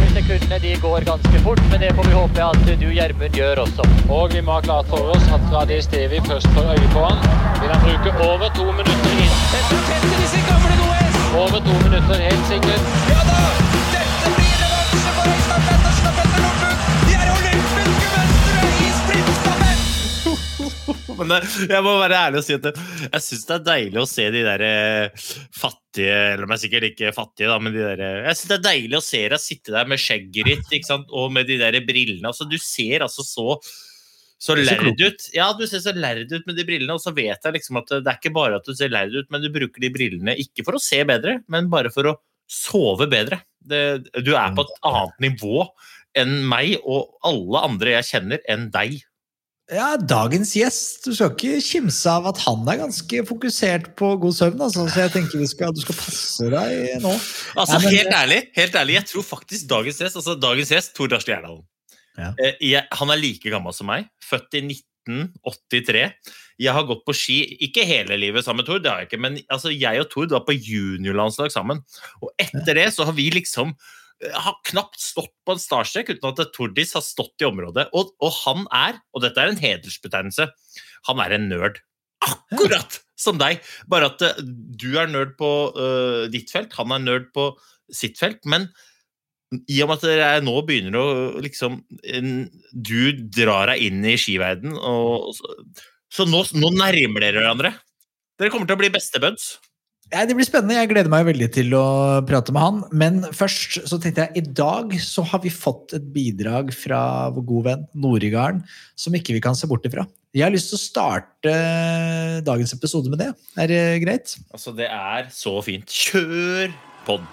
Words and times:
Vi 0.00 0.08
sekundene 0.16 0.58
de 0.64 0.74
går 0.82 1.06
ganske 1.10 1.40
fort, 1.46 1.62
men 1.70 1.80
det 1.80 1.92
får 1.96 2.08
vi 2.08 2.16
håpe 2.18 2.48
at 2.48 2.58
du, 2.82 2.86
Gjermund, 2.98 3.38
gjør 3.40 3.62
også. 3.66 3.86
Og 4.08 4.34
vi 4.34 4.40
må 4.46 4.56
ha 4.56 4.64
klart 4.66 4.90
for 4.90 5.14
oss 5.14 5.30
at 5.36 5.46
fra 5.50 5.64
det 5.70 5.80
stedet 5.86 6.10
vi 6.14 6.20
først 6.28 6.50
får 6.56 6.72
øye 6.74 6.90
på 6.96 7.06
han, 7.06 7.22
vil 7.60 7.72
han 7.74 7.80
bruke 7.86 8.10
over 8.30 8.48
to 8.58 8.66
minutter 8.80 9.12
inn. 9.22 9.32
Over 11.44 11.58
to 11.70 11.74
minutter, 11.86 12.14
helt 12.28 12.46
sikkert. 12.52 12.92
Ja 13.14 13.24
da! 13.30 13.83
Men 21.18 21.30
det, 21.30 21.40
jeg 21.70 21.84
må 21.84 21.94
være 22.00 22.20
ærlig 22.26 22.40
og 22.40 22.46
si 22.46 22.56
at 22.56 22.66
det, 22.66 22.74
jeg 23.04 23.24
syns 23.26 23.48
det 23.48 23.56
er 23.56 23.64
deilig 23.68 24.00
å 24.00 24.08
se 24.08 24.28
de 24.34 24.44
der 24.46 24.64
eh, 24.66 25.24
fattige 25.54 26.14
Eller 26.32 26.46
de 26.46 26.56
er 26.56 26.62
sikkert 26.62 26.86
ikke 26.88 27.14
fattige, 27.16 27.50
da, 27.50 27.58
men 27.62 27.74
de 27.74 27.82
der 27.84 28.02
eh, 28.02 28.20
Jeg 28.28 28.38
syns 28.40 28.50
det 28.50 28.56
er 28.56 28.68
deilig 28.68 28.98
å 28.98 29.04
se 29.04 29.22
deg 29.32 29.42
sitte 29.42 29.74
der 29.74 29.90
med 29.90 30.02
skjegget 30.02 30.50
ditt 30.50 30.76
ikke 30.78 30.90
sant? 30.90 31.10
og 31.12 31.34
med 31.34 31.50
de 31.50 31.58
der 31.60 31.78
brillene. 31.86 32.30
Altså, 32.30 32.48
du 32.48 32.56
ser 32.62 33.04
altså 33.06 33.26
så 33.26 33.58
så 34.44 34.56
lærd 34.58 35.00
ut. 35.00 35.26
Ja, 35.32 35.46
du 35.56 35.62
ser 35.68 35.80
så 35.80 35.94
lærd 35.96 36.32
ut 36.32 36.44
med 36.44 36.58
de 36.58 36.66
brillene, 36.68 36.92
og 36.92 37.00
så 37.00 37.14
vet 37.16 37.46
jeg 37.46 37.54
liksom 37.54 37.78
at 37.80 37.92
det 37.94 38.10
er 38.10 38.18
ikke 38.18 38.34
bare 38.34 38.58
at 38.58 38.66
du 38.68 38.74
ser 38.76 38.92
lærd 38.92 39.14
ut, 39.14 39.30
men 39.32 39.40
du 39.40 39.48
bruker 39.52 39.80
de 39.80 39.88
brillene 39.94 40.34
ikke 40.42 40.66
for 40.66 40.76
å 40.76 40.82
se 40.82 40.98
bedre, 41.08 41.38
men 41.48 41.70
bare 41.72 41.92
for 41.94 42.10
å 42.10 42.16
sove 42.50 43.08
bedre. 43.08 43.40
Det, 43.64 43.80
du 44.20 44.34
er 44.36 44.52
på 44.52 44.66
et 44.66 44.74
annet 44.90 45.22
nivå 45.24 45.64
enn 46.20 46.42
meg 46.50 46.76
og 46.82 47.16
alle 47.26 47.64
andre 47.70 47.96
jeg 47.96 48.10
kjenner, 48.10 48.42
enn 48.50 48.68
deg. 48.74 49.00
Ja, 49.72 49.94
dagens 49.96 50.50
gjest. 50.58 51.06
Du 51.06 51.14
skal 51.16 51.30
ikke 51.32 51.56
kimse 51.64 52.10
av 52.12 52.26
at 52.28 52.40
han 52.44 52.66
er 52.68 52.82
ganske 52.82 53.22
fokusert 53.24 53.86
på 53.96 54.10
god 54.20 54.34
søvn. 54.36 54.60
Altså, 54.60 54.84
så 54.92 55.06
jeg 55.06 55.12
tenker 55.14 55.40
vi 55.40 55.46
skal, 55.48 55.72
du 55.72 55.80
skal 55.80 55.96
passe 55.96 56.50
deg 56.52 57.00
nå. 57.00 57.12
Altså, 57.56 57.78
Nei, 57.78 57.84
men- 57.86 57.94
helt 57.96 58.12
ærlig, 58.18 58.40
helt 58.58 58.76
ærlig, 58.76 58.94
jeg 58.98 59.06
tror 59.08 59.24
faktisk 59.30 59.66
dagens 59.70 59.98
gjest, 60.02 60.16
altså 60.20 60.36
dagens 60.40 60.68
gjest, 60.74 60.92
Tor 60.94 61.08
Darsten 61.08 61.32
Gjerdalen, 61.34 61.62
Ja. 62.18 62.34
eh, 62.38 62.82
han 62.92 63.10
er 63.10 63.16
like 63.16 63.48
gammel 63.50 63.72
som 63.72 63.86
meg, 63.88 64.06
født 64.22 64.52
i 64.60 64.60
1983. 64.68 66.12
Jeg 66.60 66.72
har 66.72 66.84
gått 66.84 67.04
på 67.08 67.14
ski, 67.16 67.40
ikke 67.66 67.84
hele 67.88 68.16
livet 68.20 68.44
sammen 68.44 68.58
med 68.62 68.66
Tor, 68.66 68.78
det 68.78 68.90
har 68.92 69.00
jeg 69.00 69.08
ikke, 69.08 69.20
men 69.20 69.40
altså, 69.50 69.72
jeg 69.72 69.98
og 69.98 70.10
Tor 70.10 70.26
var 70.28 70.44
på 70.44 70.52
juniorlandslag 70.60 71.50
sammen. 71.50 71.80
Og 72.22 72.30
etter 72.38 72.74
det 72.74 72.92
så 72.94 73.04
har 73.06 73.12
vi 73.16 73.30
liksom 73.30 73.72
har 74.32 74.56
knapt 74.70 75.00
stått 75.00 75.32
på 75.44 75.54
en 75.54 75.60
startstrek 75.60 76.12
uten 76.14 76.30
at 76.30 76.52
Tordis 76.54 76.94
har 76.96 77.04
stått 77.04 77.42
i 77.42 77.48
området. 77.48 77.88
Og, 77.96 78.14
og 78.24 78.32
han 78.44 78.64
er, 78.74 79.00
og 79.12 79.24
dette 79.24 79.40
er 79.42 79.52
en 79.52 79.60
hedersbetegnelse, 79.60 80.48
han 81.08 81.22
er 81.24 81.36
en 81.36 81.48
nerd. 81.50 81.82
Akkurat 82.24 83.00
som 83.20 83.38
deg! 83.40 83.60
Bare 83.90 84.08
at 84.12 84.24
eh, 84.24 84.40
du 84.44 84.94
er 85.00 85.10
nerd 85.12 85.34
på 85.40 85.50
uh, 85.76 86.24
ditt 86.32 86.52
felt, 86.52 86.72
han 86.78 86.94
er 86.96 87.02
nerd 87.04 87.30
på 87.36 87.50
sitt 87.92 88.16
felt. 88.20 88.40
Men 88.48 88.70
i 89.70 89.80
og 89.84 89.90
med 89.90 90.00
at 90.00 90.06
dere 90.08 90.30
nå 90.44 90.54
begynner 90.66 90.98
å 90.98 91.42
liksom 91.44 91.82
en- 92.02 92.48
Du 92.72 93.12
drar 93.12 93.70
deg 93.70 93.84
inn 93.86 94.00
i 94.08 94.16
skiverden, 94.18 94.74
så, 94.74 95.52
så 96.10 96.26
nå, 96.26 96.42
nå 96.56 96.72
nærmer 96.74 97.22
dere 97.26 97.42
hverandre. 97.42 97.74
Dere 98.40 98.50
kommer 98.50 98.66
til 98.66 98.78
å 98.78 98.82
bli 98.82 98.90
bestebuds. 98.94 99.58
Ja, 100.12 100.22
det 100.28 100.34
blir 100.36 100.46
spennende. 100.46 100.76
Jeg 100.76 100.90
gleder 100.90 101.10
meg 101.10 101.24
veldig 101.26 101.46
til 101.54 101.72
å 101.78 101.84
prate 102.28 102.52
med 102.54 102.62
han. 102.62 102.80
Men 102.92 103.22
først 103.34 103.80
så 103.88 103.98
tenkte 103.98 104.26
jeg, 104.26 104.42
i 104.42 104.52
dag 104.60 104.92
så 105.02 105.24
har 105.30 105.40
vi 105.42 105.52
fått 105.52 105.94
et 105.96 106.04
bidrag 106.14 106.74
fra 106.76 107.30
vår 107.34 107.46
gode 107.48 107.70
venn 107.70 107.86
Noregarden 108.04 108.60
som 109.00 109.16
ikke 109.16 109.34
vi 109.36 109.42
kan 109.44 109.56
se 109.58 109.68
bort 109.70 109.86
ifra. 109.88 110.04
Jeg 110.34 110.44
har 110.44 110.52
lyst 110.52 110.72
til 110.72 110.78
å 110.78 110.82
starte 110.82 111.54
dagens 112.46 112.74
episode 112.76 113.10
med 113.10 113.22
det. 113.22 113.30
Er 113.58 113.70
det 113.70 113.82
greit? 114.04 114.36
Altså, 114.52 114.74
det 114.76 114.90
er 114.90 115.28
så 115.34 115.56
fint. 115.64 115.88
Kjør 115.88 116.74
pod! 117.06 117.24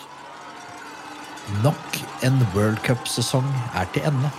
Nok 1.66 1.98
en 2.24 2.38
World 2.54 2.80
Cup-sesong 2.86 3.48
er 3.76 3.90
til 3.92 4.06
ende. 4.08 4.30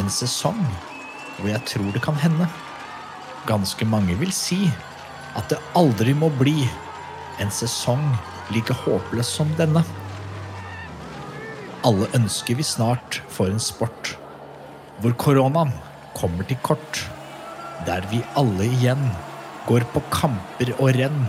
En 0.00 0.08
sesong 0.10 0.62
hvor 1.36 1.50
jeg 1.50 1.60
tror 1.68 1.90
det 1.92 2.02
kan 2.02 2.16
hende. 2.18 2.48
Ganske 3.50 3.86
mange 3.90 4.16
vil 4.22 4.32
si 4.32 4.64
at 5.34 5.50
det 5.50 5.58
aldri 5.76 6.14
må 6.16 6.30
bli 6.38 6.62
en 7.42 7.50
sesong 7.52 8.02
like 8.54 8.74
håpløs 8.84 9.30
som 9.38 9.50
denne. 9.58 9.82
Alle 11.84 12.08
ønsker 12.16 12.56
vi 12.58 12.64
snart 12.66 13.20
for 13.32 13.50
en 13.50 13.62
sport 13.62 14.14
hvor 15.02 15.14
koronaen 15.18 15.72
kommer 16.16 16.46
til 16.48 16.58
kort. 16.64 17.02
Der 17.84 18.04
vi 18.12 18.22
alle 18.38 18.68
igjen 18.78 19.02
går 19.68 19.86
på 19.92 20.02
kamper 20.12 20.70
og 20.78 20.94
renn, 20.96 21.24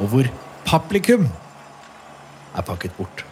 og 0.00 0.12
hvor 0.12 0.30
publikum 0.66 1.28
er 2.56 2.66
pakket 2.66 2.96
bort. 2.98 3.26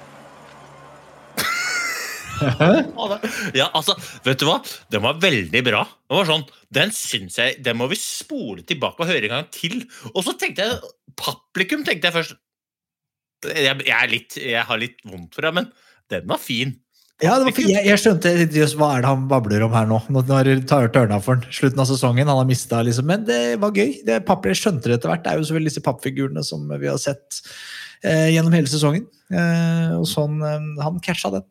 Ja, 3.58 3.64
altså, 3.74 3.96
vet 4.22 4.38
du 4.38 4.44
hva? 4.46 4.60
Den 4.92 5.02
var 5.02 5.18
veldig 5.18 5.62
bra. 5.66 5.80
Den 6.06 6.20
var 6.20 6.28
sånn, 6.28 6.44
den 6.70 6.92
syns 6.94 7.34
jeg 7.40 7.56
Den 7.66 7.80
må 7.80 7.88
vi 7.90 7.98
spole 7.98 8.62
tilbake 8.62 9.02
og 9.02 9.10
høre 9.10 9.26
en 9.26 9.34
gang 9.34 9.48
til. 9.50 9.80
Og 10.12 10.22
så 10.22 10.36
tenkte 10.38 10.68
jeg 10.68 10.78
Publikum, 11.18 11.84
tenkte 11.86 12.10
jeg 12.10 12.16
først. 12.16 12.36
Jeg, 13.46 13.78
jeg, 13.86 13.94
er 13.94 14.10
litt, 14.10 14.36
jeg 14.40 14.66
har 14.66 14.80
litt 14.80 15.02
vondt 15.06 15.36
for 15.36 15.46
det, 15.46 15.54
men 15.54 15.72
den 16.10 16.30
var 16.30 16.40
fin. 16.42 16.76
Ja, 17.18 17.34
det 17.34 17.48
var, 17.48 17.56
jeg, 17.58 17.82
jeg 17.82 17.98
skjønte 17.98 18.32
just, 18.54 18.76
hva 18.78 18.92
er 18.94 19.02
det 19.02 19.10
han 19.10 19.24
babler 19.30 19.64
om 19.66 19.72
her 19.74 19.88
nå. 19.90 19.98
Nå 20.14 20.22
har 20.30 20.48
tar 20.70 20.86
tørna 20.94 21.18
for 21.22 21.40
den. 21.40 21.50
Slutten 21.54 21.82
av 21.82 21.88
sesongen. 21.90 22.30
Han 22.30 22.38
har 22.38 22.46
mista, 22.46 22.78
liksom. 22.86 23.08
Men 23.10 23.24
det 23.26 23.58
var 23.62 23.74
gøy. 23.74 23.96
Det, 24.06 24.20
papp, 24.26 24.46
jeg 24.46 24.60
skjønte 24.60 24.86
det 24.86 25.00
etter 25.00 25.10
hvert. 25.10 25.24
Det 25.24 25.32
er 25.32 25.40
jo 25.40 25.48
selvfølgelig 25.48 25.72
disse 25.72 25.82
pappfigurene 25.86 26.44
som 26.46 26.68
vi 26.70 26.86
har 26.86 27.00
sett 27.02 27.40
eh, 28.06 28.28
gjennom 28.36 28.54
hele 28.54 28.70
sesongen. 28.70 29.08
Eh, 29.34 29.96
og 29.98 30.06
sånn, 30.06 30.38
eh, 30.46 30.68
Han 30.84 31.02
catcha 31.02 31.32
den. 31.34 31.46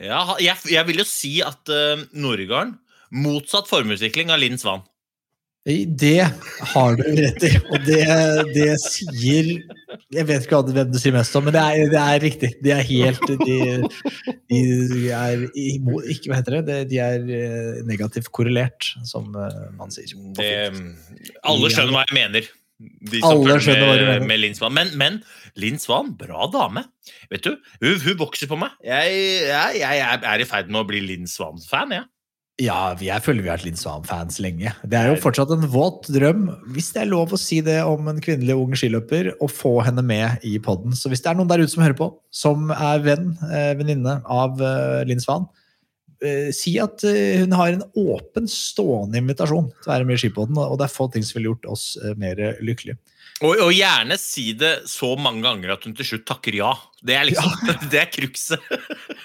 Ja, 0.00 0.22
jeg, 0.40 0.56
jeg 0.72 0.88
vil 0.88 1.02
jo 1.02 1.06
si 1.08 1.32
at 1.42 1.68
uh, 1.68 1.98
Norgarden 2.14 2.76
Motsatt 3.10 3.66
formutvikling 3.66 4.30
av 4.30 4.38
Linn 4.38 4.58
Svan. 4.60 4.84
Det 5.68 6.24
har 6.72 6.94
du 6.96 7.02
rett 7.04 7.42
i. 7.44 7.50
Og 7.68 7.82
det, 7.84 8.04
det 8.54 8.68
sier 8.80 9.50
Jeg 10.08 10.24
vet 10.30 10.46
ikke 10.46 10.60
hvem 10.70 10.88
du 10.88 10.96
sier 10.96 11.12
mest 11.12 11.36
om, 11.36 11.44
men 11.44 11.52
det 11.52 11.60
er, 11.60 11.90
det 11.92 12.00
er 12.00 12.22
riktig. 12.24 12.50
De 12.64 12.72
er 12.72 12.86
helt 12.88 13.26
De, 13.28 13.58
de 14.48 14.62
er 15.12 15.44
Ikke 15.52 16.30
hva 16.30 16.38
heter 16.38 16.60
det? 16.64 16.78
De, 16.88 17.00
er 17.04 17.26
eh, 17.36 17.82
negativt 17.88 18.30
korrelert, 18.32 18.94
som 19.04 19.28
eh, 19.36 19.58
man 19.76 19.92
sier. 19.92 20.16
Det, 20.38 20.48
alle 21.44 21.72
skjønner 21.74 21.92
hva 21.98 22.06
jeg 22.08 22.16
mener. 22.16 22.48
De 22.80 23.20
Alle 23.20 23.44
følger 23.44 23.66
skjønner 23.66 23.84
hva 23.90 23.98
du 23.98 24.06
mener. 24.06 24.24
med 24.30 24.40
Linn 24.40 24.56
Svan. 24.56 24.72
Men, 24.72 24.94
men 24.96 25.18
Linn 25.60 25.76
Svan, 25.82 26.14
bra 26.16 26.48
dame. 26.54 26.86
Vet 27.28 27.44
du, 27.44 27.52
hun, 27.82 28.00
hun 28.00 28.16
vokser 28.22 28.48
på 28.48 28.56
meg. 28.60 28.72
Jeg, 28.86 29.20
jeg, 29.50 29.82
jeg 29.82 30.24
er 30.32 30.40
i 30.40 30.48
ferd 30.48 30.72
med 30.72 30.80
å 30.80 30.88
bli 30.88 31.04
Linn 31.04 31.28
Svan-fan, 31.28 31.92
jeg. 31.98 32.08
Ja, 32.08 32.19
vi- 32.60 33.06
jeg 33.06 33.22
føler 33.22 33.42
vi 33.42 33.48
har 33.48 33.58
vært 33.58 33.64
Linn 33.64 33.78
Svan-fans 33.78 34.38
lenge. 34.40 34.74
Det 34.86 34.98
er 34.98 35.08
jo 35.08 35.20
fortsatt 35.20 35.50
en 35.50 35.68
våt 35.68 36.08
drøm, 36.12 36.48
hvis 36.72 36.92
det 36.92 37.02
er 37.02 37.10
lov 37.10 37.32
å 37.32 37.38
si 37.38 37.60
det 37.60 37.82
om 37.84 38.08
en 38.08 38.20
kvinnelig 38.20 38.56
ung 38.56 38.72
skiløper, 38.72 39.32
å 39.40 39.48
få 39.48 39.82
henne 39.84 40.04
med 40.04 40.38
i 40.44 40.58
podden. 40.58 40.92
Så 40.92 41.08
hvis 41.08 41.22
det 41.22 41.30
er 41.30 41.34
noen 41.34 41.48
der 41.48 41.58
ute 41.58 41.70
som 41.70 41.82
hører 41.82 41.96
på, 41.96 42.14
som 42.30 42.70
er 42.70 43.00
venn, 43.00 43.36
eh, 43.50 43.74
venninne 43.74 44.22
av 44.24 44.60
eh, 44.60 45.04
Linn 45.04 45.20
Svan, 45.20 45.48
eh, 46.22 46.50
si 46.52 46.78
at 46.78 47.00
hun 47.00 47.52
har 47.52 47.68
en 47.72 47.82
åpen, 47.96 48.46
stående 48.46 49.16
invitasjon 49.16 49.72
til 49.80 49.88
å 49.88 49.94
være 49.94 50.06
med 50.06 50.18
i 50.18 50.28
Skipodden, 50.28 50.58
og 50.58 50.78
det 50.78 50.84
er 50.84 50.94
få 50.94 51.10
ting 51.10 51.22
som 51.22 51.40
ville 51.40 51.54
gjort 51.54 51.70
oss 51.72 51.96
mer 52.16 52.36
lykkelige. 52.60 52.98
Og, 53.40 53.56
og 53.56 53.70
gjerne 53.72 54.16
si 54.20 54.50
det 54.58 54.82
så 54.90 55.14
mange 55.16 55.40
ganger 55.46 55.72
at 55.72 55.84
hun 55.86 55.94
til 55.96 56.06
slutt 56.10 56.26
takker 56.28 56.58
ja. 56.58 56.74
Det 57.00 57.14
er 57.16 57.24
liksom, 57.24 57.54
det 57.92 58.00
er 58.02 58.10
krukset. 58.12 58.66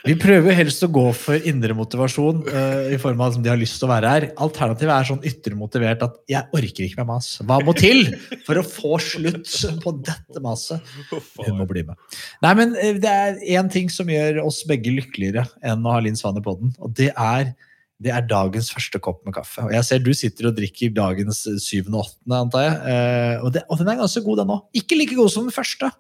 Vi 0.05 0.15
prøver 0.19 0.55
helst 0.55 0.85
å 0.85 0.89
gå 0.95 1.03
for 1.17 1.47
indre 1.49 1.75
motivasjon 1.75 2.45
uh, 2.47 2.85
i 2.95 2.99
form 3.01 3.19
av 3.19 3.35
at 3.35 3.43
de 3.43 3.51
har 3.51 3.59
lyst 3.59 3.75
til 3.81 3.89
å 3.89 3.91
være 3.91 4.13
her. 4.13 4.27
Alternativet 4.45 4.93
er 4.95 5.09
sånn 5.09 5.27
ytre 5.27 5.59
motivert 5.59 6.07
at 6.07 6.15
'jeg 6.31 6.47
orker 6.55 6.87
ikke 6.87 7.01
mer 7.01 7.09
mas'. 7.11 7.33
Hva 7.43 7.59
må 7.67 7.75
til 7.75 8.07
for 8.47 8.61
å 8.61 8.63
få 8.63 8.95
slutt 9.03 9.51
på 9.83 9.95
dette 9.99 10.43
maset? 10.43 10.95
Hun 11.11 11.59
må 11.59 11.67
bli 11.67 11.83
med. 11.83 11.99
Nei, 12.45 12.55
men 12.55 12.75
eh, 12.79 12.95
det 12.95 13.11
er 13.11 13.43
én 13.59 13.71
ting 13.71 13.91
som 13.91 14.07
gjør 14.07 14.45
oss 14.45 14.63
begge 14.69 14.95
lykkeligere 14.95 15.43
enn 15.59 15.83
å 15.83 15.97
ha 15.97 16.03
Linn 16.05 16.15
Svann 16.15 16.39
i 16.39 16.45
poden, 16.45 16.71
og 16.79 16.95
det 16.95 17.11
er 17.11 17.51
det 18.03 18.11
er 18.11 18.25
dagens 18.27 18.67
første 18.75 18.99
kopp 18.99 19.21
med 19.23 19.35
kaffe. 19.37 19.63
Og 19.63 19.71
jeg 19.71 19.87
ser 19.87 20.01
du 20.03 20.11
sitter 20.17 20.49
og 20.49 20.57
drikker 20.57 20.91
dagens 20.95 21.45
syvende 21.63 22.01
og 22.01 22.09
åttende, 22.09 22.39
antar 22.41 22.65
jeg. 22.65 22.75
Eh, 22.91 23.35
og, 23.39 23.53
det, 23.55 23.63
og 23.71 23.79
den 23.79 23.91
er 23.91 23.99
ganske 24.01 24.23
god, 24.25 24.41
den 24.41 24.53
òg. 24.57 24.63
Ikke 24.81 24.97
like 24.99 25.15
god 25.15 25.31
som 25.31 25.47
den 25.47 25.55
første, 25.55 25.91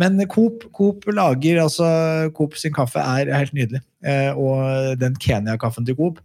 men 0.00 0.16
Coop, 0.32 0.64
Coop 0.72 1.04
lager 1.12 1.60
altså 1.66 1.88
Coop 2.36 2.56
sin 2.60 2.72
kaffe 2.76 3.04
er 3.04 3.32
helt 3.36 3.56
nydelig. 3.56 3.82
Eh, 4.00 4.32
og 4.32 4.96
den 5.00 5.18
Kenya-kaffen 5.20 5.86
til 5.88 5.98
Coop 5.98 6.22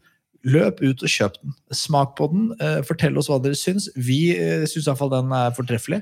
Løp 0.47 0.79
ut 0.79 1.01
og 1.03 1.11
kjøp 1.11 1.37
den. 1.41 1.55
Smak 1.75 2.13
på 2.15 2.27
den. 2.31 2.49
Eh, 2.63 2.79
fortell 2.87 3.17
oss 3.19 3.27
hva 3.31 3.39
dere 3.43 3.57
syns. 3.57 3.89
Vi 3.99 4.29
eh, 4.35 4.63
syns 4.69 4.87
iallfall 4.87 5.11
den 5.11 5.33
er 5.35 5.55
fortreffelig. 5.57 6.01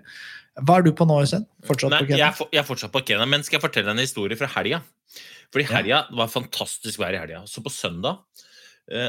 Hva 0.62 0.78
er 0.80 0.86
du 0.86 0.92
på 0.96 1.08
nå, 1.08 1.18
Øystein? 1.24 1.48
Fortsatt 1.68 1.92
Nei, 1.92 2.02
på 2.04 2.10
Kenya? 2.12 2.20
jeg, 2.20 2.28
er 2.28 2.38
for- 2.38 2.52
jeg 2.54 2.62
er 2.62 2.68
fortsatt 2.68 2.94
på 2.94 3.02
Kenya, 3.08 3.26
men 3.32 3.44
skal 3.44 3.58
jeg 3.58 3.66
fortelle 3.66 3.96
en 3.96 4.04
historie 4.04 4.38
fra 4.40 4.52
helga? 4.56 4.84
Fordi 5.52 5.66
helga 5.72 5.96
ja. 5.96 6.02
var 6.20 6.32
fantastisk 6.32 7.02
vær 7.02 7.16
i 7.16 7.22
helga. 7.24 7.42
Så 7.50 7.64
på 7.66 7.74
søndag 7.74 8.22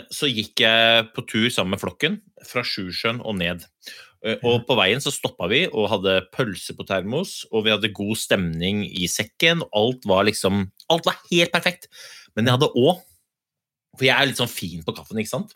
så 0.09 0.29
gikk 0.31 0.63
jeg 0.65 1.09
på 1.13 1.25
tur 1.29 1.49
sammen 1.53 1.75
med 1.75 1.83
flokken 1.83 2.21
fra 2.49 2.63
Sjusjøen 2.65 3.19
og 3.21 3.37
ned. 3.37 3.67
Eh, 4.25 4.39
Og 4.43 4.65
på 4.67 4.77
veien 4.79 5.03
så 5.03 5.13
stoppa 5.13 5.49
vi 5.53 5.67
og 5.69 5.91
hadde 5.93 6.15
pølse 6.35 6.75
på 6.77 6.87
termos, 6.89 7.45
og 7.53 7.67
vi 7.67 7.75
hadde 7.75 7.93
god 7.95 8.17
stemning 8.17 8.85
i 8.89 9.07
sekken. 9.11 9.63
og 9.67 9.77
Alt 9.83 10.09
var 10.09 10.25
liksom 10.25 10.65
Alt 10.89 11.07
var 11.07 11.21
helt 11.31 11.53
perfekt. 11.53 11.89
Men 12.35 12.47
jeg 12.47 12.57
hadde 12.57 12.73
òg 12.73 13.03
For 13.97 14.05
jeg 14.05 14.13
er 14.13 14.27
litt 14.29 14.37
sånn 14.37 14.51
fin 14.53 14.83
på 14.85 14.93
kaffen, 14.93 15.17
ikke 15.17 15.33
sant? 15.33 15.55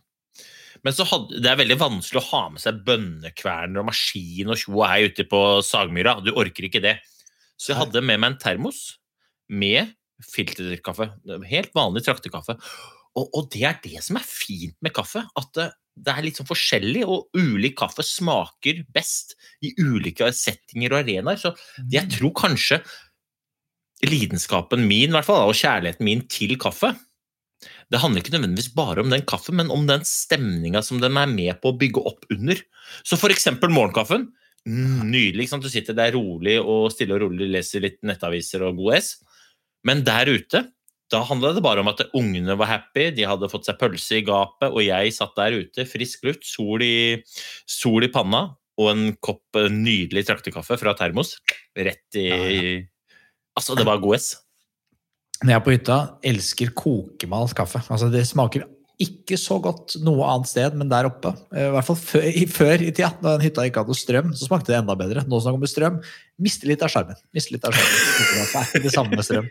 Men 0.83 0.95
så 0.97 1.05
hadde, 1.05 1.43
det 1.45 1.51
er 1.51 1.59
veldig 1.61 1.77
vanskelig 1.77 2.23
å 2.23 2.29
ha 2.31 2.43
med 2.55 2.63
seg 2.63 2.79
bønnekverner 2.87 3.83
og 3.83 3.91
maskin 3.91 4.49
og 4.49 4.57
tjo 4.57 4.79
og 4.79 4.87
hei 4.89 5.03
ute 5.11 5.27
på 5.29 5.41
Sagmyra. 5.61 6.15
Du 6.25 6.31
orker 6.33 6.65
ikke 6.65 6.81
det. 6.81 6.95
Så 7.61 7.75
jeg 7.75 7.81
hadde 7.83 8.01
med 8.01 8.17
meg 8.23 8.31
en 8.33 8.39
termos 8.41 8.79
med 9.53 9.93
filterkaffe. 10.25 11.11
Helt 11.51 11.75
vanlig 11.77 12.07
traktekaffe. 12.07 12.57
Og, 13.19 13.27
og 13.35 13.51
det 13.53 13.65
er 13.67 13.79
det 13.83 14.03
som 14.07 14.19
er 14.21 14.27
fint 14.27 14.77
med 14.85 14.95
kaffe. 14.95 15.25
At 15.39 15.53
det, 15.59 15.69
det 15.99 16.15
er 16.15 16.27
litt 16.27 16.41
sånn 16.41 16.49
forskjellig, 16.49 17.05
og 17.09 17.29
ulik 17.37 17.79
kaffe 17.81 18.07
smaker 18.07 18.85
best 18.95 19.37
i 19.67 19.75
ulike 19.83 20.31
settinger 20.37 20.95
og 20.95 21.03
arenaer. 21.03 21.41
Så 21.41 21.55
jeg 21.93 22.11
tror 22.15 22.35
kanskje 22.47 22.81
lidenskapen 24.07 24.87
min, 24.89 25.11
i 25.11 25.17
hvert 25.17 25.29
fall, 25.29 25.51
og 25.51 25.59
kjærligheten 25.59 26.07
min 26.07 26.25
til 26.31 26.57
kaffe 26.61 26.95
det 27.91 28.01
handler 28.01 28.23
ikke 28.23 28.33
nødvendigvis 28.37 28.73
bare 28.77 29.03
om 29.03 29.11
den 29.13 29.25
kaffen, 29.29 29.59
men 29.59 29.73
om 29.75 29.87
den 29.89 30.05
stemninga 30.07 30.83
som 30.87 31.01
den 31.03 31.19
er 31.21 31.31
med 31.31 31.59
på 31.61 31.73
å 31.73 31.79
bygge 31.79 32.05
opp 32.09 32.29
under. 32.33 32.61
Så 33.03 33.19
for 33.21 33.35
eksempel 33.35 33.73
morgenkaffen. 33.75 34.29
Mm, 34.69 35.09
nydelig. 35.11 35.49
sant? 35.51 35.65
Du 35.65 35.73
sitter 35.73 35.97
der 35.97 36.15
rolig 36.15 36.59
og 36.61 36.91
stille 36.95 37.17
og 37.17 37.25
rolig 37.25 37.49
leser 37.51 37.85
litt 37.85 37.99
nettaviser 38.07 38.65
og 38.67 38.79
god 38.81 39.01
S. 39.01 39.15
Men 39.89 40.05
der 40.07 40.31
ute, 40.31 40.65
da 41.11 41.23
handla 41.27 41.53
det 41.57 41.63
bare 41.65 41.83
om 41.83 41.91
at 41.91 42.03
ungene 42.17 42.55
var 42.59 42.71
happy, 42.71 43.09
de 43.17 43.27
hadde 43.27 43.51
fått 43.51 43.67
seg 43.67 43.79
pølse 43.81 44.21
i 44.21 44.25
gapet, 44.27 44.71
og 44.71 44.83
jeg 44.85 45.15
satt 45.17 45.35
der 45.39 45.59
ute, 45.59 45.87
frisk 45.89 46.25
luft, 46.29 46.47
sol 46.47 46.85
i, 46.87 47.19
sol 47.69 48.07
i 48.07 48.13
panna 48.13 48.47
og 48.81 48.93
en 48.93 49.11
kopp 49.21 49.59
eh, 49.59 49.69
nydelig 49.73 50.25
traktekaffe 50.29 50.79
fra 50.81 50.95
termos. 50.99 51.37
Rett 51.77 52.21
i 52.21 52.31
Ja, 52.31 52.87
Altså, 53.59 53.75
det 53.75 53.85
var 53.85 53.99
god 54.01 54.17
S. 54.17 54.29
Når 55.43 55.51
jeg 55.51 55.59
er 55.59 55.65
på 55.65 55.73
hytta, 55.75 55.97
elsker 56.31 56.71
kokemalt 56.77 57.53
kaffe. 57.59 57.83
Altså, 57.91 58.07
det 58.13 58.23
smaker 58.29 58.63
ikke 59.01 59.37
så 59.41 59.57
godt 59.63 59.95
noe 60.05 60.27
annet 60.29 60.51
sted, 60.51 60.75
men 60.77 60.91
der 60.91 61.09
oppe. 61.09 61.33
Eh, 61.55 61.69
I 61.69 61.73
hvert 61.75 61.87
fall 61.89 61.99
før 62.01 62.27
i, 62.29 62.91
tida, 62.91 63.11
da 63.23 63.35
den 63.37 63.45
hytta 63.47 63.65
ikke 63.69 63.85
hadde 63.85 63.97
strøm, 63.97 64.33
så 64.37 64.49
smakte 64.49 64.75
det 64.75 64.79
enda 64.81 64.97
bedre. 64.99 65.25
Nå 65.25 65.41
som 65.41 65.51
det 65.51 65.57
kommer 65.57 65.71
strøm, 65.71 65.99
mister 66.41 66.69
litt 66.69 66.85
av 66.85 66.93
sjarmen. 66.93 67.19
Mister 67.37 67.57
litt 67.57 67.65
av 67.69 67.77
sjarmen. 67.77 67.97
Det 68.29 68.61
er 68.61 68.69
ikke 68.69 68.83
det 68.85 68.93
samme 68.95 69.17
med 69.17 69.27
strøm. 69.27 69.49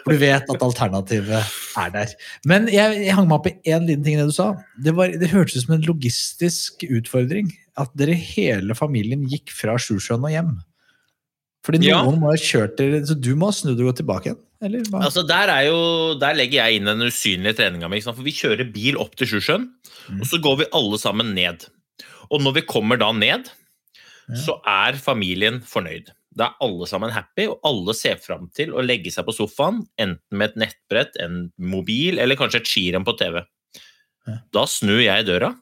For 0.00 0.14
du 0.14 0.22
vet 0.22 0.54
at 0.54 0.66
alternativet 0.66 1.54
er 1.84 1.94
der. 1.94 2.14
Men 2.50 2.66
jeg, 2.72 2.98
jeg 3.06 3.16
hang 3.18 3.30
meg 3.30 3.38
opp 3.38 3.50
i 3.50 3.56
én 3.70 3.86
liten 3.86 4.06
ting 4.06 4.18
det 4.18 4.26
du 4.30 4.34
sa. 4.34 4.52
Det, 4.82 4.94
var, 4.98 5.14
det 5.22 5.30
hørtes 5.30 5.60
ut 5.60 5.68
som 5.68 5.76
en 5.78 5.86
logistisk 5.86 6.86
utfordring. 6.88 7.52
At 7.80 7.94
dere 7.98 8.16
hele 8.18 8.74
familien 8.78 9.22
gikk 9.30 9.54
fra 9.54 9.78
Sjusjøen 9.80 10.26
og 10.26 10.34
hjem. 10.34 10.56
Fordi 11.66 11.82
Ja. 11.86 12.02
noen 12.04 12.20
må 12.22 12.30
ha 12.30 12.36
kjørt 12.40 12.76
dere, 12.78 13.02
så 13.04 13.14
du 13.20 13.34
må 13.36 13.50
ha 13.50 13.52
snudd 13.52 13.80
og 13.80 13.90
gått 13.90 14.00
tilbake 14.00 14.30
igjen? 14.30 14.38
Altså, 14.92 15.26
der, 15.26 15.48
er 15.48 15.66
jo, 15.68 16.14
der 16.20 16.34
legger 16.36 16.64
jeg 16.68 16.80
inn 16.80 16.88
den 16.88 17.00
usynlige 17.06 17.56
treninga 17.56 17.88
mi. 17.88 18.00
For 18.04 18.12
vi 18.24 18.32
kjører 18.32 18.72
bil 18.72 18.98
opp 19.00 19.14
til 19.16 19.26
Sjusjøen, 19.26 19.68
og 20.20 20.26
så 20.28 20.40
går 20.40 20.58
vi 20.60 20.70
alle 20.76 20.98
sammen 21.00 21.34
ned. 21.34 21.64
Og 22.30 22.40
når 22.44 22.54
vi 22.58 22.62
kommer 22.68 22.98
da 23.00 23.10
ned, 23.12 23.48
så 24.36 24.60
er 24.68 24.98
familien 25.00 25.60
fornøyd. 25.66 26.12
Da 26.36 26.50
er 26.50 26.60
alle 26.62 26.86
sammen 26.86 27.10
happy, 27.10 27.48
og 27.50 27.58
alle 27.66 27.94
ser 27.96 28.20
fram 28.22 28.48
til 28.54 28.70
å 28.76 28.84
legge 28.84 29.10
seg 29.10 29.26
på 29.26 29.34
sofaen, 29.34 29.80
enten 29.98 30.36
med 30.38 30.50
et 30.52 30.60
nettbrett, 30.62 31.16
en 31.24 31.50
mobil 31.58 32.20
eller 32.22 32.36
kanskje 32.38 32.60
et 32.62 32.68
skirenn 32.70 33.04
på 33.08 33.16
TV. 33.18 33.40
Ja. 34.28 34.36
Da 34.54 34.66
snur 34.70 35.00
jeg 35.02 35.26
døra, 35.26 35.54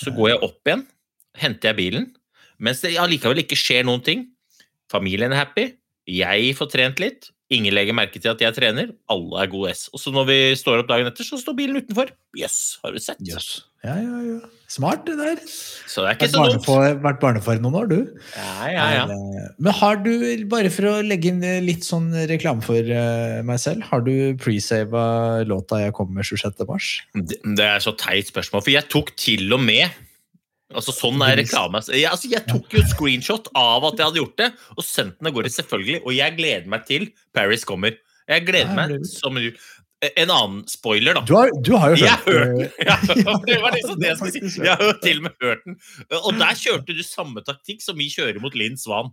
så 0.00 0.14
går 0.16 0.30
jeg 0.32 0.42
opp 0.46 0.70
igjen, 0.70 0.86
henter 1.36 1.72
jeg 1.72 1.76
bilen, 1.82 2.06
mens 2.62 2.80
det 2.80 2.94
allikevel 2.96 3.42
ikke 3.42 3.58
skjer 3.58 3.84
noen 3.84 4.02
ting. 4.06 4.24
Familien 4.92 5.32
er 5.34 5.42
happy, 5.44 5.70
jeg 6.06 6.52
får 6.58 6.68
trent 6.70 7.00
litt, 7.02 7.30
ingen 7.50 7.74
legger 7.74 7.94
merke 7.94 8.18
til 8.18 8.30
at 8.32 8.40
jeg 8.42 8.54
trener, 8.56 8.88
alle 9.10 9.40
er 9.44 9.48
god 9.50 9.70
S. 9.72 9.84
Og 9.94 10.00
så 10.02 10.10
når 10.14 10.24
vi 10.28 10.36
står 10.58 10.80
opp 10.82 10.88
dagen 10.90 11.06
etter, 11.10 11.26
så 11.26 11.38
står 11.38 11.54
bilen 11.58 11.78
utenfor. 11.82 12.08
Jøss, 12.38 12.78
har 12.82 12.94
du 12.94 12.98
sett? 13.02 13.20
Yes. 13.26 13.64
Ja, 13.86 13.94
ja, 14.02 14.16
ja. 14.26 14.38
Smart, 14.70 15.04
det 15.06 15.14
der. 15.18 15.38
Så 15.46 16.02
det 16.02 16.08
er 16.10 16.16
ikke 16.16 16.26
Vært 16.26 16.32
så 16.34 16.40
dumt. 16.42 16.64
barnefar, 16.66 16.96
vært 17.04 17.20
barnefar 17.22 17.60
noen 17.62 17.76
år, 17.78 17.90
du. 17.92 17.98
Ja, 18.34 18.70
ja, 18.74 18.86
ja. 18.96 19.04
Eh, 19.14 19.44
Men 19.62 19.76
har 19.78 20.00
du, 20.02 20.10
bare 20.50 20.72
for 20.74 20.88
å 20.90 20.94
legge 21.06 21.30
inn 21.30 21.42
litt 21.66 21.86
sånn 21.86 22.08
reklame 22.30 22.66
for 22.66 22.78
eh, 22.82 23.42
meg 23.46 23.62
selv, 23.62 23.86
har 23.92 24.02
du 24.06 24.34
presava 24.42 25.44
låta 25.46 25.84
jeg 25.84 25.94
kom 25.98 26.10
med 26.18 26.26
26. 26.26 26.66
mars? 26.70 26.90
Det, 27.14 27.38
det 27.58 27.68
er 27.76 27.82
så 27.84 27.94
teit 27.98 28.30
spørsmål, 28.34 28.62
for 28.66 28.74
jeg 28.74 28.90
tok 28.90 29.14
til 29.22 29.46
og 29.54 29.62
med 29.62 29.86
Altså 30.74 30.90
Sånn 30.94 31.22
er 31.22 31.36
reklame. 31.38 31.80
Jeg, 31.94 32.08
altså, 32.10 32.28
jeg 32.32 32.42
tok 32.48 32.74
jo 32.74 32.82
screenshot 32.90 33.48
av 33.54 33.84
at 33.86 34.00
jeg 34.00 34.08
hadde 34.08 34.20
gjort 34.22 34.40
det, 34.40 34.50
og 34.74 34.86
sendte 34.86 35.20
den 35.20 35.30
av 35.30 35.36
gårde, 35.36 35.52
selvfølgelig. 35.54 36.00
Og 36.02 36.16
jeg 36.16 36.36
gleder 36.38 36.70
meg 36.72 36.86
til 36.88 37.08
Paris 37.36 37.66
kommer. 37.68 37.94
Jeg 38.26 38.46
gleder 38.48 38.72
meg 38.74 38.96
som 39.08 39.38
en 39.38 39.50
En 40.04 40.28
annen 40.30 40.58
spoiler, 40.68 41.16
da. 41.16 41.22
Du 41.24 41.32
har, 41.32 41.50
du 41.64 41.70
har 41.80 41.94
jo 41.94 42.04
hørt 42.04 42.26
hørt 42.28 42.50
den! 42.52 42.66
Ja, 42.84 42.96
det 43.48 43.56
var 43.62 43.72
liksom 43.72 43.96
det 44.02 44.10
jeg 44.10 44.18
skulle 44.20 44.50
si. 44.52 44.60
Jeg 44.66 44.76
har 44.76 44.98
til 45.00 45.22
og 45.22 45.24
med 45.24 45.38
hørt 45.40 45.62
den. 45.64 45.78
Og 46.20 46.36
der 46.36 46.58
kjørte 46.60 46.96
du 46.98 47.00
samme 47.02 47.40
taktikk 47.46 47.80
som 47.80 47.96
vi 47.96 48.10
kjører 48.12 48.36
mot 48.44 48.54
Linn 48.54 48.76
Svan. 48.76 49.08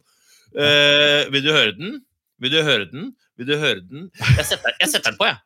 Uh, 0.51 1.23
vil 1.31 1.45
du 1.45 1.53
høre 1.55 1.71
den? 1.77 2.01
Vil 2.43 2.51
du 2.51 2.59
høre 2.67 2.89
den? 2.91 3.13
Vil 3.39 3.47
du 3.47 3.55
høre 3.57 3.79
den? 3.79 4.09
Jeg 4.19 4.45
setter, 4.51 4.75
jeg 4.83 4.91
setter 4.91 5.15
den 5.15 5.21
på, 5.21 5.31
jeg. 5.31 5.39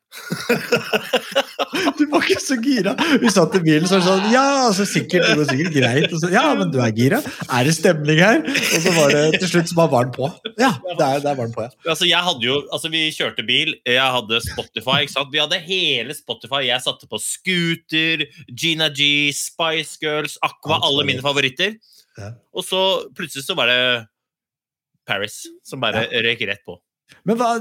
Du 1.98 2.04
var 2.12 2.24
ikke 2.26 2.42
så 2.42 2.58
gira! 2.62 2.94
Vi 3.22 3.30
satt 3.34 3.56
i 3.58 3.62
bilen 3.64 3.88
så 3.90 4.00
sånn 4.04 4.28
Ja, 4.34 4.44
altså 4.68 4.86
sikkert, 4.88 5.26
det 5.28 5.36
går 5.40 5.50
sikkert 5.50 5.76
greit. 5.76 6.16
Så, 6.22 6.30
ja, 6.34 6.44
men 6.58 6.72
du 6.74 6.80
er 6.84 6.94
gira? 6.96 7.20
Er 7.48 7.68
det 7.68 7.74
stemning 7.78 8.22
her? 8.22 8.42
Og 8.48 8.86
så 8.86 8.94
var 8.96 9.14
det 9.16 9.24
til 9.42 9.52
slutt 9.52 9.72
som 9.72 9.82
var 9.82 9.92
varm 9.94 10.14
på. 10.16 10.30
Ja, 10.60 10.72
det 10.88 10.96
er, 10.98 11.22
det 11.24 11.32
er 11.32 11.40
varm 11.40 11.54
på, 11.56 11.66
ja. 11.68 11.74
Altså, 11.88 12.08
jeg 12.10 12.24
hadde 12.30 12.48
jo, 12.48 12.58
altså 12.74 12.92
Vi 12.94 13.04
kjørte 13.16 13.46
bil, 13.48 13.76
jeg 13.88 14.16
hadde 14.18 14.42
Spotify. 14.46 15.00
ikke 15.06 15.16
sant? 15.16 15.32
Vi 15.34 15.42
hadde 15.44 15.62
hele 15.68 16.18
Spotify. 16.18 16.64
Jeg 16.70 16.86
satte 16.86 17.10
på 17.12 17.20
Scooter, 17.24 18.26
Gina 18.52 18.90
G, 18.94 19.30
Spice 19.36 20.00
Girls, 20.04 20.38
Aqua, 20.46 20.80
alle 20.88 21.06
mine 21.08 21.26
favoritter. 21.26 21.78
Ja. 22.18 22.34
Og 22.56 22.66
så 22.66 22.84
plutselig 23.18 23.46
så 23.46 23.56
var 23.58 23.70
det 23.72 23.82
Paris 25.08 25.44
som 25.66 25.82
bare 25.84 26.08
røyk 26.26 26.42
rett 26.50 26.64
på. 26.68 26.80
Men 27.28 27.40
hva, 27.40 27.54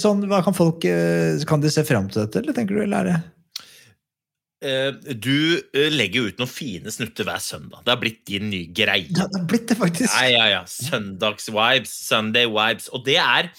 sånn, 0.00 0.24
hva 0.30 0.40
kan 0.42 0.54
folk 0.56 0.82
eh, 0.88 1.38
Kan 1.46 1.62
de 1.62 1.70
se 1.70 1.84
fram 1.86 2.08
til 2.10 2.24
dette, 2.24 2.40
eller 2.42 2.56
tenker 2.56 2.74
du? 2.74 2.82
Eller 2.82 2.98
er 2.98 3.10
det 3.12 3.18
du 4.60 5.34
eh, 5.72 5.88
legger 5.94 6.24
jo 6.24 6.30
ut 6.32 6.40
noen 6.40 6.50
fine 6.50 6.90
snutter 6.90 7.26
hver 7.28 7.42
søndag. 7.42 7.84
Det 7.86 7.92
har 7.92 8.00
blitt 8.00 8.24
din 8.26 8.48
nye 8.50 8.66
greie. 8.74 9.06
Ja, 9.06 9.28
det 9.30 9.38
har 9.38 9.44
blitt 9.50 9.68
det, 9.70 9.76
faktisk. 9.78 10.10
Ja, 10.10 10.24
ja, 10.32 10.46
ja. 10.56 10.62
Søndags-vibes, 10.66 11.92
Sunday-vibes. 12.08 12.88
Og 12.96 13.04
det 13.06 13.18
er 13.22 13.52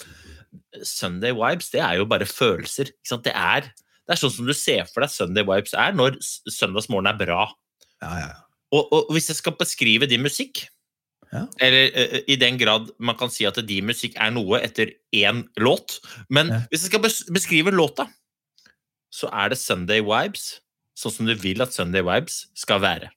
Sunday-vibes, 0.84 1.70
det 1.74 1.82
er 1.86 2.00
jo 2.02 2.08
bare 2.10 2.28
følelser. 2.28 2.92
Ikke 2.92 3.14
sant? 3.14 3.24
Det 3.28 3.36
er, 3.36 3.70
det 3.72 4.16
er 4.16 4.20
sånn 4.20 4.34
som 4.34 4.50
du 4.50 4.56
ser 4.58 4.84
for 4.92 5.06
deg 5.06 5.14
Sunday-vibes 5.14 5.76
er 5.78 5.96
når 5.96 6.20
søndagsmorgen 6.52 7.12
er 7.14 7.22
bra. 7.22 7.46
Ja, 8.04 8.12
ja. 8.26 8.30
Og, 8.76 8.92
og 8.94 9.16
hvis 9.16 9.32
jeg 9.32 9.40
skal 9.40 9.56
beskrive 9.60 10.10
din 10.10 10.26
musikk, 10.26 10.68
Ja. 11.30 11.44
eller 11.62 11.92
uh, 11.94 12.16
i 12.26 12.36
den 12.42 12.56
grad 12.58 12.88
man 12.98 13.14
kan 13.14 13.30
si 13.30 13.46
at 13.46 13.60
din 13.70 13.86
musikk 13.86 14.16
er 14.18 14.32
noe 14.34 14.58
etter 14.66 14.96
én 15.14 15.44
låt 15.62 16.00
Men 16.26 16.50
hvis 16.72 16.88
jeg 16.88 16.90
skal 16.90 17.04
beskrive 17.36 17.70
låta, 17.70 18.08
så 19.14 19.30
er 19.30 19.52
det 19.54 19.60
Sunday 19.62 20.02
Vibes, 20.02 20.56
sånn 21.00 21.16
som 21.16 21.30
du 21.30 21.36
vil 21.40 21.64
at 21.64 21.76
Sunday 21.76 22.04
Vibes 22.04 22.44
skal 22.60 22.84
være. 22.84 23.14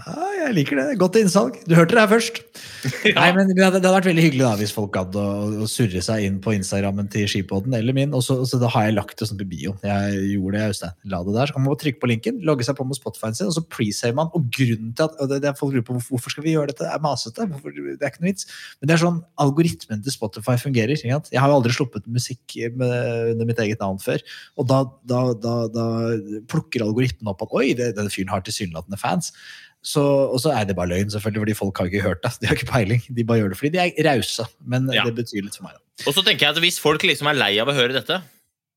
Ja, 0.00 0.28
jeg 0.46 0.54
liker 0.56 0.78
det. 0.78 0.86
Godt 1.00 1.16
innsalg. 1.20 1.56
Du 1.68 1.74
hørte 1.76 1.96
det 1.96 2.02
her 2.02 2.10
først. 2.10 2.40
Nei, 3.18 3.28
men 3.36 3.50
Det 3.52 3.64
hadde 3.64 3.92
vært 3.92 4.08
veldig 4.08 4.24
hyggelig 4.24 4.44
da, 4.46 4.52
hvis 4.60 4.72
folk 4.74 4.92
gadd 4.94 5.16
å, 5.18 5.26
å 5.64 5.68
surre 5.70 6.00
seg 6.04 6.24
inn 6.26 6.38
på 6.42 6.54
Instagrammen 6.56 7.10
til 7.12 7.26
Skipodden 7.30 7.74
eller 7.76 7.96
min. 7.96 8.14
Og 8.16 8.24
så, 8.24 8.38
og 8.40 8.48
så 8.48 8.60
da 8.62 8.70
har 8.72 8.88
jeg 8.88 8.96
lagt 8.96 9.20
det 9.20 9.28
sånn 9.28 9.40
på 9.40 9.48
bio. 9.50 9.74
Jeg 9.84 10.22
gjorde 10.32 10.56
det, 10.56 10.66
Øystein. 10.72 10.96
La 11.12 11.22
det 11.26 11.36
der. 11.36 11.50
Så 11.50 11.56
kan 11.56 11.66
man 11.66 11.80
trykke 11.80 12.02
på 12.02 12.10
linken, 12.10 12.40
logge 12.46 12.66
seg 12.66 12.78
på 12.78 12.86
med 12.88 12.98
Spotify-en 12.98 13.38
sin, 13.38 13.50
og 13.50 13.56
så 13.58 13.64
presaver 13.66 14.16
man. 14.20 14.32
Og 14.36 14.48
grunnen 14.56 14.94
til 14.96 15.06
at 15.06 15.20
og 15.20 15.32
det, 15.32 15.42
det 15.44 15.52
er 15.52 15.58
Folk 15.60 15.74
lurer 15.74 15.84
på 15.84 15.98
hvorfor, 15.98 16.32
skal 16.32 16.46
vi 16.46 16.54
gjøre 16.54 16.70
dette, 16.72 16.86
det 16.86 16.94
er 16.94 17.02
masete. 17.04 17.44
Hvorfor, 17.50 17.74
det 17.76 17.98
er 18.00 18.12
ikke 18.12 18.22
noe 18.24 18.30
vits. 18.30 18.46
Men 18.80 18.88
det 18.88 18.94
er 18.94 19.02
sånn 19.02 19.18
algoritmen 19.44 20.04
til 20.06 20.14
Spotify 20.14 20.56
fungerer. 20.62 20.94
Ikke 20.96 21.12
sant? 21.12 21.28
Jeg 21.34 21.42
har 21.42 21.52
jo 21.52 21.58
aldri 21.58 21.74
sluppet 21.76 22.06
musikk 22.08 22.56
med, 22.80 22.94
under 23.34 23.50
mitt 23.50 23.60
eget 23.60 23.82
navn 23.82 24.00
før. 24.00 24.24
Og 24.56 24.70
da, 24.70 24.84
da, 25.10 25.22
da, 25.44 25.88
plukker 26.50 26.86
algoritmen 26.86 27.32
opp 27.32 27.44
at 27.44 27.52
oi, 27.60 27.66
det, 27.76 27.92
denne 27.98 28.12
fyren 28.12 28.32
har 28.32 28.44
tilsynelatende 28.46 29.00
fans. 29.00 29.34
Så, 29.80 30.02
og 30.04 30.36
så 30.42 30.52
er 30.52 30.66
det 30.68 30.76
bare 30.76 30.90
løgn, 30.92 31.08
selvfølgelig, 31.12 31.40
fordi 31.40 31.54
folk 31.56 31.78
har 31.80 31.88
ikke 31.88 32.02
hørt 32.04 32.22
det. 32.24 32.32
De 32.42 32.48
har 32.50 32.58
ikke 32.58 32.68
peiling. 32.68 33.00
De 33.16 33.24
bare 33.24 33.40
gjør 33.40 33.54
det 33.54 33.58
fordi 33.60 33.70
de 33.76 33.80
er 33.86 34.08
rause. 34.10 34.44
Men 34.60 34.90
Ja. 34.92 35.04
det 35.08 35.14
betyr 35.16 35.46
litt 35.46 35.56
for 35.56 35.64
meg. 35.68 35.78
da. 35.78 36.08
Og 36.08 36.16
så 36.16 36.24
tenker 36.24 36.46
jeg 36.46 36.56
at 36.56 36.62
Hvis 36.62 36.78
folk 36.80 37.02
liksom 37.02 37.28
er 37.30 37.38
lei 37.38 37.54
av 37.60 37.68
å 37.68 37.76
høre 37.76 37.96
dette, 37.96 38.22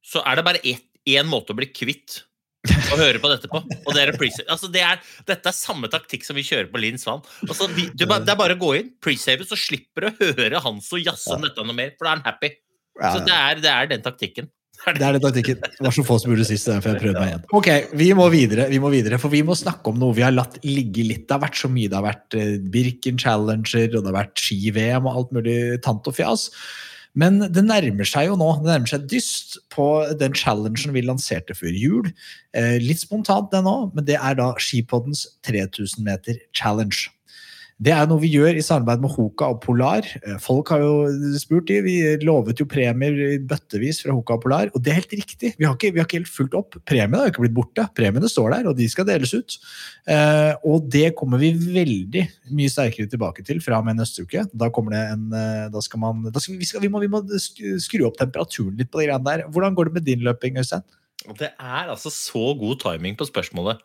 så 0.04 0.24
er 0.26 0.36
det 0.40 0.46
bare 0.48 0.64
én 0.64 1.28
måte 1.28 1.52
å 1.52 1.58
bli 1.60 1.68
kvitt 1.68 2.22
å 2.64 2.96
høre 2.96 3.20
på 3.20 3.28
dette 3.32 3.50
på. 3.52 3.60
Og 3.60 3.92
det 3.96 4.06
er 4.06 4.14
altså 4.48 4.72
det 4.72 4.82
er, 4.82 5.02
Dette 5.28 5.52
er 5.52 5.56
samme 5.56 5.90
taktikk 5.92 6.24
som 6.24 6.38
vi 6.40 6.46
kjører 6.48 6.72
på 6.72 6.80
Linn 6.80 6.98
Svan. 7.02 7.24
Altså, 7.44 7.68
vi, 7.76 7.90
du, 7.92 8.06
det 8.06 8.32
er 8.32 8.40
bare 8.40 8.56
å 8.56 8.62
gå 8.62 8.72
inn, 8.80 8.92
presave, 9.04 9.44
så 9.48 9.60
slipper 9.60 10.08
du 10.08 10.08
å 10.08 10.34
høre 10.38 10.62
Hanso 10.64 11.00
jazze 11.02 11.36
om 11.36 11.44
dette 11.44 11.66
noe 11.68 11.76
mer, 11.76 11.92
for 11.98 12.08
da 12.08 12.14
er 12.14 12.22
han 12.22 12.28
happy. 12.30 12.54
Så 13.02 13.24
det 13.26 13.36
er, 13.36 13.60
det 13.64 13.72
er 13.74 13.90
den 13.92 14.06
taktikken. 14.06 14.48
Det 14.84 15.00
er 15.00 15.16
den 15.16 15.24
taktikken. 15.24 15.62
Det 15.64 15.86
var 15.86 15.96
så 15.96 16.04
få 16.06 16.18
som 16.20 16.32
gjorde 16.32 16.44
det 16.44 16.50
sist, 16.50 16.68
derfor 16.68 16.94
jeg 16.94 17.02
prøvde 17.04 17.22
meg 17.22 17.30
igjen. 17.32 17.44
Ok, 17.60 17.70
vi 18.00 18.08
må 18.18 18.26
videre, 18.34 18.68
vi 18.72 18.80
må 18.84 18.92
videre, 18.92 19.20
for 19.22 19.32
vi 19.32 19.44
må 19.48 19.56
snakke 19.58 19.94
om 19.94 20.00
noe 20.02 20.16
vi 20.18 20.26
har 20.26 20.36
latt 20.36 20.58
ligge 20.68 21.06
litt. 21.08 21.28
Det 21.28 21.38
har 21.38 21.44
vært 21.46 21.62
så 21.62 21.72
mye. 21.72 21.92
Det 21.92 22.00
har 22.00 22.08
vært 22.08 22.40
eh, 22.40 22.56
Birken 22.74 23.22
Challenger, 23.22 23.88
og 23.94 24.02
det 24.02 24.12
har 24.12 24.20
vært 24.20 24.44
ski-VM 24.44 25.08
og 25.08 25.22
alt 25.22 25.38
mulig 25.38 25.60
tant 25.86 26.12
og 26.12 26.18
fjas. 26.18 26.50
Men 27.20 27.38
det 27.54 27.62
nærmer 27.66 28.08
seg 28.10 28.32
jo 28.32 28.38
nå, 28.40 28.50
det 28.64 28.72
nærmer 28.72 28.90
seg 28.90 29.06
dyst 29.10 29.60
på 29.74 29.86
den 30.18 30.34
challengen 30.38 30.96
vi 30.96 31.04
lanserte 31.06 31.56
før 31.58 31.76
jul. 31.78 32.10
Eh, 32.58 32.80
litt 32.82 33.04
spontant 33.04 33.52
det 33.54 33.62
nå, 33.66 33.76
men 33.94 34.08
det 34.08 34.18
er 34.18 34.40
da 34.40 34.50
Skipoddens 34.58 35.28
3000 35.46 36.02
meter 36.08 36.42
challenge. 36.58 37.12
Det 37.82 37.92
er 37.92 38.06
noe 38.08 38.22
vi 38.22 38.30
gjør 38.30 38.58
i 38.58 38.64
samarbeid 38.64 39.02
med 39.02 39.12
Hoka 39.16 39.48
og 39.52 39.60
Polar. 39.64 40.06
Eh, 40.22 40.38
Folk 40.42 40.70
har 40.74 40.84
jo 40.84 41.08
spurt 41.42 41.66
de, 41.72 41.80
Vi 41.84 41.96
lovet 42.22 42.62
jo 42.62 42.68
premier 42.70 43.40
bøttevis 43.50 44.04
fra 44.04 44.14
Hoka 44.14 44.38
og 44.38 44.44
Polar, 44.46 44.70
og 44.74 44.84
det 44.84 44.94
er 44.94 45.00
helt 45.02 45.16
riktig. 45.18 45.54
Vi 45.58 45.66
har 45.66 45.74
ikke, 45.74 45.92
vi 45.96 46.02
har 46.02 46.08
ikke 46.08 46.20
helt 46.22 46.32
fulgt 46.32 46.58
opp. 46.60 46.78
Premiene 46.86 47.24
har 47.24 47.28
jo 47.28 47.34
ikke 47.34 47.46
blitt 47.48 47.58
borte. 47.58 47.88
Premiene 47.98 48.30
står 48.30 48.54
der, 48.56 48.70
og 48.70 48.78
de 48.78 48.88
skal 48.92 49.08
deles 49.10 49.34
ut. 49.34 49.58
Eh, 50.06 50.54
og 50.70 50.88
det 50.94 51.16
kommer 51.20 51.42
vi 51.42 51.52
veldig 51.58 52.26
mye 52.54 52.72
sterkere 52.72 53.10
tilbake 53.10 53.46
til 53.48 53.62
fra 53.64 53.82
og 53.82 53.90
med 53.90 54.00
neste 54.00 54.28
uke. 54.28 54.46
Da 54.54 54.70
kommer 54.74 54.96
det 54.96 55.04
en 55.16 55.28
eh, 55.34 55.68
Da 55.74 55.82
skal 55.84 56.04
man 56.04 56.24
da 56.30 56.40
skal 56.40 56.62
vi, 56.62 56.70
skal, 56.70 56.84
vi, 56.86 56.92
må, 56.94 57.02
vi 57.04 57.12
må 57.12 57.24
skru 57.40 58.06
opp 58.08 58.22
temperaturen 58.22 58.78
litt 58.78 58.94
på 58.94 59.02
de 59.02 59.10
greiene 59.10 59.28
der. 59.28 59.48
Hvordan 59.50 59.76
går 59.76 59.90
det 59.90 59.98
med 59.98 60.08
din 60.08 60.24
løping, 60.26 60.62
Øystein? 60.62 60.86
Det 61.40 61.54
er 61.56 61.88
altså 61.88 62.12
så 62.12 62.52
god 62.60 62.82
timing 62.84 63.16
på 63.18 63.28
spørsmålet. 63.28 63.80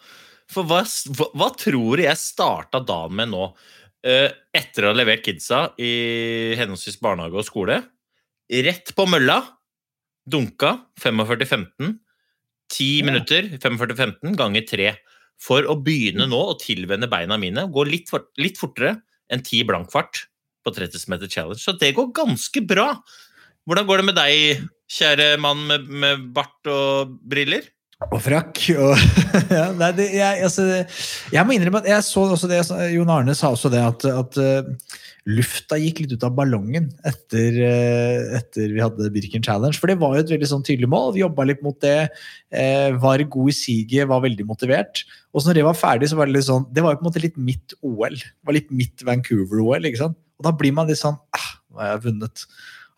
For 0.49 0.65
hva, 0.69 0.81
hva, 1.19 1.27
hva 1.37 1.49
tror 1.61 2.01
jeg 2.01 2.17
starta 2.21 2.81
dagen 2.89 3.17
med 3.19 3.33
nå? 3.35 3.51
Uh, 4.07 4.31
etter 4.55 4.87
å 4.87 4.93
ha 4.93 4.97
levert 4.97 5.25
kidsa 5.27 5.73
i 5.83 6.55
henholdsvis 6.57 7.01
barnehage 7.03 7.41
og 7.41 7.47
skole. 7.49 7.81
Rett 8.49 8.95
på 8.97 9.05
mølla. 9.11 9.41
Dunka 10.29 10.75
45-15. 11.03 11.99
10 12.69 13.05
minutter 13.09 13.47
45-15 13.59 14.37
ganger 14.39 14.65
3. 14.69 14.91
For 15.41 15.67
å 15.71 15.77
begynne 15.85 16.27
nå 16.31 16.39
å 16.53 16.57
tilvenne 16.61 17.09
beina 17.11 17.37
mine. 17.41 17.67
Gå 17.73 17.85
litt, 17.89 18.09
fort- 18.11 18.31
litt 18.41 18.59
fortere 18.61 18.97
enn 19.33 19.43
10 19.45 19.67
blankfart 19.69 20.25
på 20.65 20.73
30 20.75 21.05
meter 21.13 21.31
challenge. 21.31 21.61
Så 21.63 21.75
det 21.81 21.93
går 21.97 22.11
ganske 22.17 22.63
bra. 22.67 22.91
Hvordan 23.69 23.89
går 23.89 24.01
det 24.01 24.07
med 24.09 24.17
deg, 24.19 24.63
kjære 24.89 25.29
mann 25.43 25.67
med, 25.69 25.89
med 25.91 26.27
bart 26.37 26.71
og 26.73 27.19
briller? 27.29 27.67
Og 28.07 28.21
frakk. 28.23 28.61
Og, 28.79 28.93
ja, 29.59 29.69
nei, 29.75 29.89
det, 29.97 30.07
jeg, 30.15 30.43
altså, 30.47 30.65
jeg 31.35 31.43
må 31.47 31.57
innrømme 31.57 31.81
at 31.83 31.89
jeg 31.91 32.05
så 32.07 32.29
også 32.31 32.51
det, 32.51 32.61
Jon 32.95 33.11
Arne 33.11 33.35
sa 33.35 33.51
også 33.51 33.73
det 33.73 33.81
at, 33.83 34.07
at 34.07 34.39
uh, 34.39 35.01
lufta 35.27 35.81
gikk 35.83 36.05
litt 36.05 36.15
ut 36.15 36.27
av 36.29 36.37
ballongen 36.37 36.87
etter, 37.09 37.59
uh, 37.59 38.37
etter 38.39 38.71
vi 38.71 38.85
hadde 38.85 39.11
Birken 39.15 39.43
Challenge. 39.43 39.75
For 39.75 39.91
det 39.91 39.99
var 39.99 40.15
jo 40.15 40.23
et 40.23 40.31
veldig 40.31 40.51
sånn 40.53 40.63
tydelig 40.67 40.91
mål. 40.95 41.11
Vi 41.17 41.25
jobba 41.25 41.49
litt 41.51 41.65
mot 41.67 41.75
det. 41.83 41.97
Uh, 42.55 42.95
var 43.03 43.27
god 43.35 43.51
i 43.51 43.59
siget, 43.59 44.07
var 44.13 44.23
veldig 44.23 44.47
motivert. 44.47 45.03
Og 45.35 45.43
så 45.43 45.51
når 45.51 45.59
det 45.59 45.67
var 45.67 45.83
ferdig, 45.83 46.13
så 46.13 46.21
var 46.21 46.31
det 46.31 46.39
litt 46.39 46.47
sånn 46.47 46.71
Det 46.71 46.83
var 46.85 46.95
jo 46.95 47.03
på 47.03 47.05
en 47.05 47.11
måte 47.11 47.27
litt 47.27 47.45
mitt 47.51 47.75
OL. 47.83 48.15
Det 48.15 48.47
var 48.47 48.61
litt 48.61 48.71
mitt 48.71 49.03
Vancouver-OL. 49.11 49.91
ikke 49.91 50.05
sant? 50.07 50.21
Og 50.39 50.47
da 50.47 50.55
blir 50.55 50.71
man 50.77 50.87
litt 50.87 51.03
sånn 51.03 51.19
ah, 51.35 51.51
Nå 51.67 51.83
har 51.83 51.97
jeg 51.97 52.05
vunnet. 52.07 52.47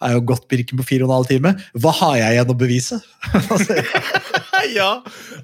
Jeg 0.01 0.13
har 0.13 0.21
jo 0.21 0.29
gått 0.29 0.45
Birken 0.49 0.81
på 0.81 0.87
fire 0.93 1.09
og 1.09 1.11
en 1.11 1.19
halv 1.23 1.33
time. 1.33 1.57
Hva 1.81 1.97
har 2.05 2.21
jeg 2.21 2.37
igjen 2.37 2.53
å 2.53 2.61
bevise? 2.61 3.01
Ja, 4.81 4.91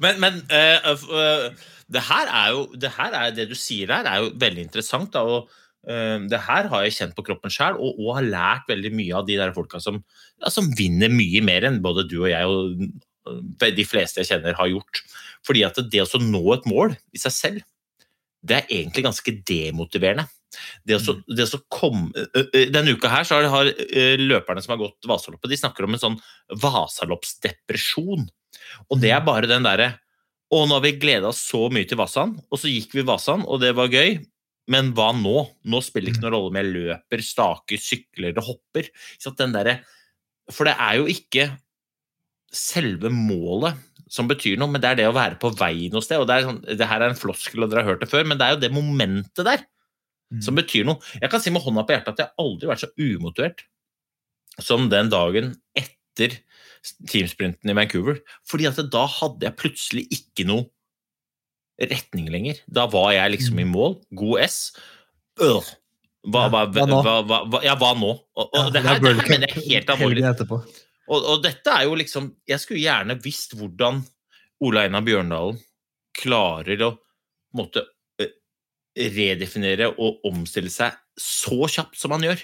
men, 0.03 0.21
men 0.23 0.43
uh, 0.51 0.91
eh, 0.93 1.47
det 1.93 2.03
her 2.09 2.33
er 2.33 2.51
jo 2.55 2.67
det, 2.75 2.91
her 2.97 3.15
er, 3.15 3.31
det 3.37 3.49
du 3.51 3.57
sier 3.59 3.93
her, 3.95 4.09
er 4.09 4.25
jo 4.25 4.35
veldig 4.41 4.67
interessant. 4.69 5.13
Da, 5.15 5.23
og 5.25 5.51
uh, 5.89 6.19
Det 6.31 6.43
her 6.49 6.71
har 6.73 6.87
jeg 6.87 6.97
kjent 6.99 7.17
på 7.17 7.27
kroppen 7.27 7.53
sjøl, 7.53 7.81
og, 7.81 8.01
og 8.03 8.17
har 8.21 8.31
lært 8.31 8.73
veldig 8.73 8.95
mye 8.97 9.21
av 9.21 9.29
de 9.29 9.39
der 9.41 9.55
folka 9.57 9.83
som, 9.83 10.03
ja, 10.43 10.53
som 10.53 10.73
vinner 10.79 11.13
mye 11.13 11.45
mer 11.47 11.69
enn 11.69 11.83
både 11.85 12.09
du 12.11 12.19
og 12.25 12.31
jeg 12.33 12.51
og 12.51 12.89
de 13.59 13.87
fleste 13.87 14.23
jeg 14.23 14.31
kjenner, 14.31 14.55
har 14.59 14.71
gjort. 14.71 15.03
Fordi 15.47 15.65
at 15.67 15.79
det 15.91 16.05
å 16.05 16.23
nå 16.23 16.43
et 16.55 16.69
mål 16.71 16.95
i 17.15 17.19
seg 17.19 17.35
selv, 17.35 17.65
det 18.47 18.61
er 18.61 18.69
egentlig 18.71 19.03
ganske 19.07 19.33
demotiverende. 19.49 20.27
Det 20.87 20.97
å, 20.97 21.01
så- 21.03 21.19
det 21.29 21.45
å 21.47 21.51
så 21.57 21.61
komme, 21.73 22.11
ø- 22.15 22.47
ø- 22.55 22.67
denne 22.73 22.95
uka 22.97 23.09
her 23.13 23.25
så 23.29 23.43
har, 23.49 23.71
løperne 24.21 24.63
som 24.65 24.75
har 24.77 24.83
gått 24.85 25.07
Vasaloppet, 25.09 25.51
de 25.51 25.57
snakker 25.61 25.85
om 25.85 25.95
en 25.97 26.03
sånn 26.03 26.19
Vasaloppsdepresjon. 26.63 28.27
Og 28.91 29.01
det 29.03 29.11
er 29.15 29.25
bare 29.27 29.49
den 29.51 29.67
derre 29.67 29.95
Å, 30.55 30.61
nå 30.63 30.77
har 30.77 30.83
vi 30.85 30.93
gleda 31.03 31.27
oss 31.33 31.41
så 31.43 31.65
mye 31.75 31.89
til 31.91 31.99
Vasan, 31.99 32.37
og 32.55 32.59
så 32.63 32.71
gikk 32.71 32.93
vi 32.95 33.03
Vasan, 33.03 33.41
og 33.51 33.59
det 33.65 33.73
var 33.75 33.89
gøy. 33.91 34.21
Men 34.71 34.93
hva 34.95 35.09
nå? 35.11 35.41
Nå 35.67 35.81
spiller 35.83 36.07
det 36.07 36.13
ikke 36.15 36.23
noen 36.23 36.35
rolle 36.37 36.51
om 36.53 36.59
jeg 36.61 36.69
løper, 36.71 37.23
staker, 37.27 37.81
sykler 37.83 38.29
eller 38.31 38.47
hopper. 38.47 38.87
Derre- 39.27 39.81
For 40.55 40.65
det 40.71 40.77
er 40.79 41.01
jo 41.01 41.09
ikke 41.11 41.49
selve 42.55 43.11
målet 43.11 43.75
som 44.09 44.29
betyr 44.31 44.55
noe, 44.63 44.71
men 44.71 44.81
det 44.81 44.93
er 44.93 45.01
det 45.01 45.09
å 45.11 45.17
være 45.19 45.35
på 45.43 45.51
vei 45.59 45.89
noe 45.91 46.01
sted. 46.07 46.21
og 46.23 46.29
Det, 46.31 46.37
er 46.39 46.47
sånn, 46.47 46.63
det 46.79 46.87
her 46.93 47.03
er 47.03 47.11
en 47.11 47.19
floskel, 47.19 47.65
og 47.67 47.71
dere 47.73 47.83
har 47.83 47.91
hørt 47.97 48.05
det 48.07 48.11
før, 48.15 48.23
men 48.31 48.39
det 48.39 48.47
er 48.47 48.55
jo 48.55 48.61
det 48.63 48.71
momentet 48.73 49.43
der 49.51 49.67
som 50.43 50.59
betyr 50.59 50.87
noe. 50.89 51.01
Jeg 51.21 51.31
kan 51.33 51.43
si 51.43 51.53
med 51.55 51.63
hånda 51.65 51.87
på 51.87 51.95
hjertet 51.95 52.15
at 52.15 52.23
jeg 52.25 52.35
aldri 52.43 52.67
har 52.67 52.75
vært 52.75 52.85
så 52.85 52.93
umotivert 52.99 53.65
som 54.63 54.89
den 54.93 55.11
dagen 55.13 55.53
etter 55.77 56.39
teamsprinten 57.11 57.71
i 57.71 57.77
Vancouver. 57.77 58.21
Fordi 58.49 58.69
at 58.71 58.81
da 58.93 59.05
hadde 59.11 59.47
jeg 59.49 59.59
plutselig 59.61 60.07
ikke 60.19 60.47
noe 60.49 60.67
retning 61.77 62.31
lenger. 62.33 62.63
Da 62.67 62.87
var 62.91 63.13
jeg 63.17 63.35
liksom 63.37 63.61
i 63.61 63.69
mål. 63.69 63.99
God 64.17 64.43
S. 64.47 64.61
Øh. 65.43 65.75
Hva, 66.27 66.49
hva, 66.51 66.65
hva 66.67 67.21
hva, 67.23 67.61
ja, 67.63 67.77
hva 67.79 67.93
nå? 67.95 68.11
Og, 68.11 68.47
og 68.47 68.57
Ja, 68.57 68.71
det, 68.75 68.81
er 68.81 68.89
her, 68.89 69.01
det 69.05 69.15
her 69.15 69.31
mener 69.31 69.53
jeg 69.53 69.67
helt 69.69 69.93
alvorlig. 69.95 70.25
Og, 71.07 71.21
og 71.23 71.43
dette 71.45 71.71
er 71.71 71.85
jo 71.87 71.95
liksom 71.95 72.33
Jeg 72.51 72.59
skulle 72.59 72.83
gjerne 72.83 73.15
visst 73.23 73.55
hvordan 73.55 74.01
Ola 74.67 74.87
Einar 74.87 75.05
Bjørndalen 75.07 75.61
klarer 76.17 76.83
å 76.83 76.89
eh, 76.97 77.91
redefinere 78.97 79.91
og 79.95 80.25
omstille 80.27 80.73
seg 80.73 80.97
så 81.21 81.67
kjapt 81.71 81.99
som 82.01 82.13
man 82.15 82.25
gjør. 82.25 82.41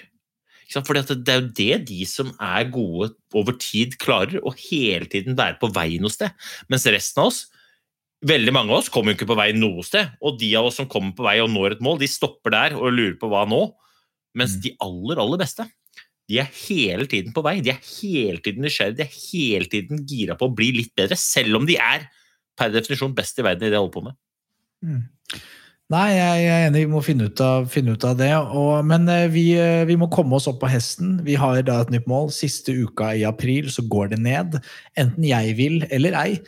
At 0.72 1.10
det 1.20 1.32
er 1.32 1.40
jo 1.40 1.50
det 1.56 1.74
de 1.90 2.04
som 2.08 2.30
er 2.40 2.70
gode 2.72 3.10
over 3.36 3.56
tid, 3.60 3.98
klarer. 4.00 4.40
Å 4.40 4.54
hele 4.56 5.08
tiden 5.10 5.36
være 5.36 5.58
på 5.60 5.68
vei 5.74 5.98
noe 6.00 6.12
sted. 6.12 6.32
Mens 6.72 6.86
resten 6.88 7.20
av 7.20 7.28
oss, 7.28 7.42
veldig 8.24 8.54
mange 8.56 8.72
av 8.72 8.80
oss, 8.80 8.88
kommer 8.92 9.12
jo 9.12 9.18
ikke 9.18 9.28
på 9.34 9.36
vei 9.36 9.50
noe 9.56 9.84
sted. 9.84 10.14
Og 10.24 10.38
de 10.40 10.48
av 10.56 10.70
oss 10.70 10.80
som 10.80 10.88
kommer 10.88 11.12
på 11.18 11.26
vei 11.26 11.36
og 11.44 11.50
når 11.52 11.76
et 11.76 11.84
mål, 11.84 12.00
de 12.00 12.08
stopper 12.08 12.54
der 12.54 12.76
og 12.78 12.94
lurer 12.94 13.18
på 13.20 13.28
hva 13.32 13.44
nå. 13.48 13.66
Mens 14.38 14.56
de 14.64 14.72
aller, 14.80 15.20
aller 15.20 15.42
beste, 15.42 15.66
de 16.30 16.38
er 16.40 16.48
hele 16.62 17.04
tiden 17.10 17.34
på 17.36 17.44
vei. 17.44 17.58
De 17.60 17.74
er 17.74 17.82
hele 18.00 18.40
tiden 18.40 18.64
nysgjerrige, 18.64 19.02
de 19.02 19.04
er 19.04 19.16
hele 19.18 19.68
tiden 19.68 20.06
gira 20.08 20.38
på 20.40 20.48
å 20.48 20.54
bli 20.56 20.70
litt 20.78 20.94
bedre, 20.96 21.18
selv 21.20 21.60
om 21.60 21.68
de 21.68 21.76
er 21.76 22.08
per 22.56 22.72
definisjon 22.72 23.12
best 23.16 23.40
i 23.40 23.44
verden 23.44 23.66
i 23.66 23.68
det 23.68 23.76
de 23.76 23.82
holder 23.82 23.96
på 23.98 24.06
med. 24.06 24.16
Nei, 25.92 26.14
jeg 26.14 26.44
er 26.48 26.62
enig, 26.70 26.86
vi 26.86 26.92
må 26.94 27.00
finne 27.04 27.26
ut 27.28 27.40
av, 27.44 27.66
finne 27.68 27.92
ut 27.92 28.04
av 28.08 28.14
det. 28.16 28.30
Og, 28.56 28.78
men 28.88 29.04
eh, 29.12 29.26
vi, 29.28 29.42
eh, 29.60 29.82
vi 29.84 29.98
må 30.00 30.08
komme 30.14 30.38
oss 30.38 30.46
opp 30.48 30.62
på 30.62 30.70
hesten. 30.72 31.18
Vi 31.26 31.34
har 31.36 31.58
da 31.66 31.82
et 31.82 31.92
nytt 31.92 32.06
mål. 32.08 32.30
Siste 32.32 32.72
uka 32.72 33.10
i 33.18 33.26
april 33.28 33.68
så 33.72 33.84
går 33.92 34.14
det 34.14 34.22
ned. 34.24 34.56
Enten 34.96 35.26
jeg 35.28 35.52
vil 35.58 35.82
eller 35.92 36.16
ei. 36.16 36.38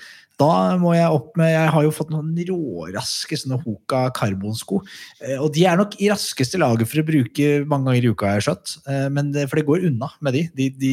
Da 0.41 0.75
må 0.83 0.97
jeg 0.97 1.07
opp 1.15 1.37
med 1.39 1.53
Jeg 1.53 1.69
har 1.71 1.85
jo 1.87 1.93
fått 1.95 2.09
noen 2.11 2.33
råraske 2.49 3.37
sånne 3.39 3.61
Hoka 3.63 4.01
karbonsko. 4.17 4.81
Eh, 5.23 5.37
Og 5.39 5.53
de 5.55 5.63
er 5.71 5.77
nok 5.79 5.95
i 6.03 6.09
raskeste 6.11 6.59
laget 6.59 6.91
for 6.91 6.99
å 6.99 7.07
bruke 7.07 7.47
mange 7.71 7.87
ganger 7.93 8.09
i 8.09 8.11
uka, 8.11 8.27
har 8.33 8.41
jeg 8.41 8.47
skjønt. 8.49 8.73
Eh, 8.91 9.07
Men 9.15 9.31
det, 9.31 9.45
for 9.49 9.61
det 9.61 9.67
går 9.69 9.87
unna 9.93 10.09
med 10.27 10.35
de. 10.35 10.43
de, 10.59 10.67
de 10.75 10.93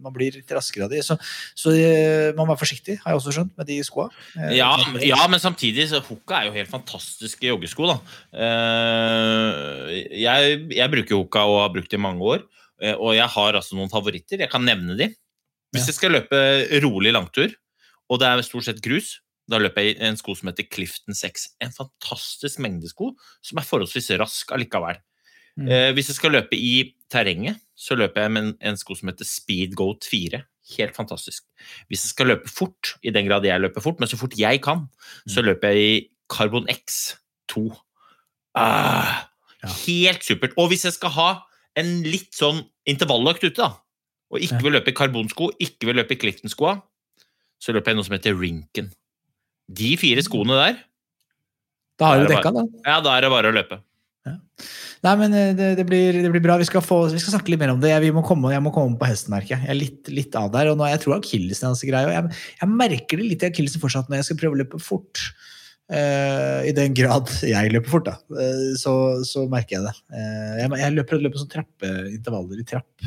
man 0.00 0.14
blir 0.16 0.32
litt 0.38 0.48
raskere 0.56 0.86
av 0.88 0.94
de. 0.94 1.02
Så, 1.04 1.18
så 1.54 1.74
eh, 1.76 2.32
man 2.32 2.46
må 2.46 2.54
være 2.54 2.62
forsiktig, 2.64 2.96
har 3.04 3.12
jeg 3.12 3.20
også 3.20 3.36
skjønt, 3.36 3.52
med 3.60 3.68
de 3.68 3.78
skoa. 3.84 4.08
Eh, 4.38 4.56
Ja, 4.56 4.70
ja, 5.04 5.20
men 5.28 5.40
samtidig 5.44 5.88
så 5.92 6.00
Hoka 6.08 6.40
er 6.40 6.48
jo 6.48 6.56
helt 6.56 6.72
fantastiske 6.72 7.44
joggesko. 7.52 7.92
da. 7.92 7.98
Eh, 8.32 10.02
jeg, 10.24 10.58
jeg 10.76 10.92
bruker 10.96 11.20
Hoka 11.20 11.44
og 11.48 11.60
har 11.66 11.72
brukt 11.74 11.90
det 11.92 12.00
i 12.00 12.04
mange 12.08 12.24
år. 12.24 12.44
eh, 12.80 12.94
Og 12.96 13.12
jeg 13.16 13.28
har 13.28 13.60
altså 13.60 13.76
noen 13.76 13.92
favoritter. 13.92 14.40
Jeg 14.40 14.50
kan 14.52 14.64
nevne 14.64 14.96
de. 14.96 15.12
Hvis 15.74 15.90
jeg 15.90 15.98
skal 15.98 16.14
løpe 16.16 16.38
rolig 16.80 17.12
langtur, 17.12 17.52
og 18.08 18.20
det 18.20 18.28
er 18.28 18.44
stort 18.46 18.66
sett 18.68 18.82
grus, 18.84 19.18
da 19.48 19.60
løper 19.60 19.84
jeg 19.84 19.96
i 19.96 20.08
en 20.08 20.18
sko 20.20 20.34
som 20.36 20.50
heter 20.50 20.66
Clifton 20.68 21.16
6. 21.16 21.46
En 21.64 21.72
fantastisk 21.72 22.60
mengdesko 22.60 23.14
som 23.44 23.60
er 23.60 23.66
forholdsvis 23.68 24.10
rask 24.20 24.52
allikevel. 24.52 25.00
Mm. 25.58 25.70
Eh, 25.72 25.88
hvis 25.96 26.10
jeg 26.12 26.18
skal 26.18 26.34
løpe 26.36 26.56
i 26.56 26.92
terrenget, 27.10 27.62
så 27.78 27.96
løper 27.96 28.26
jeg 28.26 28.34
med 28.34 28.44
en, 28.44 28.52
en 28.70 28.78
sko 28.78 28.96
som 28.98 29.08
heter 29.10 29.28
Speedgoat 29.28 30.04
4. 30.10 30.42
Helt 30.76 30.98
fantastisk. 30.98 31.46
Hvis 31.88 32.04
jeg 32.04 32.12
skal 32.12 32.28
løpe 32.34 32.52
fort, 32.52 32.98
i 33.00 33.12
den 33.14 33.28
grad 33.30 33.46
jeg 33.48 33.64
løper 33.64 33.84
fort, 33.84 34.02
men 34.02 34.10
så 34.10 34.20
fort 34.20 34.36
jeg 34.36 34.60
kan, 34.64 34.84
så 35.24 35.40
løper 35.46 35.72
jeg 35.72 35.88
i 35.88 35.98
Carbon 36.28 36.68
X2. 36.68 37.70
Ah, 38.58 39.28
Ja. 39.62 39.70
Helt 39.86 40.22
supert. 40.22 40.54
Og 40.58 40.70
hvis 40.70 40.84
jeg 40.86 40.94
skal 40.94 41.10
ha 41.16 41.28
en 41.78 42.02
litt 42.06 42.36
sånn 42.36 42.62
intervalløkt 42.88 43.42
ute, 43.42 43.58
da, 43.58 43.72
og 44.28 44.44
ikke 44.44 44.60
vil 44.66 44.76
løpe 44.76 44.92
i 44.92 44.96
karbonsko, 44.96 45.50
ikke 45.62 45.88
vil 45.88 45.98
løpe 45.98 46.14
i 46.14 46.20
Clifton-skoa, 46.20 46.76
så 47.62 47.74
løper 47.74 47.92
jeg 47.92 47.98
noe 47.98 48.06
som 48.06 48.16
heter 48.16 48.38
Rinken. 48.38 48.92
De 49.68 49.92
fire 50.00 50.22
skoene 50.24 50.56
der, 50.56 50.80
Da 51.98 52.12
har 52.12 52.22
du 52.22 52.30
dekka, 52.30 52.54
da. 52.54 52.64
ja, 52.86 53.00
da 53.04 53.16
er 53.16 53.26
det 53.26 53.30
bare 53.34 53.50
å 53.50 53.54
løpe. 53.56 53.82
Nei, 55.04 55.14
men 55.20 55.34
eh, 55.36 55.50
det, 55.54 55.68
det, 55.78 55.84
blir, 55.86 56.16
det 56.24 56.30
blir 56.32 56.42
bra. 56.42 56.56
Vi 56.58 56.66
skal, 56.66 56.82
få, 56.84 57.04
vi 57.12 57.20
skal 57.22 57.36
snakke 57.36 57.52
litt 57.52 57.60
mer 57.62 57.72
om 57.74 57.82
det. 57.82 57.92
Jeg, 57.92 58.02
vi 58.08 58.14
må 58.14 58.24
komme, 58.26 58.50
jeg 58.50 58.64
må 58.64 58.72
komme 58.74 58.98
på 58.98 59.06
hesten, 59.08 59.30
merker 59.34 59.54
jeg. 59.54 59.66
Jeg 59.66 59.74
er 59.74 59.78
litt, 59.78 60.10
litt 60.10 60.38
av 60.38 60.50
der. 60.54 60.72
Og 60.72 60.78
nå, 60.80 60.88
jeg 60.90 61.02
tror 61.04 61.18
akillesen 61.18 61.68
er 61.68 61.74
ganske 61.74 61.90
grei. 61.90 62.02
Jeg, 62.16 62.40
jeg 62.62 62.70
merker 62.72 63.20
det 63.20 63.28
litt 63.28 63.44
i 63.46 63.50
akillesen 63.52 63.82
fortsatt 63.82 64.10
når 64.10 64.20
jeg 64.20 64.28
skal 64.30 64.40
prøve 64.42 64.58
å 64.58 64.60
løpe 64.64 64.82
fort. 64.82 65.22
Eh, 65.88 66.66
I 66.68 66.72
den 66.76 66.92
grad 66.92 67.30
jeg 67.48 67.70
løper 67.72 67.92
fort, 67.94 68.08
da. 68.10 68.16
Eh, 68.36 68.74
så, 68.76 68.92
så 69.24 69.46
merker 69.48 69.78
jeg 69.78 69.86
det. 69.86 69.94
Eh, 70.12 70.58
jeg, 70.60 70.70
jeg 70.82 70.94
løper, 70.98 71.20
løper 71.24 71.40
sånn 71.40 71.52
trappeintervaller 71.54 72.60
i 72.60 72.66
trapp. 72.68 73.06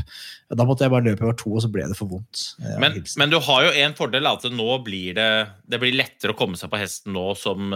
Da 0.49 0.65
måtte 0.65 0.87
jeg 0.87 0.93
bare 0.93 1.05
løpe 1.05 1.27
over 1.27 1.37
to, 1.37 1.53
og 1.53 1.61
så 1.61 1.69
ble 1.69 1.85
det 1.91 1.97
for 1.99 2.09
vondt. 2.09 2.47
Men, 2.81 2.97
men 3.21 3.33
du 3.33 3.37
har 3.45 3.67
jo 3.67 3.73
en 3.83 3.97
fordel, 3.97 4.29
at 4.31 4.47
nå 4.49 4.69
blir 4.85 5.13
det 5.17 5.29
Det 5.69 5.79
blir 5.81 5.93
lettere 5.95 6.33
å 6.33 6.39
komme 6.39 6.57
seg 6.57 6.71
på 6.71 6.79
hesten 6.81 7.13
nå 7.13 7.31
som 7.37 7.69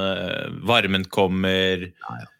varmen 0.65 1.05
kommer. 1.13 1.85
Ja, 1.85 2.17
ja. 2.23 2.31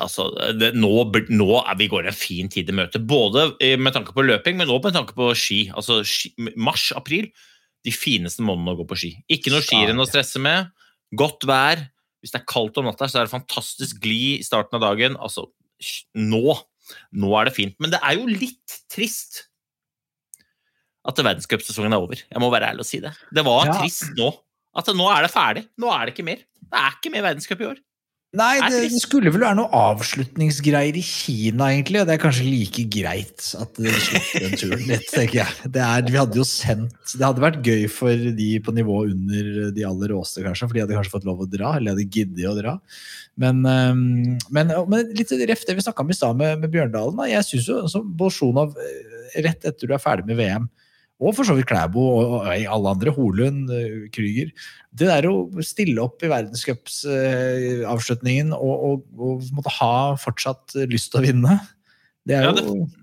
Altså, 0.00 0.30
det, 0.56 0.70
nå, 0.80 0.90
nå 1.28 1.48
er 1.60 1.76
vi 1.76 1.88
går 1.92 2.08
en 2.08 2.16
fin 2.16 2.48
tid 2.52 2.70
i 2.72 2.76
møte, 2.76 3.00
både 3.04 3.50
med 3.80 3.92
tanke 3.96 4.14
på 4.16 4.24
løping, 4.24 4.56
men 4.60 4.70
også 4.70 4.88
med 4.88 4.96
tanke 4.96 5.16
på 5.16 5.28
ski. 5.36 5.58
Altså 5.76 5.98
ski, 6.08 6.30
Mars-april, 6.56 7.28
de 7.84 7.92
fineste 7.92 8.44
månedene 8.44 8.76
å 8.76 8.80
gå 8.80 8.88
på 8.88 9.00
ski. 9.02 9.10
Ikke 9.32 9.52
noe 9.52 9.64
skirenn 9.64 10.00
å 10.00 10.08
stresse 10.08 10.40
med. 10.40 10.72
Godt 11.16 11.46
vær. 11.48 11.86
Hvis 12.20 12.32
det 12.34 12.40
er 12.42 12.48
kaldt 12.50 12.76
om 12.80 12.84
natta, 12.88 13.06
så 13.08 13.20
er 13.20 13.28
det 13.28 13.32
fantastisk 13.32 14.00
glid 14.02 14.40
i 14.40 14.46
starten 14.46 14.74
av 14.76 14.82
dagen. 14.90 15.16
Altså, 15.22 15.46
nå. 16.18 16.56
Nå 17.12 17.30
er 17.38 17.44
det 17.48 17.54
fint. 17.54 17.76
Men 17.80 17.92
det 17.94 18.00
er 18.02 18.16
jo 18.18 18.26
litt 18.26 18.78
trist 18.90 19.44
at 21.08 21.16
verdenscupsesongen 21.24 21.94
er 21.94 22.02
over. 22.02 22.20
Jeg 22.20 22.42
må 22.42 22.50
være 22.52 22.72
ærlig 22.72 22.84
og 22.84 22.88
si 22.88 22.98
det. 23.00 23.12
Det 23.32 23.44
var 23.46 23.66
Ja. 23.66 23.76
trist 23.80 24.10
nå. 24.18 24.32
At 24.76 24.86
nå 24.92 25.06
er 25.08 25.22
det 25.22 25.30
ferdig. 25.32 25.68
Nå 25.78 25.88
er 25.92 26.06
det 26.06 26.14
ikke 26.14 26.24
mer. 26.26 26.36
Det 26.36 26.76
er 26.78 26.90
ikke 26.98 27.10
mer 27.14 27.22
verdenscup 27.22 27.60
i 27.60 27.68
år. 27.70 27.78
Nei, 28.36 28.58
det, 28.60 28.82
det 28.92 28.98
skulle 29.00 29.30
vel 29.32 29.40
være 29.40 29.56
noe 29.56 29.70
avslutningsgreier 29.72 30.96
i 31.00 31.04
Kina, 31.04 31.70
egentlig. 31.72 32.02
Og 32.02 32.10
det 32.10 32.12
er 32.18 32.20
kanskje 32.20 32.44
like 32.44 32.82
greit 32.92 33.46
at 33.56 33.78
det 33.80 33.94
slutter 33.94 34.44
den 34.44 34.58
turen 34.60 34.82
litt, 34.84 35.06
tenker 35.08 35.38
jeg. 35.38 35.70
Det, 35.72 35.80
er, 35.80 36.04
vi 36.04 36.18
hadde 36.20 36.36
jo 36.36 36.44
sendt 36.44 37.14
Det 37.14 37.24
hadde 37.24 37.40
vært 37.40 37.64
gøy 37.64 37.86
for 37.88 38.26
de 38.36 38.50
på 38.60 38.74
nivå 38.76 38.98
under 39.08 39.72
de 39.72 39.86
aller 39.88 40.12
råeste, 40.12 40.44
kanskje. 40.44 40.68
For 40.68 40.76
de 40.76 40.84
hadde 40.84 40.98
kanskje 40.98 41.14
fått 41.14 41.28
lov 41.30 41.40
å 41.40 41.48
dra, 41.48 41.72
eller 41.78 41.96
hadde 41.96 42.04
giddet 42.04 42.50
å 42.50 42.52
dra. 42.58 42.76
Men, 43.40 43.64
men, 43.64 44.76
men 44.76 45.16
litt 45.16 45.32
ref 45.48 45.64
det 45.64 45.78
vi 45.78 45.86
snakka 45.86 46.04
om 46.04 46.12
i 46.12 46.18
stad 46.20 46.36
med, 46.36 46.60
med 46.60 46.74
Bjørndalen. 46.74 47.16
Da. 47.22 47.30
Jeg 47.32 47.48
syns 47.48 47.70
jo 47.72 47.80
altså, 47.86 48.04
Bolsjunov, 48.04 48.76
eh, 48.76 49.40
rett 49.46 49.64
etter 49.64 49.88
du 49.88 49.96
er 49.96 50.04
ferdig 50.04 50.28
med 50.28 50.36
VM, 50.42 50.68
og 51.18 51.32
for 51.34 51.42
så 51.48 51.54
vidt 51.58 51.66
Klæbo 51.70 52.02
og, 52.14 52.24
og 52.38 52.42
alle 52.52 52.88
andre, 52.94 53.10
Holund, 53.16 53.62
eh, 53.74 54.06
Krüger 54.14 54.48
Det 54.94 55.06
der 55.10 55.24
å 55.30 55.34
stille 55.66 55.98
opp 56.04 56.18
i 56.22 56.30
verdenscupsavslutningen 56.30 58.48
og, 58.54 58.76
og, 58.90 58.96
og 59.18 59.42
måtte 59.56 59.72
ha 59.80 59.94
fortsatt 60.22 60.64
lyst 60.90 61.10
til 61.12 61.20
å 61.20 61.26
vinne, 61.26 61.54
det 62.28 62.34
er 62.36 62.42
Ja, 62.44 62.52
jo 62.52 62.56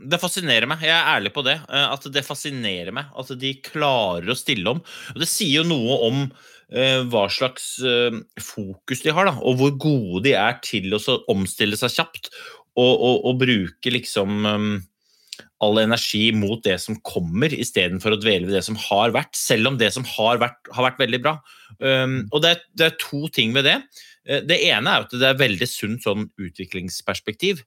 Det 0.06 0.20
fascinerer 0.22 0.68
meg. 0.70 0.80
Jeg 0.86 0.94
er 0.94 1.10
ærlig 1.16 1.32
på 1.36 1.42
det. 1.46 1.58
eh, 1.70 1.88
At 1.92 2.04
det 2.14 2.26
fascinerer 2.28 2.92
meg 2.96 3.06
at 3.18 3.30
de 3.42 3.52
klarer 3.66 4.30
å 4.30 4.36
stille 4.38 4.70
om. 4.76 4.80
Og 5.16 5.20
det 5.24 5.30
sier 5.32 5.56
jo 5.64 5.70
noe 5.70 5.94
om 6.10 6.16
eh, 6.70 7.02
hva 7.10 7.26
slags 7.34 7.66
eh, 7.82 8.14
fokus 8.42 9.02
de 9.06 9.12
har, 9.16 9.26
da, 9.32 9.36
og 9.42 9.54
hvor 9.60 9.72
gode 9.82 10.24
de 10.28 10.34
er 10.38 10.54
til 10.66 10.94
å 10.94 11.00
så 11.02 11.14
omstille 11.32 11.78
seg 11.80 11.90
kjapt 11.98 12.26
og, 12.76 12.94
og, 12.94 13.16
og 13.32 13.36
bruke 13.42 13.90
liksom 13.98 14.30
eh, 14.52 14.64
all 15.66 15.82
energi 15.82 16.30
mot 16.36 16.62
det 16.66 16.78
som 16.84 16.98
kommer, 17.06 17.54
istedenfor 17.54 18.16
å 18.16 18.20
dvele 18.22 18.48
ved 18.48 18.56
det 18.60 18.66
som 18.68 18.78
har 18.88 19.14
vært, 19.16 19.34
selv 19.38 19.72
om 19.74 19.80
det 19.82 19.92
som 19.96 20.06
har 20.16 20.42
vært, 20.42 20.62
har 20.76 20.88
vært 20.90 21.02
veldig 21.02 21.22
bra. 21.26 21.40
Um, 21.80 22.20
og 22.32 22.46
det 22.46 22.54
er, 22.56 22.62
det 22.78 22.90
er 22.92 23.00
to 23.02 23.26
ting 23.34 23.56
ved 23.58 23.68
det. 23.68 23.80
Eh, 24.28 24.46
Det 24.46 24.62
ene 24.70 24.94
er 24.94 25.08
at 25.08 25.18
det 25.18 25.28
er 25.32 25.42
veldig 25.42 25.70
sunt 25.70 26.06
sånn 26.06 26.30
utviklingsperspektiv 26.42 27.66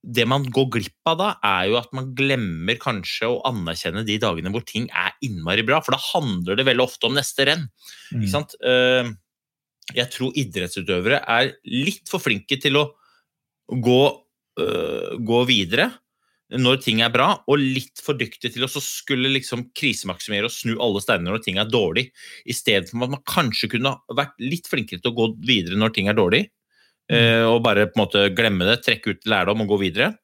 det 0.00 0.24
man 0.28 0.46
går 0.48 0.68
glipp 0.72 1.08
av 1.10 1.16
da, 1.20 1.30
er 1.44 1.66
jo 1.68 1.78
at 1.80 1.90
man 1.96 2.12
glemmer 2.16 2.78
kanskje 2.80 3.28
å 3.28 3.40
anerkjenne 3.50 4.04
de 4.08 4.16
dagene 4.22 4.52
hvor 4.52 4.64
ting 4.64 4.86
er 4.96 5.12
innmari 5.26 5.64
bra, 5.66 5.82
for 5.84 5.92
da 5.92 6.00
handler 6.00 6.56
det 6.56 6.64
veldig 6.68 6.86
ofte 6.86 7.10
om 7.10 7.16
neste 7.18 7.44
renn. 7.48 7.66
Mm. 8.12 8.22
Ikke 8.22 8.32
sant? 8.32 8.56
Eh, 8.64 9.10
Jeg 9.90 10.06
tror 10.14 10.36
idrettsutøvere 10.38 11.18
er 11.26 11.48
litt 11.66 12.06
for 12.08 12.22
flinke 12.22 12.60
til 12.62 12.76
å 12.78 12.84
gå, 13.68 14.02
øh, 14.62 15.16
gå 15.18 15.40
videre 15.48 15.88
når 16.58 16.80
ting 16.82 17.02
er 17.04 17.12
bra, 17.14 17.28
og 17.46 17.62
litt 17.62 18.00
for 18.02 18.18
dyktig 18.18 18.52
til 18.54 18.64
å 18.66 18.70
så 18.70 18.82
skulle 18.82 19.30
liksom 19.30 19.68
krisemaksimere 19.76 20.48
og 20.48 20.54
snu 20.54 20.72
alle 20.82 21.02
steiner 21.02 21.30
når 21.30 21.44
ting 21.44 21.60
er 21.62 21.70
dårlig, 21.70 22.08
i 22.42 22.56
stedet 22.56 22.90
for 22.90 23.06
at 23.06 23.14
man 23.14 23.22
kanskje 23.28 23.70
kunne 23.76 23.94
vært 24.18 24.34
litt 24.42 24.66
flinkere 24.70 25.02
til 25.02 25.12
å 25.12 25.18
gå 25.18 25.28
videre 25.46 25.78
når 25.78 25.94
ting 25.94 26.10
er 26.10 26.18
dårlig, 26.18 26.44
mm. 27.12 27.46
og 27.52 27.62
bare 27.66 27.86
på 27.90 27.98
en 27.98 28.04
måte 28.04 28.26
glemme 28.34 28.66
det, 28.66 28.80
trekke 28.86 29.14
ut 29.14 29.30
lærdom 29.30 29.62
og 29.66 29.74
gå 29.76 29.82
videre. 29.86 30.14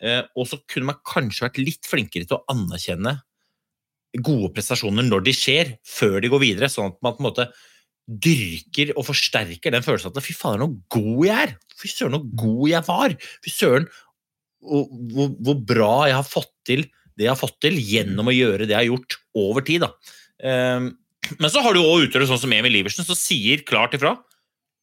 Eh, 0.00 0.22
Og 0.38 0.46
så 0.46 0.60
kunne 0.70 0.92
man 0.92 1.02
kanskje 1.06 1.48
vært 1.48 1.62
litt 1.62 1.88
flinkere 1.88 2.28
til 2.28 2.38
å 2.38 2.44
anerkjenne 2.54 3.18
gode 4.24 4.52
prestasjoner 4.56 5.04
når 5.04 5.26
de 5.26 5.34
skjer, 5.36 5.74
før 5.84 6.20
de 6.22 6.30
går 6.32 6.44
videre, 6.44 6.70
sånn 6.72 6.94
at 6.94 7.02
man 7.04 7.16
på 7.16 7.22
en 7.22 7.28
måte 7.28 7.48
dyrker 8.08 8.94
og 8.96 9.04
forsterker 9.04 9.74
den 9.74 9.84
følelsen 9.84 10.14
at 10.14 10.24
fy 10.24 10.32
fader, 10.32 10.64
så 10.64 10.96
god 10.96 11.24
jeg 11.26 11.42
er! 11.42 11.56
Fy 11.78 11.90
søren, 11.92 12.16
så 12.16 12.38
god 12.40 12.62
jeg 12.70 12.86
var! 12.86 13.16
Fy 13.44 13.52
søren, 13.52 13.88
hvor, 14.62 15.34
hvor, 15.38 15.58
bra 15.68 15.92
jeg 16.10 16.16
har 16.18 16.26
fått 16.26 16.54
til 16.66 16.86
det 17.18 17.26
jeg 17.26 17.32
har 17.32 17.40
fått 17.40 17.58
til 17.64 17.78
gjennom 17.82 18.30
å 18.30 18.34
gjøre 18.34 18.66
det 18.66 18.74
jeg 18.74 18.78
har 18.78 18.90
gjort 18.92 19.16
over 19.38 19.64
tid. 19.66 19.82
Da. 19.82 20.14
Ehm, 20.46 20.92
men 21.38 21.50
så 21.50 21.62
har 21.64 21.74
du 21.74 21.82
òg 21.82 22.06
utøvere 22.06 22.28
sånn 22.30 22.40
som 22.44 22.52
Emil 22.54 22.78
Iversen, 22.78 23.06
som 23.06 23.18
sier 23.18 23.64
klart 23.66 23.96
ifra 23.98 24.14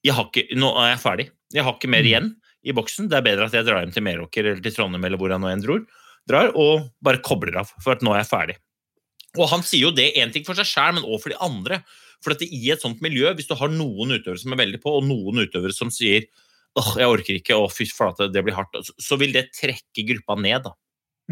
jeg 0.05 0.13
har 0.13 0.27
ikke, 0.29 0.43
nå 0.59 0.69
er 0.77 0.91
jeg 0.91 1.01
ferdig. 1.01 1.25
Jeg 1.55 1.65
har 1.65 1.77
ikke 1.77 1.89
mer 1.89 2.05
igjen 2.05 2.27
i 2.65 2.73
boksen. 2.77 3.07
Det 3.09 3.17
er 3.17 3.25
bedre 3.25 3.47
at 3.47 3.55
jeg 3.57 3.65
drar 3.65 3.81
hjem 3.81 3.93
til 3.95 4.03
Meråker 4.05 4.49
eller 4.51 4.61
til 4.61 4.75
Trondheim 4.75 5.07
eller 5.07 5.17
hvor 5.17 5.33
jeg 5.33 5.41
nå 5.41 5.49
enn 5.49 5.63
drar, 5.65 6.51
og 6.57 6.87
bare 7.05 7.21
kobler 7.25 7.57
av, 7.61 7.71
for 7.81 7.93
at 7.93 8.03
nå 8.05 8.13
er 8.13 8.23
jeg 8.23 8.29
ferdig. 8.29 8.55
Og 9.37 9.49
han 9.51 9.65
sier 9.65 9.87
jo 9.87 9.93
det 9.93 10.11
én 10.17 10.31
ting 10.33 10.45
for 10.45 10.57
seg 10.57 10.67
sjøl, 10.69 10.95
men 10.97 11.05
òg 11.05 11.19
for 11.21 11.33
de 11.33 11.39
andre. 11.43 11.81
For 12.23 12.33
at 12.33 12.41
i 12.45 12.61
et 12.73 12.81
sånt 12.81 13.01
miljø, 13.05 13.29
hvis 13.37 13.49
du 13.49 13.53
har 13.59 13.69
noen 13.69 14.15
utøvere 14.15 14.41
som 14.41 14.55
er 14.55 14.61
veldig 14.63 14.81
på, 14.81 14.93
og 14.97 15.05
noen 15.05 15.43
utøvere 15.45 15.75
som 15.75 15.91
sier 15.93 16.25
åh, 16.77 16.91
jeg 16.99 17.07
orker 17.07 17.37
ikke, 17.39 17.55
å 17.55 17.69
fy 17.71 17.85
flate, 17.89 18.31
det 18.31 18.43
blir 18.43 18.55
hardt, 18.57 18.73
så- 18.83 18.95
så 18.99 19.17
vil 19.19 19.31
det 19.31 19.49
trekke 19.55 20.05
gruppa 20.09 20.35
ned. 20.41 20.63
da. 20.63 20.71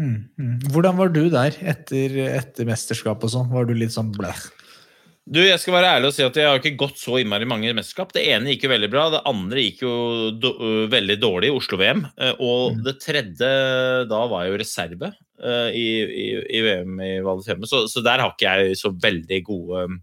Mm, 0.00 0.28
mm. 0.40 0.58
Hvordan 0.72 0.96
var 0.96 1.08
du 1.14 1.28
der 1.30 1.50
etter, 1.62 2.10
etter 2.34 2.64
mesterskap 2.66 3.22
og 3.22 3.30
sånn? 3.30 3.50
Var 3.52 3.64
du 3.66 3.74
litt 3.74 3.90
sånn 3.94 4.10
blæh? 4.12 4.40
Du, 5.26 5.38
Jeg 5.40 5.58
skal 5.58 5.72
være 5.72 5.88
ærlig 5.96 6.08
og 6.10 6.12
si 6.12 6.22
at 6.22 6.34
jeg 6.36 6.44
har 6.44 6.58
ikke 6.58 6.76
gått 6.76 6.98
så 7.00 7.14
innmari 7.16 7.46
mange 7.48 7.70
mesterskap. 7.72 8.10
Det 8.12 8.26
ene 8.28 8.50
gikk 8.52 8.64
jo 8.66 8.72
veldig 8.74 8.90
bra, 8.92 9.04
det 9.14 9.22
andre 9.24 9.56
gikk 9.62 9.78
jo 9.86 10.30
do, 10.36 10.50
veldig 10.92 11.16
dårlig 11.22 11.48
i 11.48 11.54
Oslo-VM. 11.56 12.02
Og 12.40 12.74
Mm. 12.76 12.82
det 12.84 13.00
tredje, 13.00 14.08
da 14.08 14.26
var 14.28 14.44
jeg 14.44 14.52
jo 14.52 14.58
reserve 14.58 15.14
i, 15.72 15.86
i, 16.04 16.26
i 16.58 16.60
VM 16.60 17.00
i 17.00 17.20
Val 17.24 17.40
hjemme, 17.40 17.64
så, 17.64 17.86
så 17.88 18.02
der 18.04 18.18
har 18.20 18.34
ikke 18.34 18.52
jeg 18.52 18.76
så 18.76 18.90
veldig 19.00 19.40
gode, 19.44 19.98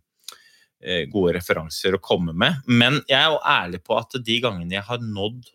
gode 1.11 1.35
referanser 1.37 1.95
å 1.95 2.01
komme 2.03 2.33
med. 2.33 2.61
Men 2.67 2.99
jeg 3.09 3.17
er 3.19 3.33
jo 3.33 3.41
ærlig 3.45 3.81
på 3.85 3.97
at 3.99 4.17
de 4.17 4.37
gangene 4.43 4.77
jeg 4.79 4.87
har 4.87 5.03
nådd 5.03 5.51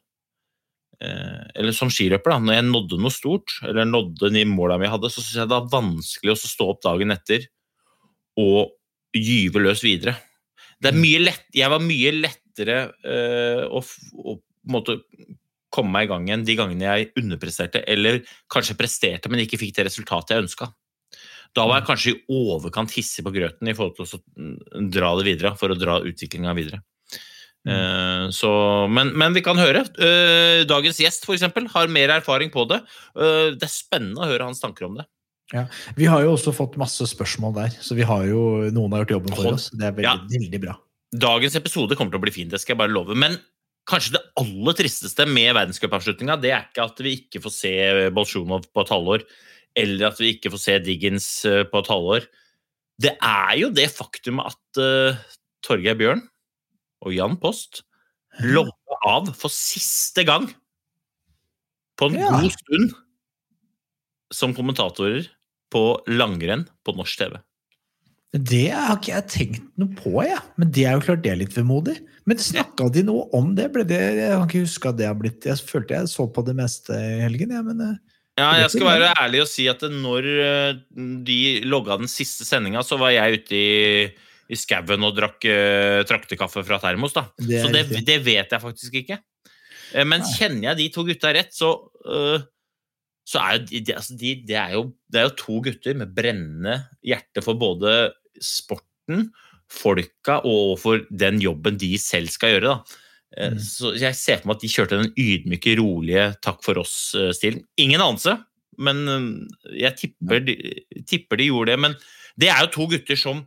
eh, 1.03 1.43
eller 1.55 1.77
som 1.77 1.91
skiløper, 1.93 2.35
da, 2.35 2.39
når 2.43 2.59
jeg 2.59 2.69
nådde 2.69 3.01
noe 3.03 3.15
stort, 3.15 3.57
eller 3.67 3.89
nådde 3.89 4.33
de 4.37 4.47
måla 4.51 4.79
vi 4.83 4.91
hadde, 4.93 5.11
så 5.12 5.23
syns 5.23 5.43
jeg 5.43 5.53
det 5.53 5.59
er 5.59 5.75
vanskelig 5.75 6.35
å 6.35 6.41
stå 6.43 6.71
opp 6.75 6.83
dagen 6.87 7.15
etter 7.15 7.49
og 8.41 8.77
gyve 9.17 9.62
løs 9.65 9.83
videre. 9.85 10.17
Det 10.77 10.93
er 10.93 10.99
mye 11.01 11.23
lett, 11.25 11.47
jeg 11.57 11.73
var 11.73 11.83
mye 11.83 12.12
lettere 12.19 12.81
eh, 13.01 13.62
å, 13.65 13.81
å 13.81 14.39
måte 14.73 15.01
komme 15.73 15.93
meg 15.93 16.07
i 16.07 16.11
gang 16.11 16.27
igjen 16.29 16.45
de 16.47 16.57
gangene 16.57 16.89
jeg 16.89 17.12
underpresterte, 17.21 17.83
eller 17.91 18.21
kanskje 18.53 18.77
presterte, 18.79 19.31
men 19.33 19.43
ikke 19.43 19.61
fikk 19.61 19.75
det 19.77 19.89
resultatet 19.89 20.35
jeg 20.35 20.47
ønska. 20.47 20.69
Da 21.57 21.64
var 21.64 21.81
jeg 21.81 21.88
kanskje 21.88 22.12
i 22.12 22.21
overkant 22.37 22.92
hissig 22.92 23.25
på 23.25 23.33
grøten 23.35 23.71
i 23.71 23.75
forhold 23.77 23.97
til 23.97 24.19
å 24.19 24.21
mm, 24.37 24.90
dra 24.92 25.14
det 25.16 25.27
videre, 25.31 25.55
for 25.57 25.73
å 25.73 25.79
dra 25.79 25.99
utviklinga 26.05 26.53
videre. 26.59 26.83
Eh, 27.66 28.29
så, 28.35 28.51
men, 28.92 29.11
men 29.19 29.35
vi 29.35 29.42
kan 29.45 29.59
høre. 29.59 29.83
Eh, 29.99 30.62
dagens 30.69 31.01
gjest 31.03 31.27
for 31.27 31.37
eksempel, 31.37 31.66
har 31.73 31.90
mer 31.92 32.12
erfaring 32.19 32.53
på 32.55 32.66
det. 32.71 32.83
Eh, 33.19 33.57
det 33.57 33.66
er 33.66 33.73
spennende 33.73 34.23
å 34.23 34.31
høre 34.31 34.51
hans 34.51 34.62
tanker 34.62 34.88
om 34.88 35.01
det. 35.01 35.09
Vi 35.95 36.09
har 36.11 36.25
jo 36.25 36.33
også 36.35 36.51
fått 36.55 36.75
masse 36.81 37.05
spørsmål 37.07 37.53
der, 37.55 37.75
så 37.79 37.95
vi 37.95 38.07
har 38.07 38.25
jo, 38.27 38.66
noen 38.75 38.97
har 38.97 39.05
gjort 39.05 39.16
jobben 39.16 39.37
for 39.37 39.53
oss. 39.55 39.69
Det 39.71 39.87
er 39.87 39.92
veldig, 39.95 40.07
Ja. 40.09 40.16
veldig 40.33 40.61
bra. 40.64 40.75
Dagens 41.14 41.55
episode 41.55 41.95
kommer 41.95 42.11
til 42.11 42.19
å 42.19 42.25
bli 42.25 42.35
fin, 42.35 42.49
det 42.51 42.59
skal 42.61 42.75
jeg 42.75 42.81
bare 42.83 42.90
love. 42.90 43.14
Men 43.14 43.38
kanskje 43.87 44.16
det 44.16 44.25
aller 44.42 44.75
tristeste 44.75 45.27
med 45.31 45.55
verdenscupavslutninga, 45.55 46.40
det 46.42 46.51
er 46.51 46.66
ikke 46.66 46.88
at 46.90 46.99
vi 46.99 47.14
ikke 47.21 47.42
får 47.45 47.55
se 47.55 47.75
Bolsjunov 48.11 48.66
på 48.75 48.83
et 48.83 48.90
halvår, 48.90 49.23
eller 49.77 50.11
at 50.11 50.21
vi 50.23 50.33
ikke 50.35 50.53
får 50.55 50.62
se 50.62 50.77
Diggins 50.85 51.29
eh, 51.49 51.62
på 51.69 51.83
et 51.83 51.91
halvår. 51.93 52.29
Det 53.03 53.12
er 53.21 53.57
jo 53.61 53.69
det 53.77 53.91
faktum 53.93 54.41
at 54.41 54.81
uh, 54.81 55.19
Torgeir 55.67 55.99
Bjørn 56.01 56.23
og 57.05 57.12
Jan 57.12 57.37
Post 57.37 57.83
logga 58.41 58.97
av 59.05 59.29
for 59.37 59.53
siste 59.53 60.25
gang 60.25 60.49
på 62.01 62.09
en 62.09 62.17
Ja. 62.17 62.31
god 62.33 62.55
stund 62.55 62.95
som 64.33 64.55
kommentatorer 64.57 65.29
på 65.73 65.83
langrenn 66.09 66.65
på 66.85 66.97
norsk 66.97 67.21
TV. 67.21 67.37
Det 68.37 68.69
har 68.73 68.97
ikke 68.99 69.12
jeg 69.12 69.29
tenkt 69.33 69.69
noe 69.81 69.93
på, 69.97 70.12
jeg. 70.27 70.41
Men 70.61 70.73
det 70.75 70.85
er 70.85 70.97
jo 70.97 71.05
klart 71.07 71.23
det 71.25 71.33
er 71.33 71.41
litt 71.41 71.57
vemodig. 71.57 71.97
Men 72.27 72.41
snakka 72.43 72.89
de 72.93 73.05
noe 73.07 73.29
om 73.37 73.55
det? 73.57 73.71
Det? 73.87 74.01
Jeg 74.19 74.33
kan 74.35 74.49
ikke 74.49 74.65
huske 74.67 74.91
at 74.91 74.99
det 74.99 75.07
har 75.07 75.17
blitt 75.17 75.47
Jeg 75.47 75.62
følte 75.62 75.95
jeg 75.95 76.11
så 76.11 76.27
på 76.27 76.43
det 76.45 76.57
meste 76.59 76.93
i 76.97 77.21
helgen, 77.23 77.55
jeg, 77.55 77.65
men 77.65 77.81
eh, 77.81 78.15
Ja, 78.37 78.51
jeg 78.61 78.72
skal 78.75 78.85
være 78.90 79.12
ærlig 79.16 79.40
og 79.46 79.49
si 79.49 79.64
at 79.70 79.81
når 79.88 80.27
eh, 80.44 80.81
de 81.25 81.38
logga 81.64 81.96
den 82.03 82.11
siste 82.11 82.44
sendinga, 82.44 82.83
så 82.85 82.99
var 83.01 83.14
jeg 83.14 83.40
ute 83.40 83.57
i, 83.57 83.70
i 84.53 84.59
skauen 84.61 85.07
og 85.09 85.16
drakk 85.16 85.46
uh, 85.49 86.03
traktekaffe 86.07 86.61
fra 86.66 86.79
termos, 86.83 87.16
da. 87.16 87.25
Det 87.40 87.62
så 87.64 87.70
det, 87.72 87.87
det 88.07 88.18
vet 88.27 88.53
jeg 88.53 88.62
faktisk 88.62 89.01
ikke. 89.01 89.18
Men 89.96 90.12
men 90.12 90.29
kjenner 90.29 90.70
jeg 90.70 90.81
de 90.83 90.90
to 90.92 91.07
gutta 91.09 91.33
rett, 91.33 91.57
så, 91.57 91.72
uh, 92.05 92.44
så 93.27 93.40
er 93.40 93.57
jo 93.57 93.64
de, 93.70 93.81
de, 93.88 93.96
altså 93.96 94.18
de, 94.20 94.35
det, 94.44 94.61
er 94.61 94.77
jo, 94.77 94.85
det 95.09 95.22
er 95.22 95.27
jo 95.31 95.35
to 95.40 95.59
gutter 95.64 95.96
med 95.96 96.12
brennende 96.14 96.77
hjerte 97.07 97.42
for 97.46 97.57
både 97.59 97.96
sporten, 98.37 99.31
folka 99.72 100.42
og 100.46 100.77
for 100.79 101.09
den 101.09 101.40
jobben 101.42 101.81
de 101.81 101.94
selv 101.99 102.29
skal 102.31 102.59
gjøre. 102.59 102.77
da. 102.77 103.03
Eh, 103.37 103.51
Mm. 103.53 103.59
Så 103.59 103.95
jeg 103.99 104.15
ser 104.15 104.39
for 104.39 104.49
meg 104.53 104.57
at 104.57 104.62
de 104.62 104.69
kjørte 104.73 104.99
den 105.01 105.12
ydmyke, 105.19 105.77
rolige 105.81 106.27
'takk 106.41 106.62
for 106.62 106.75
oss'-stilen. 106.81 107.65
Ingen 107.77 108.01
anelse, 108.01 108.37
men 108.79 109.09
eh, 109.09 109.81
jeg 109.83 109.97
tipper 109.97 110.41
de, 110.47 110.57
tipper 111.07 111.37
de 111.41 111.49
gjorde 111.51 111.73
det. 111.75 111.79
Men 111.81 111.97
det 112.39 112.49
er 112.49 112.61
jo 112.65 112.73
to 112.77 112.87
gutter 112.93 113.17
som 113.19 113.47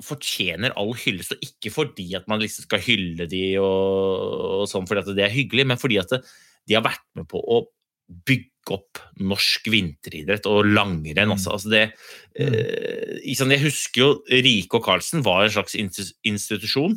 fortjener 0.00 0.72
all 0.80 0.94
hyllest, 0.96 1.34
og 1.34 1.42
ikke 1.44 1.72
fordi 1.74 2.06
at 2.16 2.28
man 2.30 2.40
liksom 2.40 2.64
skal 2.64 2.80
hylle 2.80 3.26
de 3.28 3.58
og, 3.60 4.62
og 4.62 4.68
sånn 4.70 4.86
fordi 4.88 5.02
at 5.04 5.10
det 5.18 5.26
er 5.26 5.34
hyggelig, 5.34 5.66
men 5.68 5.80
fordi 5.80 5.98
at 6.00 6.08
det, 6.14 6.22
de 6.68 6.76
har 6.78 6.86
vært 6.86 7.04
med 7.18 7.28
på 7.28 7.40
å 7.40 7.66
bygge 8.26 8.74
opp 8.74 8.98
norsk 9.20 9.68
vinteridrett 9.72 10.46
og 10.50 10.64
langrenn. 10.68 11.30
Altså. 11.34 11.52
Altså 11.54 11.70
det, 11.72 11.82
eh, 12.40 13.20
jeg 13.24 13.62
husker 13.62 14.00
jo 14.02 14.08
Rike 14.30 14.78
og 14.80 14.84
Karlsen 14.84 15.22
var 15.26 15.44
en 15.44 15.50
slags 15.54 15.76
insti- 15.78 16.12
institusjon. 16.24 16.96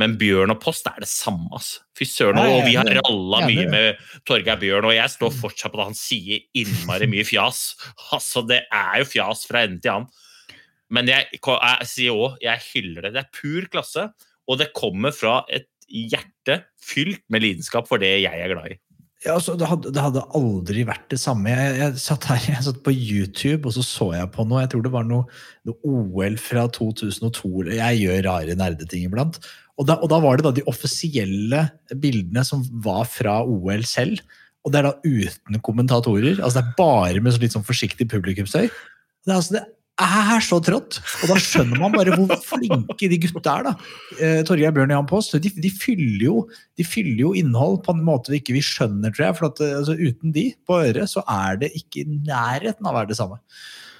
Men 0.00 0.16
Bjørn 0.18 0.50
og 0.50 0.58
Post 0.62 0.88
er 0.90 0.98
det 1.04 1.08
samme. 1.10 1.46
Altså. 1.54 1.84
Fy 1.94 2.06
søren, 2.08 2.40
og 2.42 2.64
vi 2.66 2.74
har 2.74 2.88
ralla 2.98 3.44
mye 3.46 3.66
med 3.70 4.00
Torgeir 4.26 4.58
Bjørn, 4.58 4.88
og 4.90 4.96
jeg 4.96 5.12
står 5.12 5.34
fortsatt 5.38 5.74
på 5.74 5.80
at 5.80 5.90
han 5.92 5.98
sier 5.98 6.42
innmari 6.58 7.08
mye 7.10 7.26
fjas. 7.28 7.66
Altså, 8.14 8.44
det 8.46 8.64
er 8.74 9.00
jo 9.02 9.10
fjas 9.10 9.44
fra 9.48 9.64
ende 9.66 9.82
til 9.82 9.94
annen. 9.94 10.10
Men 10.94 11.08
jeg, 11.10 11.40
jeg 11.40 11.90
sier 11.90 12.14
òg, 12.14 12.38
jeg 12.42 12.66
hyller 12.72 13.06
det. 13.06 13.14
Det 13.16 13.22
er 13.24 13.34
pur 13.34 13.68
klasse, 13.72 14.08
og 14.50 14.58
det 14.60 14.74
kommer 14.76 15.14
fra 15.14 15.40
et 15.48 15.70
hjerte 15.88 16.62
fylt 16.82 17.22
med 17.32 17.44
lidenskap 17.44 17.88
for 17.88 18.02
det 18.02 18.16
jeg 18.22 18.40
er 18.40 18.52
glad 18.52 18.74
i. 18.74 18.78
Ja, 19.24 19.38
altså, 19.38 19.54
det, 19.56 19.64
hadde, 19.70 19.88
det 19.94 20.02
hadde 20.04 20.22
aldri 20.36 20.82
vært 20.84 21.06
det 21.12 21.18
samme. 21.22 21.48
Jeg, 21.48 21.76
jeg 21.80 22.00
satt 22.02 22.26
her 22.28 22.42
jeg 22.50 22.64
satt 22.66 22.82
på 22.84 22.92
YouTube 22.92 23.70
og 23.70 23.76
så 23.76 23.84
så 23.86 24.10
jeg 24.12 24.30
på 24.34 24.44
noe. 24.48 24.60
Jeg 24.64 24.74
tror 24.74 24.84
det 24.84 24.92
var 24.92 25.06
noe, 25.08 25.24
noe 25.64 25.78
OL 25.88 26.36
fra 26.42 26.66
2002. 26.68 27.70
Jeg 27.72 28.02
gjør 28.02 28.20
rare 28.28 28.56
nerdeting 28.60 29.06
iblant. 29.08 29.40
Og 29.80 29.88
da, 29.88 29.98
og 29.98 30.10
da 30.12 30.20
var 30.22 30.38
det 30.38 30.46
da 30.46 30.54
de 30.54 30.64
offisielle 30.70 31.64
bildene 31.98 32.44
som 32.46 32.62
var 32.84 33.06
fra 33.10 33.40
OL 33.42 33.82
selv. 33.88 34.22
Og 34.64 34.72
det 34.72 34.80
er 34.80 34.88
da 34.88 34.94
uten 35.04 35.60
kommentatorer. 35.64 36.38
altså 36.38 36.60
Det 36.60 36.64
er 36.64 36.76
bare 36.78 37.22
med 37.22 37.34
så 37.34 37.42
litt 37.42 37.56
sånn 37.56 37.66
forsiktig 37.66 38.06
publikumsøy. 38.12 38.68
Det 38.70 39.32
er, 39.32 39.36
altså, 39.36 39.58
det 39.58 39.64
er 40.00 40.44
så 40.44 40.60
trått! 40.64 41.00
Og 41.22 41.32
da 41.32 41.36
skjønner 41.42 41.82
man 41.82 41.94
bare 41.94 42.16
hvor 42.16 42.32
flinke 42.44 43.10
de 43.10 43.18
gutta 43.26 43.58
er. 43.58 43.68
da. 43.68 43.74
Eh, 44.18 44.40
Torgeir 44.46 44.72
Bjørn 44.74 44.94
og 44.94 44.98
Jan 44.98 45.10
Post 45.10 45.36
de, 45.42 45.52
de, 45.52 45.70
fyller 45.74 46.24
jo, 46.28 46.36
de 46.78 46.86
fyller 46.86 47.20
jo 47.26 47.34
innhold 47.38 47.82
på 47.84 47.94
en 47.96 48.04
måte 48.06 48.32
vi 48.32 48.40
ikke 48.40 48.56
vi 48.56 48.64
skjønner, 48.64 49.12
tror 49.14 49.28
jeg. 49.28 49.38
For 49.40 49.50
at, 49.50 49.64
eh, 49.64 49.76
altså, 49.82 49.98
uten 49.98 50.34
de 50.34 50.48
på 50.64 50.80
øret, 50.80 51.10
så 51.12 51.26
er 51.28 51.60
det 51.64 51.74
ikke 51.76 52.04
i 52.04 52.20
nærheten 52.30 52.86
av 52.86 52.94
å 52.94 53.00
være 53.02 53.12
det 53.12 53.18
samme. 53.20 53.42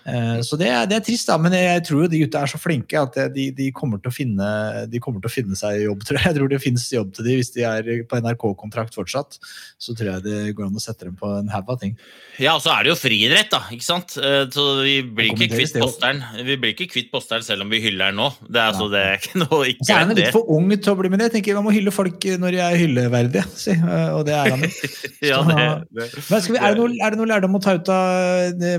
Eh, 0.04 0.40
Så 0.44 0.58
det 0.60 0.68
er, 0.68 0.84
det 0.88 0.98
er 0.98 1.04
trist, 1.04 1.28
da, 1.30 1.38
men 1.40 1.54
jeg 1.56 1.84
tror 1.88 2.04
jo 2.04 2.08
de 2.12 2.20
gutta 2.24 2.42
er 2.44 2.50
så 2.52 2.60
flinke 2.60 3.00
at 3.00 3.16
de, 3.32 3.46
de, 3.56 3.70
kommer 3.72 4.00
til 4.04 4.12
finne, 4.12 4.48
de 4.90 5.00
kommer 5.00 5.22
til 5.24 5.30
å 5.30 5.32
finne 5.32 5.56
seg 5.58 5.80
jobb. 5.86 6.04
tror 6.04 6.20
Jeg 6.20 6.28
Jeg 6.34 6.36
tror 6.38 6.50
det 6.50 6.60
finnes 6.62 6.84
jobb 6.92 7.12
til 7.14 7.28
de 7.28 7.36
hvis 7.38 7.52
de 7.54 7.64
er 7.68 7.88
på 8.10 8.18
NRK-kontrakt 8.20 8.96
fortsatt. 8.96 9.38
Så 9.80 9.94
tror 9.96 10.10
jeg 10.12 10.24
det 10.26 10.54
går 10.56 10.68
an 10.68 10.76
å 10.76 10.82
sette 10.82 11.08
dem 11.08 11.16
på 11.16 11.30
en 11.38 11.48
haug 11.52 11.70
av 11.72 11.80
ting. 11.80 11.96
Ja, 12.42 12.56
og 12.56 12.62
så 12.64 12.72
er 12.74 12.84
det 12.84 12.92
jo 12.92 12.98
friidrett, 12.98 13.50
da. 13.52 13.62
ikke 13.72 13.86
sant? 13.86 14.16
Eh, 14.18 14.44
Så 14.54 14.64
vi 14.82 14.96
blir 15.06 15.32
ikke 15.32 15.48
kvitt 15.54 15.76
posteren 15.78 16.22
Vi 16.44 16.56
blir 16.60 16.74
ikke 16.74 16.88
kvitt 16.90 17.10
posteren 17.12 17.44
selv 17.46 17.64
om 17.64 17.70
vi 17.72 17.80
hyller 17.84 18.12
den 18.12 18.20
nå. 18.20 18.28
Det 18.44 18.60
er, 18.60 18.72
altså, 18.72 18.90
det 18.92 19.00
er 19.00 19.20
ikke 19.20 19.42
noe 19.44 19.62
ikke 19.70 19.86
så 19.88 19.94
er 19.94 20.04
han 20.04 20.14
litt 20.18 20.34
for 20.34 20.50
ung 20.52 20.68
til 20.74 20.92
å 20.92 20.96
bli 20.98 21.10
med 21.12 21.22
det. 21.22 21.30
Jeg 21.30 21.36
tenker 21.38 21.58
Man 21.60 21.68
må 21.68 21.74
hylle 21.74 21.94
folk 21.94 22.28
når 22.44 22.56
de 22.56 22.62
er 22.64 22.78
hylleverdige, 22.82 23.44
si. 23.56 23.76
Eh, 23.78 24.10
og 24.12 24.24
det 24.28 24.36
er 24.36 24.52
han 24.52 24.66
jo. 24.66 24.72
Ja, 25.30 25.40
det, 25.46 25.56
det. 25.96 26.10
Men 26.28 26.42
vi, 26.44 26.58
er, 26.60 26.74
det 26.74 26.82
noe, 26.82 26.90
er 27.00 27.14
det 27.14 27.18
noe 27.20 27.30
lærdom 27.30 27.56
å 27.56 27.62
ta 27.64 27.78
ut 27.78 27.88
av 27.88 28.52
det 28.60 28.74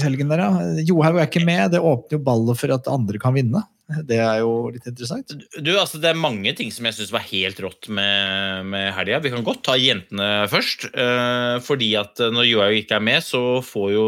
verdenscupavslutningshelgen 0.00 0.30
der, 0.30 0.42
ja. 0.44 0.84
Johaug 0.88 1.18
er 1.18 1.28
ikke 1.28 1.44
med. 1.44 1.70
Det 1.74 1.80
åpner 1.80 2.18
jo 2.18 2.24
ballet 2.24 2.58
for 2.60 2.74
at 2.74 2.90
andre 2.90 3.20
kan 3.20 3.36
vinne. 3.36 3.62
Det 4.06 4.20
er 4.22 4.38
jo 4.44 4.70
litt 4.70 4.86
interessant. 4.86 5.32
Du, 5.58 5.72
altså 5.74 5.98
Det 5.98 6.12
er 6.12 6.18
mange 6.18 6.52
ting 6.54 6.70
som 6.70 6.86
jeg 6.86 6.94
syns 6.94 7.10
var 7.10 7.26
helt 7.26 7.58
rått 7.62 7.88
med, 7.90 8.68
med 8.70 8.92
helga. 8.94 9.18
Vi 9.24 9.32
kan 9.34 9.46
godt 9.46 9.64
ta 9.66 9.74
jentene 9.78 10.46
først. 10.50 10.90
Uh, 10.94 11.58
fordi 11.64 11.94
at 11.98 12.22
når 12.22 12.46
Johaug 12.46 12.78
ikke 12.78 13.00
er 13.00 13.08
med, 13.10 13.24
så 13.26 13.58
får 13.66 13.90
jo 13.96 14.06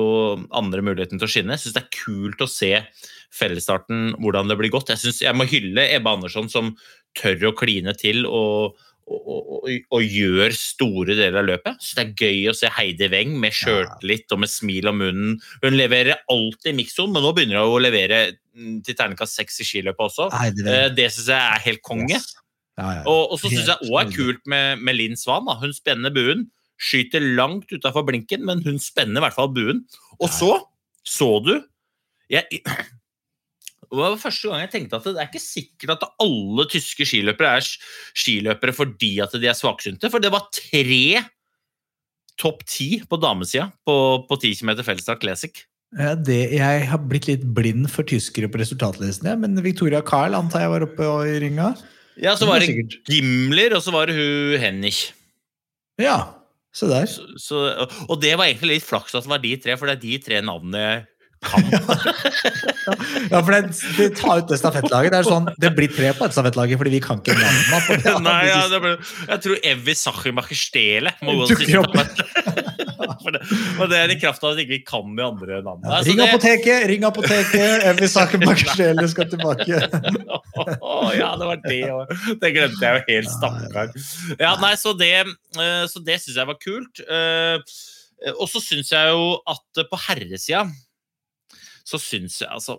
andre 0.54 0.84
muligheten 0.86 1.18
til 1.18 1.28
å 1.28 1.32
skinne. 1.32 1.58
Jeg 1.58 1.66
syns 1.66 1.76
det 1.78 1.84
er 1.84 1.98
kult 2.04 2.46
å 2.46 2.50
se 2.50 2.72
fellesstarten, 3.32 4.12
hvordan 4.20 4.50
det 4.50 4.58
blir 4.60 4.72
gått. 4.72 4.92
Jeg, 4.92 5.02
synes, 5.02 5.22
jeg 5.24 5.34
må 5.36 5.48
hylle 5.48 5.88
Ebbe 5.96 6.14
Andersson 6.14 6.50
som 6.52 6.74
tør 7.18 7.48
å 7.50 7.56
kline 7.56 7.94
til 7.98 8.26
og, 8.28 8.78
og, 9.10 9.40
og, 9.56 9.66
og 9.94 10.04
gjør 10.04 10.54
store 10.56 11.16
deler 11.18 11.40
av 11.42 11.48
løpet. 11.48 11.80
Så 11.82 11.98
det 11.98 12.04
er 12.04 12.26
gøy 12.26 12.50
å 12.50 12.54
se 12.56 12.70
Heidi 12.72 13.08
Weng 13.12 13.34
med 13.42 13.54
sjøltillit 13.56 14.34
og 14.34 14.42
med 14.44 14.52
smil 14.52 14.90
om 14.90 15.00
munnen. 15.02 15.34
Hun 15.64 15.76
leverer 15.78 16.22
alltid 16.32 16.78
mixzone, 16.78 17.14
men 17.14 17.26
nå 17.26 17.34
begynner 17.36 17.62
hun 17.62 17.76
å 17.76 17.82
levere 17.82 18.22
mm, 18.32 18.80
til 18.86 18.98
terningkast 18.98 19.38
seks 19.38 19.60
i 19.62 19.68
skiløpet 19.68 20.06
også. 20.08 20.30
Nei, 20.34 20.48
det, 20.58 20.78
Eh, 21.06 21.12
syns 21.12 21.30
jeg 21.34 21.38
er 21.38 21.66
helt 21.66 21.84
konge. 21.86 22.16
Yes. 22.16 22.34
Ja, 22.80 22.88
ja. 22.98 23.04
Og, 23.04 23.34
og 23.34 23.40
så 23.40 23.50
syns 23.52 23.68
jeg 23.68 23.90
òg 23.90 23.98
er 24.00 24.12
kult 24.14 24.46
med, 24.48 24.82
med 24.82 24.96
Linn 24.98 25.18
Svan. 25.20 25.46
Da. 25.48 25.58
Hun 25.60 25.74
spenner 25.76 26.14
buen. 26.14 26.48
Skyter 26.82 27.22
langt 27.36 27.70
utafor 27.70 28.06
blinken, 28.08 28.46
men 28.48 28.62
hun 28.64 28.80
spenner 28.82 29.20
i 29.20 29.26
hvert 29.26 29.36
fall 29.36 29.52
buen. 29.54 29.84
Og 30.18 30.30
så 30.32 30.56
så 31.02 31.28
du 31.42 31.56
jeg, 32.30 32.62
Det 33.92 34.00
var 34.00 34.14
første 34.16 34.48
gang 34.48 34.62
jeg 34.62 34.72
tenkte 34.72 34.98
at 34.98 35.04
det 35.04 35.20
er 35.20 35.28
ikke 35.28 35.42
sikkert 35.42 35.90
at 35.98 36.06
alle 36.24 36.64
tyske 36.72 37.04
skiløpere 37.04 37.58
er 37.58 37.66
skiløpere 38.16 38.72
fordi 38.72 39.10
at 39.20 39.34
de 39.36 39.50
er 39.50 39.58
svaksynte. 39.58 40.08
For 40.08 40.22
det 40.22 40.30
var 40.32 40.48
tre 40.56 41.20
topp 42.40 42.64
ti 42.64 42.88
på 43.04 43.18
damesida 43.20 43.68
på, 43.84 43.96
på 44.28 44.38
10 44.40 44.54
km 44.62 44.72
fellesstart 44.80 45.20
Classic. 45.20 45.64
Ja, 45.92 46.14
det, 46.16 46.40
jeg 46.56 46.84
har 46.88 47.00
blitt 47.04 47.28
litt 47.28 47.44
blind 47.52 47.90
for 47.92 48.08
tyskere 48.08 48.48
på 48.48 48.62
resultatlistene, 48.62 49.34
men 49.42 49.60
Victoria 49.60 50.00
Carl 50.00 50.32
antar 50.38 50.64
jeg 50.64 50.72
var 50.72 50.86
oppe 50.86 51.08
og 51.08 51.28
i 51.28 51.36
ringa. 51.42 51.74
Ja, 52.16 52.32
så 52.32 52.46
Det 52.46 52.48
var 52.48 52.62
var 52.62 52.64
det. 52.64 53.00
Gimler, 53.12 53.76
og 53.76 53.84
så 53.84 53.92
var 53.92 54.08
det 54.08 54.16
hun 54.16 54.56
Hennig. 54.60 54.96
Ja, 56.00 56.32
se 56.72 56.88
der. 56.88 57.04
Så, 57.04 57.28
så, 57.36 57.60
og 58.08 58.16
det 58.24 58.32
var 58.40 58.48
egentlig 58.48 58.78
litt 58.78 58.88
flaks 58.88 59.12
at 59.14 59.28
det 59.28 59.34
var 59.34 59.44
de 59.44 59.52
tre, 59.60 59.76
for 59.76 59.88
det 59.88 59.98
er 59.98 60.04
de 60.06 60.18
tre 60.24 60.40
navnene 60.40 60.80
jeg 60.80 61.04
kan. 61.44 61.68
Ja, 62.86 63.40
for 63.40 63.52
det, 63.54 63.60
det 63.98 64.08
tar 64.18 64.42
ut 64.42 64.48
det 64.50 64.58
stafettlaget. 64.60 65.12
Det 65.14 65.20
er 65.22 65.28
sånn, 65.28 65.48
det 65.62 65.72
blir 65.76 65.92
tre 65.92 66.12
på 66.18 66.26
et 66.26 66.34
stafettlaget 66.36 66.80
fordi 66.80 66.94
vi 66.96 67.02
kan 67.04 67.20
ikke 67.22 67.36
navnet. 67.38 68.04
det. 68.04 68.14
Nei, 68.28 68.40
ja, 68.50 68.60
det 68.72 68.80
ble, 68.84 68.94
jeg 69.28 69.44
tror 69.46 69.60
Evy 69.72 69.94
Sachermacher 69.98 70.58
Stele 70.58 71.14
må 71.22 71.36
gå 71.40 71.50
til 71.52 71.62
det, 73.32 73.40
og 73.80 73.86
det 73.90 73.98
er 73.98 74.12
i 74.14 74.16
kraft 74.20 74.42
av 74.44 74.54
at 74.54 74.60
ikke 74.62 74.74
vi 74.74 74.80
kan 74.86 75.14
de 75.16 75.24
andre 75.24 75.60
navnene. 75.64 75.92
Ja, 75.92 76.00
ring 76.06 76.22
apoteket! 76.24 76.86
Ring 76.90 77.06
apoteket! 77.06 77.86
Evy 77.92 78.08
Saken 78.10 78.44
Bakkesjele 78.46 79.06
skal 79.10 79.30
tilbake. 79.32 79.78
oh, 80.82 81.10
ja, 81.14 81.32
det 81.38 81.48
var 81.48 81.62
det 81.64 81.80
òg. 81.92 82.12
Det 82.42 82.52
glemte 82.56 82.82
jeg 82.82 82.98
jo 82.98 83.06
helt 83.08 83.32
stakkar. 83.32 83.94
Ja, 84.40 84.54
nei, 84.62 84.74
så 84.80 84.94
det, 84.98 85.12
eh, 85.22 85.84
så 85.90 86.02
det 86.04 86.18
syns 86.22 86.38
jeg 86.40 86.50
var 86.50 86.60
kult. 86.62 87.02
Eh, 87.06 87.78
Og 88.38 88.46
så 88.46 88.60
syns 88.62 88.92
jeg 88.92 89.10
jo 89.10 89.22
at 89.50 89.82
på 89.90 89.98
herresida 90.04 90.60
så 91.88 92.00
syns 92.00 92.40
jeg 92.42 92.50
altså 92.52 92.78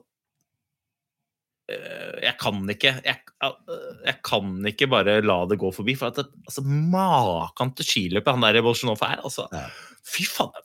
eh, 1.71 2.19
Jeg 2.25 2.35
kan 2.41 2.59
ikke 2.71 2.95
jeg, 3.05 3.21
jeg 3.43 4.17
kan 4.25 4.53
ikke 4.69 4.89
bare 4.91 5.19
la 5.25 5.39
det 5.49 5.59
gå 5.61 5.71
forbi. 5.75 5.95
For 5.99 6.11
at 6.11 6.21
det, 6.21 6.27
altså, 6.47 6.65
maken 6.67 7.73
til 7.77 7.89
skiløpet 7.89 8.35
han 8.35 8.45
der 8.47 8.63
Bolsjunov 8.65 9.03
er, 9.07 9.23
altså 9.23 9.47
Ja. 9.53 9.65
Fy 10.03 10.27
faen. 10.27 10.63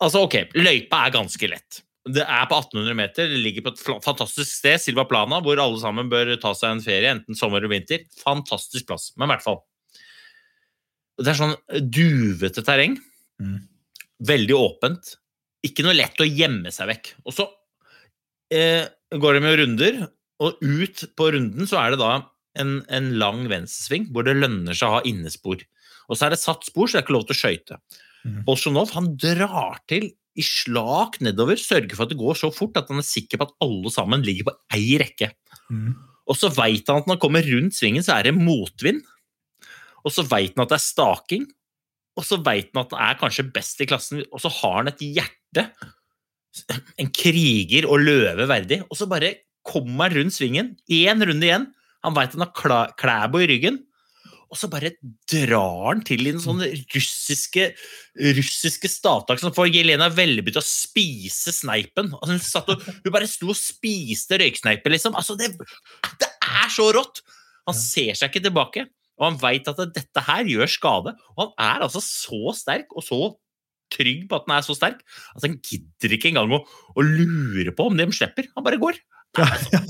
Altså, 0.00 0.22
ok, 0.24 0.54
løypa 0.56 1.06
er 1.06 1.16
ganske 1.18 1.48
lett. 1.48 1.82
Det 2.08 2.22
er 2.24 2.46
på 2.48 2.56
1800 2.56 2.96
meter, 2.96 3.28
det 3.28 3.40
ligger 3.44 3.66
på 3.66 3.74
et 3.74 3.82
fantastisk 4.04 4.48
sted, 4.48 4.80
Silva 4.80 5.04
Plana, 5.08 5.42
hvor 5.44 5.60
alle 5.60 5.76
sammen 5.82 6.08
bør 6.08 6.32
ta 6.40 6.54
seg 6.56 6.72
en 6.72 6.80
ferie, 6.84 7.10
enten 7.12 7.36
sommer 7.36 7.60
eller 7.60 7.74
vinter. 7.74 8.06
Fantastisk 8.22 8.88
plass, 8.88 9.10
men 9.20 9.28
i 9.28 9.34
hvert 9.34 9.44
fall. 9.44 9.60
Det 11.20 11.28
er 11.28 11.36
sånn 11.36 11.56
duvete 11.92 12.64
terreng. 12.64 12.96
Mm. 13.40 13.58
Veldig 14.30 14.56
åpent. 14.56 15.14
Ikke 15.66 15.84
noe 15.84 15.96
lett 15.96 16.20
å 16.20 16.28
gjemme 16.28 16.72
seg 16.72 16.88
vekk. 16.88 17.12
Og 17.26 17.36
så 17.36 17.46
eh, 18.54 18.86
går 19.10 19.36
de 19.36 19.42
med 19.44 19.58
runder, 19.60 20.04
og 20.40 20.60
ut 20.64 21.04
på 21.18 21.32
runden 21.34 21.68
så 21.68 21.80
er 21.82 21.94
det 21.94 22.00
da 22.00 22.12
en, 22.60 22.80
en 22.90 23.10
lang 23.20 23.44
venstresving 23.50 24.08
hvor 24.10 24.26
det 24.26 24.38
lønner 24.38 24.76
seg 24.76 24.88
å 24.88 24.98
ha 24.98 25.02
innespor. 25.08 25.62
Og 26.10 26.18
så 26.18 26.26
er 26.26 26.34
det 26.34 26.42
satt 26.42 26.66
spor, 26.66 26.88
så 26.88 26.96
det 26.96 27.02
er 27.02 27.06
ikke 27.06 27.16
lov 27.18 27.26
til 27.28 27.36
å 27.36 27.40
skøyte. 27.40 27.78
Mm. 28.24 28.40
Bolsjunov 28.48 28.94
han 28.96 29.12
drar 29.20 29.78
til 29.90 30.10
i 30.38 30.44
slak 30.46 31.18
nedover, 31.24 31.58
sørger 31.58 31.96
for 31.96 32.06
at 32.06 32.12
det 32.12 32.20
går 32.20 32.38
så 32.38 32.50
fort 32.54 32.78
at 32.78 32.90
han 32.90 33.02
er 33.02 33.06
sikker 33.06 33.40
på 33.40 33.48
at 33.48 33.56
alle 33.66 33.92
sammen 33.92 34.24
ligger 34.24 34.48
på 34.48 34.56
ei 34.76 34.98
rekke. 35.00 35.30
Mm. 35.70 35.94
Og 36.30 36.38
så 36.38 36.50
veit 36.54 36.88
han 36.90 37.02
at 37.02 37.08
når 37.08 37.16
han 37.16 37.22
kommer 37.22 37.46
rundt 37.46 37.76
svingen, 37.76 38.04
så 38.06 38.16
er 38.16 38.28
det 38.28 38.36
motvind. 38.38 39.02
Og 40.06 40.14
så 40.14 40.24
veit 40.26 40.54
han 40.54 40.64
at 40.64 40.72
det 40.72 40.78
er 40.78 40.86
staking. 40.86 41.48
Og 42.18 42.26
så 42.26 42.38
veit 42.42 42.70
han 42.72 42.84
at 42.84 42.94
han 42.94 43.08
er 43.08 43.18
kanskje 43.20 43.48
best 43.54 43.82
i 43.82 43.88
klassen, 43.90 44.22
og 44.30 44.42
så 44.42 44.52
har 44.60 44.80
han 44.80 44.92
et 44.92 45.02
hjerte. 45.02 45.66
En 47.00 47.10
kriger 47.14 47.86
og 47.86 48.02
løve 48.02 48.48
verdig. 48.50 48.80
Og 48.88 48.98
så 48.98 49.08
bare 49.10 49.34
kommer 49.66 50.08
han 50.08 50.18
rundt 50.18 50.36
svingen. 50.36 50.74
Én 50.90 51.22
runde 51.22 51.46
igjen. 51.46 51.68
Han 52.06 52.16
veit 52.16 52.34
han 52.36 52.46
har 52.46 52.94
Klæbo 52.98 53.42
i 53.42 53.48
ryggen. 53.50 53.82
Og 54.50 54.58
så 54.58 54.66
bare 54.66 54.90
drar 55.30 55.92
han 55.92 56.00
til 56.06 56.24
i 56.24 56.32
den 56.32 56.42
sånne 56.42 56.66
russiske, 56.90 57.68
russiske 58.34 58.88
stavtak 58.90 59.38
som 59.38 59.54
får 59.54 59.68
Jelena 59.70 60.08
Velby 60.10 60.50
til 60.50 60.58
å 60.58 60.66
spise 60.66 61.54
sneipen. 61.54 62.10
Altså, 62.18 62.32
hun, 62.34 62.42
satt 62.42 62.72
og, 62.74 62.88
hun 63.04 63.14
bare 63.14 63.30
sto 63.30 63.52
og 63.52 63.58
spiste 63.58 64.40
røyksneipen 64.42 64.96
liksom. 64.96 65.14
Altså, 65.18 65.38
det, 65.38 65.52
det 66.18 66.30
er 66.34 66.72
så 66.74 66.88
rått! 66.96 67.22
Han 67.68 67.76
ser 67.76 68.16
seg 68.18 68.32
ikke 68.32 68.42
tilbake, 68.48 68.86
og 69.20 69.28
han 69.28 69.38
veit 69.38 69.68
at 69.70 69.78
dette 69.94 70.24
her 70.26 70.48
gjør 70.48 70.72
skade. 70.72 71.14
Og 71.36 71.44
han 71.44 71.52
er 71.68 71.86
altså 71.86 72.02
så 72.02 72.56
sterk 72.58 72.90
og 72.96 73.06
så 73.06 73.20
trygg 73.92 74.26
på 74.30 74.38
at 74.40 74.46
den 74.48 74.56
er 74.56 74.66
så 74.66 74.76
sterk 74.78 75.00
at 75.36 75.46
han 75.46 75.58
gidder 75.60 76.16
ikke 76.16 76.30
engang 76.32 76.52
å, 76.58 76.62
å 76.96 77.06
lure 77.06 77.74
på 77.76 77.90
om 77.90 77.96
de 78.00 78.08
slipper. 78.16 78.48
Han 78.56 78.66
bare 78.66 78.80
går. 78.82 79.00
Ja, 79.38 79.46
ja. 79.74 79.80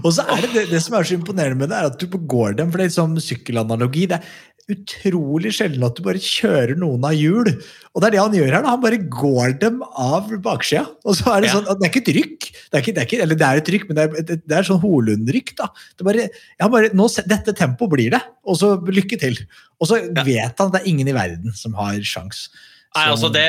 Og 0.00 0.14
så 0.16 0.24
er 0.24 0.46
det, 0.46 0.52
det 0.54 0.68
det 0.70 0.78
som 0.84 0.94
er 0.96 1.04
så 1.08 1.16
imponerende 1.18 1.60
med 1.60 1.68
det, 1.72 1.76
er 1.80 1.90
at 1.90 2.00
du 2.00 2.06
går 2.08 2.54
dem, 2.60 2.70
for 2.72 2.80
det 2.80 2.86
er 2.86 2.92
liksom 2.92 3.18
sykkelanalogi. 3.20 4.06
Det 4.08 4.16
er 4.20 4.38
utrolig 4.70 5.50
sjelden 5.56 5.82
at 5.84 5.96
du 5.98 6.02
bare 6.06 6.20
kjører 6.22 6.76
noen 6.78 7.04
av 7.04 7.12
hjul. 7.18 7.48
Og 7.90 8.00
det 8.00 8.08
er 8.08 8.14
det 8.14 8.20
han 8.22 8.36
gjør 8.38 8.52
her. 8.54 8.62
da, 8.64 8.72
Han 8.76 8.82
bare 8.84 9.00
går 9.12 9.56
dem 9.60 9.80
av 9.98 10.30
baksida. 10.44 10.86
Og 11.04 11.18
så 11.18 11.34
er 11.34 11.40
det 11.44 11.50
Ja. 11.50 11.54
sånn, 11.58 11.68
at 11.72 11.80
det 11.80 11.88
er 11.88 11.92
ikke 11.92 12.02
et 12.06 12.12
rykk. 12.16 12.48
Det 12.54 12.78
er 12.78 12.84
ikke, 12.84 12.94
det 12.96 13.02
er 13.02 13.08
ikke, 13.10 13.20
eller 13.26 13.40
det 13.40 13.46
er 13.48 13.60
et 13.60 13.70
rykk, 13.74 13.86
men 13.88 13.98
det 13.98 14.04
er, 14.06 14.40
det 14.46 14.56
er 14.60 14.68
sånn 14.70 14.80
Holund-rykk. 14.84 15.54
da. 15.58 15.68
Det 15.98 16.06
bare, 16.06 16.28
bare, 16.70 16.92
nå, 16.94 17.08
Dette 17.34 17.52
tempoet 17.58 17.90
blir 17.96 18.10
det, 18.16 18.22
og 18.46 18.56
så 18.62 18.72
lykke 18.80 19.18
til. 19.20 19.36
Og 19.80 19.90
så 19.90 20.00
vet 20.24 20.54
han 20.56 20.70
at 20.70 20.78
det 20.78 20.82
er 20.84 20.88
ingen 20.94 21.08
i 21.10 21.16
verden 21.18 21.52
som 21.52 21.74
har 21.74 21.98
sjans. 22.06 22.48
Nei, 22.96 23.06
altså 23.06 23.30
det 23.30 23.46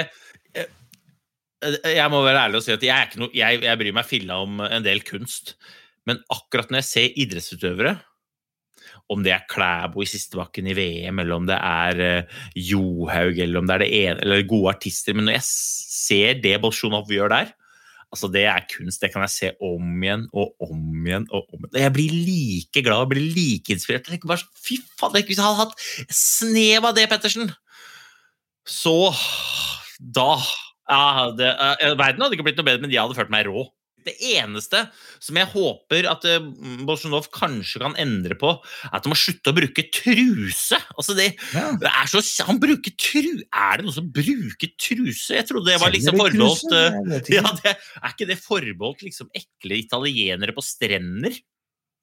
eh, 0.54 0.70
Jeg 1.96 2.10
må 2.14 2.22
være 2.26 2.46
ærlig 2.46 2.62
og 2.62 2.66
si 2.66 2.74
at 2.76 2.84
jeg, 2.86 2.94
er 2.94 3.10
ikke 3.10 3.24
noe, 3.24 3.34
jeg, 3.38 3.62
jeg 3.66 3.82
bryr 3.82 3.98
meg 3.98 4.10
filla 4.10 4.40
om 4.44 4.62
en 4.66 4.86
del 4.86 5.04
kunst. 5.08 5.56
Men 6.10 6.22
akkurat 6.34 6.72
når 6.72 6.82
jeg 6.82 6.90
ser 6.90 7.20
idrettsutøvere, 7.26 7.96
om 9.12 9.24
det 9.26 9.34
er 9.36 9.48
Klæbo 9.52 10.04
i 10.04 10.10
siste 10.10 10.40
bakken 10.40 10.70
i 10.72 10.76
VM, 10.78 11.20
eller 11.22 11.36
om 11.36 11.48
det 11.50 11.58
er 11.58 12.04
eh, 12.06 12.38
Johaug, 12.56 13.40
eller 13.44 13.60
om 13.60 13.68
det 13.68 13.76
er 13.76 13.84
det 13.84 13.90
ene, 13.98 14.22
eller 14.24 14.48
gode 14.48 14.76
artister 14.76 15.18
Men 15.18 15.28
når 15.28 15.40
jeg 15.40 15.48
ser 15.48 16.40
det 16.44 16.60
Bolsjunov 16.64 17.12
gjør 17.12 17.34
der, 17.34 17.52
altså 18.12 18.30
det 18.32 18.46
er 18.50 18.68
kunst. 18.72 19.02
Det 19.02 19.12
kan 19.14 19.26
jeg 19.26 19.34
se 19.34 19.52
om 19.64 20.04
igjen 20.04 20.28
og 20.32 20.54
om 20.64 21.08
igjen. 21.08 21.28
og 21.32 21.48
om 21.52 21.66
igjen. 21.66 21.82
Jeg 21.84 21.96
blir 21.96 22.16
like 22.28 22.84
glad 22.86 23.06
og 23.06 23.12
blir 23.14 23.28
like 23.36 23.74
inspirert. 23.74 24.08
Jeg 24.08 24.20
tenker 24.20 24.32
bare, 24.32 24.48
Fy 24.60 24.80
faen, 25.00 25.16
hvis 25.18 25.40
jeg 25.40 25.46
hadde 25.46 25.64
hatt 25.64 26.16
snev 26.22 26.90
av 26.90 26.96
det, 26.98 27.08
Pettersen! 27.12 27.52
Så 28.68 28.96
da 30.00 30.34
ja, 30.92 31.30
det, 31.38 31.52
eh, 31.52 31.94
Verden 31.96 32.26
hadde 32.26 32.36
ikke 32.36 32.50
blitt 32.50 32.60
noe 32.60 32.68
bedre, 32.68 32.84
men 32.84 32.92
de 32.92 33.00
hadde 33.00 33.16
følt 33.18 33.32
meg 33.34 33.48
rå. 33.48 33.70
Det 34.02 34.16
eneste 34.32 34.80
som 35.22 35.38
jeg 35.38 35.50
håper 35.52 36.08
at 36.10 36.24
uh, 36.26 36.48
Bolsjunov 36.88 37.28
kanskje 37.36 37.84
kan 37.84 37.94
endre 38.02 38.34
på, 38.40 38.56
er 38.88 38.96
at 38.98 39.06
de 39.06 39.12
må 39.12 39.18
slutte 39.20 39.54
å 39.54 39.58
bruke 39.58 39.86
truse. 39.94 40.80
Altså 40.96 41.14
det, 41.18 41.28
Ja. 41.54 41.68
det 41.78 41.92
er 41.92 42.10
så, 42.10 42.24
han 42.48 42.58
bruker 42.62 42.96
tru... 42.98 43.44
Er 43.46 43.78
det 43.78 43.86
noen 43.86 43.98
som 44.00 44.10
bruker 44.10 44.74
truse? 44.82 45.38
Jeg 45.38 45.46
trodde 45.50 45.70
det 45.70 45.78
var 45.84 45.94
liksom 45.94 46.18
forbeholdt 46.18 46.76
eh, 46.80 47.30
ja, 47.38 47.46
det, 47.62 47.76
Er 48.02 48.16
ikke 48.16 48.30
det 48.32 48.40
forbeholdt 48.42 49.06
liksom 49.06 49.30
ekle 49.38 49.78
italienere 49.84 50.58
på 50.58 50.66
strender? 50.66 51.38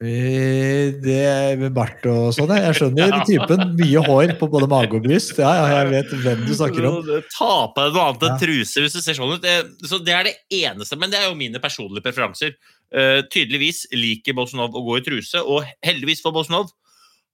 Eh, 0.01 0.93
Det 1.03 1.59
med 1.59 1.73
bart 1.75 2.05
og 2.07 2.29
sånn, 2.37 2.53
jeg 2.55 2.75
skjønner 2.79 3.11
Ja. 3.17 3.23
typen. 3.27 3.73
Mye 3.79 4.03
hår 4.07 4.35
på 4.39 4.47
både 4.51 4.69
mage 4.71 4.95
og 4.95 5.03
bryst. 5.03 5.35
Ja, 5.43 5.51
ja, 5.59 5.83
jeg 5.83 5.91
vet 5.91 6.13
hvem 6.23 6.45
du 6.47 6.53
snakker 6.55 6.87
om. 6.87 7.09
Ta 7.35 7.51
på 7.75 7.83
deg 7.83 7.97
noe 7.97 8.05
annet 8.13 8.27
enn 8.29 8.39
truse 8.45 8.85
hvis 8.85 8.95
du 8.95 9.01
ser 9.03 9.19
sånn 9.19 9.35
ut. 9.35 9.49
Så 9.91 9.99
det 10.07 10.15
er 10.15 10.29
det 10.31 10.37
eneste, 10.61 10.99
men 11.01 11.11
det 11.11 11.19
er 11.19 11.27
jo 11.29 11.35
mine 11.39 11.59
personlige 11.63 12.05
preferanser. 12.07 12.55
Eh, 12.95 13.23
tydeligvis 13.33 13.87
liker 13.93 14.37
Bolsonov 14.39 14.77
å 14.79 14.85
gå 14.87 15.01
i 15.01 15.05
truse, 15.05 15.43
og 15.43 15.67
heldigvis 15.85 16.23
for 16.23 16.33
Bolsonov, 16.33 16.71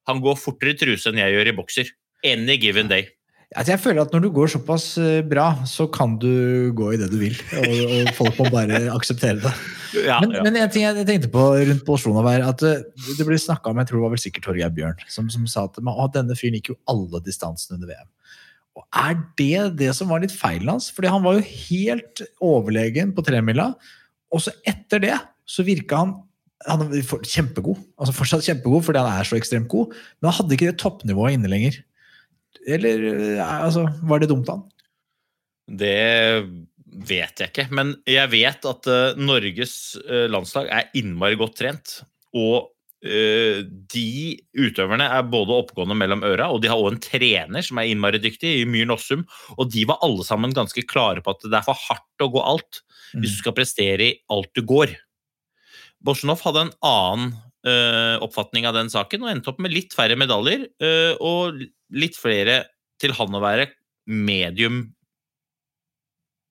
han 0.08 0.20
går 0.24 0.40
fortere 0.40 0.72
i 0.74 0.78
truse 0.80 1.12
enn 1.12 1.20
jeg 1.20 1.36
gjør 1.36 1.52
i 1.52 1.56
bokser. 1.60 1.92
Any 2.24 2.56
given 2.56 2.88
day. 2.88 3.10
Altså, 3.52 3.74
jeg 3.74 3.80
føler 3.82 4.02
at 4.02 4.14
når 4.14 4.24
du 4.24 4.30
går 4.34 4.50
såpass 4.54 4.86
eh, 4.98 5.20
bra, 5.26 5.50
så 5.68 5.86
kan 5.92 6.16
du 6.20 6.72
gå 6.74 6.94
i 6.94 6.98
det 6.98 7.10
du 7.12 7.18
vil. 7.20 7.36
Og, 7.60 7.74
og 7.98 8.12
folk 8.16 8.40
må 8.40 8.48
bare 8.54 8.80
akseptere 8.98 9.38
det. 9.42 9.52
Ja, 9.94 10.16
Men, 10.24 10.32
ja. 10.34 10.42
men 10.42 10.58
en 10.58 10.72
ting 10.74 10.82
jeg 10.82 11.06
tenkte 11.06 11.30
på 11.30 11.44
rundt 11.54 11.84
Bolsjunov, 11.86 12.26
er 12.32 12.46
at 12.48 12.64
eh, 12.66 12.82
det 13.18 13.26
ble 13.28 13.38
snakka 13.38 13.70
om 13.70 13.78
jeg 13.78 13.90
tror 13.90 14.00
det 14.00 14.06
var 14.06 14.14
vel 14.16 14.24
sikkert 14.24 14.48
Torgeir 14.48 14.74
Bjørn, 14.74 15.06
som, 15.12 15.28
som 15.30 15.46
sa 15.50 15.68
at 15.68 15.78
«Men, 15.78 15.92
å, 15.94 16.08
denne 16.10 16.34
fyren 16.38 16.58
gikk 16.58 16.72
jo 16.72 16.80
alle 16.90 17.22
distansene 17.22 17.78
under 17.78 17.92
VM. 17.92 18.10
Og 18.74 18.86
Er 19.04 19.16
det 19.38 19.78
det 19.78 19.92
som 19.94 20.10
var 20.10 20.24
litt 20.24 20.34
feilen 20.34 20.72
hans? 20.72 20.88
Fordi 20.90 21.12
han 21.12 21.22
var 21.22 21.38
jo 21.38 21.46
helt 21.46 22.24
overlegen 22.42 23.14
på 23.14 23.22
tremila, 23.26 23.70
og 24.34 24.42
så 24.42 24.54
etter 24.66 25.04
det 25.04 25.18
så 25.46 25.62
virka 25.66 26.00
han 26.02 26.16
han 26.64 26.80
er 26.86 27.02
kjempegod. 27.04 27.76
Altså 28.00 28.14
Fortsatt 28.16 28.46
kjempegod 28.46 28.86
fordi 28.86 29.02
han 29.02 29.18
er 29.20 29.26
så 29.28 29.36
ekstremt 29.36 29.68
god, 29.68 29.92
men 30.16 30.30
han 30.30 30.36
hadde 30.38 30.56
ikke 30.56 30.70
det 30.70 30.78
toppnivået 30.80 31.36
inne 31.36 31.50
lenger. 31.52 31.76
Eller 32.66 33.02
eh, 33.36 33.40
altså, 33.42 33.86
var 34.02 34.22
det 34.22 34.30
dumt 34.30 34.48
av 34.48 34.60
han? 34.60 34.70
Det 35.64 35.96
vet 37.08 37.40
jeg 37.40 37.50
ikke, 37.50 37.66
men 37.74 37.96
jeg 38.08 38.30
vet 38.32 38.68
at 38.68 38.88
uh, 38.90 39.18
Norges 39.18 39.96
uh, 40.04 40.26
landslag 40.30 40.68
er 40.70 40.90
innmari 40.98 41.38
godt 41.40 41.56
trent. 41.62 41.94
Og 42.36 42.68
uh, 43.06 43.62
de 43.64 44.10
utøverne 44.60 45.08
er 45.16 45.30
både 45.30 45.56
oppgående 45.56 45.96
mellom 45.98 46.24
øra, 46.26 46.50
og 46.52 46.62
de 46.62 46.70
har 46.70 46.80
også 46.80 46.94
en 46.94 47.02
trener 47.02 47.66
som 47.66 47.80
er 47.80 47.90
innmari 47.90 48.20
dyktig, 48.22 48.60
i 48.60 48.68
Myhr 48.68 48.88
Nossum. 48.90 49.24
Og 49.56 49.72
de 49.72 49.86
var 49.90 50.02
alle 50.06 50.26
sammen 50.26 50.54
ganske 50.56 50.86
klare 50.90 51.24
på 51.24 51.34
at 51.34 51.48
det 51.48 51.58
er 51.58 51.66
for 51.66 51.80
hardt 51.88 52.24
å 52.26 52.30
gå 52.34 52.44
alt 52.44 52.84
hvis 53.14 53.36
du 53.36 53.42
skal 53.44 53.54
prestere 53.56 54.06
i 54.06 54.14
alt 54.34 54.50
du 54.58 54.64
går. 54.66 54.94
Bolsjunov 56.04 56.42
hadde 56.44 56.66
en 56.66 56.76
annen 56.84 57.34
oppfatning 58.20 58.66
av 58.68 58.74
den 58.76 58.90
saken 58.92 59.22
og 59.24 59.30
endte 59.30 59.48
opp 59.48 59.60
med 59.62 59.72
litt 59.72 59.94
færre 59.96 60.18
medaljer 60.20 60.66
og 61.24 61.62
litt 61.94 62.18
flere 62.18 62.62
til 63.00 63.14
han 63.16 63.34
å 63.34 63.42
være 63.42 63.70
medium 64.10 64.84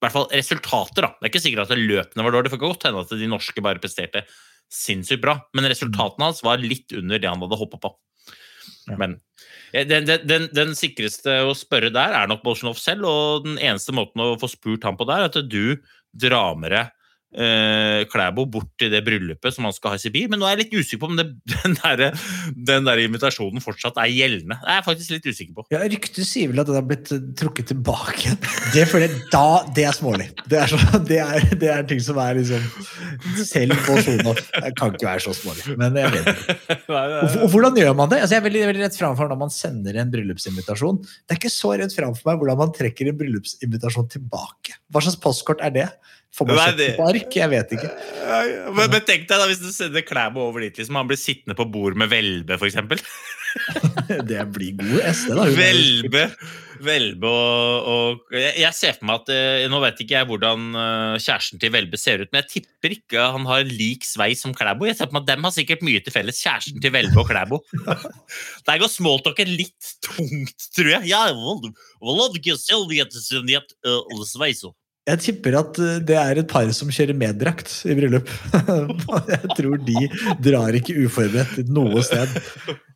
i 0.03 0.06
hvert 0.06 0.17
fall 0.17 0.32
resultater, 0.36 1.06
da. 1.06 1.10
Det 1.15 1.23
er 1.23 1.32
ikke 1.32 1.39
sikkert 1.45 1.69
at 1.71 1.79
løpene 1.79 2.23
var 2.25 2.34
dårlige. 2.36 2.49
Det 2.49 2.58
kan 2.58 2.62
godt 2.65 2.86
hende 2.89 3.03
at 3.06 3.12
de 3.15 3.27
norske 3.32 3.62
bare 3.63 3.79
presterte 3.79 4.25
sinnssykt 4.73 5.21
bra, 5.23 5.38
men 5.56 5.69
resultatene 5.71 6.27
hans 6.27 6.41
var 6.43 6.60
litt 6.60 6.91
under 6.97 7.21
det 7.23 7.29
han 7.29 7.39
hadde 7.39 7.60
hoppa 7.62 7.79
på. 7.86 7.91
Ja. 8.89 8.97
Men 8.99 9.15
den, 9.71 10.03
den, 10.10 10.25
den, 10.27 10.49
den 10.51 10.73
sikreste 10.75 11.38
å 11.47 11.53
spørre 11.56 11.93
der 11.93 12.17
er 12.17 12.27
nok 12.27 12.43
Bolsjunov 12.43 12.75
selv, 12.82 13.08
og 13.08 13.47
den 13.47 13.56
eneste 13.62 13.95
måten 13.95 14.25
å 14.25 14.34
få 14.41 14.51
spurt 14.51 14.84
ham 14.84 14.99
på 14.99 15.08
der, 15.08 15.23
er 15.23 15.32
at 15.32 15.39
du 15.47 15.79
drar 16.12 16.60
med 16.60 16.75
deg 16.75 16.91
eh, 17.34 18.04
Klæbo 18.12 18.46
bort 18.50 18.69
til 18.80 18.91
det 18.93 19.04
bryllupet 19.06 19.56
som 19.56 19.67
han 19.67 19.76
skal 19.76 19.93
ha 19.93 20.00
i 20.00 20.04
Sibir. 20.04 20.30
Men 20.32 20.41
nå 20.41 20.48
er 20.48 20.56
jeg 20.56 20.63
litt 20.63 20.76
usikker 20.80 21.02
på 21.04 21.10
om 21.12 21.19
det, 21.19 21.28
den, 21.54 21.78
der, 21.82 22.19
den 22.72 22.88
der 22.89 23.02
invitasjonen 23.04 23.63
fortsatt 23.63 24.00
er 24.02 24.12
gjeldende. 24.13 24.60
Det 24.62 24.72
er 24.72 24.80
jeg 24.80 24.88
faktisk 24.88 25.15
litt 25.15 25.30
usikker 25.30 25.58
på. 25.58 25.67
Ja, 25.74 25.84
Ryktet 25.93 26.30
sier 26.30 26.52
vel 26.52 26.63
at 26.63 26.69
den 26.69 26.80
har 26.80 26.88
blitt 26.89 27.12
eh, 27.15 27.24
trukket 27.39 27.72
tilbake. 27.74 28.36
Det 28.76 28.86
føler 28.89 29.08
jeg 29.10 29.22
da, 29.34 29.48
det 29.76 29.88
er 29.89 29.98
smålig. 29.98 30.30
Det 30.50 30.62
er, 30.62 30.72
så, 30.74 31.02
det, 31.10 31.19
er, 31.24 31.50
det 31.60 31.72
er 31.74 31.88
ting 31.89 32.02
som 32.04 32.19
er 32.22 32.39
liksom 32.39 32.69
Selv 33.43 33.76
på 33.86 33.96
sona 34.04 34.34
kan 34.78 34.93
ikke 34.93 35.08
være 35.08 35.24
så 35.24 35.34
smålig. 35.38 35.78
Men 35.80 35.98
jeg 36.00 36.12
vet 36.13 36.30
ikke. 36.34 36.58
Og 37.43 37.48
hvordan 37.52 37.78
gjør 37.78 37.96
man 37.98 38.12
det? 38.12 38.22
Altså, 38.24 38.36
jeg 38.36 38.41
er 38.41 38.48
veldig, 38.48 38.63
veldig 38.72 38.84
rett 38.86 38.98
framfor 38.98 39.30
når 39.32 39.39
man 39.43 39.54
sender 39.54 40.00
en 40.00 40.12
bryllupsinvitasjon. 40.13 41.02
Det 41.04 41.36
er 41.36 41.41
ikke 41.41 41.54
så 41.54 41.74
rett 41.80 41.96
framfor 41.96 42.30
meg 42.30 42.41
hvordan 42.41 42.60
man 42.63 42.74
trekker 42.76 43.10
en 43.10 43.19
bryllupsinvitasjon 43.19 44.10
tilbake. 44.13 44.78
Hva 44.93 45.04
slags 45.04 45.19
postkort 45.24 45.63
er 45.65 45.74
det? 45.76 45.88
Får 46.34 46.48
man 46.50 46.56
Nei, 46.58 46.65
sett 46.65 46.78
det 46.80 46.88
det- 46.88 46.98
på 46.98 47.06
ark? 47.12 47.36
Jeg 47.38 47.50
vet 47.52 47.74
ikke. 47.78 47.89
Men, 48.74 48.89
men 48.89 49.02
tenk 49.06 49.28
deg 49.30 49.38
da 49.38 49.46
hvis 49.50 49.62
du 49.62 49.69
sender 49.69 50.02
Klæbo 50.02 50.48
over 50.48 50.63
dit, 50.65 50.80
liksom. 50.82 50.98
Han 50.98 51.08
blir 51.12 51.19
sittende 51.22 51.54
på 51.58 51.67
bord 51.69 51.93
med 52.00 52.10
Velbe, 52.10 52.58
eksempel. 52.58 53.02
Det 54.26 54.39
blir 54.50 54.74
god 54.80 55.04
SD, 55.13 55.30
da. 55.38 55.43
Velbe, 55.54 56.24
Velbe 56.84 57.30
og, 57.30 57.86
og 57.86 58.34
jeg, 58.34 58.56
jeg 58.63 58.74
ser 58.74 58.96
for 58.98 59.06
meg 59.06 59.19
at 59.22 59.30
eh, 59.30 59.67
Nå 59.69 59.78
vet 59.84 60.02
ikke 60.02 60.15
jeg 60.17 60.26
hvordan 60.26 60.63
eh, 60.74 61.17
kjæresten 61.22 61.62
til 61.62 61.72
Velbe 61.76 62.00
ser 62.02 62.24
ut, 62.26 62.32
men 62.34 62.41
jeg 62.41 62.50
tipper 62.63 62.96
ikke 62.98 63.28
han 63.36 63.46
har 63.46 63.62
lik 63.69 64.02
sveis 64.10 64.41
som 64.41 64.56
Klæbo. 64.58 64.88
Jeg 64.89 64.98
ser 64.98 65.06
for 65.06 65.19
meg 65.19 65.28
at 65.28 65.36
Dem 65.36 65.46
har 65.46 65.54
sikkert 65.54 65.86
mye 65.86 66.02
til 66.02 66.15
felles, 66.17 66.41
kjæresten 66.41 66.82
til 66.82 66.96
Velbe 66.98 67.22
og 67.22 67.30
Klæbo. 67.30 67.62
Der 68.65 68.82
går 68.82 68.89
smalltalken 68.89 69.54
litt 69.54 69.93
tungt, 70.02 70.65
tror 70.74 70.89
jeg. 70.98 71.13
Ja, 71.13 71.30
Jeg 75.03 75.19
tipper 75.19 75.57
at 75.59 75.79
eh, 75.83 75.99
det 76.07 76.15
er 76.19 76.39
et 76.39 76.49
par 76.49 76.69
som 76.75 76.91
kjører 76.93 77.17
meddrakt 77.17 77.73
i 77.89 77.97
bryllup. 77.97 78.31
Jeg 79.33 79.57
tror 79.57 79.77
de 79.83 80.07
drar 80.43 80.79
ikke 80.79 80.95
uforberedt 81.03 81.67
noe 81.73 82.03
sted. 82.07 82.31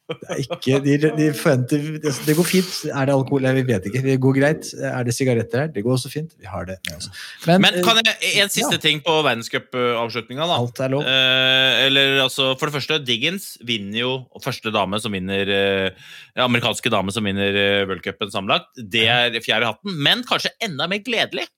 Det 0.08 0.38
ikke, 0.40 0.78
de, 0.86 0.94
de 1.18 1.26
forventer 1.36 1.98
Det 2.00 2.36
går 2.38 2.46
fint. 2.48 2.70
Er 2.88 3.10
det 3.10 3.16
alkohol? 3.16 3.48
Vi 3.58 3.64
vet 3.68 3.90
ikke. 3.90 4.02
Det 4.06 4.16
går 4.24 4.38
greit. 4.38 4.70
Er 4.80 5.04
det 5.04 5.16
sigaretter 5.18 5.66
her? 5.66 5.74
Det 5.74 5.84
går 5.84 5.98
også 5.98 6.12
fint. 6.12 6.32
Vi 6.40 6.48
har 6.48 6.64
det 6.70 6.78
med 6.88 6.96
oss. 6.96 7.10
Men 7.44 7.68
eh, 7.68 7.82
kan 7.84 8.00
jeg, 8.00 8.16
en 8.40 8.54
siste 8.54 8.78
ja. 8.78 8.84
ting 8.86 9.04
på 9.04 9.18
verdenscupavslutninga, 9.26 10.48
da. 10.48 10.62
alt 10.62 10.80
er 10.86 10.96
lov. 10.96 11.04
Eh, 11.12 11.82
eller 11.90 12.22
altså, 12.24 12.54
For 12.56 12.70
det 12.70 12.78
første, 12.78 13.02
Diggins 13.04 13.50
vinner 13.68 14.00
jo 14.00 14.14
første 14.44 14.72
dame 14.72 15.02
som 15.04 15.12
vinner 15.12 15.52
eh, 15.58 16.08
amerikanske 16.40 16.94
dame 16.94 17.12
som 17.12 17.28
vinner 17.28 17.60
eh, 17.66 17.84
worldcupen 17.90 18.32
sammenlagt. 18.32 18.72
Det 18.80 19.10
er 19.12 19.36
fjerde 19.44 19.74
hatten. 19.74 20.00
Men 20.08 20.24
kanskje 20.28 20.56
enda 20.64 20.88
mer 20.88 21.04
gledelig. 21.04 21.50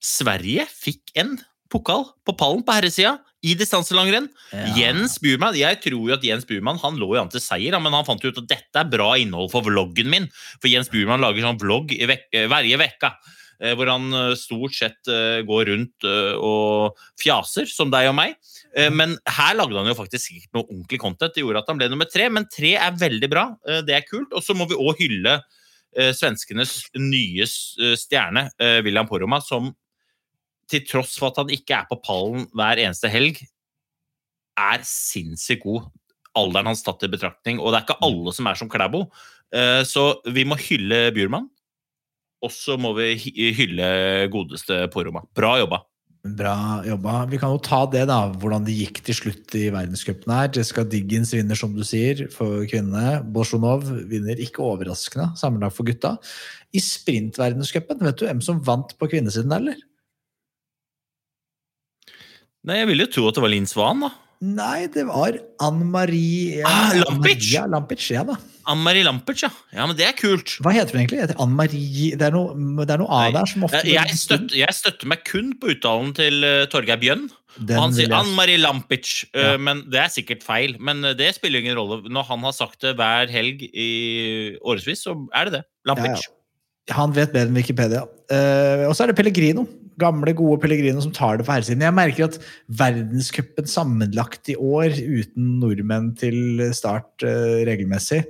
Sverige 0.00 0.66
fikk 0.70 1.12
en 1.18 1.36
pokal 1.72 2.06
på 2.24 2.32
pallen 2.38 2.62
på 2.64 2.72
herresida 2.72 3.18
i 3.44 3.52
distanselangrenn. 3.54 4.28
Ja. 4.50 4.62
Jens 4.74 5.18
Burman, 5.22 5.54
Jeg 5.54 5.80
tror 5.84 6.08
jo 6.08 6.14
at 6.14 6.24
Jens 6.24 6.46
Burman 6.48 6.78
han 6.82 6.96
lå 6.98 7.12
jo 7.14 7.20
an 7.20 7.28
til 7.30 7.40
seier, 7.44 7.76
men 7.78 7.92
han 7.94 8.06
fant 8.06 8.24
ut 8.24 8.38
at 8.40 8.48
dette 8.50 8.80
er 8.80 8.88
bra 8.90 9.12
innhold 9.20 9.50
for 9.52 9.62
vloggen 9.62 10.08
min. 10.10 10.26
For 10.62 10.70
Jens 10.72 10.88
Burman 10.90 11.20
lager 11.22 11.44
sånn 11.46 11.60
vlogg 11.60 11.92
hver 11.92 12.78
vekka. 12.80 13.12
eh, 13.60 13.74
Hvor 13.74 13.90
han 13.90 14.08
eh, 14.14 14.34
stort 14.34 14.74
sett 14.74 15.06
eh, 15.12 15.42
går 15.46 15.66
rundt 15.70 16.04
eh, 16.08 16.34
og 16.38 16.96
fjaser, 17.20 17.66
som 17.70 17.90
deg 17.90 18.08
og 18.10 18.14
meg. 18.18 18.34
Eh, 18.74 18.88
Men 18.90 19.18
her 19.26 19.54
lagde 19.54 19.76
han 19.76 19.86
jo 19.92 19.94
faktisk 19.98 20.24
sikkert 20.30 20.54
noe 20.54 20.66
ordentlig 20.70 20.98
content. 21.02 21.34
Det 21.34 21.42
gjorde 21.44 21.58
at 21.62 21.68
han 21.68 21.78
ble 21.78 21.88
nummer 21.90 22.06
tre, 22.10 22.28
men 22.30 22.46
tre 22.50 22.74
er 22.78 22.96
veldig 22.98 23.28
bra. 23.30 23.50
Eh, 23.68 23.82
Det 23.82 23.94
er 23.94 24.06
kult. 24.08 24.32
Og 24.32 24.42
så 24.42 24.54
må 24.56 24.66
vi 24.70 24.74
òg 24.78 24.98
hylle 24.98 25.40
eh, 25.96 26.10
svenskenes 26.14 26.88
nye 26.96 27.42
eh, 27.46 27.94
stjerne, 27.98 28.48
eh, 28.58 28.80
William 28.82 29.06
Poroma, 29.06 29.40
som 29.42 29.74
til 30.68 30.84
tross 30.88 31.16
for 31.18 31.32
at 31.32 31.40
han 31.42 31.52
ikke 31.54 31.76
er 31.80 31.88
på 31.90 32.00
pallen 32.04 32.46
hver 32.56 32.80
eneste 32.82 33.10
helg, 33.12 33.40
er 34.58 34.84
sinnssykt 34.86 35.64
god. 35.64 35.88
Alderen 36.38 36.70
hans 36.70 36.84
tatt 36.86 37.04
i 37.06 37.10
betraktning. 37.10 37.60
Og 37.60 37.72
det 37.72 37.80
er 37.80 37.86
ikke 37.86 38.02
alle 38.06 38.34
som 38.34 38.48
er 38.50 38.58
som 38.58 38.70
Klæbo. 38.70 39.06
Eh, 39.54 39.82
Så 39.86 40.20
vi 40.28 40.44
må 40.44 40.58
hylle 40.60 41.08
Bjurman. 41.14 41.48
Og 42.44 42.52
så 42.54 42.76
må 42.78 42.92
vi 42.94 43.16
hylle 43.56 44.28
godeste 44.30 44.84
Poroma. 44.94 45.24
Bra 45.34 45.56
jobba. 45.58 45.80
Bra 46.38 46.82
jobba. 46.86 47.24
Vi 47.30 47.38
kan 47.40 47.50
jo 47.54 47.60
ta 47.62 47.80
det, 47.90 48.04
da, 48.10 48.18
hvordan 48.42 48.66
det 48.66 48.76
gikk 48.76 49.00
til 49.06 49.16
slutt 49.16 49.54
i 49.58 49.68
verdenscupen 49.74 50.34
her. 50.34 50.50
Jessica 50.54 50.84
Diggins 50.86 51.32
vinner, 51.34 51.58
som 51.58 51.74
du 51.74 51.82
sier, 51.86 52.26
for 52.34 52.66
kvinnene. 52.70 53.20
Bolsjunov 53.34 53.86
vinner, 54.10 54.38
ikke 54.42 54.62
overraskende, 54.66 55.30
sammenlagt 55.38 55.78
for 55.78 55.88
gutta. 55.88 56.16
I 56.74 56.82
sprintverdenscupen, 56.82 58.02
vet 58.06 58.18
du 58.20 58.26
hvem 58.28 58.42
som 58.44 58.62
vant 58.66 58.94
på 58.98 59.10
kvinnesiden, 59.10 59.54
eller? 59.54 59.78
Nei, 62.68 62.80
Jeg 62.82 62.88
ville 62.92 63.06
jo 63.06 63.12
tro 63.14 63.28
at 63.30 63.38
det 63.38 63.44
var 63.44 63.52
Linn 63.54 63.68
Svan, 63.70 64.02
da. 64.04 64.10
Nei, 64.38 64.84
det 64.94 65.02
var 65.08 65.34
Ann 65.66 65.80
Marie 65.90 66.60
Ah, 66.62 66.92
Lampic! 66.94 67.48
Ja, 67.50 67.64
Lampic, 67.66 68.04
ja 68.14 68.20
da. 68.28 68.36
Ann-Marie 68.70 69.02
Lampic, 69.02 69.40
ja. 69.42 69.48
ja. 69.74 69.86
Men 69.88 69.96
det 69.98 70.04
er 70.06 70.12
kult. 70.14 70.52
Hva 70.62 70.70
heter 70.76 70.94
hun 70.94 71.00
egentlig? 71.02 71.24
Ann 71.40 71.54
Marie 71.58 72.12
Det 72.20 72.26
er 72.28 72.34
noe, 72.36 72.52
det 72.84 72.92
er 72.94 73.00
noe 73.00 73.08
A 73.16 73.30
der 73.34 73.48
som 73.50 73.64
ofte 73.66 73.80
Jeg, 73.88 74.12
støtter, 74.20 74.54
jeg 74.60 74.76
støtter 74.76 75.08
meg 75.10 75.24
kun 75.26 75.54
på 75.58 75.72
uttalen 75.72 76.12
til 76.14 76.44
uh, 76.44 76.66
Torgeir 76.70 77.00
Bjønn. 77.02 77.24
Den 77.58 77.80
han 77.80 77.96
sier 77.96 78.06
vil 78.06 78.14
jeg- 78.14 78.20
Ann-Marie 78.28 78.60
Lampic, 78.62 79.14
uh, 79.32 79.40
Ja. 79.40 79.56
men 79.58 79.82
det 79.90 80.02
er 80.04 80.12
sikkert 80.14 80.44
feil. 80.46 80.76
Men 80.78 81.00
uh, 81.02 81.14
det 81.18 81.32
spiller 81.34 81.64
ingen 81.64 81.74
rolle. 81.80 82.02
Når 82.06 82.28
han 82.30 82.46
har 82.46 82.54
sagt 82.60 82.84
det 82.86 82.94
hver 83.00 83.32
helg 83.34 83.64
i 83.72 83.88
årevis, 84.62 85.02
så 85.08 85.16
er 85.34 85.48
det 85.50 85.56
det. 85.58 85.64
Lampic. 85.88 86.28
Ja, 86.86 87.00
Han 87.00 87.16
vet 87.16 87.32
bedre 87.34 87.48
enn 87.50 87.58
Wikipedia. 87.58 88.04
Uh, 88.30 88.86
og 88.86 88.94
så 88.94 89.02
er 89.08 89.10
det 89.10 89.18
Pellegrino. 89.18 89.64
Gamle, 89.98 90.34
gode 90.38 90.60
Pellegrino 90.62 91.02
som 91.02 91.14
tar 91.14 91.38
det 91.38 91.46
på 91.46 91.54
herresiden. 91.54 91.84
Jeg 91.84 91.96
merker 91.96 92.28
at 92.28 92.38
verdenscupen 92.80 93.68
sammenlagt 93.70 94.50
i 94.52 94.56
år, 94.56 94.94
uten 94.94 95.56
nordmenn 95.62 96.12
til 96.18 96.62
start 96.76 97.26
uh, 97.26 97.62
regelmessig, 97.68 98.22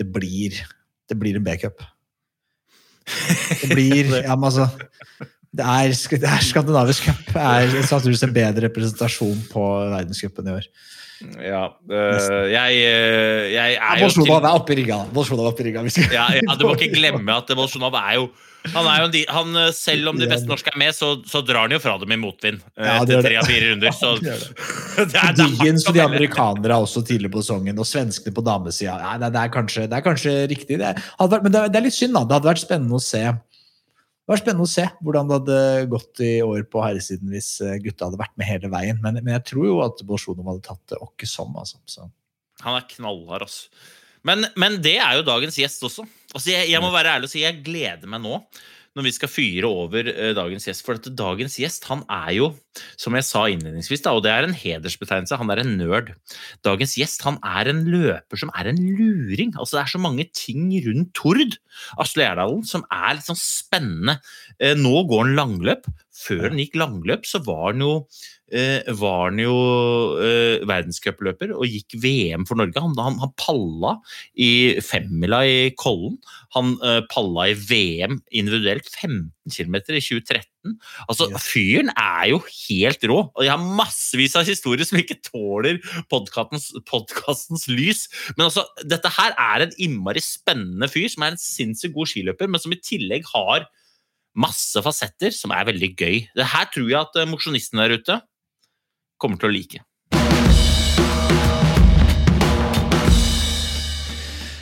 det 0.00 0.06
blir, 0.14 0.56
det 1.10 1.18
blir 1.20 1.36
en 1.36 1.44
B-cup. 1.44 1.84
Det 3.60 3.72
blir 3.74 4.14
Ja, 4.26 4.36
men 4.36 4.48
altså 4.48 4.68
Det 5.50 5.66
er, 5.66 5.92
det 6.22 6.30
er 6.30 6.44
skandinavisk 6.46 7.08
cup. 7.10 7.22
Det 7.34 7.42
er 7.42 7.72
sannsynligvis 7.82 8.22
en 8.28 8.34
bedre 8.36 8.68
representasjon 8.68 9.40
på 9.50 9.66
verdenscupen 9.90 10.46
i 10.46 10.56
år. 10.60 10.68
Ja, 11.20 11.64
øh, 11.90 12.52
jeg, 12.52 12.70
øh, 12.72 13.52
jeg 13.52 13.72
er 13.74 13.98
jo 13.98 14.06
Bolsjunov 14.06 14.36
er 14.36 14.54
oppe 14.54 14.72
i 14.72 14.76
rigga. 14.78 15.02
Bolsjunov 15.14 15.44
er 15.44 15.50
oppe 15.50 15.62
i 15.62 15.66
rigga. 15.66 15.82
Ja, 16.12 16.30
ja, 16.32 16.54
Du 16.56 16.66
må 16.66 16.76
ikke 16.78 16.94
glemme 17.00 17.34
at 17.36 17.50
Bolsjunov 17.56 17.92
er 17.98 18.14
jo 18.14 18.28
han 18.68 18.86
er 18.86 19.00
jo 19.00 19.06
en, 19.08 19.14
han, 19.32 19.54
øh, 19.56 19.70
Selv 19.74 20.10
om 20.12 20.18
de 20.20 20.28
beste 20.28 20.48
norske 20.48 20.68
er 20.72 20.78
med, 20.80 20.92
så, 20.96 21.14
så 21.28 21.40
drar 21.46 21.64
han 21.64 21.74
jo 21.74 21.80
fra 21.82 21.94
dem 22.00 22.12
i 22.12 22.18
motvind 22.20 22.60
øh, 22.60 22.84
Ja, 22.84 22.96
etter 23.00 23.22
tre 23.24 23.38
av 23.40 23.48
fire 23.48 23.70
runder. 23.70 23.94
Så 23.96 24.10
ja, 24.20 24.34
det 24.36 25.12
det 25.14 25.68
er 25.70 25.78
og 25.80 25.96
de 25.96 26.02
amerikanere 26.04 26.76
er 26.76 26.88
også 26.88 27.02
tidlig 27.06 27.32
på 27.32 27.44
sesongen, 27.44 27.78
og 27.80 27.88
svenskene 27.88 28.36
på 28.36 28.44
damesida. 28.44 28.98
Ja, 29.00 29.14
det, 29.20 29.32
det, 29.36 29.44
er 29.44 29.54
kanskje, 29.54 29.86
det 29.88 29.96
er 29.96 30.04
kanskje 30.04 30.34
riktig, 30.50 30.80
det. 30.82 30.96
Vært, 31.20 31.46
men 31.46 31.54
det 31.54 31.62
er, 31.62 31.72
det 31.72 31.86
litt 31.86 31.96
synd, 31.96 32.16
da. 32.18 32.26
Det 32.26 32.38
hadde 32.38 32.52
vært 32.52 32.64
spennende 32.66 33.00
å 33.00 33.04
se 33.04 33.24
det 34.30 34.36
var 34.36 34.38
spennende 34.44 34.66
å 34.68 34.70
se 34.70 34.84
hvordan 35.02 35.26
det 35.26 35.36
hadde 35.40 35.86
gått 35.90 36.20
i 36.22 36.28
år 36.44 36.60
på 36.70 36.82
herresiden 36.84 37.32
hvis 37.34 37.48
eh, 37.66 37.80
gutta 37.82 38.06
hadde 38.06 38.20
vært 38.20 38.36
med 38.38 38.46
hele 38.46 38.68
veien. 38.70 39.00
Men, 39.02 39.16
men 39.24 39.32
jeg 39.34 39.42
tror 39.48 39.66
jo 39.66 39.80
at 39.82 40.04
Bolsjunov 40.06 40.52
hadde 40.52 40.62
tatt 40.68 40.92
det 40.92 41.00
åkke 41.02 41.26
som. 41.26 41.50
Altså. 41.58 41.80
Så. 41.90 42.06
Han 42.62 42.76
er 42.78 42.86
knallhard, 42.92 43.48
altså. 43.48 43.66
Men, 44.22 44.46
men 44.54 44.76
det 44.84 45.00
er 45.02 45.16
jo 45.18 45.26
dagens 45.26 45.58
gjest 45.58 45.82
også. 45.88 46.04
Altså, 46.34 46.52
jeg, 46.52 46.70
jeg 46.70 46.82
må 46.82 46.92
være 46.94 47.16
ærlig 47.16 47.30
og 47.30 47.32
si 47.32 47.42
jeg 47.44 47.62
gleder 47.66 48.10
meg 48.10 48.22
nå 48.24 48.42
når 48.98 49.06
vi 49.06 49.12
skal 49.14 49.30
fyre 49.30 49.68
over 49.70 50.08
uh, 50.10 50.30
dagens 50.34 50.66
gjest. 50.66 50.82
For 50.86 50.98
at 50.98 51.06
dagens 51.14 51.56
gjest 51.60 51.86
han 51.90 52.02
er 52.10 52.32
jo, 52.34 52.48
som 52.98 53.14
jeg 53.14 53.26
sa 53.26 53.44
innledningsvis, 53.50 54.02
da, 54.02 54.14
og 54.16 54.24
det 54.24 54.32
er 54.34 54.46
en 54.46 54.56
hedersbetegnelse, 54.56 55.38
han 55.38 55.52
er 55.54 55.62
en 55.62 55.76
nerd. 55.78 56.12
Dagens 56.66 56.96
gjest 56.98 57.22
han 57.26 57.38
er 57.46 57.70
en 57.70 57.84
løper 57.90 58.40
som 58.40 58.50
er 58.58 58.72
en 58.72 58.80
luring. 58.98 59.54
Altså 59.56 59.78
Det 59.78 59.84
er 59.84 59.94
så 59.94 60.02
mange 60.02 60.26
ting 60.34 60.72
rundt 60.86 61.14
Tord, 61.18 61.58
Asle 62.02 62.26
Gjerdalen, 62.26 62.66
som 62.66 62.86
er 62.90 63.16
litt 63.16 63.30
sånn 63.30 63.40
spennende. 63.40 64.18
Uh, 64.58 64.74
nå 64.78 65.04
går 65.10 65.26
han 65.26 65.36
langløp. 65.38 65.90
Før 66.20 66.50
han 66.50 66.60
gikk 66.60 66.76
langløp, 66.80 67.24
så 67.28 67.40
var 67.44 67.70
han 67.70 67.84
jo 67.84 67.94
eh, 68.52 68.84
var 68.98 69.30
han 69.30 69.40
jo 69.40 69.54
eh, 70.20 70.60
verdenscupløper 70.68 71.54
og 71.54 71.66
gikk 71.70 71.96
VM 72.02 72.46
for 72.48 72.60
Norge. 72.60 72.82
Han, 72.82 72.96
han, 73.00 73.18
han 73.22 73.32
palla 73.40 73.96
i 74.34 74.80
femmila 74.84 75.42
i 75.48 75.70
Kollen. 75.80 76.18
Han 76.56 76.76
eh, 76.84 77.00
palla 77.12 77.50
i 77.50 77.56
VM 77.56 78.20
individuelt 78.28 78.90
15 78.90 79.30
km 79.50 79.80
i 79.80 80.02
2013. 80.02 80.76
Altså. 81.08 81.30
Fyren 81.40 81.92
er 81.94 82.30
jo 82.34 82.42
helt 82.44 83.08
rå. 83.08 83.18
Og 83.30 83.46
jeg 83.46 83.54
har 83.54 83.76
massevis 83.80 84.36
av 84.38 84.48
historier 84.48 84.86
som 84.88 85.00
ikke 85.00 85.20
tåler 85.30 85.80
podkastens, 86.12 86.70
podkastens 86.90 87.68
lys. 87.70 88.06
Men 88.36 88.48
altså, 88.50 88.66
dette 88.84 89.12
her 89.16 89.36
er 89.38 89.66
en 89.66 89.76
innmari 89.80 90.22
spennende 90.24 90.90
fyr 90.90 91.08
som 91.12 91.24
er 91.24 91.34
en 91.34 91.42
sinnssykt 91.42 91.96
god 91.96 92.12
skiløper, 92.12 92.50
men 92.50 92.62
som 92.62 92.74
i 92.74 92.82
tillegg 92.84 93.28
har 93.32 93.70
masse 94.38 94.78
fasetter 94.84 95.34
som 95.34 95.50
er 95.54 95.66
veldig 95.66 95.92
gøy. 95.98 96.18
Det 96.36 96.50
her 96.52 96.68
tror 96.70 96.90
jeg 96.90 97.00
at 97.00 97.16
eh, 97.18 97.28
mosjonistene 97.30 97.86
der 97.86 97.98
ute 97.98 98.18
kommer 99.20 99.40
til 99.40 99.50
å 99.50 99.54
like. 99.54 99.82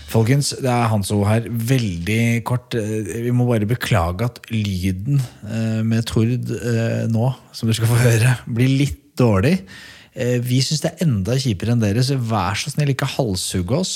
Folkens, 0.08 0.54
det 0.56 0.70
er 0.72 0.88
Hans 0.88 1.10
O 1.12 1.20
her. 1.28 1.44
Veldig 1.52 2.40
kort. 2.48 2.72
eh, 2.74 3.22
Vi 3.28 3.34
må 3.36 3.44
bare 3.50 3.68
beklage 3.68 4.24
at 4.24 4.40
lyden 4.48 5.20
eh, 5.44 5.84
med 5.84 6.08
Tord 6.08 6.48
nå, 7.12 7.28
som 7.52 7.68
dere 7.68 7.76
skal 7.76 7.92
få 7.92 8.00
høre, 8.00 8.34
blir 8.48 8.72
litt 8.86 9.04
dårlig. 9.20 9.58
Vi 10.18 10.56
syns 10.64 10.80
det 10.82 10.88
er 10.90 11.04
enda 11.04 11.36
kjipere 11.38 11.76
enn 11.76 11.82
dere, 11.82 12.02
så 12.02 12.16
vær 12.18 12.56
så 12.58 12.72
snill, 12.72 12.90
ikke 12.90 13.06
halshugge 13.06 13.76
oss. 13.76 13.92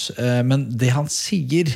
Men 0.46 0.68
det 0.78 0.92
han 0.94 1.09
sier, 1.11 1.72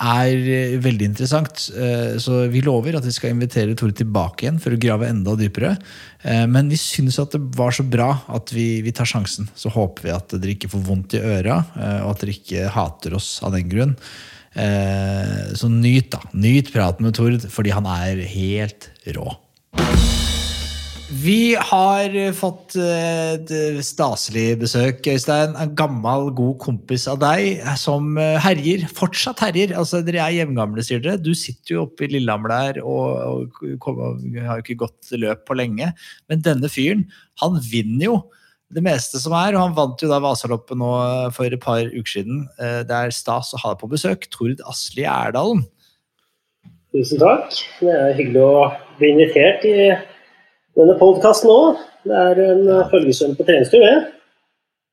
er 0.00 0.48
eh, 0.48 0.76
veldig 0.80 1.10
interessant. 1.10 1.66
Eh, 1.76 2.16
Så 2.22 2.46
vi 2.52 2.62
lover 2.64 2.96
at 2.96 3.04
vi 3.04 3.12
skal 3.14 3.34
invitere 3.34 3.76
Tore 3.78 3.92
tilbake 3.96 4.46
igjen 4.46 4.60
for 4.62 4.74
å 4.74 4.80
grave 4.80 5.08
enda 5.10 5.36
dypere. 5.38 5.76
Eh, 6.22 6.46
Men 6.46 6.68
vi 6.72 6.78
syns 6.80 7.18
at 7.22 7.36
det 7.36 7.42
var 7.56 7.74
så 7.76 7.84
bra 7.84 8.10
at 8.28 8.52
vi, 8.54 8.80
vi 8.82 8.92
tar 8.92 9.08
sjansen. 9.08 9.48
Så 9.54 9.72
håper 9.74 10.08
vi 10.08 10.14
at 10.16 10.36
dere 10.36 10.56
ikke 10.56 10.72
får 10.72 10.86
vondt 10.86 11.18
i 11.18 11.22
øra, 11.22 11.60
og 12.04 12.14
at 12.14 12.24
dere 12.24 12.36
ikke 12.36 12.70
hater 12.72 13.14
oss 13.14 13.38
av 13.44 13.52
den 13.56 13.68
grunn. 13.70 13.96
Så 14.50 15.68
nyt, 15.70 16.08
da. 16.10 16.18
Nyt 16.34 16.72
praten 16.74 17.06
med 17.06 17.14
Tord, 17.14 17.46
fordi 17.54 17.70
han 17.70 17.86
er 17.86 18.24
helt 18.32 18.90
rå. 19.14 19.36
Vi 21.10 21.56
har 21.58 22.12
fått 22.38 22.76
eh, 22.78 23.32
et 23.34 23.50
staselig 23.82 24.52
besøk, 24.60 25.00
Øystein. 25.10 25.56
En 25.58 25.72
gammel, 25.74 26.28
god 26.38 26.58
kompis 26.62 27.08
av 27.10 27.18
deg 27.24 27.64
som 27.80 28.12
eh, 28.20 28.36
herjer. 28.44 28.84
Fortsatt 28.94 29.42
herjer. 29.42 29.72
Altså, 29.74 30.04
dere 30.06 30.20
er 30.22 30.36
jevngamle, 30.38 30.84
sier 30.86 31.02
dere. 31.02 31.18
Du 31.18 31.32
sitter 31.34 31.74
jo 31.74 31.80
oppe 31.88 32.06
i 32.06 32.10
Lillehammer 32.12 32.52
der 32.54 32.78
og, 32.84 33.48
og, 33.50 33.58
kom- 33.82 33.98
har 34.38 34.60
jo 34.60 34.64
ikke 34.68 34.78
gått 34.84 35.10
løp 35.18 35.42
på 35.50 35.56
lenge. 35.58 35.90
Men 36.30 36.44
denne 36.46 36.70
fyren, 36.70 37.02
han 37.42 37.58
vinner 37.66 38.06
jo 38.06 38.20
det 38.70 38.84
meste 38.86 39.18
som 39.18 39.34
er, 39.34 39.56
og 39.58 39.64
han 39.64 39.74
vant 39.74 39.98
jo 40.04 40.12
da 40.12 40.20
Vasaloppet 40.22 40.78
nå 40.78 40.92
for 41.34 41.50
et 41.50 41.58
par 41.64 41.82
uker 41.90 42.12
siden. 42.20 42.44
Eh, 42.62 42.84
Det 42.86 43.00
er 43.00 43.16
stas 43.18 43.50
å 43.58 43.64
ha 43.64 43.74
deg 43.74 43.82
på 43.82 43.90
besøk. 43.96 44.30
Tord 44.30 44.62
Asli 44.70 45.08
Erdalen. 45.10 45.66
Tusen 46.94 47.18
takk. 47.18 47.50
Det 47.82 47.90
er 47.98 48.14
hyggelig 48.14 48.46
å 48.46 48.54
bli 49.02 49.10
invitert 49.16 49.66
i 49.66 49.74
denne 50.78 50.96
podkasten 51.00 51.50
òg. 51.52 51.82
Det 52.06 52.16
er 52.16 52.40
en 52.46 52.64
følgesvenn 52.92 53.36
på 53.36 53.46
treningstur, 53.48 53.82
det. 53.84 53.98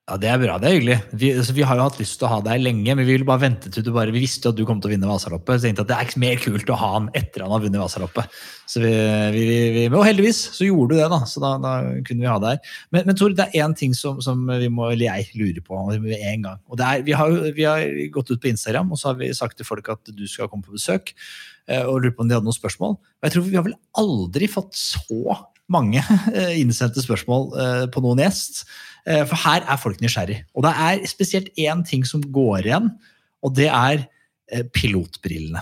Ja, 0.08 0.16
Det 0.16 0.30
er 0.32 0.38
bra, 0.40 0.54
det 0.56 0.68
er 0.70 0.76
hyggelig. 0.78 0.96
Vi, 1.20 1.30
altså, 1.36 1.52
vi 1.52 1.64
har 1.68 1.76
jo 1.76 1.84
hatt 1.84 1.98
lyst 2.00 2.16
til 2.16 2.30
å 2.30 2.32
ha 2.32 2.38
deg 2.40 2.62
lenge, 2.64 2.94
men 2.96 3.04
vi 3.04 3.12
ville 3.12 3.28
bare 3.28 3.42
vente 3.44 3.68
til 3.68 3.84
du 3.84 3.90
bare, 3.92 4.14
vi 4.16 4.22
visste 4.24 4.48
at 4.48 4.56
du 4.56 4.62
kom 4.64 4.80
til 4.80 4.88
å 4.88 4.92
vinne 4.94 5.10
Vasaloppet. 5.10 5.60
Så 5.60 5.68
jeg 5.68 5.74
tenkte 5.76 5.84
at 5.84 5.90
det 5.90 5.98
er 5.98 6.08
ikke 6.08 6.22
mer 6.24 6.38
kult 6.40 6.72
å 6.72 6.78
ha 6.80 6.92
han 6.94 7.10
etter 7.20 7.44
han 7.44 7.52
har 7.52 7.64
vunnet 7.66 7.82
Vasaloppet. 7.84 8.38
Så 8.72 8.80
vi, 8.86 8.94
vi, 9.36 9.82
og 9.92 10.06
heldigvis 10.08 10.40
så 10.56 10.70
gjorde 10.70 10.96
du 10.96 11.02
det, 11.02 11.10
da. 11.12 11.20
Så 11.28 11.44
da, 11.44 11.52
da 11.60 11.74
kunne 12.08 12.24
vi 12.24 12.30
ha 12.32 12.38
deg 12.40 12.56
her. 12.56 12.78
Men, 12.96 13.04
men 13.10 13.20
Tor, 13.20 13.36
det 13.36 13.50
er 13.50 13.66
én 13.68 13.76
ting 13.84 13.98
som, 14.00 14.22
som 14.24 14.48
vi 14.48 14.72
må, 14.72 14.88
eller 14.94 15.10
jeg 15.10 15.28
lurer 15.42 15.68
på 15.68 15.82
med 15.92 16.16
en 16.16 16.48
gang. 16.48 16.64
Og 16.72 16.80
det 16.80 16.88
er, 16.88 17.04
vi, 17.12 17.18
har, 17.20 17.36
vi 17.60 17.68
har 17.68 17.84
gått 18.16 18.32
ut 18.32 18.40
på 18.48 18.52
Instagram 18.54 18.96
og 18.96 19.04
så 19.04 19.12
har 19.12 19.20
vi 19.20 19.34
sagt 19.36 19.60
til 19.60 19.68
folk 19.68 19.92
at 19.92 20.16
du 20.16 20.24
skal 20.32 20.48
komme 20.48 20.64
på 20.64 20.80
besøk. 20.80 21.12
eh, 21.68 21.84
Og 21.84 22.00
lurer 22.00 22.16
på 22.16 22.24
om 22.24 22.32
de 22.32 22.40
hadde 22.40 22.48
noen 22.48 22.56
spørsmål. 22.56 22.96
Og 22.96 23.28
jeg 23.28 23.36
tror 23.36 23.48
vi 23.52 23.60
har 23.60 23.68
vel 23.68 23.76
aldri 24.00 24.48
fått 24.56 24.72
så 24.80 25.36
mange 25.72 26.02
eh, 26.34 26.58
innsendte 26.62 27.04
spørsmål 27.04 27.48
eh, 27.60 27.86
på 27.92 28.04
noen 28.04 28.22
gjest. 28.24 28.64
Eh, 29.08 29.24
For 29.28 29.40
her 29.44 29.66
er 29.68 29.80
folk 29.82 30.02
nysgjerrig. 30.04 30.42
Og 30.56 30.66
det 30.66 30.74
er 30.88 31.08
spesielt 31.10 31.50
én 31.60 31.84
ting 31.88 32.06
som 32.08 32.24
går 32.24 32.68
igjen, 32.68 32.92
og 33.44 33.56
det 33.58 33.70
er 33.72 34.06
pilotbrillene. 34.72 35.60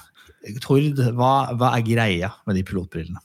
Tord, 0.62 1.00
hva, 1.18 1.32
hva 1.58 1.72
er 1.74 1.86
greia 1.88 2.30
med 2.46 2.60
de 2.60 2.62
pilotbrillene? 2.68 3.18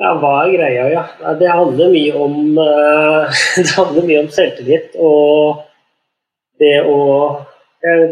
Ja, 0.00 0.14
hva 0.16 0.30
er 0.46 0.54
greia, 0.54 0.86
ja? 0.88 1.02
Det 1.36 1.50
handler 1.52 1.92
mye 1.92 2.14
om, 2.16 2.38
det 3.60 3.74
handler 3.76 4.06
mye 4.08 4.22
om 4.22 4.30
selvtillit 4.32 4.96
og 4.96 5.60
det 6.60 6.78
å 6.88 6.96
Jeg 7.84 8.08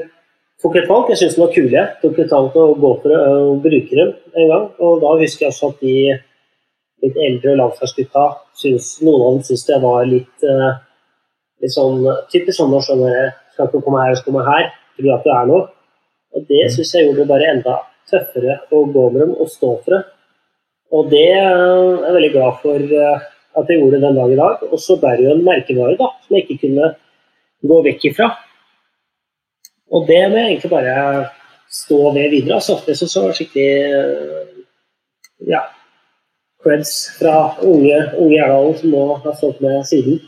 tok 0.60 0.76
et 0.80 0.86
valg. 0.88 1.08
Jeg 1.12 1.20
syntes 1.20 1.34
de 1.36 1.42
var 1.42 1.50
kule. 1.54 1.72
Jeg 1.76 1.96
tok 2.02 2.20
et 2.22 2.30
valg 2.32 2.54
å 2.56 2.68
gå 2.80 2.92
for 3.02 3.12
å 3.16 3.56
bruke 3.64 3.98
dem 3.98 4.12
en 4.32 4.52
gang. 4.52 4.68
Og 4.84 5.02
da 5.02 5.10
husker 5.20 5.46
jeg 5.46 5.52
også 5.52 5.72
at 5.74 5.82
de 5.84 5.96
litt 7.04 7.18
eldre 7.28 7.56
landslagsgutta 7.58 8.26
Noen 8.58 9.22
av 9.22 9.34
dem 9.36 9.42
syntes 9.46 9.66
det 9.68 9.78
var 9.82 10.06
litt, 10.08 10.42
eh, 10.42 10.78
litt 11.62 11.74
sånn 11.74 12.02
typisk 12.32 12.58
sånn 12.58 12.72
norsk 12.74 12.90
Skal 13.54 13.68
ikke 13.68 13.82
komme 13.84 14.04
her, 14.04 14.14
skal 14.18 14.32
komme 14.32 14.46
her, 14.46 14.70
fordi 14.96 15.12
at 15.14 15.24
du 15.24 15.30
er 15.34 15.46
noe. 15.50 15.68
Og 16.34 16.44
det 16.50 16.68
syns 16.70 16.92
jeg 16.94 17.06
gjorde 17.06 17.24
det 17.24 17.30
bare 17.30 17.48
enda 17.52 17.74
tøffere 18.08 18.60
å 18.70 18.84
gå 18.92 19.04
med 19.12 19.20
dem 19.24 19.32
og 19.34 19.50
stå 19.50 19.72
for 19.82 19.96
det. 19.96 20.02
Og 20.94 21.08
det 21.12 21.26
eh, 21.34 21.46
er 21.46 22.04
jeg 22.06 22.16
veldig 22.16 22.34
glad 22.34 22.60
for 22.62 22.98
eh, 23.00 23.24
at 23.58 23.70
jeg 23.70 23.80
gjorde 23.80 24.02
den 24.04 24.18
dag 24.18 24.32
i 24.32 24.38
dag. 24.38 24.62
Og 24.70 24.82
så 24.82 24.98
ble 25.00 25.16
det 25.18 25.26
jo 25.26 25.32
en 25.34 25.46
merkevare 25.46 25.98
da, 25.98 26.12
som 26.24 26.36
jeg 26.36 26.46
ikke 26.46 26.60
kunne 26.66 26.92
gå 27.72 27.80
vekk 27.88 28.06
ifra. 28.12 28.28
Og 29.94 30.06
det 30.08 30.20
må 30.28 30.38
jeg 30.38 30.52
egentlig 30.52 30.72
bare 30.72 30.94
stå 31.80 31.98
ved 32.14 32.30
videre. 32.32 32.60
Altså. 32.60 32.78
Det 32.86 32.96
syns 32.96 33.16
jeg 33.16 33.26
var 33.26 33.36
skikkelig 33.38 33.72
ja, 35.48 35.62
creds 36.68 36.96
fra 37.16 37.36
unge, 37.64 37.96
unge 38.18 38.34
Gjerdalen 38.36 38.76
som 38.76 38.92
nå 38.92 39.04
har 39.24 39.38
stått 39.38 39.62
med 39.64 39.80
siden. 39.88 40.20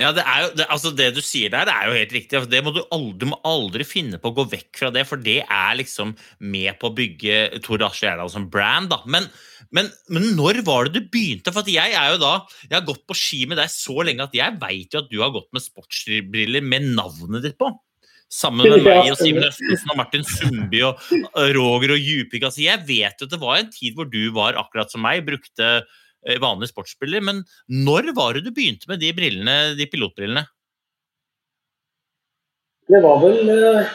Ja, 0.00 0.14
det, 0.16 0.22
jo, 0.24 0.48
det, 0.56 0.64
altså 0.72 0.90
det 0.96 1.10
du 1.12 1.20
sier 1.20 1.50
der, 1.52 1.66
det 1.68 1.74
er 1.74 1.88
jo 1.90 1.96
helt 1.98 2.12
riktig. 2.16 2.38
Altså, 2.38 2.48
Det 2.48 2.62
må 2.64 2.72
du, 2.72 2.80
aldri, 2.88 3.18
du 3.20 3.26
må 3.34 3.38
aldri 3.44 3.84
finne 3.84 4.20
på 4.20 4.30
å 4.30 4.36
gå 4.38 4.46
vekk 4.54 4.80
fra 4.80 4.88
det, 4.94 5.02
for 5.08 5.20
det 5.20 5.42
er 5.44 5.76
liksom 5.76 6.14
med 6.40 6.78
på 6.80 6.88
å 6.88 6.94
bygge 6.96 7.60
Tor 7.66 7.84
Asle 7.84 8.08
Gjerdal 8.08 8.32
som 8.32 8.48
brand. 8.52 8.88
da. 8.94 9.02
Men, 9.04 9.28
men, 9.76 9.90
men 10.08 10.30
når 10.38 10.62
var 10.64 10.88
det 10.88 11.02
du 11.02 11.12
begynte? 11.12 11.52
For 11.52 11.68
jeg 11.68 11.92
er 11.92 12.14
jo 12.14 12.22
da, 12.22 12.32
jeg 12.64 12.78
har 12.78 12.88
gått 12.88 13.04
på 13.10 13.18
ski 13.18 13.42
med 13.50 13.60
deg 13.60 13.68
så 13.74 13.98
lenge 14.06 14.24
at 14.24 14.40
jeg 14.40 14.56
veit 14.62 14.96
jo 14.96 15.04
at 15.04 15.12
du 15.12 15.20
har 15.20 15.34
gått 15.36 15.50
med 15.52 15.66
sportsbriller 15.66 16.64
med 16.64 16.94
navnet 16.96 17.44
ditt 17.44 17.60
på. 17.60 17.68
Sammen 18.30 18.62
med 18.62 18.84
meg 18.86 19.08
og 19.10 19.18
Simen 19.18 19.42
Østensen 19.42 19.90
og 19.90 19.98
Martin 19.98 20.22
Sundby 20.22 20.84
og 20.86 21.00
og 21.10 21.54
Roger 21.56 21.96
og 21.96 22.04
Djupik. 22.04 22.44
Altså, 22.46 22.62
jeg 22.62 22.84
vet 22.86 23.24
at 23.24 23.32
det 23.32 23.40
var 23.42 23.58
en 23.58 23.72
tid 23.74 23.96
hvor 23.96 24.06
du 24.06 24.22
var 24.36 24.58
akkurat 24.60 24.92
som 24.92 25.02
meg, 25.02 25.24
brukte 25.26 25.70
eh, 25.80 26.38
vanlige 26.42 26.70
sportsbriller. 26.70 27.24
Men 27.26 27.42
når 27.66 28.12
var 28.14 28.38
det 28.38 28.44
du 28.46 28.52
begynte 28.54 28.86
med 28.90 29.02
de 29.02 29.10
brillene, 29.16 29.56
de 29.78 29.88
pilotbrillene? 29.90 30.44
Det 32.90 33.02
var 33.02 33.18
vel 33.22 33.50
eh, 33.54 33.90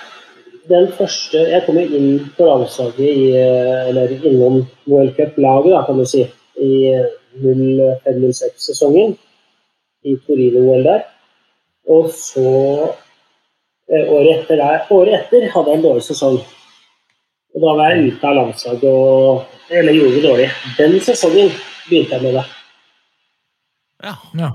den 0.70 0.88
første 0.98 1.42
Jeg 1.52 1.64
kom 1.66 1.78
inn 1.82 2.30
på 2.38 2.48
landslaget 2.48 3.02
i 3.04 3.26
eh, 3.36 3.90
Eller 3.90 4.14
innom 4.18 4.62
World 4.88 5.16
Cup-laget, 5.18 5.80
kan 5.88 6.00
du 6.00 6.06
si. 6.10 6.26
I 6.60 6.74
eh, 6.92 7.08
05-06-sesongen. 7.40 9.18
I 10.06 10.20
Torino-OL 10.28 10.86
der. 10.86 11.08
Og 11.92 12.12
så 12.14 12.46
året 13.92 14.42
etter 14.42 14.60
der 14.60 14.92
Året 14.94 15.18
etter 15.20 15.48
hadde 15.54 15.72
jeg 15.72 15.80
en 15.80 15.86
dårlig 15.86 16.06
sesong. 16.08 16.38
Og 17.56 17.64
da 17.64 17.74
var 17.78 17.94
jeg 17.94 18.12
ute 18.12 18.28
av 18.28 18.38
landslaget 18.40 18.86
og 18.92 19.74
Eller 19.74 19.98
gjorde 19.98 20.20
det 20.20 20.28
dårlig. 20.28 20.48
Den 20.78 21.00
sesongen 21.02 21.50
begynte 21.88 22.18
jeg 22.18 22.22
med 22.22 22.36
det. 22.38 22.46
Ja. 24.06 24.16
Ja. 24.38 24.52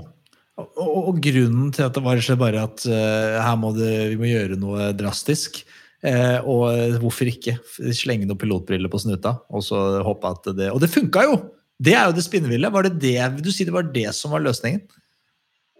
Og, 0.61 0.67
og, 0.77 0.97
og 1.11 1.21
grunnen 1.23 1.71
til 1.75 1.83
at 1.83 1.97
det 1.97 2.03
var 2.05 2.21
bare 2.39 2.63
at 2.63 2.85
uh, 2.87 3.41
her 3.43 3.57
må 3.59 3.73
det, 3.75 3.91
vi 4.13 4.19
må 4.21 4.29
gjøre 4.29 4.59
noe 4.61 4.91
drastisk. 4.95 5.63
Eh, 6.01 6.39
og 6.49 6.97
hvorfor 6.97 7.29
ikke 7.29 7.59
slenge 7.93 8.25
noen 8.25 8.39
pilotbriller 8.41 8.89
på 8.89 9.03
snuta, 9.03 9.35
og 9.53 9.61
så 9.61 10.01
håpe 10.01 10.31
at 10.33 10.47
det 10.57 10.71
Og 10.73 10.79
det 10.81 10.89
funka 10.89 11.27
jo! 11.27 11.35
Det 11.81 11.93
er 11.97 12.09
jo 12.09 12.15
det 12.17 12.23
spinnville. 12.25 12.71
Var 12.73 12.87
det 12.87 13.01
det, 13.01 13.19
du 13.41 13.49
sier 13.53 13.69
det 13.69 13.73
var 13.73 13.87
det 13.93 14.07
som 14.13 14.33
var 14.33 14.41
løsningen? 14.41 14.81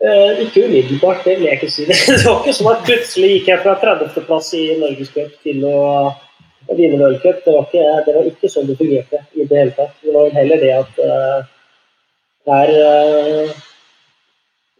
Eh, 0.01 0.39
ikke 0.41 0.65
umiddelbart, 0.65 1.25
det 1.25 1.35
vil 1.37 1.45
jeg 1.45 1.53
ikke 1.59 1.67
si. 1.69 1.83
Det 2.09 2.23
var 2.25 2.39
ikke 2.41 2.53
sånn 2.57 2.69
at 2.71 2.85
plutselig 2.87 3.27
gikk 3.35 3.49
jeg 3.51 3.61
fra 3.61 3.75
30.-plass 3.83 4.47
i 4.57 4.61
Norgescup 4.81 5.35
til 5.45 5.65
å 5.69 5.81
vinne 6.73 6.97
World 6.97 7.19
Cup. 7.21 7.43
Det 7.45 7.53
var, 7.53 7.67
ikke, 7.67 7.83
det 8.07 8.15
var 8.15 8.29
ikke 8.31 8.49
sånn 8.49 8.71
det 8.71 8.77
fungerte 8.79 9.21
i 9.37 9.45
det 9.45 9.59
hele 9.59 9.75
tatt. 9.77 9.93
Det 10.01 10.15
var 10.15 10.33
heller 10.39 10.63
det 10.63 10.71
at 10.79 11.03
uh, 11.05 11.45
her 12.49 12.73
uh, 12.79 13.53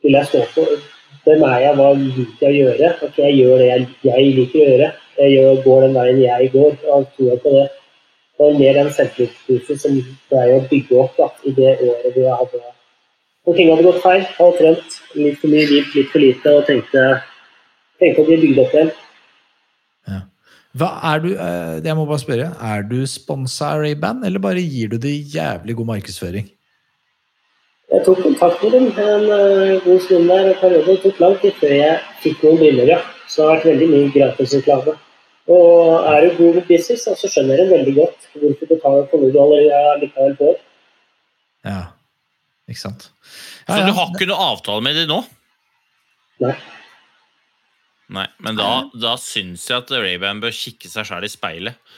vil 0.02 0.18
jeg 0.18 0.32
stå 0.32 0.44
på 0.56 0.66
hvem 1.28 1.46
er 1.52 1.68
jeg, 1.68 1.78
hva 1.78 1.94
liker 2.02 2.48
jeg 2.48 2.50
å 2.50 2.60
gjøre. 2.64 2.92
Ok, 3.06 3.22
jeg 3.22 3.38
gjør 3.44 3.62
det 3.62 3.70
jeg, 3.70 3.88
jeg 4.10 4.36
liker 4.42 4.64
å 4.66 4.68
gjøre. 4.72 4.92
Jeg 5.22 5.38
gjør, 5.38 5.64
går 5.68 5.86
den 5.86 5.98
veien 6.02 6.26
jeg 6.26 6.54
går. 6.58 6.78
og 6.82 6.92
har 6.96 7.10
troa 7.14 7.40
på 7.46 7.58
det. 7.60 7.70
Det 8.34 8.48
var 8.48 8.62
mer 8.66 8.78
den 8.82 8.94
selvtillitsboosten 8.98 9.86
som 9.86 10.04
ble 10.34 10.46
å 10.58 10.62
bygge 10.72 11.02
opp 11.06 11.22
da, 11.22 11.34
i 11.46 11.54
det 11.62 11.76
året 11.78 12.10
hvor 12.16 12.24
jeg 12.26 12.40
hadde 12.42 12.68
og 13.52 13.58
ting 13.60 13.70
hadde 13.72 13.86
gått 13.86 14.04
feil. 14.04 14.24
Jeg 14.24 14.38
hadde 14.40 14.58
trent 14.60 15.00
litt 15.20 15.40
for 15.42 15.52
mye, 15.52 15.68
litt, 15.68 15.96
litt 15.98 16.12
for 16.14 16.24
lite 16.24 16.56
og 16.56 16.68
tenkte, 16.70 17.08
tenkte 18.00 18.24
å 18.24 18.30
bli 18.30 18.38
bygde 18.46 18.64
opp 18.64 18.78
igjen. 18.78 18.94
Hva 20.80 20.88
er 21.04 21.20
du, 21.20 21.34
eh, 21.36 21.82
jeg 21.84 21.96
må 22.00 22.06
bare 22.08 22.24
spørre, 22.24 22.48
er 22.64 22.84
du 22.88 23.04
sponsa 23.04 23.74
av 23.74 23.82
Ray-Ban, 23.84 24.24
eller 24.24 24.40
bare 24.40 24.64
gir 24.64 24.88
du 24.88 24.98
det 24.98 25.12
jævlig 25.34 25.76
god 25.76 25.90
markedsføring? 25.90 26.48
Jeg 27.92 28.06
tok 28.06 28.22
kontakt 28.24 28.64
med 28.64 28.72
dem 28.72 28.86
en 28.96 29.26
eh, 29.36 29.82
god 29.84 30.00
stund 30.00 30.32
der, 30.32 30.54
og 30.54 30.62
perioden 30.64 31.02
tok 31.04 31.20
lang 31.20 31.36
tid 31.42 31.60
før 31.60 31.76
jeg 31.76 31.98
fikk 32.24 32.46
noen 32.46 32.62
briller, 32.64 32.94
ja. 32.94 33.02
Så 33.28 33.42
det 33.42 33.50
har 33.50 33.58
vært 33.58 33.68
veldig 33.68 33.90
mye 33.92 34.14
gratisreklame. 34.16 34.96
Og 35.52 36.08
er 36.08 36.24
du 36.24 36.38
god 36.38 36.56
med 36.56 36.68
business, 36.72 37.04
så 37.04 37.28
skjønner 37.28 37.60
jeg 37.60 37.72
veldig 37.74 37.96
godt 38.00 38.30
hvorfor 38.32 38.64
du 38.64 38.72
betaler 38.72 39.10
for 39.12 39.20
noe 39.20 39.36
du 39.36 39.42
allerede 39.44 40.00
likevel 40.06 40.38
får. 40.40 40.60
Ja, 41.68 41.82
ikke 42.72 42.86
sant? 42.88 43.10
Så 43.68 43.80
du 43.86 43.94
har 43.96 44.14
ikke 44.14 44.30
noe 44.30 44.52
avtale 44.52 44.86
med 44.86 44.98
dem 44.98 45.12
nå? 45.12 45.22
Nei. 46.42 46.56
Nei, 48.12 48.26
men 48.44 48.58
da, 48.60 48.72
da 48.92 49.14
syns 49.22 49.64
jeg 49.70 49.86
at 49.86 49.92
Ray-Ban 49.96 50.42
bør 50.44 50.52
kikke 50.56 50.90
seg 50.92 51.08
sjæl 51.08 51.24
i 51.24 51.32
speilet. 51.32 51.94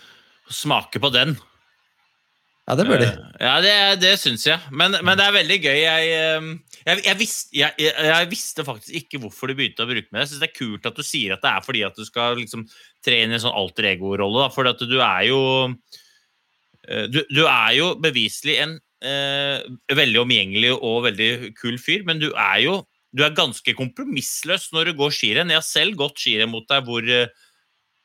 Og 0.46 0.54
smake 0.54 1.02
på 1.02 1.10
den. 1.14 1.34
Ja, 2.64 2.78
det 2.80 2.86
bør 2.88 3.02
de. 3.02 3.08
Eh, 3.10 3.32
Ja, 3.44 3.56
det, 3.64 3.74
det 4.04 4.14
syns 4.22 4.46
jeg. 4.48 4.60
Men, 4.72 4.96
men 5.04 5.18
det 5.20 5.26
er 5.26 5.36
veldig 5.36 5.58
gøy. 5.64 5.80
Jeg, 5.82 6.12
eh, 6.16 6.78
jeg, 6.86 7.02
jeg, 7.08 7.18
visste, 7.20 7.58
jeg, 7.58 8.30
visste 8.32 8.68
faktisk 8.68 8.96
ikke 9.02 9.24
hvorfor 9.24 9.50
du 9.50 9.58
begynte 9.58 9.84
å 9.84 9.90
bruke 9.90 10.08
med 10.12 10.20
det. 10.20 10.24
Jeg 10.28 10.32
synes 10.32 10.44
det 10.46 10.50
er 10.52 10.60
kult 10.60 10.88
at 10.88 11.00
du 11.00 11.04
sier 11.08 11.36
at 11.36 11.44
det 11.44 11.52
er 11.52 11.66
fordi 11.66 11.84
at 11.88 12.00
du 12.00 12.06
skal 12.08 12.40
liksom 12.40 12.68
tre 13.04 13.24
inn 13.24 13.34
i 13.34 13.40
en 13.40 13.44
sånn 13.44 13.58
alter 13.58 13.90
ego-rolle. 13.96 14.48
For 14.56 14.70
du 14.70 14.98
er 15.02 15.26
jo 15.28 15.42
eh, 16.88 17.10
du, 17.12 17.24
du 17.34 17.44
er 17.48 17.74
jo 17.80 17.94
beviselig 18.04 18.60
en 18.64 18.78
eh, 19.06 19.64
veldig 19.96 20.24
omgjengelig 20.24 20.74
og 20.80 21.04
veldig 21.08 21.54
kul 21.60 21.78
fyr, 21.82 22.06
men 22.08 22.22
du 22.24 22.32
er 22.32 22.64
jo 22.66 22.82
du 23.14 23.22
er 23.22 23.36
ganske 23.38 23.76
kompromissløs 23.78 24.72
når 24.74 24.90
du 24.90 24.98
går 24.98 25.12
skirenn. 25.14 25.52
Jeg 25.54 25.60
har 25.60 25.68
selv 25.68 25.98
gått 26.00 26.18
skirenn 26.18 26.50
mot 26.50 26.66
deg 26.70 26.88
hvor 26.88 27.06
eh, 27.06 27.30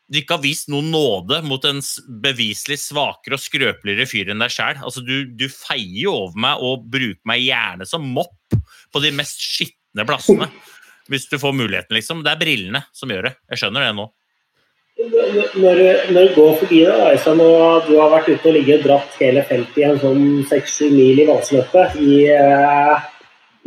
du 0.08 0.18
ikke 0.20 0.36
har 0.36 0.44
vist 0.44 0.70
noen 0.72 0.90
nåde 0.92 1.40
mot 1.44 1.64
en 1.68 1.80
beviselig 2.24 2.78
svakere 2.80 3.36
og 3.36 3.42
skrøpeligere 3.44 4.08
fyr 4.08 4.32
enn 4.32 4.44
deg 4.44 4.52
sjæl. 4.52 4.80
Altså, 4.84 5.04
du, 5.04 5.28
du 5.36 5.46
feier 5.52 6.02
jo 6.04 6.14
over 6.24 6.44
meg 6.44 6.64
og 6.64 6.84
bruker 6.92 7.24
meg 7.28 7.44
gjerne 7.44 7.88
som 7.88 8.04
mopp 8.16 8.56
på 8.92 9.04
de 9.04 9.12
mest 9.16 9.44
skitne 9.44 10.06
plassene. 10.08 10.50
Hvis 11.08 11.28
du 11.28 11.38
får 11.40 11.54
muligheten, 11.56 11.96
liksom. 11.96 12.20
Det 12.24 12.34
er 12.34 12.40
brillene 12.40 12.82
som 12.92 13.08
gjør 13.08 13.30
det. 13.30 13.36
Jeg 13.48 13.62
skjønner 13.62 13.86
det 13.86 13.92
nå. 13.96 14.10
Når, 14.98 16.10
når 16.10 16.24
du 16.26 16.32
går 16.34 16.56
forbi 16.58 16.78
deg, 16.82 17.02
Øystein, 17.12 17.40
og 17.40 17.84
du 17.86 17.92
har 18.00 18.08
vært 18.10 18.30
ute 18.32 18.48
og 18.50 18.56
ligget 18.56 18.80
og 18.80 18.86
dratt 18.88 19.20
hele 19.20 19.44
feltet 19.46 19.76
i 19.78 19.84
en 19.86 20.00
sånn 20.02 20.24
6-7 20.50 20.88
mil 20.90 21.20
i 21.22 21.26
vansløpet 21.28 22.00
i, 22.02 22.16
eh, 22.34 23.04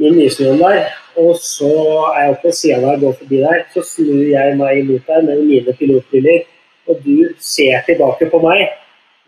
i 0.03 0.11
Nysnøen 0.11 0.59
der, 0.59 0.89
og 1.23 1.39
så 1.39 1.71
er 2.09 2.25
jeg 2.25 2.33
oppe 2.33 2.49
på 2.49 2.53
sida 2.57 2.81
der 2.83 2.97
og 2.97 3.05
går 3.05 3.15
forbi 3.21 3.39
der, 3.45 3.63
så 3.71 3.85
snur 3.93 4.25
jeg 4.27 4.57
meg 4.59 4.81
imot 4.81 5.07
deg 5.07 5.29
med 5.29 5.45
mine 5.45 5.77
pilotbriller, 5.79 6.43
og 6.91 6.99
du 7.05 7.31
ser 7.39 7.79
tilbake 7.87 8.27
på 8.33 8.43
meg. 8.43 8.67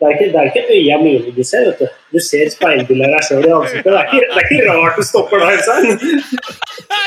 Det 0.04 0.10
er 0.10 0.16
ikke, 0.18 0.26
det 0.34 0.40
er 0.42 0.48
ikke 0.50 0.64
øya 0.76 0.96
mine 1.00 1.32
de 1.38 1.44
ser, 1.48 1.68
vet 1.70 1.80
du. 1.80 2.00
Du 2.12 2.20
ser 2.20 2.50
speilbildet 2.52 3.06
av 3.08 3.14
deg 3.16 3.24
sjøl 3.28 3.46
i 3.48 3.52
ansiktet. 3.56 3.86
Det 3.88 4.00
er, 4.00 4.10
ikke, 4.10 4.26
det 4.34 4.42
er 4.42 4.50
ikke 4.50 4.66
rart 4.76 4.98
du 5.00 5.06
stopper 5.08 5.40
der, 5.40 5.54
Øystein. 5.56 5.86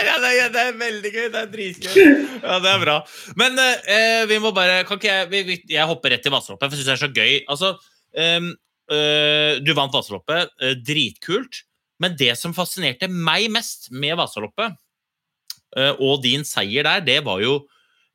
Ja, 0.06 0.14
det, 0.22 0.30
er, 0.30 0.48
det 0.54 0.62
er 0.62 0.78
veldig 0.80 1.10
gøy. 1.12 1.26
Det 1.34 1.42
er 1.42 1.50
dritgøy. 1.52 1.98
Ja, 2.40 2.56
det 2.64 2.70
er 2.72 2.80
bra. 2.86 2.96
Men 3.42 3.60
eh, 3.60 4.22
vi 4.30 4.38
må 4.40 4.54
bare 4.56 4.78
Kan 4.88 4.96
ikke 5.00 5.12
jeg 5.12 5.28
vi, 5.32 5.58
Jeg 5.74 5.88
hopper 5.90 6.14
rett 6.14 6.24
til 6.24 6.32
vaseloppet, 6.32 6.70
for 6.70 6.76
jeg 6.78 6.80
syns 6.80 6.88
det 6.88 6.96
er 6.96 7.02
så 7.04 7.12
gøy. 7.20 7.36
Altså, 7.52 7.74
eh, 8.16 9.60
du 9.60 9.72
vant 9.76 9.92
vaseloppet. 9.94 10.56
eh, 10.64 10.76
dritkult. 10.88 11.62
Men 12.00 12.16
det 12.16 12.32
som 12.40 12.56
fascinerte 12.56 13.08
meg 13.12 13.50
mest 13.52 13.90
med 13.92 14.16
vaseloppet 14.20 14.72
eh, 15.76 15.92
og 16.00 16.22
din 16.24 16.44
seier 16.48 16.84
der, 16.88 17.04
det 17.04 17.20
var 17.28 17.40
jo 17.44 17.58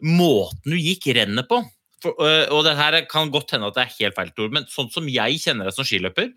måten 0.02 0.74
du 0.74 0.78
gikk 0.78 1.12
rennet 1.18 1.50
på. 1.50 1.62
For, 2.02 2.18
eh, 2.26 2.48
og 2.50 2.66
det 2.66 2.78
her 2.80 2.98
kan 3.10 3.32
godt 3.34 3.54
hende 3.54 3.70
at 3.70 3.78
det 3.78 3.86
er 3.86 3.96
helt 4.00 4.18
feil, 4.18 4.34
Tor, 4.38 4.50
men 4.54 4.66
sånn 4.72 4.90
som 4.94 5.10
jeg 5.12 5.42
kjenner 5.44 5.70
deg 5.70 5.78
som 5.78 5.88
skiløper, 5.88 6.32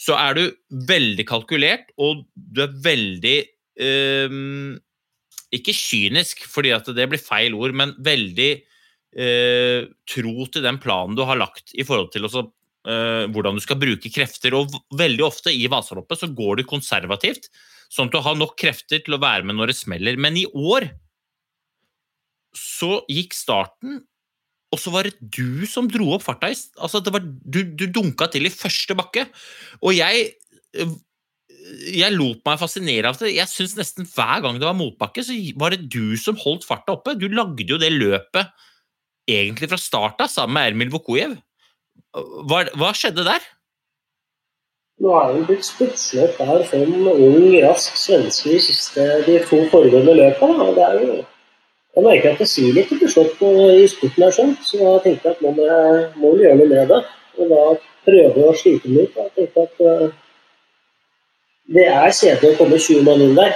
så 0.00 0.16
er 0.18 0.38
du 0.38 0.44
veldig 0.88 1.26
kalkulert, 1.28 1.92
og 2.00 2.24
du 2.34 2.64
er 2.64 2.72
veldig 2.82 3.36
ehm, 3.84 4.74
Ikke 5.54 5.74
kynisk, 5.76 6.42
fordi 6.50 6.72
at 6.74 6.88
det 6.96 7.06
blir 7.10 7.22
feil 7.22 7.54
ord, 7.54 7.76
men 7.78 7.92
veldig 8.02 8.50
eh, 9.14 9.86
tro 10.10 10.46
til 10.50 10.64
den 10.64 10.80
planen 10.82 11.14
du 11.14 11.22
har 11.26 11.38
lagt 11.38 11.70
i 11.78 11.86
forhold 11.86 12.10
til 12.10 12.26
også, 12.26 12.42
eh, 12.90 13.26
hvordan 13.30 13.54
du 13.54 13.62
skal 13.62 13.78
bruke 13.78 14.10
krefter. 14.10 14.56
Og 14.58 14.74
veldig 14.98 15.22
ofte 15.26 15.54
i 15.54 15.68
Vasaloppet 15.70 16.24
så 16.24 16.30
går 16.34 16.58
du 16.58 16.64
konservativt, 16.66 17.46
sånn 17.86 18.10
at 18.10 18.16
du 18.16 18.24
har 18.24 18.34
nok 18.40 18.56
krefter 18.58 19.04
til 19.04 19.14
å 19.14 19.22
være 19.22 19.46
med 19.46 19.60
når 19.60 19.70
det 19.70 19.78
smeller. 19.78 20.18
Men 20.18 20.40
i 20.40 20.48
år 20.50 20.88
så 22.54 22.98
gikk 23.10 23.34
starten, 23.36 24.02
og 24.74 24.82
så 24.82 24.92
var 24.94 25.06
det 25.06 25.14
du 25.22 25.64
som 25.70 25.88
dro 25.90 26.10
opp 26.16 26.26
farta. 26.26 26.50
i 26.50 26.58
Altså, 26.82 27.00
var, 27.14 27.22
du, 27.22 27.62
du 27.62 27.86
dunka 27.94 28.28
til 28.32 28.48
i 28.48 28.52
første 28.52 28.96
bakke. 28.98 29.28
Og 29.80 29.94
jeg 29.96 30.32
øh, 30.80 30.96
jeg 31.94 32.12
lot 32.12 32.42
meg 32.44 32.60
fascinere 32.60 33.08
av 33.08 33.18
det. 33.20 33.32
Jeg 33.36 33.48
synes 33.48 33.76
nesten 33.78 34.08
hver 34.10 34.42
gang 34.44 34.58
det 34.60 34.68
var 34.68 34.76
motbakke, 34.76 35.24
så 35.24 35.36
var 35.60 35.72
det 35.72 35.88
du 35.92 36.16
som 36.20 36.36
holdt 36.40 36.66
farta 36.66 36.96
oppe. 36.98 37.16
Du 37.16 37.26
lagde 37.32 37.64
jo 37.68 37.80
det 37.80 37.92
løpet 37.94 38.52
egentlig 39.30 39.70
fra 39.70 39.80
start 39.80 40.20
av, 40.20 40.28
sammen 40.28 40.58
med 40.58 40.72
Ermil 40.72 40.92
Vukojev. 40.92 41.38
Hva, 42.14 42.64
hva 42.76 42.92
skjedde 42.96 43.24
der? 43.26 43.44
Nå 45.02 45.14
er 45.18 45.32
han 45.32 45.46
blitt 45.48 45.66
spydslet 45.66 46.36
der 46.38 46.66
som 46.68 47.08
ung, 47.10 47.48
rask 47.64 47.96
svenske 47.98 48.52
de, 48.52 48.60
siste, 48.62 49.06
de 49.26 49.40
to 49.48 49.64
foregående 49.72 50.14
løpene. 50.20 50.68
Det 50.76 50.84
er 50.86 51.00
jo 51.00 51.16
Jeg 51.94 52.02
merker 52.02 52.32
at 52.32 52.40
det 52.42 52.48
sier 52.50 52.74
litt 52.74 52.90
til 52.90 53.10
slutt 53.10 53.42
i 53.44 53.84
spurten 53.86 54.24
her, 54.24 54.32
sånn, 54.34 54.56
så 54.66 54.80
da 54.82 54.94
tenkte 55.04 55.30
jeg 55.30 55.36
at 55.36 55.42
nå 55.44 55.52
må 55.54 55.66
jeg 55.68 56.00
må 56.18 56.32
gjøre 56.40 56.56
noe 56.58 56.70
med 56.72 56.90
det. 56.90 56.98
Og 57.38 57.52
da 57.52 57.62
prøver 58.06 58.40
jeg 58.40 58.48
å 58.48 58.56
slite 58.58 58.88
den 58.88 59.04
ut. 59.04 59.20
Jeg 59.20 59.30
tenkte 59.36 59.66
at 59.68 59.84
uh, 59.86 60.08
det 61.76 61.86
er 61.92 62.16
kjedelig 62.18 62.50
å 62.50 62.58
komme 62.58 62.80
20 62.82 63.06
mann 63.06 63.22
inn 63.22 63.38
der. 63.38 63.54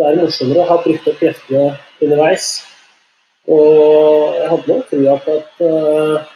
Det 0.00 0.08
er 0.08 0.18
morsommere 0.22 0.64
å 0.64 0.68
ha 0.70 0.78
brukt 0.86 1.12
opp 1.12 1.20
kreftene 1.20 1.66
underveis. 2.00 2.48
Og 3.50 4.38
jeg 4.38 4.48
hadde 4.54 4.72
nok 4.72 4.90
trua 4.94 5.20
på 5.26 5.36
at 5.42 5.62
uh, 5.66 6.32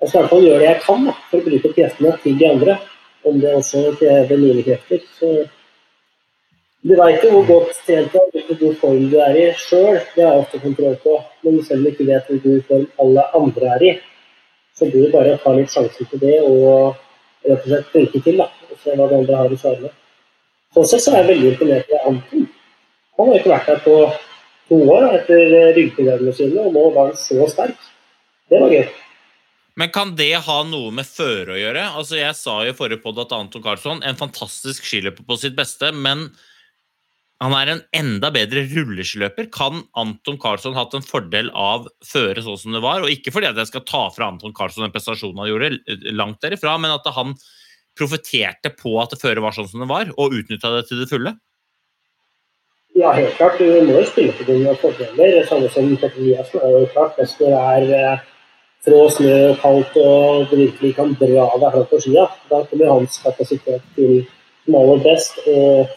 jeg 0.00 0.08
skal 0.08 0.16
i 0.16 0.22
hvert 0.22 0.32
fall 0.32 0.46
gjøre 0.48 0.64
det 0.64 0.68
jeg 0.70 0.82
kan 0.86 1.08
da, 1.10 1.16
for 1.28 1.42
å 1.42 1.48
bruke 1.50 1.68
opp 1.68 1.78
kreftene 1.82 2.16
til 2.24 2.40
de 2.40 2.48
andre. 2.48 2.80
Om 3.28 3.40
det 3.44 3.56
også 3.60 3.90
krever 4.00 4.40
mine 4.40 4.64
krefter. 4.64 5.04
Så 5.20 5.34
du 6.80 6.96
veit 6.96 7.20
jo 7.20 7.34
hvor 7.34 7.48
godt 7.50 7.84
trent 7.84 8.14
hvor 8.32 8.58
god 8.60 8.76
form 8.80 9.06
du 9.10 9.18
er 9.22 9.36
i 9.38 9.46
sjøl. 9.58 9.98
Det 10.14 10.24
har 10.24 10.36
jeg 10.36 10.44
ofte 10.44 10.62
kontroll 10.62 10.96
på. 11.02 11.16
Men 11.44 11.60
selv 11.66 11.80
om 11.80 11.86
du 11.86 11.90
ikke 11.90 12.08
vet 12.10 12.30
hvor 12.30 12.42
god 12.44 12.62
form 12.68 12.86
alle 13.04 13.26
andre 13.40 13.72
er 13.76 13.86
i, 13.88 13.92
så 14.78 14.88
blir 14.90 15.06
det 15.06 15.14
bare 15.14 15.38
ta 15.42 15.54
litt 15.56 15.72
sjansen 15.72 16.08
på 16.10 16.20
det 16.22 16.36
og 16.46 16.96
rett 17.48 17.64
og 17.64 17.68
slett 17.68 17.92
flinke 17.92 18.22
til. 18.24 18.40
da, 18.40 18.48
Og 18.70 18.78
se 18.80 18.96
hva 18.96 19.08
de 19.10 19.20
andre 19.20 19.42
har 19.42 19.52
å 19.52 19.60
svare. 19.60 19.92
Sånn 20.74 20.86
sett 20.86 21.02
så 21.04 21.14
er 21.14 21.24
jeg 21.24 21.30
veldig 21.32 21.52
imponert 21.54 21.90
over 21.90 22.10
Anton. 22.12 22.48
Han 23.18 23.28
har 23.28 23.40
ikke 23.40 23.52
vært 23.52 23.70
her 23.72 23.80
på 23.84 23.94
to 24.70 24.78
år 24.94 25.06
etter 25.18 25.54
ryggproblemene 25.76 26.34
sine, 26.36 26.62
og 26.62 26.76
nå 26.76 26.84
var 26.94 27.10
han 27.10 27.18
så 27.18 27.48
sterk. 27.50 27.88
Det 28.50 28.60
var 28.62 28.72
gøy. 28.72 28.86
Men 29.80 29.90
kan 29.94 30.14
det 30.18 30.32
ha 30.46 30.60
noe 30.66 30.92
med 30.94 31.08
føre 31.08 31.54
å 31.54 31.58
gjøre? 31.58 31.82
Altså, 31.96 32.16
Jeg 32.20 32.36
sa 32.38 32.60
jo 32.66 32.76
forrige 32.76 33.02
podd 33.02 33.18
at 33.22 33.32
Anton 33.32 33.62
Karlsson 33.64 34.02
en 34.06 34.18
fantastisk 34.18 34.86
skiløper 34.86 35.26
på 35.26 35.38
sitt 35.40 35.56
beste, 35.58 35.92
men 35.92 36.28
han 37.40 37.54
er 37.56 37.70
en 37.72 37.82
enda 37.96 38.28
bedre 38.34 38.66
rulleskiløper. 38.68 39.48
Kan 39.54 39.84
Anton 39.98 40.36
Karlsson 40.40 40.76
hatt 40.76 40.92
en 40.96 41.04
fordel 41.04 41.48
av 41.56 41.86
føre 42.04 42.44
sånn 42.44 42.58
som 42.60 42.76
det 42.76 42.82
var? 42.84 43.00
Og 43.00 43.12
ikke 43.14 43.32
fordi 43.32 43.48
at 43.48 43.60
jeg 43.60 43.70
skal 43.70 43.86
ta 43.88 44.02
fra 44.12 44.28
Anton 44.28 44.52
Karlsson 44.56 44.84
den 44.84 44.92
prestasjonen 44.92 45.40
han 45.40 45.48
gjorde, 45.48 45.70
langt 46.12 46.42
derifra, 46.44 46.76
men 46.80 46.92
at 46.92 47.06
han 47.16 47.32
profeterte 47.96 48.72
på 48.76 48.92
at 49.00 49.14
det 49.14 49.20
føre 49.22 49.40
var 49.44 49.56
sånn 49.56 49.70
som 49.70 49.80
det 49.80 49.88
var, 49.88 50.12
og 50.20 50.36
utnytta 50.36 50.74
det 50.76 50.84
til 50.90 51.00
det 51.00 51.08
fulle? 51.10 51.32
Ja, 52.98 53.14
helt 53.16 53.36
klart. 53.38 53.56
Du 53.56 53.64
må 53.86 53.96
jo 53.96 54.04
spille 54.08 54.34
på 54.36 54.44
dine 54.44 54.74
fordeler. 54.82 55.40
Samme 55.48 55.70
som 55.72 55.88
Petter 55.96 56.20
Eliassen 56.20 56.60
er 56.60 56.74
jo 56.74 56.90
klart 56.92 57.16
best 57.16 57.40
det 57.40 57.52
er 57.54 57.86
eh, 57.96 58.26
frå, 58.84 59.04
snø, 59.14 59.38
kaldt 59.62 59.96
og 60.00 60.50
du 60.50 60.58
virkelig 60.58 60.92
kan 60.98 61.14
dra 61.20 61.46
deg 61.54 61.72
fra 61.76 61.86
på 61.88 62.02
skia. 62.04 62.26
Da 62.50 62.60
kommer 62.68 62.92
hans 62.98 63.16
kapasitet 63.24 63.86
til 63.96 64.26
som 64.66 64.76
aller 64.82 65.00
best. 65.06 65.40
Og 65.46 65.88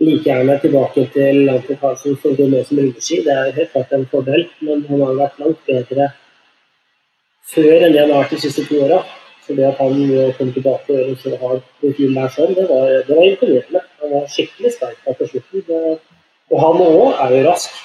like 0.00 0.24
gjerne 0.26 0.58
tilbake 0.60 1.06
til 1.14 1.48
Anton 1.50 1.96
som 1.96 2.36
går 2.36 2.48
med 2.50 2.66
som 2.66 2.78
rulleski. 2.78 3.22
Det 3.24 3.32
er 3.32 3.52
helt 3.58 3.72
klart 3.72 3.92
en 3.92 4.06
fordel, 4.10 4.46
men 4.60 4.84
han 4.88 5.02
har 5.06 5.20
vært 5.20 5.42
langt 5.42 5.66
bedre 5.66 6.10
før 7.54 7.84
enn 7.84 7.92
det 7.92 8.00
han 8.00 8.10
har 8.10 8.24
vært 8.24 8.34
de 8.34 8.40
siste 8.42 8.64
to 8.68 8.80
åra. 8.86 9.02
Så 9.46 9.54
det 9.54 9.66
at 9.68 9.80
han 9.80 9.98
kom 10.38 10.52
tilbake 10.52 10.94
og 11.04 11.16
så 11.20 11.36
hard 11.40 11.64
profil 11.80 12.14
der 12.16 12.30
sånn, 12.32 12.54
det 12.56 12.64
var, 12.70 12.92
det 13.04 13.16
var 13.16 13.26
imponerende. 13.28 13.82
Han 14.00 14.14
var 14.14 14.30
skikkelig 14.32 14.72
sterk 14.72 15.02
der 15.04 15.18
på 15.18 15.28
slutten. 15.28 15.64
Det, 15.68 15.98
og 16.52 16.62
han 16.62 16.80
òg 16.86 17.20
er 17.26 17.34
jo 17.34 17.42
rask. 17.50 17.82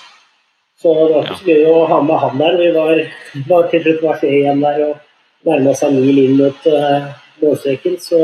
Så 0.79 0.93
det 0.95 1.09
var 1.11 1.25
ikke 1.27 1.39
så 1.41 1.49
gøy 1.49 1.65
å 1.67 1.79
ha 1.91 1.97
med 2.07 2.21
han 2.23 2.39
der. 2.39 2.57
Vi 2.61 2.69
var, 2.77 3.01
var 3.49 3.67
til 3.71 3.83
slutt 3.83 4.05
var 4.05 4.21
tre 4.21 4.31
igjen 4.37 4.63
der 4.63 4.85
og 4.85 5.49
nærma 5.49 5.73
seg 5.75 5.97
mil 5.97 6.21
inn 6.21 6.37
mot 6.39 6.69
uh, 6.71 7.09
målstreken. 7.43 7.97
Så 7.99 8.21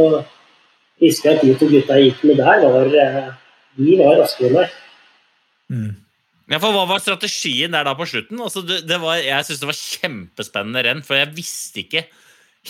husker 1.04 1.34
jeg 1.34 1.42
at 1.42 1.44
de 1.44 1.58
to 1.60 1.68
gutta 1.74 2.00
gikk 2.00 2.24
med 2.24 2.40
der, 2.40 2.64
var, 2.64 2.96
eh, 3.04 3.26
de 3.78 3.95
var 3.99 4.19
raskere 4.21 4.49
enn 4.49 4.57
meg. 4.59 5.95
Ja, 6.45 6.59
for 6.61 6.76
Hva 6.76 6.86
var 6.86 7.01
strategien 7.01 7.73
der 7.73 7.88
da 7.88 7.95
på 7.97 8.05
slutten? 8.09 8.38
Altså, 8.41 8.61
det, 8.65 8.84
det 8.86 8.99
var, 9.01 9.17
jeg 9.17 9.47
synes 9.47 9.63
det 9.63 9.69
var 9.71 9.80
kjempespennende 9.80 10.86
renn, 10.86 11.01
for 11.05 11.17
jeg 11.17 11.34
visste 11.38 11.82
ikke 11.82 12.05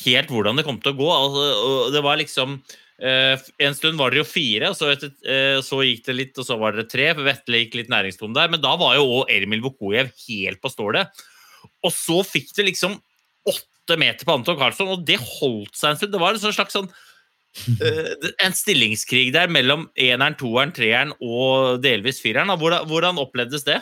helt 0.05 0.31
hvordan 0.31 0.59
det 0.59 0.65
kom 0.67 0.79
til 0.83 0.93
å 0.93 0.99
gå. 0.99 1.09
Altså, 1.11 1.45
og 1.67 1.95
det 1.95 2.03
var 2.05 2.19
liksom 2.19 2.55
eh, 3.03 3.45
En 3.67 3.75
stund 3.75 3.99
var 3.99 4.13
det 4.13 4.21
jo 4.21 4.27
fire, 4.27 4.71
og 4.71 4.79
så, 4.79 4.93
etter, 4.95 5.11
eh, 5.27 5.59
så 5.65 5.81
gikk 5.83 6.05
det 6.07 6.17
litt, 6.21 6.39
og 6.39 6.47
så 6.47 6.59
var 6.61 6.77
det 6.77 6.87
tre. 6.91 7.09
for 7.13 7.27
Vetle 7.27 7.65
gikk 7.65 7.79
litt 7.81 7.91
næringstom 7.91 8.35
der, 8.37 8.51
men 8.51 8.63
da 8.63 8.75
var 8.79 8.95
jo 8.99 9.09
òg 9.19 9.33
Ermil 9.35 9.63
Vukojev 9.65 10.13
helt 10.27 10.63
på 10.63 10.71
stålet. 10.71 11.25
Og 11.83 11.91
så 11.93 12.21
fikk 12.27 12.55
det 12.55 12.69
liksom 12.71 12.95
åtte 13.45 13.99
meter 13.99 14.25
på 14.25 14.39
Anton 14.39 14.57
Karlsson, 14.59 14.89
og 14.95 15.03
det 15.07 15.19
holdt 15.19 15.75
seg 15.75 15.91
en 15.91 15.99
stund. 15.99 16.15
Det 16.15 16.23
var 16.23 16.33
en 16.33 16.41
sånn 16.41 16.55
slags 16.55 16.79
sånn 16.79 16.89
en 18.43 18.55
stillingskrig 18.55 19.31
der 19.33 19.51
mellom 19.51 19.87
eneren, 19.95 20.35
toeren, 20.39 20.73
treeren 20.75 21.13
og 21.21 21.81
delvis 21.83 22.21
fireren. 22.23 22.51
Hvordan, 22.59 22.87
hvordan 22.89 23.21
opplevdes 23.21 23.63
det? 23.67 23.79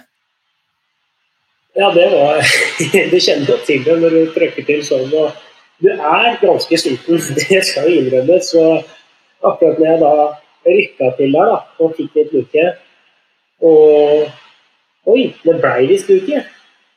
Ja, 1.76 1.89
det 1.89 2.05
var 2.11 2.38
Du 3.11 3.17
kjenner 3.17 3.49
jo 3.49 3.57
til 3.65 3.84
det 3.86 3.97
når 4.01 4.13
du 4.13 4.21
trykker 4.36 4.67
til 4.67 4.84
sånn. 4.86 5.09
og 5.09 5.34
Du 5.82 5.89
er 5.89 6.38
ganske 6.41 6.78
sliten, 6.78 7.21
det 7.39 7.63
skal 7.65 7.89
jo 7.89 8.01
innrømmes. 8.03 8.53
Så 8.53 8.63
akkurat 9.43 9.82
når 9.82 9.89
jeg 9.89 10.01
da 10.03 10.15
rykka 10.69 11.11
til 11.17 11.34
der 11.34 11.49
da, 11.51 11.61
og 11.82 11.95
fikk 11.97 12.13
litt 12.15 12.36
luke 12.38 12.67
Og 13.63 15.09
oi, 15.11 15.24
det 15.43 15.57
blei 15.59 15.88
visst 15.89 16.11
luke. 16.11 16.43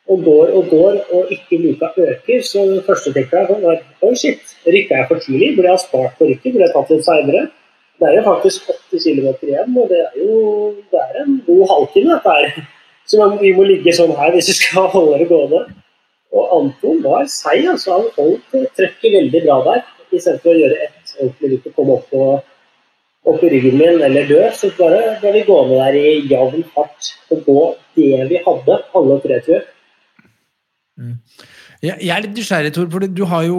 Og 0.07 0.23
går 0.23 0.53
og 0.55 0.69
går, 0.71 0.99
og 1.17 1.33
ikke 1.35 1.59
luka 1.59 1.89
øker. 1.99 2.43
Så 2.47 2.63
det 2.71 2.85
første 2.87 3.13
tenker 3.13 3.39
jeg 3.43 3.63
var 3.63 3.81
oi, 4.07 4.15
shit. 4.15 4.53
Rykka 4.67 5.01
jeg 5.01 5.09
for 5.09 5.23
tidlig? 5.25 5.55
Burde 5.57 5.71
jeg 5.71 5.79
ha 5.79 5.83
spart 5.83 6.19
på 6.19 6.29
rykket? 6.29 6.53
Burde 6.53 6.67
jeg 6.69 6.75
tatt 6.77 6.93
litt 6.95 7.09
seinere? 7.09 7.47
Det 7.97 8.09
er 8.09 8.19
jo 8.19 8.23
faktisk 8.27 8.71
80 8.93 9.05
km 9.07 9.29
igjen, 9.49 9.77
og 9.81 9.89
det 9.91 10.01
er 10.05 10.17
jo 10.21 10.37
det 10.93 11.03
er 11.03 11.21
en 11.23 11.37
god 11.47 11.65
halvtime. 11.73 12.15
dette 12.15 12.35
her. 12.37 12.67
Så 13.07 13.29
vi 13.41 13.53
må 13.57 13.65
ligge 13.67 13.95
sånn 13.97 14.15
her 14.19 14.35
hvis 14.35 14.51
vi 14.53 14.57
skal 14.61 14.89
holde 14.95 15.21
det 15.23 15.29
gående. 15.31 15.63
Og 16.37 16.57
Anton 16.59 17.01
var 17.05 17.25
seig, 17.31 17.65
altså. 17.71 17.97
Han 17.97 18.11
holdt 18.19 18.75
trøkket 18.79 19.17
veldig 19.19 19.43
bra 19.47 19.61
der. 19.71 19.87
Istedenfor 20.11 20.53
å 20.53 20.61
gjøre 20.61 20.83
ett 20.87 21.15
ordentlig 21.21 21.53
lykke, 21.55 21.73
komme 21.77 21.97
opp 21.97 22.11
på, 22.13 22.27
opp 23.33 23.43
i 23.43 23.51
ryggen 23.51 23.79
min 23.81 24.05
eller 24.07 24.29
dø, 24.29 24.43
så 24.55 24.71
bare 24.79 25.17
ble 25.23 25.33
vi 25.35 25.47
gående 25.49 25.81
der 25.81 25.97
i 25.99 26.13
jevn 26.31 26.63
fart 26.75 27.11
og 27.35 27.41
gå 27.49 27.63
det 27.97 28.29
vi 28.31 28.43
hadde, 28.45 28.79
alle 29.01 29.19
tre, 29.25 29.41
tror 29.43 29.57
jeg. 29.57 29.67
Jeg 30.97 31.93
jeg 32.01 32.09
er 32.09 32.23
litt 32.25 32.39
nysgjerrig, 32.39 32.71
Tor, 32.73 32.87
for 32.93 33.05
du 33.05 33.23
har 33.29 33.43
jo 33.45 33.59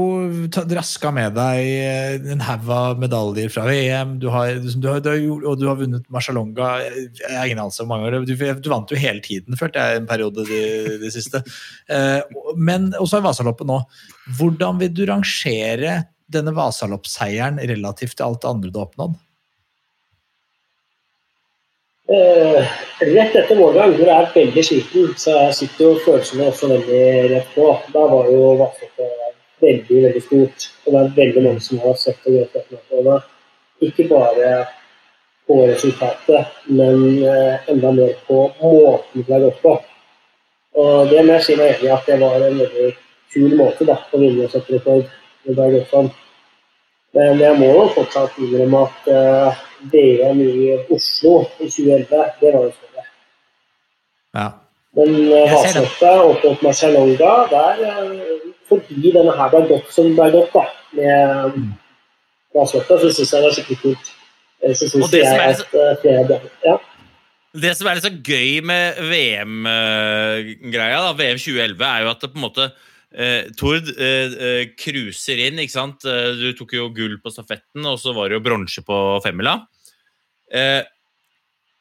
raska 0.73 1.11
med 1.13 1.35
deg 1.37 1.59
eh, 1.69 2.15
en 2.33 2.41
haug 2.41 2.71
av 2.73 3.01
medaljer 3.01 3.51
fra 3.53 3.67
VM. 3.67 4.15
Du 4.21 4.25
har, 4.33 4.55
du 4.57 4.87
har, 4.89 5.03
du 5.03 5.09
har, 5.11 5.19
gjort- 5.21 5.45
og 5.45 5.59
du 5.61 5.67
har 5.69 5.77
vunnet 5.77 6.07
Marcialonga. 6.13 6.71
År. 6.81 8.17
Du, 8.25 8.33
du 8.33 8.69
vant 8.73 8.89
jo 8.89 8.97
hele 8.97 9.21
tiden, 9.21 9.57
følte 9.59 9.83
jeg, 9.83 10.01
en 10.01 10.09
periode 10.09 10.47
de, 10.49 10.63
de 11.03 11.13
siste. 11.13 11.43
Eh, 11.87 12.19
men 12.59 12.89
også 12.99 13.21
i 13.21 13.23
Vasaloppet 13.23 13.67
nå. 13.69 13.77
Hvordan 14.35 14.79
vil 14.81 14.89
du 14.91 15.05
rangere 15.07 15.93
denne 16.27 16.51
Vasaloppseieren 16.55 17.61
relativt 17.69 18.17
til 18.19 18.25
alt 18.25 18.41
det 18.43 18.49
andre 18.49 18.71
du 18.73 18.79
har 18.81 18.89
oppnådd? 18.89 19.15
Eh, 22.07 22.67
rett 22.99 23.35
etter 23.35 23.55
målgang, 23.59 23.91
hvor 23.97 24.07
jeg 24.07 24.15
er 24.15 24.29
veldig 24.31 24.63
sliten, 24.63 25.09
så 25.19 25.33
jeg 25.35 25.55
sitter 25.57 25.83
jo 25.83 26.03
følelsene 26.05 26.45
også 26.47 26.69
veldig 26.71 27.01
rett 27.33 27.49
på. 27.55 27.65
Da 27.91 28.05
var 28.07 28.29
jo 28.31 28.53
Vasaloppet 28.61 29.17
veldig, 29.59 29.97
veldig 30.05 30.21
stort. 30.23 30.67
Og 30.85 30.93
det 30.93 31.01
er 31.01 31.17
veldig 31.17 31.43
mange 31.43 31.63
som 31.65 31.81
har 31.83 31.97
sett 31.99 32.29
og 32.29 32.37
grått 32.37 32.71
på 32.91 33.03
det. 33.09 33.17
Ikke 33.89 34.07
bare 34.09 34.53
på 35.47 35.57
resultatet, 35.67 36.55
men 36.79 37.03
eh, 37.23 37.67
enda 37.71 37.91
mer 37.91 38.15
på 38.27 38.39
måten 38.61 39.27
det 39.27 39.35
er 39.35 39.43
gått 39.49 39.61
på. 39.63 39.75
Og 40.77 41.11
det 41.11 41.25
må 41.25 41.35
jeg 41.35 41.43
si 41.43 41.59
meg 41.59 41.75
enig 41.75 41.89
i 41.89 41.93
at 41.97 42.07
det 42.07 42.21
var 42.23 42.39
en 42.39 42.61
veldig 42.63 42.93
kul 43.33 43.55
måte 43.59 43.87
da, 43.87 43.99
å 44.11 44.21
vinne 44.21 44.47
og 44.47 44.55
sette 44.55 44.77
rekord. 44.77 45.11
Det 45.43 45.55
ble 45.55 45.69
gått 45.75 45.91
sånn. 45.91 46.09
Men 47.17 47.41
jeg 47.41 47.57
må 47.57 47.69
jo 47.71 47.85
fortsatt 47.95 48.35
innrømme 48.41 48.83
at 48.85 49.09
eh, 49.09 49.61
VM 49.93 50.41
i 50.43 50.75
Oslo 50.93 51.33
i 51.57 51.69
2011, 51.69 52.25
det 52.41 52.51
var 52.53 52.67
jo 52.67 52.73
større. 52.75 53.05
Ja. 54.37 54.47
Men. 54.97 55.15
Vasaloppet 55.49 56.21
opp 56.27 56.45
mot 56.45 56.65
Marcialonga, 56.67 57.33
der 57.53 57.81
eh, 57.87 58.43
fordi 58.69 59.13
denne 59.15 59.33
her 59.37 59.49
ble 59.53 59.63
gått 59.71 59.89
som 59.95 60.11
det 60.11 60.17
ble 60.19 60.29
gått, 60.35 60.53
da, 60.53 60.67
med 60.97 61.57
Mm. 61.57 61.71
Vasaloppet, 62.55 63.01
så 63.01 63.09
syns 63.13 63.33
jeg 63.33 63.41
det 63.41 63.47
var 63.47 63.57
skikkelig 63.57 63.79
kult. 63.81 64.13
Så 64.77 64.89
syns 64.89 65.13
jeg 65.13 65.25
er 65.25 65.49
at 65.53 66.01
flere 66.01 66.39
ja. 66.65 66.77
Det 67.57 67.73
som 67.77 67.87
er 67.89 67.97
litt 67.97 68.05
så 68.05 68.13
gøy 68.13 68.61
med 68.65 68.99
VM-greia, 69.09 70.99
da, 71.01 71.13
VM 71.17 71.39
2011, 71.41 71.85
er 71.87 72.03
jo 72.03 72.11
at 72.11 72.21
det 72.21 72.29
på 72.33 72.37
en 72.37 72.45
måte 72.45 72.67
eh, 73.13 73.47
Tord 73.57 73.89
eh, 73.97 74.35
eh, 74.49 74.65
cruiser 74.79 75.39
inn, 75.47 75.59
ikke 75.63 75.75
sant. 75.77 76.05
Eh, 76.05 76.33
Du 76.39 76.51
tok 76.57 76.73
jo 76.77 76.89
gull 76.95 77.17
på 77.23 77.31
stafetten, 77.33 77.85
og 77.85 77.99
så 78.01 78.13
var 78.17 78.29
det 78.29 78.39
jo 78.39 78.45
bronse 78.45 78.83
på 78.85 78.99
femmila. 79.25 79.59
Eh, 80.51 80.83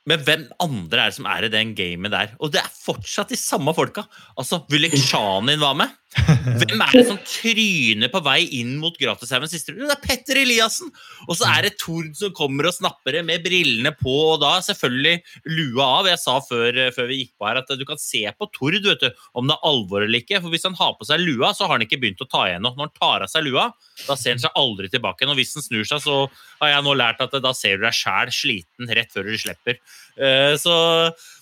men 0.06 0.20
hvem 0.22 0.44
andre 0.62 1.02
er 1.02 1.10
det 1.10 1.16
som 1.16 1.26
er 1.26 1.44
i 1.48 1.50
den 1.50 1.72
gamet 1.74 2.12
der? 2.14 2.34
Og 2.38 2.52
det 2.54 2.60
er 2.62 2.70
fortsatt 2.70 3.32
de 3.32 3.38
samme 3.40 3.72
folka. 3.74 4.04
Altså, 4.38 4.60
Vulik 4.70 4.94
Shanin 5.08 5.58
var 5.62 5.74
med. 5.74 5.90
Hvem 6.60 6.80
er 6.80 6.94
det 6.94 7.04
som 7.08 7.18
tryner 7.22 8.10
på 8.12 8.20
vei 8.24 8.38
inn 8.58 8.76
mot 8.80 8.94
Gratishaugen 8.98 9.50
siste 9.50 9.74
runde? 9.74 9.88
Det 9.90 9.96
er 9.96 10.02
Petter 10.04 10.40
Eliassen! 10.40 10.90
Og 11.26 11.38
så 11.38 11.48
er 11.50 11.66
det 11.66 11.76
Tord 11.80 12.08
som 12.18 12.34
kommer 12.36 12.68
og 12.70 12.76
snapper 12.76 13.18
det 13.18 13.22
med 13.28 13.44
brillene 13.44 13.92
på, 13.98 14.14
og 14.32 14.40
da 14.42 14.56
selvfølgelig 14.64 15.20
lua 15.52 15.88
av. 16.00 16.10
Jeg 16.10 16.22
sa 16.22 16.38
før, 16.44 16.80
før 16.96 17.10
vi 17.10 17.20
gikk 17.22 17.34
på 17.36 17.48
her 17.48 17.60
at 17.60 17.72
du 17.76 17.84
kan 17.88 18.00
se 18.00 18.22
på 18.32 18.50
Tord 18.54 18.78
vet 18.86 19.02
du, 19.02 19.22
om 19.36 19.48
det 19.48 19.56
er 19.56 19.68
alvor 19.68 20.04
eller 20.06 20.22
ikke. 20.22 20.40
For 20.42 20.52
hvis 20.54 20.66
han 20.68 20.78
har 20.78 20.96
på 20.98 21.08
seg 21.08 21.22
lua, 21.22 21.52
så 21.56 21.66
har 21.66 21.76
han 21.76 21.86
ikke 21.86 22.00
begynt 22.02 22.24
å 22.24 22.30
ta 22.30 22.46
igjen 22.48 22.64
noe. 22.64 22.76
Når 22.76 22.88
han 22.88 22.96
tar 22.96 23.26
av 23.26 23.32
seg 23.32 23.46
lua, 23.46 23.68
da 24.06 24.18
ser 24.18 24.36
han 24.36 24.42
seg 24.42 24.58
aldri 24.58 24.90
tilbake. 24.92 25.28
Og 25.28 25.38
hvis 25.40 25.54
han 25.58 25.66
snur 25.66 25.86
seg, 25.88 26.02
så 26.06 26.18
har 26.62 26.74
jeg 26.74 26.86
nå 26.86 26.96
lært 26.96 27.22
at 27.24 27.36
da 27.44 27.54
ser 27.56 27.78
du 27.78 27.86
deg 27.86 27.96
sjæl 27.96 28.32
sliten 28.34 28.96
rett 28.96 29.12
før 29.14 29.28
du 29.28 29.36
slipper. 29.40 29.80
Eh, 30.16 30.54
Så, 30.60 30.74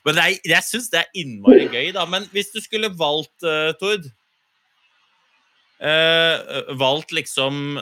men 0.06 0.20
er, 0.20 0.36
jeg 0.42 0.66
syns 0.66 0.90
det 0.92 1.04
er 1.04 1.22
innmari 1.22 1.68
gøy, 1.70 1.92
da. 1.96 2.06
Men 2.10 2.26
hvis 2.34 2.52
du 2.54 2.60
skulle 2.64 2.92
valgt, 2.98 3.36
uh, 3.46 3.72
Tord 3.80 4.04
eh, 4.06 4.12
Valgt 5.82 7.10
liksom 7.12 7.80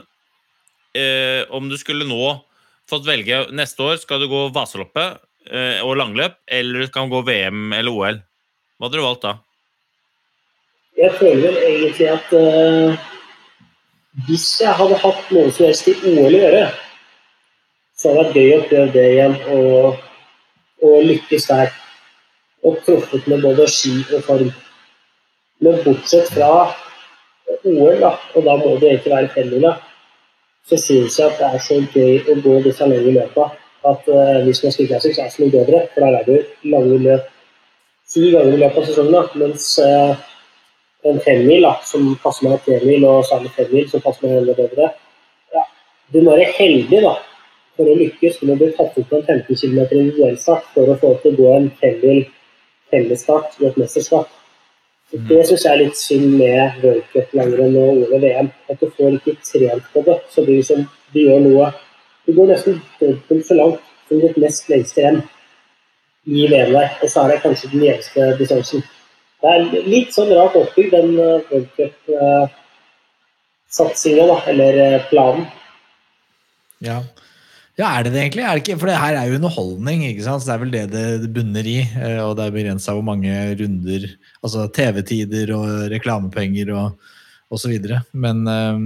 eh, 0.96 1.42
Om 1.52 1.68
du 1.68 1.76
skulle 1.78 2.08
nå 2.08 2.40
fått 2.88 3.06
velge 3.06 3.44
neste 3.54 3.84
år, 3.84 3.96
skal 4.00 4.20
du 4.20 4.28
gå 4.30 4.46
Vasaloppet 4.54 5.20
eh, 5.50 5.80
og 5.84 5.96
langløp, 6.00 6.40
eller 6.50 6.84
du 6.84 6.92
kan 6.92 7.10
gå 7.12 7.22
VM 7.26 7.72
eller 7.76 7.92
OL? 7.92 8.20
Hva 8.76 8.88
hadde 8.88 8.98
du 8.98 9.04
valgt 9.04 9.26
da? 9.26 9.36
Jeg 10.98 11.14
føler 11.16 11.56
egentlig 11.62 12.08
at 12.12 12.32
uh, 12.36 12.98
hvis 14.26 14.48
jeg 14.60 14.74
hadde 14.76 14.98
hatt 15.00 15.30
noe 15.32 15.52
som 15.54 15.68
helst 15.68 15.88
i 15.88 15.94
OL 16.10 16.34
å 16.34 16.40
gjøre, 16.42 16.64
så 17.96 18.12
hadde 18.12 18.34
det 18.34 18.42
vært 18.42 18.42
gøy 18.42 18.52
å 18.56 18.66
prøve 18.68 18.92
det 18.96 19.06
igjen 19.12 19.36
og, 19.54 20.02
og 20.84 21.06
lykkes 21.08 21.48
der. 21.48 21.72
Og 22.66 22.76
truffet 22.86 23.24
med 23.30 23.40
både 23.42 23.66
ski 23.70 23.94
og 24.12 24.26
form. 24.26 24.52
Men 25.62 25.80
bortsett 25.86 26.28
fra 26.34 26.50
OL, 27.64 27.98
da, 28.00 28.12
og 28.34 28.46
da 28.46 28.54
må 28.60 28.76
det 28.80 28.90
egentlig 28.90 29.14
være 29.14 29.32
femmila, 29.34 29.72
så 30.68 30.78
syns 30.78 31.18
jeg 31.18 31.30
at 31.30 31.40
det 31.40 31.48
er 31.48 31.64
så 31.66 31.78
gøy 31.94 32.30
å 32.30 32.38
gå 32.44 32.58
disse 32.66 32.86
lange 32.86 33.14
løpa 33.16 33.50
at 33.90 34.08
uh, 34.08 34.42
hvis 34.46 34.62
man 34.62 34.72
skal 34.72 35.00
så 35.00 35.08
er 35.08 35.24
det 35.24 35.32
så 35.32 35.42
mye 35.42 35.54
bedre. 35.54 35.80
For 35.94 36.04
da 36.04 36.20
er 36.20 36.28
jo 36.30 36.36
lange 36.74 36.98
løp 37.02 37.30
ti 38.12 38.28
ganger 38.30 38.54
i 38.54 38.60
løpet 38.60 38.78
av 38.78 38.86
sesongen, 38.88 39.16
da, 39.16 39.22
mens 39.42 39.66
uh, 39.82 40.12
en 41.10 41.18
femmil 41.24 41.66
som 41.88 42.12
passer 42.22 42.48
meg 42.48 42.62
tremil, 42.66 43.06
og 43.08 43.26
særlig 43.26 43.50
femmil 43.56 43.88
som 43.90 44.04
passer 44.04 44.28
meg 44.28 44.42
enda 44.42 44.56
bedre. 44.58 44.92
Ja, 45.54 45.64
du 46.14 46.20
må 46.20 46.36
være 46.36 46.52
heldig 46.58 47.02
da, 47.06 47.16
for 47.78 47.90
å 47.90 47.96
lykkes. 47.98 48.38
Du 48.40 48.52
må 48.52 48.58
bli 48.60 48.70
tatt 48.76 48.98
ut 48.98 49.08
på 49.08 49.18
en 49.18 49.26
15 49.26 49.58
km 49.64 49.80
individuellstart 49.80 50.70
for 50.76 50.92
å 50.92 50.98
få 51.02 51.16
til 51.24 51.34
å 51.34 51.40
gå 51.40 51.50
en 51.56 51.68
femmil 51.82 52.22
fellesstart 52.92 53.58
i 53.60 53.66
et 53.70 53.80
mesterskap. 53.80 54.30
Så 55.12 55.18
Det 55.28 55.42
syns 55.44 55.66
jeg 55.66 55.72
er 55.72 55.82
litt 55.82 55.98
synd 56.00 56.38
med 56.40 56.78
worldcup 56.80 57.34
langrenn 57.36 57.74
og 57.76 58.08
og 58.08 58.22
VM. 58.22 58.48
At 58.72 58.80
du 58.80 58.88
får 58.96 59.10
ikke 59.18 59.34
trent 59.44 59.84
på 59.92 60.00
det. 60.06 60.16
Så 60.32 60.38
du, 60.46 60.52
liksom, 60.56 60.80
du 61.12 61.18
gjør 61.20 61.40
noe 61.44 61.66
Du 62.24 62.30
går 62.32 62.46
nesten 62.52 62.74
dobbelt 63.00 63.46
så 63.46 63.54
langt 63.58 63.80
som 64.08 64.20
ditt 64.22 64.36
nest 64.38 64.68
lengste 64.70 65.02
renn 65.04 65.22
i 66.24 66.46
VM 66.46 66.72
der. 66.72 66.88
Og 67.02 67.08
så 67.10 67.20
er 67.20 67.28
det 67.32 67.42
kanskje 67.42 67.70
den 67.72 67.82
gjeveste 67.82 68.36
distansen. 68.38 68.82
Det 69.42 69.48
er 69.50 69.62
litt 69.90 70.14
sånn 70.14 70.30
rart 70.30 70.54
oppbygd, 70.56 70.92
den 70.94 71.18
uh, 71.18 71.42
worldcup-satsinga, 71.50 74.24
da, 74.30 74.38
eller 74.52 74.72
eh, 74.84 75.02
planen. 75.10 75.44
Ja. 76.86 76.98
Ja, 77.80 77.88
er 77.88 78.04
det 78.04 78.12
det 78.12 78.20
egentlig? 78.20 78.44
Det 78.44 78.62
ikke? 78.62 78.78
For 78.80 78.90
det 78.90 78.98
her 79.00 79.16
er 79.16 79.28
jo 79.30 79.38
underholdning, 79.38 80.04
ikke 80.08 80.26
sant? 80.26 80.44
Så 80.44 80.50
det 80.50 80.54
er 80.54 80.62
vel 80.64 80.74
det 80.74 80.82
det 81.22 81.30
bunner 81.36 81.68
i. 81.68 81.78
eh, 81.80 82.20
Og 82.24 82.36
det 82.36 82.46
er 82.46 82.56
begrensa 82.58 82.96
hvor 82.96 83.06
mange 83.06 83.32
runder, 83.60 84.06
altså 84.42 84.66
TV-tider 84.76 85.54
og 85.56 85.88
reklamepenger 85.92 86.74
og, 86.76 86.98
så 87.62 87.72
videre. 87.72 88.02
Men, 88.12 88.44
eh, 88.48 88.78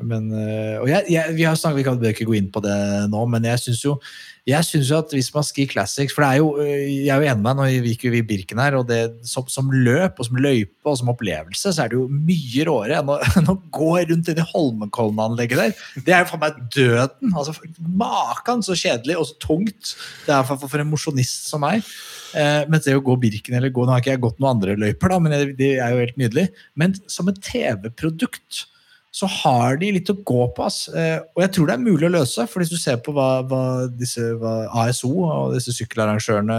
men 0.00 0.30
eh, 0.32 0.76
Og 0.80 0.88
jeg, 0.88 1.04
jeg, 1.12 1.34
vi 1.36 1.44
har 1.44 1.56
snakket, 1.58 1.78
vi 1.78 1.86
kan 1.86 2.04
ikke 2.12 2.28
gå 2.28 2.36
inn 2.38 2.52
på 2.52 2.62
det 2.64 2.76
nå, 3.12 3.24
men 3.28 3.44
jeg 3.50 3.60
syns 3.66 3.82
jo 3.84 3.98
jeg 4.42 4.66
synes 4.66 4.88
jo 4.90 4.96
at 4.98 5.12
hvis 5.14 5.28
man 5.30 5.44
skier 5.46 5.70
classics 5.70 6.14
For 6.16 6.24
det 6.24 6.30
er 6.32 6.38
jo, 6.40 6.48
øh, 6.58 6.86
jeg 7.06 7.10
er 7.14 7.20
jo 7.22 7.28
enig 7.30 7.44
med 7.44 7.60
deg, 7.60 7.60
nå 7.60 7.86
gikk 7.86 8.06
jo 8.08 8.14
vi 8.16 8.22
Birken 8.26 8.62
her, 8.62 8.76
og 8.80 8.88
det, 8.88 9.00
som, 9.28 9.46
som 9.50 9.68
løp 9.70 10.18
og 10.18 10.26
som 10.26 10.40
løype 10.42 10.90
og 10.90 10.96
som 10.98 11.12
opplevelse, 11.12 11.70
så 11.70 11.84
er 11.84 11.92
det 11.92 11.98
jo 12.00 12.08
mye 12.10 12.66
råere 12.66 12.98
enn 12.98 13.12
å, 13.12 13.18
enn 13.38 13.52
å 13.52 13.58
gå 13.74 13.92
rundt 14.08 14.32
inn 14.32 14.40
i 14.42 14.48
Holmenkollen-anlegget 14.50 15.62
der. 15.62 15.84
Det 16.08 16.16
er 16.16 16.24
jo 16.24 16.32
for 16.32 16.42
meg 16.42 16.58
døden. 16.74 17.36
altså 17.38 17.54
Makan 18.02 18.66
så 18.66 18.76
kjedelig 18.78 19.20
og 19.20 19.28
så 19.30 19.38
tungt 19.46 19.94
det 20.26 20.34
er 20.34 20.48
for, 20.48 20.66
for 20.66 20.82
en 20.82 20.90
mosjonist 20.90 21.46
som 21.52 21.62
meg. 21.62 21.86
Eh, 22.34 22.64
mens 22.72 22.88
det 22.88 22.96
å 22.96 23.04
gå 23.04 23.14
Birken 23.20 23.58
eller 23.58 23.70
gå 23.74 23.84
Nå 23.84 23.92
har 23.92 24.00
ikke 24.02 24.14
jeg 24.14 24.24
gått 24.24 24.38
noen 24.40 24.56
andre 24.56 24.74
løyper, 24.80 25.12
da, 25.12 25.22
men 25.22 25.34
det, 25.36 25.42
det 25.58 25.72
er 25.76 25.94
jo 25.94 26.02
helt 26.02 26.18
nydelig. 26.18 26.48
Men 26.80 26.98
som 27.06 27.30
et 27.30 27.38
TV-produkt 27.46 28.64
så 29.12 29.28
har 29.28 29.76
de 29.76 29.90
litt 29.92 30.08
å 30.08 30.16
gå 30.24 30.44
på. 30.56 30.64
Ass. 30.64 30.86
Eh, 30.88 31.18
Og 31.36 31.42
jeg 31.44 31.52
tror 31.52 31.68
det 31.68 31.74
er 31.76 31.82
mulig 31.84 32.06
å 32.08 32.14
løse, 32.14 32.46
for 32.48 32.62
hvis 32.62 32.72
du 32.72 32.78
ser 32.80 32.96
på 33.04 33.12
hva, 33.12 33.42
hva 33.44 33.62
disse 33.92 34.24
hva 34.40 34.54
ASO 34.86 35.10
og 35.26 35.52
disse 35.56 35.74
sykkelarrangørene 35.76 36.56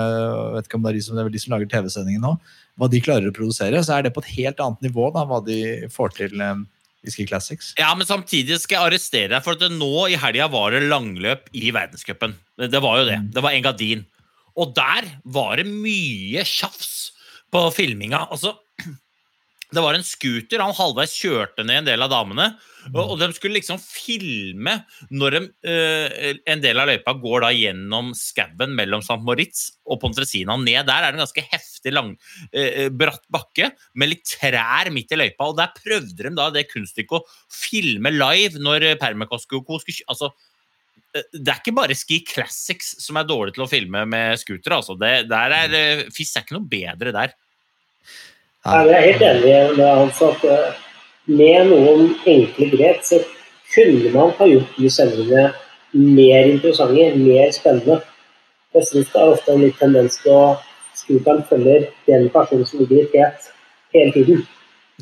vet 0.54 0.70
ikke 0.70 0.78
om 0.78 0.86
det 0.86 0.92
er 0.94 1.00
de 1.00 1.02
som, 1.08 1.18
det 1.18 1.24
er 1.26 1.34
de 1.34 1.42
som 1.42 1.56
lager 1.56 1.72
TV-sendingen 1.72 2.22
nå, 2.22 2.36
hva 2.78 2.90
de 2.90 3.02
klarer 3.06 3.30
å 3.30 3.34
produsere, 3.36 3.82
så 3.86 3.98
er 3.98 4.06
det 4.06 4.14
på 4.14 4.22
et 4.22 4.32
helt 4.38 4.62
annet 4.62 4.86
nivå 4.86 5.10
da, 5.16 5.26
hva 5.30 5.42
de 5.46 5.58
får 5.94 6.14
til 6.20 6.46
eh, 6.46 6.62
i 7.04 7.12
Ski 7.12 7.26
Classics. 7.28 7.74
Ja, 7.82 7.90
men 7.98 8.08
samtidig 8.08 8.62
skal 8.62 8.78
jeg 8.78 8.92
arrestere 8.94 9.34
deg, 9.34 9.44
for 9.44 9.58
at 9.58 9.66
det 9.66 9.74
nå 9.74 10.06
i 10.14 10.20
helga 10.22 10.46
var 10.54 10.72
det 10.78 10.86
langløp 10.88 11.50
i 11.58 11.74
verdenscupen. 11.76 12.38
Det, 12.62 12.70
det 12.72 12.82
var 12.86 13.02
jo 13.02 13.10
det. 13.10 13.18
Det 13.34 13.44
var 13.44 13.58
Engadin. 13.58 14.06
Og 14.62 14.76
der 14.78 15.10
var 15.26 15.58
det 15.58 15.66
mye 15.68 16.46
tjafs 16.46 17.10
på 17.54 17.66
filminga. 17.76 18.28
Altså, 18.32 18.54
det 19.74 19.82
var 19.84 19.98
en 19.98 20.06
scooter, 20.06 20.62
han 20.62 20.76
halvveis 20.78 21.16
kjørte 21.18 21.66
ned 21.66 21.82
en 21.82 21.88
del 21.90 22.06
av 22.06 22.12
damene. 22.14 22.54
Og, 22.92 23.14
og 23.14 23.20
de 23.22 23.30
skulle 23.32 23.56
liksom 23.56 23.80
filme 23.80 24.74
når 25.14 25.38
de, 25.38 25.42
uh, 25.70 26.32
en 26.52 26.64
del 26.64 26.82
av 26.82 26.90
løypa 26.90 27.14
går 27.22 27.46
da 27.46 27.52
gjennom 27.56 28.12
skauen 28.18 28.76
mellom 28.76 29.04
St. 29.06 29.20
Moritz 29.24 29.66
og 29.88 30.02
Pontresina. 30.02 30.58
Ned 30.60 30.90
der 30.90 31.08
er 31.08 31.14
det 31.14 31.20
en 31.20 31.24
ganske 31.24 31.46
heftig, 31.48 31.94
lang, 31.96 32.14
uh, 32.52 32.88
bratt 32.92 33.24
bakke 33.34 33.72
med 34.00 34.12
litt 34.12 34.26
trær 34.28 34.92
midt 34.94 35.16
i 35.16 35.22
løypa. 35.22 35.50
Og 35.50 35.60
der 35.60 35.72
prøvde 35.78 36.28
de 36.28 36.34
da 36.38 36.50
det 36.54 36.68
kunststykket 36.72 37.20
å 37.20 37.24
filme 37.54 38.12
live 38.14 38.62
når 38.64 38.94
Permakosko 39.02 39.64
skulle 39.64 40.10
altså, 40.12 40.30
eh, 41.16 41.26
det 41.34 41.50
er 41.50 41.62
ikke 41.62 41.76
bare 41.78 41.98
Ski 41.98 42.20
Classics 42.28 42.98
som 43.04 43.20
er 43.20 43.30
dårlig 43.30 43.56
til 43.56 43.66
å 43.66 43.70
filme 43.72 44.04
med 44.10 44.42
scooter. 44.42 44.76
Altså. 44.76 44.98
Eh, 45.00 45.24
er 45.24 46.10
ikke 46.12 46.58
noe 46.58 46.68
bedre 46.70 47.16
der. 47.16 47.38
Jeg 48.66 48.90
er 48.90 49.02
helt 49.02 49.24
enig 49.28 49.78
med 49.78 49.88
Hans 49.88 50.22
at 50.24 50.44
eh, 50.48 50.76
med 51.28 51.66
noen 51.68 52.14
enkle 52.32 52.70
grep 52.72 53.02
så 53.04 53.18
kunne 53.74 54.12
man 54.14 54.32
ha 54.38 54.48
gjort 54.48 54.78
de 54.78 54.92
sendingene 54.98 55.50
mer 55.92 56.48
interessante, 56.48 57.10
mer 57.20 57.52
spennende. 57.52 57.98
Jeg 58.74 58.88
synes 58.88 59.10
det 59.12 59.20
er 59.20 59.34
ofte 59.34 59.52
en 59.52 59.66
litt 59.66 59.76
tendens 59.82 60.16
til 60.22 60.32
å 60.32 60.46
scooteren 60.96 61.44
følger 61.50 61.90
den 62.08 62.30
personen 62.32 62.64
som 62.70 62.80
ligger 62.80 63.04
i 63.04 63.10
tet 63.12 63.52
hele 63.98 64.16
tiden. 64.16 64.48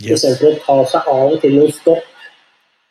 Yes. 0.01 0.23
Istedenfor 0.23 0.57
å 0.57 0.65
ta 0.65 0.89
seg 0.95 1.13
av 1.13 1.35
og 1.35 1.37
til 1.45 1.55
noen 1.59 1.77
stopp, 1.77 2.09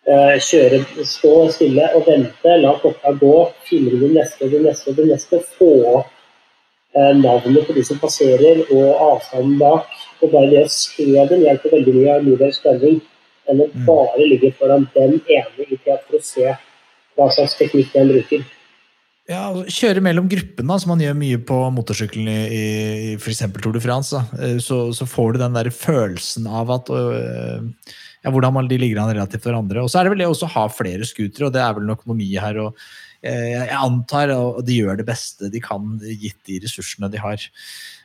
eh, 0.06 0.38
kjøre, 0.38 0.80
stå 1.16 1.34
stille 1.56 1.90
og 1.98 2.06
vente, 2.06 2.56
la 2.62 2.78
klokka 2.78 3.16
gå, 3.18 3.36
filme 3.66 3.98
det 4.04 4.14
neste 4.20 4.46
og 4.46 4.54
det 4.54 4.62
neste 4.68 4.94
og 4.94 5.02
det 5.02 5.10
neste, 5.10 5.42
få 5.58 5.74
opp 5.96 6.16
navnet 6.94 7.66
på 7.68 7.74
de 7.76 7.84
som 7.86 7.98
passerer 8.02 8.64
og 8.66 9.02
avstanden 9.04 9.58
bak. 9.60 9.90
Og 10.20 10.32
bare 10.32 10.50
det 10.50 10.64
å 10.66 10.72
se 10.72 11.06
dem 11.06 11.44
hjelper 11.46 11.76
veldig 11.76 11.96
mye 11.96 12.14
av 12.16 12.24
livet 12.26 12.56
spenning 12.56 13.00
enn 13.50 13.62
å 13.64 13.68
bare 13.86 14.26
ligge 14.26 14.52
foran 14.58 14.88
den 14.94 15.18
ene 15.26 15.66
i 15.66 15.78
tet 15.78 16.02
for 16.06 16.18
å 16.18 16.24
se 16.24 16.56
hva 17.18 17.28
slags 17.34 17.56
teknikk 17.58 17.92
den 17.94 18.10
bruker. 18.12 18.44
Ja, 19.30 19.44
altså, 19.50 19.64
Kjøre 19.70 20.02
mellom 20.02 20.28
gruppene, 20.30 20.76
som 20.82 20.90
man 20.90 21.02
gjør 21.04 21.18
mye 21.18 21.40
på 21.46 21.58
motorsykkelen 21.76 22.30
i, 22.30 22.38
i, 22.50 22.62
f.eks. 23.18 23.44
Tour 23.60 23.76
de 23.76 23.82
France. 23.82 24.22
Eh, 24.40 24.58
Så, 24.62 24.82
så 24.96 25.06
får 25.06 25.34
du 25.34 25.42
den 25.44 25.54
der 25.58 25.70
følelsen 25.74 26.48
av 26.50 26.72
at 26.74 26.90
øh, 26.90 27.62
ja, 28.24 28.32
hvordan 28.32 28.66
de 28.68 28.80
ligger 28.80 29.02
an 29.02 29.12
relativt 29.14 29.44
til 29.44 29.52
hverandre. 29.52 29.84
Og 29.84 29.92
så 29.92 30.00
er 30.00 30.08
det 30.08 30.14
vel 30.16 30.24
det 30.24 30.32
også 30.32 30.48
å 30.48 30.54
ha 30.56 30.66
flere 30.72 31.06
scootere, 31.06 31.48
og 31.48 31.54
det 31.54 31.62
er 31.62 31.76
vel 31.76 31.86
en 31.86 31.94
økonomi 31.94 32.32
her. 32.34 32.58
og 32.64 32.74
eh, 32.74 32.90
Jeg 33.20 33.76
antar 33.76 34.30
at 34.32 34.64
de 34.64 34.78
gjør 34.80 35.00
det 35.00 35.04
beste 35.08 35.50
de 35.52 35.60
kan, 35.60 35.98
gitt 36.00 36.38
de 36.48 36.60
ressursene 36.64 37.10
de 37.12 37.20
har. 37.20 37.42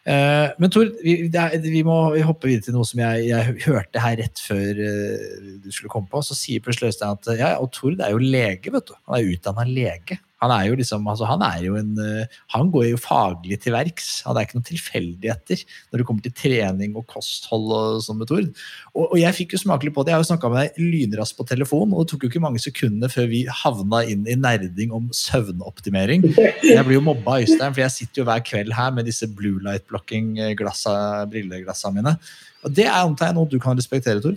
Eh, 0.05 0.49
Men 0.59 0.71
Tor, 0.73 0.91
vi, 1.01 1.81
må 1.87 1.97
hoppe 2.27 2.49
videre 2.49 2.67
til 2.67 2.75
noe 2.77 2.85
som 2.87 3.01
jeg, 3.01 3.29
jeg 3.31 3.55
hørte 3.65 4.03
her 4.03 4.19
rett 4.21 4.41
før 4.43 4.81
eh, 4.85 5.25
du 5.63 5.71
skulle 5.71 5.91
komme 5.93 6.11
på. 6.11 6.21
Så 6.25 6.37
sier 6.37 6.63
plutselig 6.63 6.93
Øystein 6.93 7.15
at 7.17 7.31
ja, 7.39 7.55
og 7.61 7.71
Tord 7.75 8.03
er 8.03 8.13
jo 8.13 8.21
lege, 8.21 8.73
vet 8.73 8.91
du. 8.91 8.95
Han 9.07 9.17
er 9.17 9.31
utdanna 9.33 9.65
lege. 9.69 10.19
Han 10.43 10.51
er 10.51 10.65
jo 10.67 10.75
liksom, 10.79 11.05
altså 11.07 11.27
han 11.29 11.43
er 11.47 11.61
jo 11.63 11.77
en 11.79 11.93
eh, 12.01 12.39
Han 12.53 12.69
går 12.73 12.89
jo 12.89 12.99
faglig 12.99 13.57
til 13.63 13.75
verks. 13.75 14.09
Han 14.27 14.35
er 14.35 14.47
ikke 14.47 14.57
noen 14.57 14.67
tilfeldigheter 14.67 15.61
når 15.91 16.01
det 16.01 16.07
kommer 16.07 16.25
til 16.25 16.35
trening 16.35 16.95
og 16.99 17.05
kosthold 17.11 17.71
og 17.75 18.01
sånn 18.05 18.19
med 18.19 18.29
Tord. 18.29 18.49
Og, 18.93 19.05
og 19.05 19.17
jeg 19.21 19.37
fikk 19.37 19.55
jo 19.55 19.61
smake 19.63 19.87
litt 19.87 19.95
på 19.95 20.03
det. 20.05 20.13
Jeg 20.13 20.19
har 20.19 20.25
jo 20.25 20.29
snakka 20.31 20.51
med 20.51 20.61
deg 20.61 20.81
lynraskt 20.81 21.37
på 21.39 21.47
telefon, 21.47 21.93
og 21.93 22.03
det 22.03 22.13
tok 22.13 22.25
jo 22.25 22.31
ikke 22.33 22.43
mange 22.43 22.63
sekundene 22.63 23.11
før 23.11 23.29
vi 23.31 23.43
havna 23.63 24.01
inn 24.11 24.25
i 24.27 24.37
nerding 24.39 24.95
om 24.95 25.07
søvnoptimering. 25.15 26.27
Jeg 26.35 26.83
blir 26.87 26.99
jo 26.99 27.05
mobba 27.05 27.37
av 27.37 27.45
Øystein, 27.45 27.71
for 27.71 27.83
jeg 27.85 27.95
sitter 27.95 28.21
jo 28.21 28.27
hver 28.29 28.43
kveld 28.45 28.75
her 28.75 28.91
med 28.95 29.07
disse 29.09 29.29
blue 29.31 29.63
light 29.65 29.87
blocking-glassa, 29.91 30.95
brilleglassene 31.31 32.01
mine. 32.01 32.17
Og 32.65 32.73
det 32.75 32.89
er 32.89 32.99
antar 33.03 33.31
jeg 33.31 33.37
noe 33.37 33.49
du 33.49 33.57
kan 33.61 33.77
respektere, 33.77 34.23
Tor? 34.23 34.35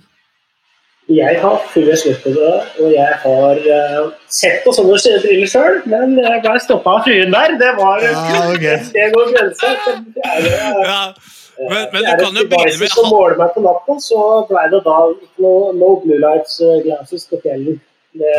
Jeg 1.09 1.39
har 1.41 1.63
full 1.73 1.87
respekt 1.89 2.21
for 2.21 2.37
det, 2.37 2.57
og 2.85 2.91
jeg 2.93 3.15
har 3.23 3.61
uh, 3.65 4.11
sett 4.29 4.61
på 4.65 4.75
sånne 4.77 4.99
briller 5.23 5.49
sjøl, 5.49 5.79
men 5.89 6.19
jeg 6.21 6.43
ble 6.45 6.59
stoppa 6.61 6.99
av 6.99 7.07
fruen 7.07 7.33
der. 7.33 7.55
Det 7.63 7.71
var 7.79 8.05
Ah, 8.11 8.51
okay. 8.53 8.75
et 8.75 8.85
steg 8.91 9.17
over 9.17 9.33
grensa. 9.33 9.71
så 9.87 9.95
Det 10.05 10.27
er, 10.35 10.49
eh, 10.53 10.83
Ja, 10.85 11.01
men, 11.71 11.87
men 11.95 12.05
du 12.05 12.13
kan 12.21 12.37
jo 12.37 12.45
begynne 12.53 12.81
med 12.83 12.93
som 12.93 13.09
måler 13.09 13.41
meg 13.41 13.55
på 13.57 13.65
natta, 13.65 13.97
så 14.05 14.27
ble 14.51 14.67
det 14.75 14.83
da 14.85 14.99
ikke 15.15 15.47
noe 15.47 15.73
no 15.81 15.95
blue 16.05 16.21
lights 16.21 16.61
eh, 16.61 16.77
glasses 16.85 17.25
på 17.33 17.41
kvelden. 17.41 17.81
Det, 18.13 18.35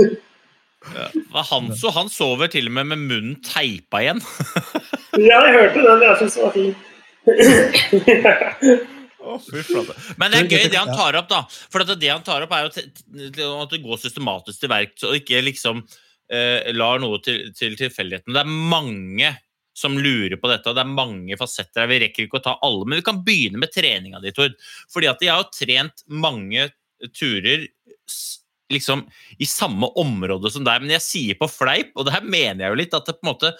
han, 1.52 1.68
så 1.76 1.92
han 1.92 2.08
sover 2.08 2.48
til 2.56 2.72
og 2.72 2.76
med 2.78 2.88
med 2.94 3.04
munnen 3.04 3.36
teipa 3.44 4.00
igjen. 4.00 4.24
ja, 5.28 5.44
jeg 5.44 5.54
hørte 5.60 5.84
den. 5.90 6.08
Jeg 6.08 6.16
syns 6.24 6.40
det 6.40 6.42
var 6.48 6.56
fin. 6.56 6.74
Men 10.20 10.32
det 10.32 10.40
er 10.40 10.50
gøy 10.50 10.66
det 10.72 10.80
han 10.80 10.92
tar 10.92 11.18
opp, 11.20 11.30
da. 11.30 11.44
For 11.72 11.84
at 11.84 11.94
det 12.00 12.10
han 12.10 12.24
tar 12.26 12.44
opp, 12.44 12.52
er 12.56 12.66
jo 12.66 13.52
at 13.62 13.72
det 13.72 13.82
går 13.84 14.02
systematisk 14.02 14.64
til 14.64 14.72
verks, 14.72 15.06
og 15.08 15.16
ikke 15.20 15.44
liksom 15.46 15.80
eh, 16.32 16.72
lar 16.76 17.02
noe 17.02 17.20
til, 17.24 17.48
til 17.56 17.78
tilfeldigheten. 17.78 18.34
Det 18.34 18.42
er 18.42 18.52
mange 18.74 19.32
som 19.76 19.96
lurer 19.96 20.36
på 20.36 20.50
dette, 20.50 20.68
og 20.68 20.76
det 20.76 20.84
er 20.84 20.92
mange 20.92 21.38
fasetter 21.40 21.84
her. 21.84 21.90
Vi 21.90 22.00
rekker 22.04 22.26
ikke 22.26 22.40
å 22.42 22.44
ta 22.44 22.56
alle, 22.66 22.86
men 22.86 23.00
vi 23.00 23.06
kan 23.06 23.22
begynne 23.24 23.60
med 23.62 23.72
treninga 23.72 24.20
di, 24.22 24.34
Tord. 24.36 24.56
Fordi 24.92 25.08
at 25.10 25.24
jeg 25.24 25.32
har 25.32 25.48
trent 25.54 26.04
mange 26.12 26.68
turer 27.16 27.66
liksom 28.72 29.04
i 29.42 29.48
samme 29.48 29.88
område 30.00 30.50
som 30.52 30.64
deg, 30.64 30.82
men 30.82 30.94
jeg 30.94 31.04
sier 31.04 31.38
på 31.40 31.48
fleip, 31.50 31.92
og 31.96 32.08
det 32.08 32.14
her 32.14 32.24
mener 32.24 32.66
jeg 32.66 32.74
jo 32.74 32.80
litt, 32.80 32.96
at 32.96 33.08
det 33.08 33.18
på 33.18 33.26
en 33.26 33.32
måte 33.32 33.52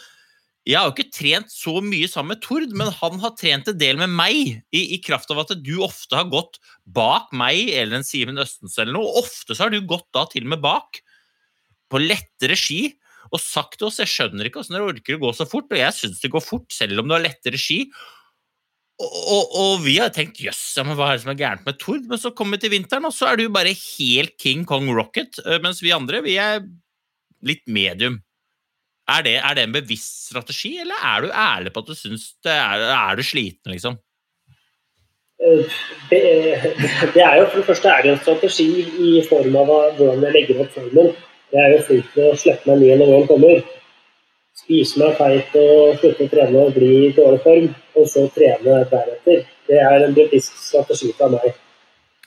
jeg 0.62 0.78
har 0.78 0.86
jo 0.86 0.94
ikke 0.94 1.14
trent 1.14 1.50
så 1.50 1.80
mye 1.82 2.06
sammen 2.10 2.36
med 2.36 2.42
Tord, 2.44 2.74
men 2.78 2.90
han 2.94 3.18
har 3.24 3.34
trent 3.38 3.66
en 3.70 3.78
del 3.78 3.98
med 3.98 4.12
meg, 4.14 4.60
i, 4.70 4.82
i 4.94 4.98
kraft 5.02 5.32
av 5.34 5.40
at 5.42 5.54
du 5.58 5.74
ofte 5.82 6.14
har 6.14 6.30
gått 6.30 6.60
bak 6.86 7.32
meg 7.34 7.72
eller 7.74 7.98
en 7.98 8.06
Simen 8.06 8.38
Østens 8.42 8.78
eller 8.78 8.94
noe. 8.94 9.08
og 9.10 9.24
Ofte 9.24 9.56
så 9.56 9.66
har 9.66 9.74
du 9.74 9.80
gått 9.82 10.06
da 10.14 10.22
til 10.30 10.46
og 10.46 10.54
med 10.54 10.62
bak, 10.62 11.02
på 11.90 12.00
lettere 12.00 12.56
ski, 12.56 12.94
og 13.32 13.40
sagt 13.42 13.78
til 13.80 13.88
oss 13.88 13.98
jeg 14.00 14.10
skjønner 14.12 14.48
ikke 14.48 14.60
hvordan 14.60 14.78
dere 14.78 14.90
orker 14.94 15.18
å 15.18 15.22
gå 15.24 15.34
så 15.36 15.48
fort, 15.50 15.70
og 15.72 15.80
jeg 15.80 15.98
syns 15.98 16.22
det 16.22 16.32
går 16.32 16.44
fort, 16.44 16.68
selv 16.72 17.02
om 17.02 17.10
du 17.10 17.16
har 17.16 17.24
lettere 17.24 17.58
ski. 17.60 17.82
Og, 19.02 19.10
og, 19.10 19.54
og 19.58 19.72
vi 19.82 19.96
har 19.98 20.12
tenkt 20.14 20.40
jøss, 20.44 20.60
yes, 20.76 20.90
hva 20.94 21.08
er 21.08 21.16
det 21.16 21.24
som 21.24 21.32
er 21.32 21.40
gærent 21.40 21.66
med 21.66 21.78
Tord? 21.82 22.04
Men 22.06 22.20
så 22.22 22.30
kommer 22.36 22.58
vi 22.58 22.68
til 22.68 22.76
vinteren, 22.76 23.08
og 23.08 23.16
så 23.16 23.32
er 23.32 23.40
du 23.40 23.48
bare 23.50 23.74
helt 23.74 24.36
King 24.38 24.62
Kong 24.68 24.86
Rocket, 24.94 25.42
eh, 25.42 25.58
mens 25.64 25.82
vi 25.82 25.94
andre 25.96 26.22
vi 26.22 26.36
er 26.38 26.62
litt 27.42 27.64
medium. 27.66 28.20
Er 29.10 29.22
det, 29.26 29.34
er 29.42 29.54
det 29.58 29.66
en 29.66 29.74
bevisst 29.74 30.28
strategi, 30.30 30.76
eller 30.78 30.94
er 31.02 31.24
du 31.24 31.32
ærlig 31.34 31.72
på 31.74 31.82
at 31.82 31.90
du 31.90 31.94
syns 31.98 32.28
det 32.44 32.54
er, 32.54 32.84
er 32.94 33.18
du 33.18 33.22
sliten, 33.26 33.72
liksom? 33.74 33.98
Eh, 35.42 35.64
Det, 36.10 36.20
det 37.14 37.22
er 37.22 37.36
jo 37.40 37.46
for 37.48 37.58
det 37.58 37.66
første 37.66 37.88
er 37.88 38.02
det 38.02 38.10
en 38.12 38.22
strategi 38.22 38.68
i 39.08 39.12
form 39.28 39.56
av 39.56 39.70
hvordan 39.96 40.22
jeg 40.22 40.34
legger 40.36 40.60
opp 40.62 40.74
formen. 40.76 41.14
Jeg 41.52 41.62
er 41.62 41.74
jo 41.76 41.84
flink 41.86 42.12
til 42.14 42.28
å 42.30 42.36
slippe 42.38 42.68
meg 42.70 42.82
ned 42.84 43.00
når 43.00 43.10
våren 43.10 43.30
kommer. 43.30 43.62
Spise 44.62 45.00
meg 45.00 45.16
feit 45.18 45.56
og 45.58 45.98
slutte 45.98 46.26
å 46.26 46.32
trene 46.32 46.62
og 46.62 46.74
bli 46.76 46.90
i 47.08 47.12
dårlig 47.16 47.40
form, 47.44 47.68
og 47.96 48.08
så 48.08 48.26
trene 48.36 48.82
deretter. 48.92 49.46
Det 49.68 49.80
er 49.80 50.06
en 50.06 50.14
bevisst 50.16 50.58
strategi 50.68 51.10
fra 51.16 51.30
meg. 51.32 51.56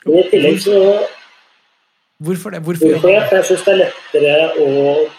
Men 0.05 0.19
i 0.21 0.26
tillegg 0.34 0.59
så 0.65 0.80
Hvorfor 2.26 2.49
det? 2.53 2.59
Hvorfor 2.65 2.86
Hvorfor 2.91 3.09
det? 3.09 3.23
For 3.30 3.36
jeg 3.38 3.45
syns 3.49 3.63
det 3.65 3.73
er 3.73 3.82
lettere 3.82 4.36
å 4.65 4.67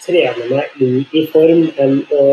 trene 0.05 0.47
meg 0.51 0.79
inn 0.87 0.97
i 1.21 1.25
form 1.33 1.65
enn 1.85 1.97
å 2.19 2.27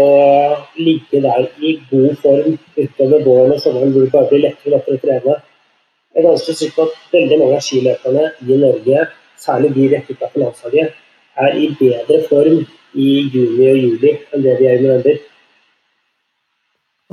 ligge 0.79 1.21
der 1.25 1.47
i 1.61 1.73
god 1.91 2.15
form 2.23 2.55
utover 2.77 3.25
våren 3.27 3.55
og 3.55 3.59
sommeren 3.63 3.91
hvor 3.93 4.05
det 4.05 4.13
bare 4.15 4.29
blir 4.31 4.43
lettere 4.47 4.71
og 4.71 4.75
lettere 4.77 4.97
å 4.97 5.03
trene. 5.03 5.35
Jeg 6.13 6.21
er 6.23 6.27
ganske 6.29 6.55
sikker 6.59 6.75
på 6.77 6.87
at 6.87 7.13
veldig 7.17 7.37
mange 7.41 7.59
av 7.59 7.65
skiløperne 7.67 8.25
i 8.45 8.57
Norge, 8.63 9.05
særlig 9.45 9.73
de 9.75 9.89
rett 9.93 10.09
utenfor 10.13 10.43
landslaget, 10.45 10.97
er 11.43 11.55
i 11.57 11.69
bedre 11.79 12.19
form 12.29 12.59
i 12.93 13.07
juni 13.33 13.69
og 13.71 13.77
juli 13.83 14.11
enn 14.33 14.43
det 14.45 14.57
de 14.59 14.67
er 14.69 14.77
i 14.77 14.83
november. 14.85 15.21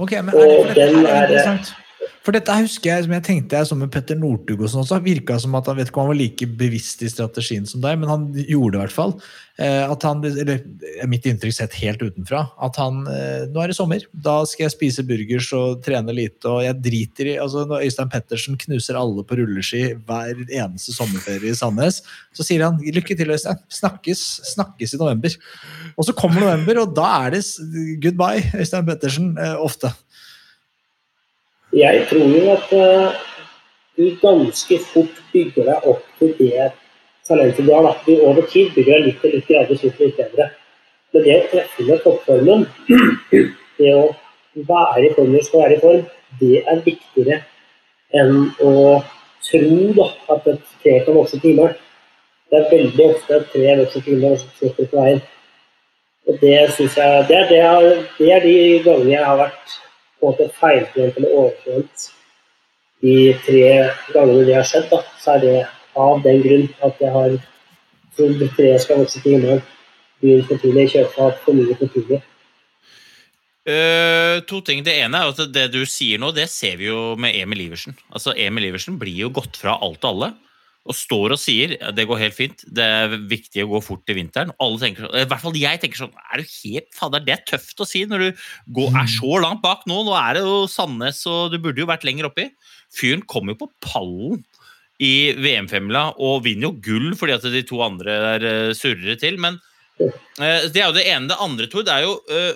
Ok, 0.00 0.12
men 0.24 0.34
er 0.34 0.40
det, 0.40 0.58
for 0.66 0.74
dette 0.74 0.82
er- 0.88 1.22
interessant. 1.22 1.72
For 2.20 2.36
dette 2.36 2.56
husker 2.60 2.90
jeg 2.90 3.06
som 3.06 3.14
jeg 3.16 3.24
tenkte 3.26 3.60
jeg 3.60 3.68
som 3.70 3.78
med 3.80 3.92
Petter 3.94 4.18
Northug 4.18 4.60
sånn 4.68 4.82
også. 4.82 4.98
Virka 5.04 5.38
som 5.40 5.54
at 5.56 5.68
han 5.70 5.78
vet 5.78 5.88
ikke 5.88 6.02
om 6.02 6.08
han 6.08 6.12
var 6.12 6.20
like 6.20 6.48
bevisst 6.60 7.00
i 7.04 7.08
strategien 7.08 7.68
som 7.68 7.80
deg, 7.84 7.96
men 8.00 8.10
han 8.12 8.26
gjorde 8.36 8.74
det 8.74 8.80
i 8.80 8.82
hvert 8.82 8.96
fall. 8.96 9.14
Eh, 9.60 9.84
at 9.92 10.04
han, 10.06 10.22
eller 10.24 10.62
er 11.02 11.08
Mitt 11.10 11.26
inntrykk 11.28 11.52
sett 11.56 11.76
helt 11.82 12.00
utenfra. 12.00 12.46
At 12.64 12.78
han 12.80 13.02
eh, 13.10 13.46
Nå 13.52 13.60
er 13.60 13.72
det 13.72 13.76
sommer, 13.76 14.04
da 14.12 14.38
skal 14.48 14.66
jeg 14.66 14.74
spise 14.76 15.04
burgers 15.08 15.50
og 15.56 15.82
trene 15.84 16.14
lite. 16.16 16.44
Og 16.48 16.62
jeg 16.64 16.78
driter 16.84 17.32
i 17.32 17.38
altså 17.42 17.66
Når 17.68 17.88
Øystein 17.88 18.12
Pettersen 18.12 18.60
knuser 18.60 19.00
alle 19.00 19.24
på 19.24 19.40
rulleski 19.40 19.82
hver 20.08 20.44
eneste 20.46 20.96
sommerferie 20.96 21.52
i 21.52 21.58
Sandnes, 21.58 22.02
så 22.36 22.46
sier 22.46 22.66
han 22.68 22.80
lykke 22.80 23.16
til, 23.16 23.32
Øystein. 23.32 23.60
Snakkes, 23.80 24.26
snakkes 24.54 24.96
i 24.96 25.00
november. 25.00 25.40
Og 25.96 26.08
så 26.08 26.16
kommer 26.16 26.44
november, 26.44 26.84
og 26.84 26.94
da 26.96 27.08
er 27.26 27.36
det 27.36 27.44
goodbye, 28.04 28.44
Øystein 28.60 28.88
Pettersen, 28.88 29.34
eh, 29.40 29.56
ofte. 29.60 29.92
Jeg 31.72 32.06
tror 32.10 32.30
jo 32.34 32.46
at 32.50 32.72
eh, 32.74 33.18
du 33.96 34.06
ganske 34.22 34.78
fort 34.90 35.18
bygger 35.32 35.68
deg 35.68 35.90
opp 35.92 36.06
til 36.18 36.32
det 36.38 36.70
talentet 37.28 37.66
du 37.66 37.70
har. 37.74 37.84
vært 37.86 38.08
i 38.10 38.16
over 38.26 38.46
tid 38.50 38.72
bygger 38.74 38.96
deg 38.96 39.06
litt 39.06 39.24
og 39.24 39.34
litt 39.36 39.46
gradvis 39.46 39.84
opp 39.86 40.00
litt 40.02 40.16
bedre. 40.18 40.48
Men 41.12 41.26
det 41.26 41.36
å 41.36 41.44
treffe 41.52 41.86
med 41.86 42.02
toppformen, 42.02 42.66
det 43.78 43.92
å 43.94 44.08
være 44.66 45.06
i 45.06 45.12
form 45.14 45.34
du 45.34 45.42
skal 45.46 45.64
være 45.64 45.76
i 45.76 45.82
form, 45.84 46.02
det 46.40 46.62
er 46.64 46.82
viktigere 46.86 47.40
enn 48.18 48.50
å 48.66 48.72
tro 49.46 49.78
da, 49.94 50.08
at 50.34 50.48
et 50.50 50.72
tre 50.82 50.96
kan 51.04 51.18
vokse 51.18 51.38
til 51.38 51.52
himmelen. 51.52 51.76
Det 52.50 52.58
er 52.58 52.72
veldig 52.72 53.06
ofte 53.12 53.36
et 53.36 53.52
tre 53.52 53.76
vokser 53.78 54.02
til 54.02 54.16
himmelen 54.16 54.34
og 54.34 54.58
slutter 54.58 54.90
på 54.90 55.04
veien. 55.04 55.22
Og 56.26 56.42
det 56.42 56.58
syns 56.74 56.98
jeg 56.98 57.22
det 57.30 57.44
det, 57.50 57.62
er, 57.62 58.02
det 58.18 58.34
er 58.34 58.42
de 58.44 58.56
gangene 58.84 59.14
jeg 59.14 59.26
har 59.26 59.38
vært 59.38 59.78
på 60.20 60.28
en 60.28 60.34
måte 60.34 60.48
feiltrent 60.60 61.16
eller 61.18 61.36
overtrent 61.36 62.08
de 63.00 63.14
tre 63.46 63.66
gangene 64.12 64.44
det 64.44 64.56
har 64.58 64.66
skjedd, 64.68 64.90
da, 64.90 65.00
så 65.20 65.36
er 65.36 65.44
det 65.44 65.54
av 65.98 66.20
den 66.24 66.42
grunn 66.44 66.66
at 66.86 67.00
jeg 67.00 67.12
har 67.14 67.36
trodd 68.16 68.42
treet 68.56 68.82
skal 68.84 69.00
vokse 69.00 69.22
til 69.22 69.38
himmelen. 69.38 69.62
Begynt 70.20 70.50
for 70.50 70.60
tidlig, 70.60 70.90
kjøpe 70.92 71.30
for 71.44 71.56
mye 71.56 71.76
for 71.78 71.94
tidlig. 71.94 72.20
Uh, 73.70 74.40
to 74.48 74.60
ting. 74.64 74.82
Det 74.84 74.94
ene 75.00 75.20
er 75.20 75.32
at 75.32 75.40
det 75.52 75.66
du 75.72 75.82
sier 75.88 76.20
nå, 76.20 76.32
det 76.36 76.48
ser 76.52 76.76
vi 76.80 76.88
jo 76.90 77.14
med 77.20 77.36
Emil 77.36 77.66
Iversen. 77.68 77.96
Altså, 78.12 78.34
Emil 78.36 78.70
Iversen 78.70 78.98
blir 79.00 79.26
jo 79.26 79.32
gått 79.40 79.56
fra 79.60 79.78
alt 79.80 80.04
og 80.04 80.10
alle. 80.10 80.30
Og 80.88 80.96
står 80.96 81.34
og 81.34 81.38
sier 81.38 81.74
det 81.92 82.06
går 82.08 82.18
helt 82.22 82.34
fint, 82.34 82.62
det 82.64 82.82
er 82.82 83.12
viktig 83.28 83.66
å 83.66 83.68
gå 83.74 83.80
fort 83.84 84.08
i 84.08 84.16
vinteren. 84.16 84.50
Alle 84.64 84.80
tenker, 84.80 85.04
sånn- 85.04 85.18
I 85.20 85.26
hvert 85.28 85.42
fall 85.42 85.58
jeg 85.60 85.80
tenker 85.82 86.00
sånn 86.00 86.14
er 86.32 86.40
du 86.40 86.46
helt, 86.64 86.88
fader, 86.96 87.20
Det 87.20 87.34
er 87.34 87.44
tøft 87.46 87.82
å 87.84 87.86
si 87.86 88.04
når 88.08 88.18
du 88.18 88.30
går, 88.72 88.88
er 88.96 89.10
så 89.12 89.40
langt 89.42 89.60
bak 89.62 89.84
nå. 89.86 90.00
Nå 90.08 90.14
er 90.16 90.34
det 90.34 90.42
jo 90.46 90.66
Sandnes, 90.66 91.20
og 91.26 91.52
du 91.52 91.58
burde 91.58 91.84
jo 91.84 91.86
vært 91.90 92.04
lenger 92.08 92.30
oppi. 92.30 92.48
Fyren 92.96 93.22
kom 93.28 93.48
jo 93.52 93.58
på 93.60 93.68
pallen 93.84 94.42
i 95.00 95.32
VM-femmila 95.36 96.14
og 96.18 96.42
vinner 96.44 96.68
jo 96.70 96.80
gull 96.80 97.14
fordi 97.16 97.32
at 97.36 97.42
de 97.42 97.62
to 97.62 97.80
andre 97.84 98.16
der 98.40 98.48
eh, 98.70 98.72
surrer 98.76 99.20
til. 99.20 99.36
Men 99.40 99.60
eh, 100.00 100.64
det 100.72 100.80
er 100.80 100.88
jo 100.88 100.96
det 100.96 101.06
ene. 101.06 101.28
Det 101.28 101.38
andre, 101.40 101.68
Tor, 101.68 101.84
det 101.84 101.92
er 101.92 102.02
jo 102.08 102.16
eh, 102.28 102.54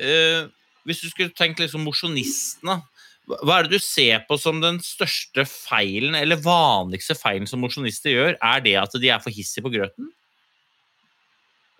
eh, 0.00 0.48
Hvis 0.86 1.00
du 1.02 1.08
skulle 1.10 1.32
tenkt 1.36 1.58
liksom 1.60 1.84
mosjonistene 1.84 2.80
hva 3.26 3.56
er 3.58 3.66
det 3.66 3.80
du 3.80 3.82
ser 3.82 4.20
på 4.28 4.36
som 4.38 4.60
den 4.62 4.78
største 4.84 5.42
feilen, 5.50 6.14
eller 6.14 6.38
vanligste 6.38 7.16
feilen 7.18 7.48
som 7.50 7.58
mosjonister 7.64 8.12
gjør? 8.12 8.36
Er 8.38 8.62
det 8.62 8.76
at 8.78 8.94
de 9.02 9.10
er 9.10 9.22
for 9.22 9.34
hissige 9.34 9.64
på 9.64 9.72
grøten? 9.74 10.12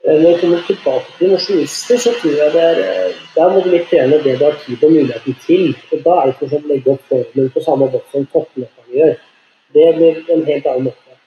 Eh, 0.02 0.18
Når 0.18 0.30
jeg 0.30 0.40
kommer 0.40 0.62
tilbake 0.66 1.12
til 1.18 1.30
mosjonister, 1.30 1.98
så 2.02 2.14
tror 2.18 2.34
jeg 2.40 2.52
det 2.52 2.62
er 2.62 2.80
eh, 2.82 3.14
Der 3.36 3.52
må 3.52 3.62
du 3.62 3.70
litt 3.70 3.86
trene 3.90 4.18
det 4.24 4.38
du 4.40 4.44
har 4.44 4.58
tid 4.64 4.82
og 4.82 4.92
muligheten 4.92 5.36
til. 5.46 5.76
Og 5.92 6.02
da 6.04 6.16
er 6.16 6.26
det 6.26 6.34
ikke 6.34 6.48
sånn 6.52 6.66
å 6.66 6.72
legge 6.72 6.94
opp 6.94 7.10
formen 7.10 7.50
på 7.54 7.62
samme 7.66 7.90
måte 7.92 8.10
som 8.12 8.26
toppløperne 8.32 8.98
gjør. 8.98 9.14
Det 9.76 9.86
blir 9.98 10.22
en 10.34 10.46
helt 10.46 10.66
annen 10.72 10.88
måte. 10.88 11.18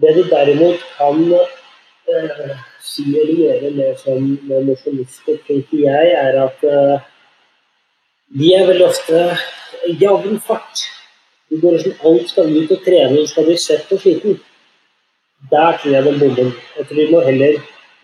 Det 0.00 0.12
du 0.16 0.22
derimot 0.28 0.84
kan 0.98 1.22
eh, 1.32 2.52
si 2.84 3.06
eller 3.08 3.40
gjøre 3.40 3.72
med 3.78 3.96
som 4.04 4.28
mosjonister, 4.68 5.40
tenker 5.48 5.86
jeg, 5.86 6.12
er 6.24 6.40
at 6.44 6.68
eh, 6.68 7.08
de 8.38 8.52
er 8.54 8.66
veldig 8.68 8.86
ofte 8.86 9.20
jevn 10.00 10.38
fart. 10.46 10.84
Du 11.50 11.58
går 11.58 11.78
liksom 11.78 12.06
alt 12.06 12.28
skal 12.30 12.52
ut 12.54 12.70
og 12.70 12.84
trene, 12.84 13.16
du 13.16 13.26
skal 13.26 13.48
bli 13.48 13.56
svett 13.58 13.90
og 13.90 14.02
sliten. 14.02 14.36
Der 15.50 15.78
tror 15.80 15.94
jeg 15.96 16.04
den 16.04 16.20
bommer. 16.20 16.52
Jeg 16.76 16.86
tror 16.86 17.00
vi 17.00 17.08
må 17.10 17.22
heller 17.26 17.56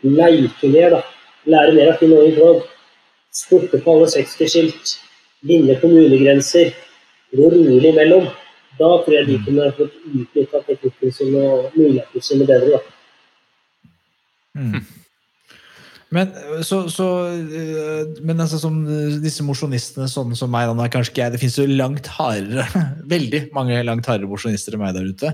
leike 0.03 0.73
mer, 0.73 0.97
da. 0.97 1.03
Lære 1.47 1.77
mer 1.77 1.93
av 1.93 2.01
Finn 2.01 2.17
Åge 2.17 2.33
Krogh. 2.35 2.67
Spurte 3.31 3.79
på 3.85 3.95
alle 3.95 4.09
60-skilt. 4.11 4.97
Vinne 5.47 5.79
kommunegrenser. 5.81 6.75
Gå 7.37 7.53
rolig 7.53 7.93
imellom. 7.93 8.27
Da 8.81 8.91
tror 9.05 9.15
jeg 9.15 9.29
de 9.31 9.39
kunne 9.47 9.71
fått 9.79 9.95
utnytta 10.11 10.67
teknikken 10.67 11.13
sin 11.15 11.39
og 11.39 11.71
mulighetene 11.79 12.23
sine 12.23 12.49
bedre. 12.49 12.81
da. 12.81 12.95
Men, 16.15 16.31
så, 16.63 16.85
så, 16.93 17.07
øh, 17.35 18.19
men 18.23 18.41
altså, 18.41 18.61
som 18.63 18.77
øh, 18.87 19.17
disse 19.23 19.43
mosjonistene 19.43 20.07
sånne 20.09 20.37
som 20.39 20.53
meg, 20.55 20.69
da, 20.71 20.87
kanskje 20.93 21.11
ikke 21.11 21.23
jeg, 21.25 21.33
det 21.35 21.41
finnes 21.43 21.57
jo 21.59 21.67
langt 21.67 22.11
hardere, 22.15 22.67
veldig 23.15 23.41
mange 23.57 23.81
langt 23.83 24.07
hardere 24.07 24.31
mosjonister 24.31 24.77
enn 24.77 24.85
meg 24.85 24.95
der 24.95 25.09
ute, 25.11 25.33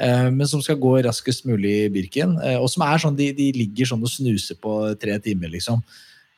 eh, 0.00 0.30
men 0.32 0.48
som 0.48 0.62
skal 0.64 0.80
gå 0.80 0.94
raskest 1.04 1.44
mulig 1.50 1.74
i 1.82 1.90
Birken, 1.92 2.38
eh, 2.40 2.56
og 2.56 2.70
som 2.72 2.86
er 2.86 3.04
sånn, 3.04 3.18
de, 3.20 3.28
de 3.36 3.50
ligger 3.58 3.92
sånn 3.92 4.06
og 4.06 4.12
snuser 4.12 4.56
på 4.64 4.78
tre 5.00 5.18
timer, 5.24 5.52
liksom. 5.52 5.84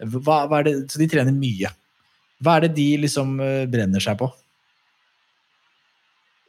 Hva, 0.03 0.43
hva 0.51 0.65
det, 0.67 0.75
så 0.91 0.99
de 1.01 1.09
trener 1.09 1.33
mye. 1.33 1.71
Hva 2.43 2.59
er 2.59 2.67
det 2.67 2.75
de 2.77 2.91
liksom 3.07 3.39
brenner 3.71 4.03
seg 4.03 4.19
på? 4.21 4.29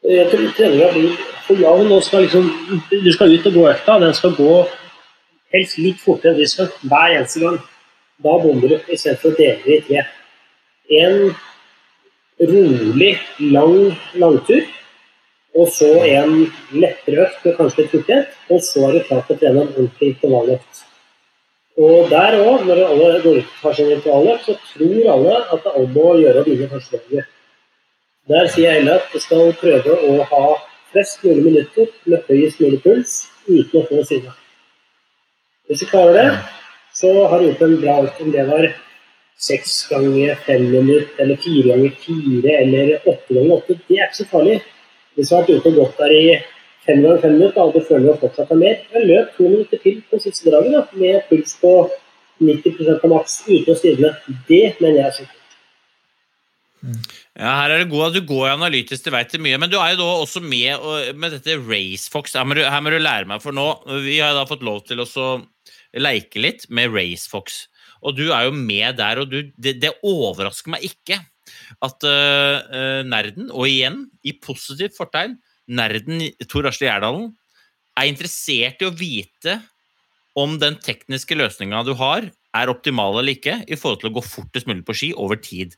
Jeg 0.08 0.28
treninga 0.32 0.90
blir 0.96 1.16
for 1.46 1.60
jevn. 1.60 1.92
og 1.92 2.04
skal 2.04 2.26
liksom, 2.26 2.50
Du 2.92 3.12
skal 3.12 3.34
ut 3.34 3.48
og 3.48 3.54
gå 3.54 3.64
økta. 3.72 4.00
Den 4.00 4.14
skal 4.16 4.36
gå 4.36 4.52
helst 5.54 5.78
litt 5.82 6.00
fortere 6.04 6.34
enn 6.34 6.42
disken 6.42 6.72
hver 6.90 7.16
eneste 7.16 7.44
gang. 7.44 7.60
Da 8.24 8.34
bommer 8.42 8.74
du 8.74 8.78
istedenfor 8.94 9.34
å 9.34 9.38
dele 9.38 9.62
det 9.66 9.78
i 9.78 9.84
tre. 9.88 10.06
En 11.02 11.20
rolig, 12.52 13.14
lang 13.40 13.78
langtur, 14.22 14.66
og 15.58 15.72
så 15.74 15.90
en 16.06 16.34
lettere 16.74 17.26
økt 17.26 17.46
med 17.46 17.58
kanskje 17.58 17.84
litt 17.84 17.96
hurtighet. 17.96 18.36
Og 18.54 18.62
så 18.66 18.88
er 18.88 18.98
du 18.98 19.08
klar 19.08 19.24
til 19.26 19.38
å 19.38 19.42
trene 19.42 19.64
en 19.64 19.74
ordentlig 19.74 20.14
intervalløkt. 20.14 20.84
Og 21.78 22.10
der 22.10 22.40
òg, 22.42 22.66
når 22.66 22.84
alle 22.88 23.10
går 23.22 23.40
ut 23.40 23.50
og 23.50 23.58
tar 23.62 23.78
sin 23.78 23.92
intervalløkt, 23.94 24.48
så 24.48 24.56
tror 24.74 25.12
alle 25.14 25.36
at 25.44 25.66
det 25.66 25.74
er 25.74 25.84
om 25.84 26.00
å 26.02 26.16
gjøre 26.18 26.42
å 26.42 26.48
vinne 26.48 26.70
første 26.72 27.02
laget. 27.02 27.34
Der 28.28 28.50
sier 28.52 28.66
jeg 28.66 28.82
heller 28.82 28.98
at 29.00 29.14
du 29.14 29.22
skal 29.24 29.54
prøve 29.62 30.00
å 30.10 30.18
ha 30.32 30.44
flest 30.92 31.22
mulig 31.24 31.46
minutter 31.46 31.94
med 32.10 32.26
høyest 32.28 32.60
mulig 32.64 32.82
puls 32.84 33.16
uten 33.48 33.80
å 33.80 33.86
få 33.88 34.04
sinne. 34.10 34.34
Hvis 35.68 35.84
du 35.84 35.90
klarer 35.92 36.14
det, 36.16 36.28
så 36.96 37.14
har 37.28 37.40
du 37.40 37.50
gjort 37.50 37.64
en 37.66 37.80
bra 37.82 37.96
økt. 38.06 38.22
Om 38.24 38.32
det 38.32 38.46
var 38.48 38.68
seks 39.48 39.74
ganger 39.92 40.36
fem 40.48 40.70
minutter, 40.72 41.10
eller 41.22 41.40
fire 41.44 41.74
ganger 41.74 41.98
fire, 42.04 42.54
eller 42.62 42.94
åtte 43.04 43.36
ganger 43.36 43.56
åtte, 43.58 43.80
det 43.88 44.00
er 44.00 44.08
ikke 44.08 44.22
så 44.24 44.30
farlig. 44.32 44.60
Hvis 45.18 45.30
du 45.30 45.36
har 45.36 45.44
vært 45.44 45.58
ute 45.58 45.74
og 45.74 45.80
gått 45.82 46.02
der 46.02 46.16
i 46.16 46.26
fem 46.88 47.04
ganger 47.04 47.24
fem 47.26 47.36
minutter, 47.38 47.62
og 47.62 47.76
du 47.76 47.86
føler 47.86 48.08
du 48.08 48.22
fortsatt 48.24 48.54
har 48.54 48.62
mer, 48.62 48.84
jeg 48.94 49.10
løp 49.12 49.34
to 49.36 49.50
minutter 49.50 49.82
til 49.84 49.98
på 50.10 50.22
siste 50.24 50.48
draget 50.48 50.78
da, 50.78 50.84
med 51.04 51.26
puls 51.30 51.58
på 51.62 51.74
90% 52.44 53.04
av 53.04 53.12
maks 53.12 53.42
uten 53.48 53.74
å 53.74 53.78
stivne. 53.78 54.14
Det 54.48 54.64
mener 54.80 55.02
jeg 55.02 55.10
er 55.10 55.18
sikkert. 55.20 55.34
Ja, 57.38 57.52
her 57.60 57.74
er 57.74 57.82
det 57.82 57.92
god 57.92 58.08
at 58.08 58.16
du 58.16 58.24
går 58.26 58.48
analytisk, 58.54 59.04
du 59.04 59.14
veit 59.14 59.34
det 59.34 59.42
mye, 59.44 59.58
men 59.62 59.70
du 59.70 59.76
er 59.82 59.94
jo 59.94 60.00
da 60.00 60.08
også 60.24 60.42
med 60.42 61.14
med 61.18 61.36
dette 61.36 61.58
RaceFox. 61.60 62.38
Her 62.38 62.48
må, 62.48 62.58
du, 62.58 62.64
her 62.66 62.82
må 62.82 62.94
du 62.94 62.98
lære 63.02 63.30
meg, 63.30 63.44
for 63.44 63.54
nå 63.54 63.68
Vi 64.06 64.18
har 64.22 64.34
da 64.38 64.48
fått 64.50 64.66
lov 64.66 64.84
til 64.88 65.04
å 65.04 65.08
så 65.98 66.06
leke 66.06 66.42
litt 66.42 66.68
med 66.70 66.94
RaceFox. 66.94 67.66
Og 68.06 68.18
du 68.18 68.30
er 68.30 68.48
jo 68.48 68.54
med 68.54 69.00
der, 69.00 69.24
og 69.24 69.32
du, 69.32 69.42
det, 69.58 69.80
det 69.82 69.96
overrasker 70.06 70.74
meg 70.76 70.86
ikke 70.86 71.20
at 71.84 72.06
øh, 72.06 73.04
nerden, 73.08 73.50
og 73.52 73.68
igjen 73.70 74.06
i 74.28 74.36
positivt 74.38 74.98
fortegn, 74.98 75.38
nerden 75.68 76.22
Tor 76.48 76.68
Asle 76.70 76.88
Gjerdalen, 76.88 77.32
er 77.98 78.10
interessert 78.12 78.84
i 78.84 78.88
å 78.88 78.94
vite 78.94 79.58
om 80.38 80.60
den 80.62 80.78
tekniske 80.84 81.38
løsninga 81.38 81.82
du 81.88 81.96
har, 81.98 82.30
er 82.58 82.72
optimal 82.72 83.18
eller 83.18 83.34
ikke 83.34 83.62
i 83.66 83.78
forhold 83.78 84.04
til 84.04 84.12
å 84.12 84.18
gå 84.20 84.24
fortest 84.26 84.70
mulig 84.70 84.86
på 84.86 84.96
ski 84.98 85.12
over 85.18 85.40
tid. 85.42 85.74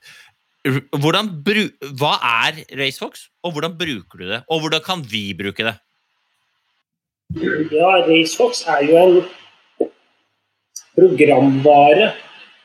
Bru- 0.68 1.72
hva 2.00 2.18
er 2.20 2.64
RaceFox, 2.76 3.30
og 3.48 3.56
hvordan 3.56 3.78
bruker 3.80 4.20
du 4.20 4.28
det? 4.34 4.42
Og 4.52 4.66
hvordan 4.66 4.84
kan 4.84 5.06
vi 5.08 5.30
bruke 5.38 5.64
det? 5.70 5.78
Ja, 7.72 8.02
RaceFox 8.10 8.66
er 8.68 8.84
jo 8.90 9.00
en 9.00 9.20
programvare 11.00 12.12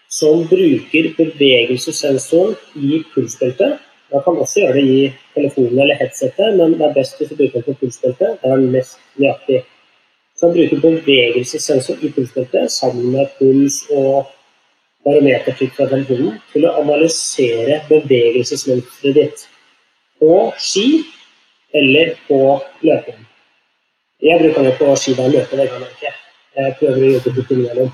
som 0.08 0.46
bruker 0.50 1.10
bevegelsessensoren 1.16 2.54
i 2.74 3.02
pulsbeltet. 3.14 3.78
Man 4.12 4.22
kan 4.22 4.38
også 4.38 4.60
gjøre 4.60 4.74
det 4.78 4.82
i 4.86 4.98
telefonen 5.34 5.78
eller 5.78 5.98
headsetet, 5.98 6.58
men 6.58 6.76
det 6.78 6.86
er 6.86 6.94
best 6.94 7.18
hvis 7.18 7.30
du 7.30 7.38
bruker 7.38 7.60
den 7.62 7.66
på 7.66 7.80
pulsbeltet. 7.80 8.36
Det 8.42 8.50
er 8.50 8.66
mest 8.76 9.00
nøyaktig. 9.18 9.64
Så 10.34 10.46
man 10.46 10.56
bruker 10.56 10.82
bevegelsessensor 10.82 12.02
i 12.02 12.10
pulsbeltet 12.14 12.72
sammen 12.72 13.10
med 13.14 13.30
puls 13.38 13.80
og 13.90 14.30
barometertrykk 15.06 15.74
fra 15.76 15.88
telefonen 15.90 16.38
til 16.52 16.66
å 16.66 16.76
analysere 16.82 17.82
bevegelsesmønsteret 17.90 19.20
ditt. 19.20 19.48
på 20.18 20.52
ski 20.58 21.02
eller 21.74 22.14
på 22.28 22.38
løping. 22.86 23.18
Jeg 24.22 24.40
bruker 24.40 24.62
det 24.62 24.76
på 24.78 24.94
ski 24.96 25.12
da 25.18 25.26
løper, 25.28 25.58
veggene, 25.58 25.90
jeg. 26.00 26.14
Jeg 26.56 26.76
prøver 26.78 27.02
å 27.02 27.12
jobbe 27.16 27.32
bort 27.34 27.50
innimellom. 27.50 27.90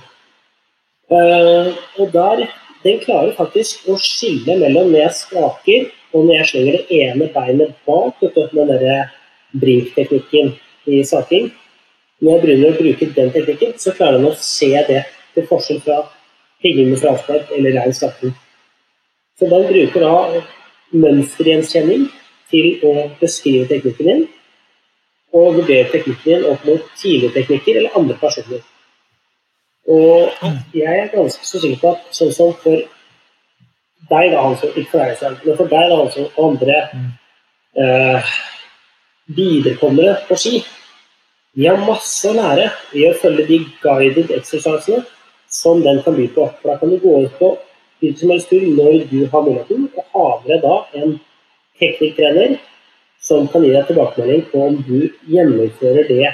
Eh, 1.11 1.71
og 1.99 2.13
der, 2.15 2.45
den 2.85 3.01
klarer 3.03 3.33
faktisk 3.35 3.89
å 3.91 3.97
skille 3.99 4.55
mellom 4.61 4.93
når 4.93 5.03
jeg 5.03 5.17
skaker 5.25 5.89
og 6.15 6.27
når 6.27 6.37
jeg 6.37 6.51
slenger 6.51 6.77
det 6.77 7.01
ene 7.01 7.27
beinet 7.35 7.75
bak 7.87 8.23
med 8.55 8.71
den 8.71 9.11
brink-teknikken 9.61 10.55
i 10.87 11.03
saking. 11.05 11.51
Når 12.21 12.33
jeg 12.33 12.43
begynner 12.45 12.73
å 12.73 12.79
bruke 12.79 13.11
den 13.17 13.35
teknikken, 13.35 13.75
så 13.79 13.95
klarer 13.97 14.19
den 14.19 14.31
å 14.31 14.39
se 14.39 14.71
det 14.89 15.05
til 15.35 15.47
forskjell 15.51 15.83
fra 15.85 16.01
hengende 16.65 16.99
fraspark 17.01 17.53
eller 17.57 17.79
rein 17.79 17.95
skaking. 17.97 18.35
Så 19.39 19.49
den 19.49 19.67
bruker 19.71 20.05
da 20.05 20.43
mønstergjenkjenning 20.91 22.11
til 22.51 22.85
å 22.87 23.09
beskrive 23.21 23.69
teknikken 23.71 24.11
din, 24.11 24.27
og 25.33 25.57
vurdere 25.61 25.89
teknikken 25.93 26.43
din 26.43 26.51
opp 26.51 26.67
mot 26.67 26.91
tidligere 26.99 27.39
teknikker 27.39 27.81
eller 27.81 27.99
andre 27.99 28.19
personer. 28.21 28.63
Og 29.91 30.75
jeg 30.77 30.99
er 31.03 31.13
ganske 31.15 31.47
så 31.47 31.61
sikker 31.61 31.81
på 31.83 31.95
at 31.97 32.11
sånn 32.15 32.35
som 32.35 32.53
for 32.63 32.79
deg, 34.11 34.33
da, 34.33 34.43
altså 34.43 34.71
ikke 34.75 34.91
for 34.93 35.03
deg 35.03 35.17
selv, 35.19 35.41
men 35.47 35.57
for 35.59 35.71
deg, 35.71 35.91
da, 35.91 35.97
Hansen, 36.01 36.29
og 36.35 36.51
andre 36.51 36.77
eh, 37.79 38.37
viderekommere 39.39 40.21
på 40.29 40.39
ski, 40.39 40.61
Vi 41.53 41.67
har 41.67 41.81
masse 41.83 42.29
å 42.31 42.35
lære 42.37 42.69
i 42.95 43.09
å 43.09 43.15
følge 43.19 43.43
de 43.49 43.57
guided 43.83 44.29
exercisene 44.37 45.01
som 45.51 45.81
den 45.83 45.99
kan 46.05 46.15
by 46.15 46.29
på. 46.31 46.45
For 46.61 46.71
da 46.71 46.77
kan 46.79 46.93
du 46.93 47.01
gå 47.03 47.25
ut 47.25 47.33
på 47.41 47.49
hvilken 47.99 48.21
som 48.21 48.31
helst 48.31 48.53
tur 48.53 48.69
når 48.77 49.09
du 49.11 49.25
har 49.33 49.43
muligheten, 49.43 49.89
og 49.97 50.05
ha 50.15 50.29
med 50.45 50.63
da 50.63 50.77
en 51.01 51.17
teknikktrener 51.81 52.55
som 53.21 53.49
kan 53.51 53.67
gi 53.67 53.73
deg 53.75 53.89
tilbakemelding 53.89 54.47
på 54.53 54.63
om 54.69 54.79
du 54.87 55.11
gjennomfører 55.27 56.07
det 56.09 56.31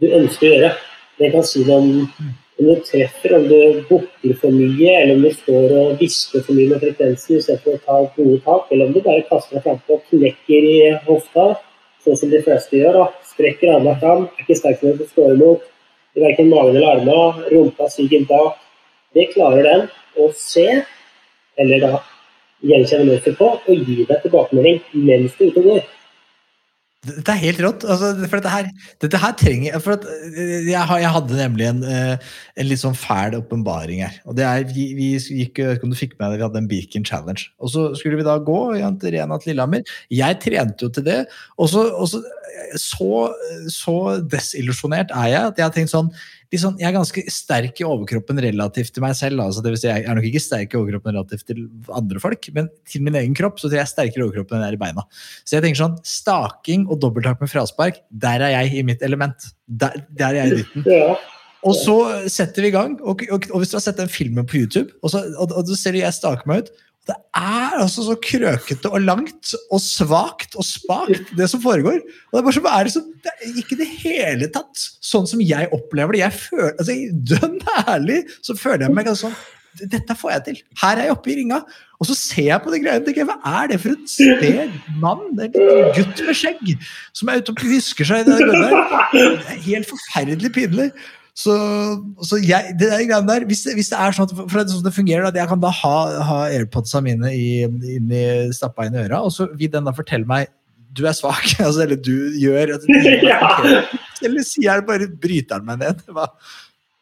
du 0.00 0.08
ønsker 0.08 0.48
å 0.48 0.54
gjøre. 0.54 0.72
Det 1.20 1.30
kan 1.36 1.46
si 1.46 1.66
noe 1.68 1.82
om 1.82 2.32
om 2.58 2.66
du 2.68 2.74
treffer, 2.86 3.34
om 3.36 3.48
du 3.48 3.84
bukker 3.88 4.34
for 4.38 4.54
mye, 4.54 4.90
eller 5.00 5.16
om 5.16 5.22
du 5.24 5.30
står 5.34 5.72
og 5.74 5.98
visper 5.98 6.44
for 6.46 6.54
mye 6.54 6.70
med 6.70 6.82
frekvensen 6.84 7.40
istedenfor 7.40 7.76
å 7.78 7.82
ta 7.82 8.00
gode 8.16 8.40
tak, 8.44 8.68
eller 8.70 8.86
om 8.86 8.94
du 8.94 9.00
bare 9.02 9.24
kaster 9.28 9.58
deg 9.58 9.64
frampå 9.66 9.98
og 9.98 10.04
knekker 10.12 10.68
i 10.70 10.76
hofta, 11.08 11.48
sånn 12.04 12.18
som 12.20 12.30
de 12.30 12.42
fleste 12.46 12.78
gjør. 12.78 13.00
da. 13.00 13.06
Strekker 13.32 13.74
armene 13.74 13.98
fram, 14.00 14.26
er 14.28 14.44
ikke 14.44 14.58
sterk 14.60 14.84
nok 14.84 15.00
til 15.00 15.06
å 15.08 15.10
stå 15.10 15.28
imot. 15.34 15.66
I 16.14 16.22
verken 16.22 16.50
magen 16.52 16.76
eller 16.76 17.00
armene. 17.00 17.48
Rumpa 17.50 17.88
stiger 17.90 18.26
bak. 18.28 18.60
Det 19.14 19.32
klarer 19.32 19.66
den 19.66 19.86
å 20.22 20.28
se, 20.38 20.68
eller 21.58 21.82
da 21.82 21.92
gjenkjenne 22.64 23.08
mønster 23.08 23.34
på, 23.38 23.50
og 23.58 23.88
gi 23.88 24.06
deg 24.06 24.22
tilbakemelding 24.22 24.80
mens 24.94 25.34
du 25.34 25.48
er 25.48 25.50
ute 25.50 25.62
og 25.64 25.70
går. 25.72 25.84
Dette 27.04 27.34
er 27.34 27.40
helt 27.42 27.60
rått. 27.64 27.84
Altså, 27.84 28.12
for 28.24 28.38
dette 28.38 28.52
her, 28.52 28.68
dette 29.04 29.20
her 29.20 29.34
trenger 29.40 29.80
for 29.82 29.96
at, 29.96 30.06
eh, 30.08 30.68
jeg, 30.70 31.00
jeg 31.04 31.12
hadde 31.16 31.38
nemlig 31.38 31.66
en, 31.68 31.82
eh, 31.88 32.30
en 32.60 32.68
litt 32.70 32.82
sånn 32.82 32.96
fæl 32.98 33.36
åpenbaring 33.38 34.02
her. 34.04 34.16
Og 34.28 34.38
det 34.38 34.46
er, 34.48 34.64
vi, 34.70 34.86
vi 34.96 35.10
gikk, 35.42 35.60
om 35.84 35.92
du 35.92 35.98
fikk 35.98 36.16
med 36.18 36.32
deg, 36.32 36.40
vi 36.40 36.46
hadde 36.46 36.62
en 36.62 36.70
Birken 36.70 37.06
Challenge. 37.06 37.48
Og 37.60 37.72
så 37.74 37.86
skulle 37.98 38.20
vi 38.20 38.26
da 38.26 38.38
gå 38.40 38.60
i 38.78 38.82
Rena 38.84 39.38
til 39.40 39.52
Lillehammer. 39.52 39.84
Jeg 40.12 40.40
trente 40.44 40.86
jo 40.86 40.92
til 40.94 41.06
det. 41.06 41.20
Og 41.58 41.70
så, 41.72 41.86
og 41.92 42.08
så, 42.10 42.22
så, 42.80 43.10
så 43.72 43.98
desillusjonert 44.30 45.12
er 45.14 45.30
jeg 45.32 45.52
at 45.52 45.60
jeg 45.60 45.68
har 45.68 45.76
tenkt 45.76 45.92
sånn, 45.92 46.10
sånn 46.60 46.78
Jeg 46.80 46.88
er 46.88 46.96
ganske 46.96 47.22
sterk 47.32 47.80
i 47.80 47.86
overkroppen 47.88 48.40
relativt 48.44 48.94
til 48.94 49.04
meg 49.04 49.16
selv. 49.18 49.42
Altså, 49.42 49.62
det 49.64 49.72
vil 49.72 49.80
si, 49.80 49.88
jeg 49.90 50.06
er 50.06 50.18
nok 50.18 50.28
ikke 50.28 50.42
sterk 50.42 50.74
i 50.74 50.78
overkroppen 50.78 51.16
relativt 51.16 51.46
til 51.50 51.62
andre 52.00 52.22
folk, 52.22 52.48
men 52.56 52.70
til 52.90 53.04
min 53.06 53.18
egen 53.20 53.36
kropp 53.38 53.58
så 53.60 53.68
tror 53.68 53.80
jeg 53.80 53.84
er 53.86 53.92
sterkere 53.92 54.22
i 54.22 54.26
overkroppen 54.28 54.58
enn 54.58 54.66
jeg 54.66 54.74
er 54.74 54.78
i 54.78 54.82
beina. 54.84 55.06
Så 55.42 55.56
jeg 55.56 55.66
tenker 55.66 55.82
sånn, 55.82 55.96
Staking 56.06 56.88
og 56.88 57.00
dobbelttak 57.02 57.42
med 57.42 57.52
fraspark, 57.52 58.02
der 58.10 58.44
er 58.46 58.54
jeg 58.58 58.80
i 58.80 58.84
mitt 58.86 59.02
element. 59.06 59.50
Der, 59.66 59.96
der 60.14 60.30
er 60.30 60.40
jeg 60.42 60.52
i 60.52 60.62
dytten. 60.62 60.88
Ja. 60.90 61.14
Og 61.64 61.76
så 61.80 61.96
setter 62.28 62.66
vi 62.66 62.68
i 62.68 62.74
gang. 62.74 62.98
Og, 63.00 63.22
og, 63.32 63.46
og 63.50 63.62
hvis 63.62 63.72
du 63.72 63.78
har 63.78 63.84
sett 63.86 64.00
den 64.00 64.10
filmen 64.12 64.44
på 64.44 64.60
YouTube, 64.60 64.92
og 65.02 65.14
så, 65.14 65.24
og, 65.32 65.54
og 65.56 65.70
så 65.70 65.78
ser 65.80 65.96
du 65.96 66.02
jeg 66.02 66.16
staker 66.16 66.50
meg 66.50 66.66
ut 66.66 66.74
Det 67.04 67.16
er 67.36 67.74
altså 67.82 68.04
så 68.06 68.14
krøkete 68.16 68.88
og 68.88 69.02
langt 69.04 69.50
og 69.68 69.80
svakt 69.82 70.54
og 70.56 70.64
spakt, 70.64 71.34
det 71.36 71.50
som 71.52 71.60
foregår. 71.60 71.98
Og 72.00 72.32
Det 72.32 72.40
er 72.40 72.46
bare 72.46 72.56
så, 72.56 72.62
er 72.70 72.86
det, 72.88 72.94
så, 72.94 73.02
det 73.24 73.32
er 73.34 73.58
ikke 73.60 73.76
i 73.76 73.80
det 73.82 73.88
hele 74.00 74.48
tatt 74.54 74.86
sånn 75.04 75.28
som 75.28 75.42
jeg 75.44 75.68
opplever 75.76 76.16
det. 76.16 76.22
Jeg 76.24 76.38
føler, 76.46 76.72
altså, 76.78 76.96
Dønn 77.34 77.58
ærlig 77.84 78.22
så 78.40 78.56
føler 78.56 78.86
jeg 78.86 78.96
meg 78.96 79.10
ganske 79.10 79.28
sånn 79.28 79.42
Dette 79.90 80.14
får 80.14 80.30
jeg 80.30 80.42
til. 80.46 80.58
Her 80.78 81.00
er 81.00 81.08
jeg 81.08 81.14
oppe 81.16 81.32
i 81.32 81.34
ringa. 81.40 81.56
Og 81.98 82.06
så 82.06 82.14
ser 82.14 82.46
jeg 82.46 82.62
på 82.62 82.70
de 82.70 82.78
greiene 82.78 83.24
hva 83.26 83.34
er 83.58 83.72
det 83.72 83.78
for 83.82 83.96
et 83.96 84.12
sted, 84.12 84.76
mann? 85.02 85.24
En 85.42 85.56
gutt 85.96 86.22
med 86.28 86.38
skjegg 86.38 86.70
som 87.10 87.32
er 87.32 87.42
ute 87.42 87.50
og 87.50 87.64
hvisker 87.64 88.06
seg 88.06 88.22
i 88.22 88.28
det 88.28 88.36
der. 88.38 88.76
Det 89.10 89.24
er 89.24 89.60
helt 89.66 89.90
forferdelig 89.90 90.52
pinlig. 90.54 90.88
Så, 91.34 91.54
så 92.22 92.38
jeg, 92.38 92.76
det 92.78 92.86
der 92.92 93.00
greiene 93.08 93.26
der, 93.26 93.44
hvis, 93.50 93.64
det- 93.66 93.74
hvis 93.74 93.88
det 93.90 93.98
er 93.98 94.14
sånn 94.14 94.28
at, 94.30 94.34
for 94.38 94.60
det, 94.60 94.68
sånn 94.70 94.84
det 94.86 94.92
fungerer, 94.94 95.26
at 95.26 95.34
jeg 95.38 95.48
kan 95.50 95.62
da 95.64 95.72
ha, 95.82 95.94
ha 96.28 96.36
airpodsa 96.46 97.00
mine 97.02 97.32
i, 97.34 97.64
inni, 97.66 98.20
stappa 98.54 98.86
inn 98.86 98.94
i 98.94 99.02
øra, 99.02 99.18
og 99.26 99.32
så 99.34 99.48
vil 99.58 99.72
den 99.72 99.88
da 99.88 99.94
fortelle 99.96 100.28
meg 100.30 100.52
du 100.94 101.02
er 101.10 101.16
svak, 101.18 101.42
altså, 101.66 101.82
eller 101.88 101.98
du 101.98 102.14
gjør 102.38 102.76
at 102.76 102.84
Ja. 103.26 103.40
Eller 104.22 104.46
sier 104.46 104.68
jeg 104.68 104.86
bare 104.86 105.08
bryter 105.10 105.58
han 105.58 105.66
meg 105.66 105.82
ned? 105.82 106.04
Hva? 106.14 106.28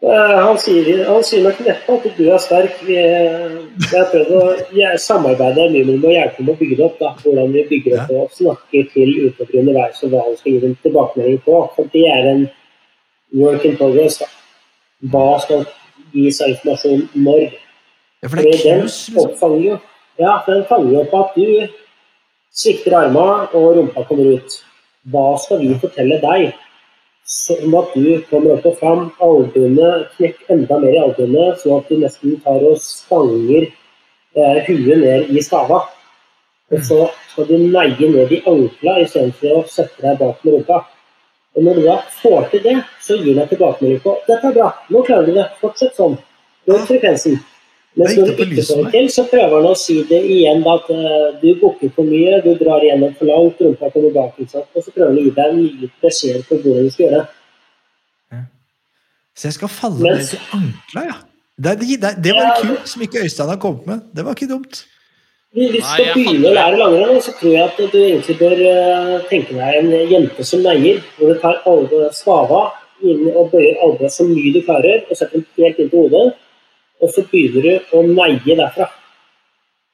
Eh, 0.02 0.38
Han 0.42 0.56
sier, 0.58 0.88
han 1.06 1.20
sier 1.28 1.44
nok 1.44 1.60
neppe 1.62 1.98
at 2.00 2.06
du 2.16 2.22
er 2.32 2.40
sterk. 2.42 2.80
Vi, 2.88 2.96
jeg 2.96 3.92
har 3.92 4.08
prøvd 4.10 4.32
å 4.34 4.96
samarbeide 4.98 5.68
mye 5.76 5.84
med 5.86 5.92
ham 6.00 6.08
og 6.08 6.16
hjelpe 6.16 6.40
ham 6.40 6.48
å 6.50 6.56
bygge 6.58 6.78
det 6.80 6.86
opp. 6.88 6.96
Da. 7.04 7.12
Hvordan 7.22 7.52
vi 7.54 7.62
bygger 7.68 8.00
opp 8.00 8.16
og 8.16 8.32
snakker 8.40 8.88
til 8.96 9.12
utøvere 9.28 9.60
underveis 9.60 10.00
og 10.08 10.16
hva 10.16 10.24
han 10.24 10.40
skal 10.40 10.56
gi 10.56 10.64
dem 10.64 10.74
tilbakemelding 10.88 11.38
på. 11.44 11.60
For 11.76 11.92
det 11.94 12.02
er 12.16 12.30
en 12.32 12.42
work 13.34 13.64
in 13.64 13.78
progress. 13.80 14.18
Da. 14.20 14.28
Hva 15.12 15.40
skal 15.42 15.64
gis 16.12 16.40
av 16.42 16.52
informasjon 16.54 17.08
når? 17.14 17.48
Ja, 18.22 18.28
for 18.28 18.38
det 18.38 18.52
er 18.52 18.60
fanger 18.62 18.84
liksom. 18.86 19.62
jo 19.66 19.78
ja, 20.20 20.42
for 20.44 20.54
den 20.54 20.66
fanger 20.68 20.98
opp 21.00 21.14
at 21.16 21.36
du 21.36 21.68
svikter 22.52 22.96
armene 22.98 23.48
og 23.56 23.78
rumpa 23.78 24.04
kommer 24.08 24.36
ut. 24.36 24.58
Hva 25.10 25.32
skal 25.40 25.62
vi 25.62 25.72
fortelle 25.80 26.18
deg? 26.22 26.52
Sånn 27.32 27.72
at 27.78 27.94
du 27.94 28.10
kommer 28.28 28.58
opp 28.58 28.66
og 28.68 28.76
fram, 28.80 29.02
albuene, 29.24 29.90
knekker 30.16 30.52
enda 30.52 30.78
mer 30.82 30.92
i 30.92 31.00
albuene, 31.00 31.46
sånn 31.62 31.78
at 31.78 31.88
du 31.88 32.02
nesten 32.02 32.36
tar 32.44 32.64
og 32.68 32.76
stanger 32.82 33.68
eh, 33.70 34.58
huet 34.68 35.00
ned 35.00 35.32
i 35.32 35.42
stava. 35.44 35.80
Og 36.72 36.84
så 36.88 37.00
skal 37.30 37.48
du 37.48 37.56
neie 37.62 38.10
ned 38.12 38.32
i 38.32 38.42
ankla 38.48 38.98
istedenfor 39.04 39.62
å 39.62 39.64
sette 39.70 40.04
deg 40.04 40.20
bak 40.20 40.44
med 40.44 40.58
rumpa. 40.58 40.82
Og 41.56 41.64
når 41.66 41.74
du 41.78 41.82
da 41.84 41.96
får 42.22 42.46
til 42.50 42.62
det, 42.64 42.76
så 43.04 43.16
gir 43.20 43.34
deg 43.36 43.48
tilbakemelding 43.50 44.00
på 44.04 44.14
dette 44.28 44.46
er 44.48 44.54
bra, 44.56 44.68
nå 44.90 45.02
klarer 45.04 45.26
du 45.28 45.34
det, 45.36 45.48
fortsett 45.60 45.96
sånn. 45.98 46.14
Øk 46.70 46.86
frekvensen. 46.88 47.40
Mens 48.00 48.14
når 48.16 48.30
du 48.30 48.40
ikke 48.46 48.62
får 48.64 48.78
det 48.86 48.92
til, 48.94 49.08
så 49.12 49.24
prøver 49.28 49.58
han 49.58 49.66
å 49.68 49.74
si 49.76 49.98
det 50.08 50.22
igjen 50.32 50.62
at 50.72 50.86
eh, 50.94 51.26
du 51.42 51.50
bukker 51.60 51.90
for 51.92 52.08
mye, 52.08 52.38
du 52.40 52.54
drar 52.56 52.80
igjennom 52.86 53.12
for 53.18 53.28
langt, 53.28 53.60
rumpa 53.60 53.90
kommer 53.92 54.14
bak. 54.14 54.38
Og 54.40 54.48
så 54.80 54.94
prøver 54.94 55.10
han 55.10 55.18
å 55.20 55.26
gi 55.26 55.34
deg 55.36 55.58
nye 55.58 55.90
beskjeder 56.00 56.46
på 56.48 56.56
hvordan 56.62 56.88
du 56.88 56.94
skal 56.94 57.04
gjøre 57.08 57.20
det. 57.20 58.42
Så 59.36 59.48
jeg 59.48 59.54
skal 59.58 59.68
falle 59.72 60.00
Men- 60.02 60.16
ned 60.18 60.26
til 60.28 60.40
ankla, 60.56 61.04
ja. 61.10 61.18
Det, 61.62 61.76
det, 61.80 62.10
det, 62.24 62.32
var 62.34 62.48
Ja. 62.48 62.54
kult 62.62 62.88
som 62.88 63.02
ikke 63.04 63.22
Øystein 63.26 63.48
har 63.48 63.56
kommet 63.60 63.86
med. 63.86 64.00
Det 64.16 64.24
var 64.24 64.34
ikke 64.34 64.48
dumt. 64.48 64.84
Hvis 65.52 65.68
du 65.68 65.78
Nei, 65.78 65.80
skal 65.84 66.04
jeg 66.06 66.14
begynne 66.14 66.48
hadde- 66.48 66.50
å 66.50 66.58
lære 66.58 66.78
langrenn, 66.80 67.18
så 67.20 67.32
tror 67.36 67.52
jeg 67.52 67.64
at 67.64 67.76
du 67.92 67.98
egentlig 67.98 68.36
bør 68.38 68.60
eh, 68.72 69.24
tenke 69.28 69.52
deg 69.52 69.74
en 69.82 69.90
jente 70.08 70.44
som 70.48 70.62
neier, 70.64 71.02
hvor 71.18 71.28
du 71.34 71.40
tar 71.40 71.58
alle 71.66 72.08
stava 72.16 72.62
inn 73.02 73.26
og 73.34 73.50
bøyer 73.52 73.76
albua 73.84 74.08
så 74.08 74.24
mye 74.24 74.52
du 74.54 74.62
klarer, 74.62 75.04
og 75.10 75.16
setter 75.18 75.42
den 75.42 75.46
helt 75.58 75.78
inn 75.78 75.90
til 75.90 76.06
hodet, 76.06 76.34
og 77.02 77.10
så 77.12 77.24
begynner 77.28 77.62
du 77.62 77.98
å 77.98 78.02
neie 78.06 78.56
derfra. 78.56 78.88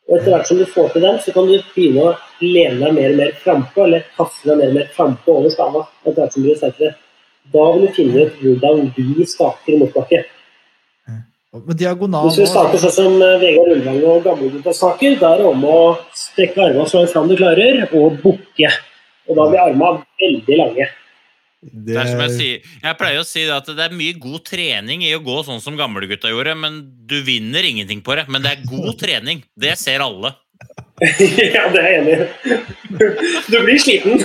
Og 0.09 0.17
etter 0.19 0.31
hvert 0.31 0.47
som 0.47 0.59
du 0.59 0.65
får 0.65 0.93
til 0.93 1.03
den, 1.03 1.19
så 1.19 1.35
kan 1.35 1.47
du 1.49 1.59
begynne 1.75 2.07
å 2.07 2.17
lene 2.41 2.79
deg 2.85 2.95
mer 2.95 3.11
og 3.11 3.17
mer 3.17 3.33
frampå, 3.43 3.85
eller 3.85 4.05
kaste 4.17 4.47
deg 4.49 4.59
mer 4.61 4.71
og 4.71 4.75
mer 4.79 4.89
frampå 4.95 5.35
over 5.41 5.51
stava. 5.51 5.87
etter 6.07 6.23
hvert 6.23 6.33
som 6.33 6.43
du 6.43 6.49
blir 6.49 6.57
sterkere. 6.57 6.95
Da 7.53 7.73
vil 7.73 7.87
du 7.87 7.93
finne 7.97 8.27
ut 8.27 8.39
hvordan 8.41 8.93
vi 8.97 9.25
skaper 9.25 9.79
motbakke. 9.81 10.25
Med 11.57 11.79
diagonal 11.81 12.29
Hvis 12.29 12.43
vi 12.43 12.47
starter 12.51 12.81
sånn 12.83 12.93
som 12.93 13.23
eh, 13.25 13.39
Vegard 13.41 13.71
Ulvang 13.73 14.03
og 14.05 14.25
gamlegutta 14.27 14.75
snakker, 14.77 15.15
da 15.21 15.33
er 15.33 15.43
det 15.43 15.49
om 15.49 15.63
å 15.65 15.79
strekke 16.13 16.61
armene 16.61 16.85
så 16.91 17.01
langt 17.01 17.13
fram 17.15 17.29
du 17.31 17.37
klarer, 17.39 17.87
og 17.97 18.19
bukke. 18.21 18.73
Og 19.29 19.39
da 19.39 19.47
blir 19.49 19.63
armene 19.63 20.03
veldig 20.21 20.59
lange. 20.61 20.89
det, 21.63 21.87
Det 21.89 21.97
er 21.97 22.11
som 22.11 22.21
jeg 22.27 22.35
sier. 22.37 22.69
Jeg 22.85 22.99
pleier 23.01 23.23
å 23.23 23.29
si 23.31 23.47
at 23.49 23.73
det 23.73 23.87
er 23.87 23.97
mye 23.97 24.19
god 24.21 24.45
trening 24.45 25.07
i 25.09 25.15
å 25.17 25.23
gå 25.25 25.39
sånn 25.47 25.65
som 25.65 25.79
gamlegutta 25.81 26.29
gjorde, 26.35 26.53
men 26.61 26.83
du 27.09 27.17
vinner 27.25 27.65
ingenting 27.65 28.05
på 28.05 28.19
det. 28.21 28.29
Men 28.29 28.45
det 28.45 28.53
er 28.53 28.69
god 28.69 28.93
trening. 29.01 29.41
Det 29.57 29.73
ser 29.81 30.05
alle. 30.05 30.35
ja, 31.55 31.69
det 31.71 31.79
er 31.79 31.87
jeg 31.87 31.99
enig 32.01 32.15
i. 32.15 32.57
Du 33.47 33.57
blir 33.63 33.79
sliten. 33.79 34.19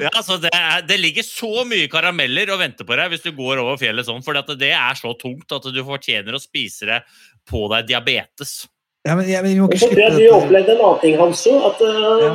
Ja, 0.00 0.08
altså 0.16 0.38
det, 0.40 0.48
er, 0.56 0.80
det 0.88 0.96
ligger 1.00 1.26
så 1.26 1.64
mye 1.68 1.90
karameller 1.92 2.54
og 2.54 2.62
venter 2.62 2.88
på 2.88 2.96
deg 2.96 3.12
hvis 3.12 3.26
du 3.26 3.34
går 3.36 3.60
over 3.60 3.76
fjellet 3.80 4.08
sånn, 4.08 4.22
for 4.24 4.38
det 4.56 4.70
er 4.72 4.96
så 4.96 5.12
tungt 5.20 5.52
at 5.52 5.68
du 5.74 5.82
fortjener 5.84 6.36
å 6.36 6.40
spise 6.40 6.88
det 6.88 7.02
på 7.48 7.66
deg 7.74 7.90
diabetes. 7.90 8.62
ja, 9.04 9.16
men, 9.18 9.28
ja, 9.28 9.42
men 9.44 9.52
vi 9.52 9.60
må 9.60 9.68
Og 9.68 9.76
ikke 9.76 9.84
så 9.84 9.90
tror 9.92 10.00
slippe 10.00 10.22
jeg 10.22 10.30
du 10.30 10.36
opplevde 10.38 10.74
en 10.74 10.84
annen 10.86 11.02
ting, 11.04 11.18
Hanso. 11.20 11.56
At 11.68 11.84
eh, 11.84 12.24
Ja. 12.24 12.34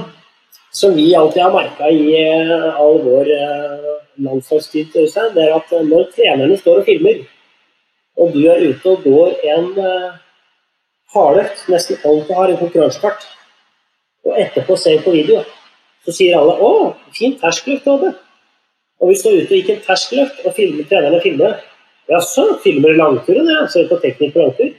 som 0.73 0.95
vi 0.97 1.07
alltid 1.15 1.41
har 1.43 1.53
merka 1.53 1.89
i 1.89 2.05
uh, 2.13 2.69
all 2.81 3.01
vår 3.01 3.29
uh, 3.33 3.93
landslagstid, 4.25 4.93
Øystein, 4.97 5.33
det 5.33 5.47
er 5.47 5.57
at 5.57 5.73
når 5.89 6.11
trenerne 6.13 6.57
står 6.57 6.81
og 6.81 6.85
filmer, 6.85 7.25
og 8.17 8.33
du 8.33 8.45
er 8.45 8.61
ute 8.69 8.93
og 8.93 9.05
går 9.05 9.41
en 9.55 9.71
uh, 9.77 10.21
hardøkt, 11.13 11.65
nesten 11.71 11.99
alt 12.05 12.29
jeg 12.29 12.37
har 12.37 12.51
en 12.51 12.59
konkurransekart, 12.61 13.27
og 14.25 14.39
etterpå 14.39 14.77
ser 14.79 15.01
på 15.03 15.13
video, 15.15 15.43
så 16.05 16.11
sier 16.11 16.37
alle 16.37 16.55
'Å, 16.59 16.95
fin 17.15 17.35
terskeløkt 17.39 17.85
du 17.85 17.91
hadde'. 17.91 18.15
Og 19.01 19.07
hvis 19.09 19.23
du 19.23 19.29
er 19.29 19.41
ute 19.41 19.51
og 19.51 19.57
gikk 19.59 19.69
en 19.69 19.85
terskeløkt, 19.87 20.45
og 20.45 20.55
filmer, 20.55 20.83
trenerne 20.89 21.21
filmer, 21.21 21.59
ja, 22.09 22.19
så 22.19 22.59
filmer 22.63 22.89
du 22.89 22.99
langturen, 22.99 23.49
ja, 23.49 23.67
ser 23.67 23.87
på 23.87 23.99
teknikk 24.03 24.33
på 24.33 24.43
langtur. 24.43 24.73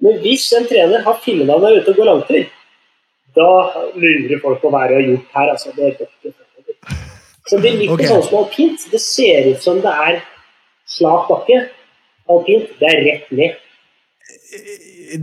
Men 0.00 0.20
hvis 0.24 0.52
en 0.56 0.66
trener 0.68 1.04
har 1.04 1.20
filma 1.24 1.58
deg 1.60 1.80
ute 1.80 1.92
og 1.92 1.96
går 1.96 2.08
langtur, 2.08 2.44
da 3.36 3.48
lurer 3.94 4.40
folk 4.42 4.60
på 4.62 4.70
hva 4.72 4.84
er 4.84 4.88
det 4.88 4.96
har 4.98 5.08
gjort 5.08 5.34
her. 5.36 5.50
altså 5.54 5.72
det 5.76 5.86
er 5.86 5.98
godt. 5.98 6.36
Så 7.48 7.56
det 7.56 7.62
blir 7.62 7.78
litt 7.82 7.90
okay. 7.90 8.06
sånn 8.06 8.22
som 8.22 8.38
alpint. 8.40 8.86
Det 8.92 9.00
ser 9.02 9.50
ut 9.50 9.62
som 9.62 9.80
det 9.82 9.92
er 10.06 10.20
slak 10.88 11.28
bakke. 11.28 11.60
Alpint, 12.30 12.72
det 12.80 12.90
er 12.90 13.04
rett 13.06 13.32
ned. 13.34 13.58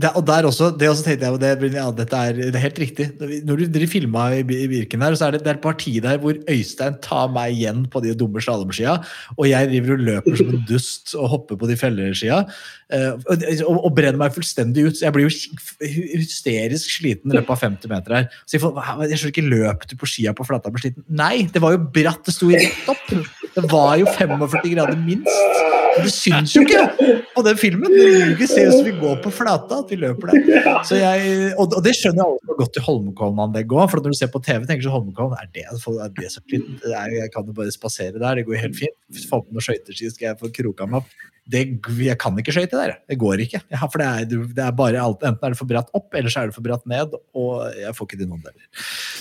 Der, 0.02 0.10
og 0.20 0.24
der 0.28 0.46
også, 0.48 0.70
det 0.80 0.90
også 0.90 1.04
tenkte 1.06 1.28
jeg 1.28 1.40
det, 1.40 1.70
ja, 1.76 1.86
dette 1.96 2.20
er, 2.20 2.34
det 2.36 2.56
er 2.56 2.64
helt 2.66 2.80
riktig. 2.80 3.06
Når 3.48 3.60
du, 3.60 3.64
dere 3.72 3.88
filma 3.88 4.26
i, 4.36 4.42
i 4.44 4.68
Birken 4.68 5.04
her, 5.04 5.16
så 5.16 5.28
er 5.28 5.36
det, 5.36 5.42
det 5.46 5.52
er 5.52 5.60
et 5.60 5.64
parti 5.64 5.94
der 6.04 6.20
hvor 6.20 6.36
Øystein 6.52 6.98
tar 7.04 7.30
meg 7.32 7.56
igjen 7.56 7.86
på 7.92 8.02
de 8.04 8.12
dumme 8.20 8.44
slalåmskia, 8.44 8.98
og 9.38 9.48
jeg 9.48 9.70
driver 9.72 9.96
og 9.96 10.04
løper 10.10 10.40
som 10.40 10.52
en 10.52 10.66
dust 10.68 11.16
og 11.16 11.32
hopper 11.32 11.60
på 11.60 11.72
de 11.72 11.80
felleskia. 11.80 12.42
eh, 12.92 13.14
og, 13.16 13.48
og, 13.68 13.80
og 13.90 13.96
brenner 13.96 14.20
meg 14.20 14.36
fullstendig 14.36 14.90
ut. 14.90 15.00
Så 15.00 15.08
jeg 15.08 15.16
blir 15.16 15.28
jo 15.28 15.34
hysterisk 16.18 16.98
sliten 17.00 17.32
i 17.32 17.40
løpet 17.40 17.56
av 17.56 17.64
50 17.64 17.94
meter 17.96 18.20
her. 18.20 18.30
Så 18.44 18.58
jeg, 18.58 18.66
får, 18.66 18.84
jeg 19.08 19.22
skjønner 19.22 19.36
ikke, 19.36 19.48
løp 19.56 19.88
du 19.88 19.98
på 20.00 20.12
skia 20.12 20.36
på 20.36 20.48
flata 20.48 20.72
ble 20.74 20.84
sliten? 20.84 21.08
Nei, 21.08 21.48
det 21.52 21.64
var 21.64 21.76
jo 21.76 21.84
bratt, 21.84 22.24
det 22.28 22.36
sto 22.36 22.52
rett 22.52 22.92
opp. 22.92 23.08
Det 23.56 23.68
var 23.72 23.96
jo 24.04 24.12
45 24.20 24.72
grader 24.76 25.00
minst. 25.00 25.87
Det 26.04 26.14
syns 26.14 26.56
jo 26.56 26.64
ikke 26.66 26.84
på 27.36 27.44
den 27.46 27.60
filmen. 27.60 27.92
Det 27.92 28.08
vil 28.08 28.34
ikke 28.34 28.50
se 28.50 28.66
ut 28.68 28.76
som 28.76 28.88
vi 28.88 28.96
går 29.00 29.22
på 29.24 29.34
flata, 29.34 29.82
at 29.84 29.94
vi 29.94 30.00
løper 30.02 30.34
der. 30.34 30.68
Så 30.88 31.00
jeg, 31.00 31.54
og, 31.58 31.78
det 31.86 31.96
skjønner 31.98 32.24
jeg 32.24 32.38
også 32.38 32.58
godt 32.62 32.80
i 32.82 32.86
Holmenkollen-anlegget 32.88 33.78
òg. 33.78 33.88
For 33.92 34.02
når 34.02 34.16
du 34.16 34.20
ser 34.20 34.34
på 34.34 34.44
TV, 34.44 34.68
tenker 34.68 34.86
du 34.86 34.92
at 34.92 34.98
Holmenkollen, 34.98 35.38
er 35.40 35.50
det, 35.54 35.66
er 35.68 36.14
det 36.20 36.34
så 36.34 36.44
fint? 36.50 36.76
Det 36.84 36.94
jeg 36.94 37.32
kan 37.34 37.48
jo 37.48 37.58
bare 37.58 37.74
spasere 37.74 38.18
der, 38.18 38.40
det 38.40 38.46
går 38.48 38.62
helt 38.68 38.78
fint. 38.78 38.98
Få 39.30 39.42
på 39.42 39.56
noen 39.56 39.64
skøyteski, 39.64 40.14
skal 40.14 40.32
jeg 40.32 40.40
få 40.42 40.54
kroka 40.54 40.90
meg 40.90 41.04
opp. 41.04 41.18
Det, 41.48 41.62
jeg 42.04 42.18
kan 42.20 42.36
ikke 42.40 42.52
skøyte 42.52 42.76
der. 42.76 42.98
Det 43.08 43.16
går 43.20 43.40
ikke. 43.46 43.62
Ja, 43.72 43.88
for 43.88 44.02
det 44.02 44.08
er, 44.08 44.26
det 44.28 44.64
er 44.64 44.74
bare 44.76 45.00
alt, 45.00 45.24
Enten 45.24 45.46
er 45.48 45.54
det 45.54 45.60
for 45.60 45.70
bratt 45.70 45.94
opp, 45.96 46.10
eller 46.12 46.34
så 46.34 46.42
er 46.42 46.50
det 46.50 46.58
for 46.58 46.66
bratt 46.66 46.84
ned. 46.90 47.16
Og 47.40 47.62
jeg 47.80 47.96
får 47.96 48.10
ikke 48.10 48.20
til 48.20 48.28
noen 48.28 48.44
deler. 48.44 48.66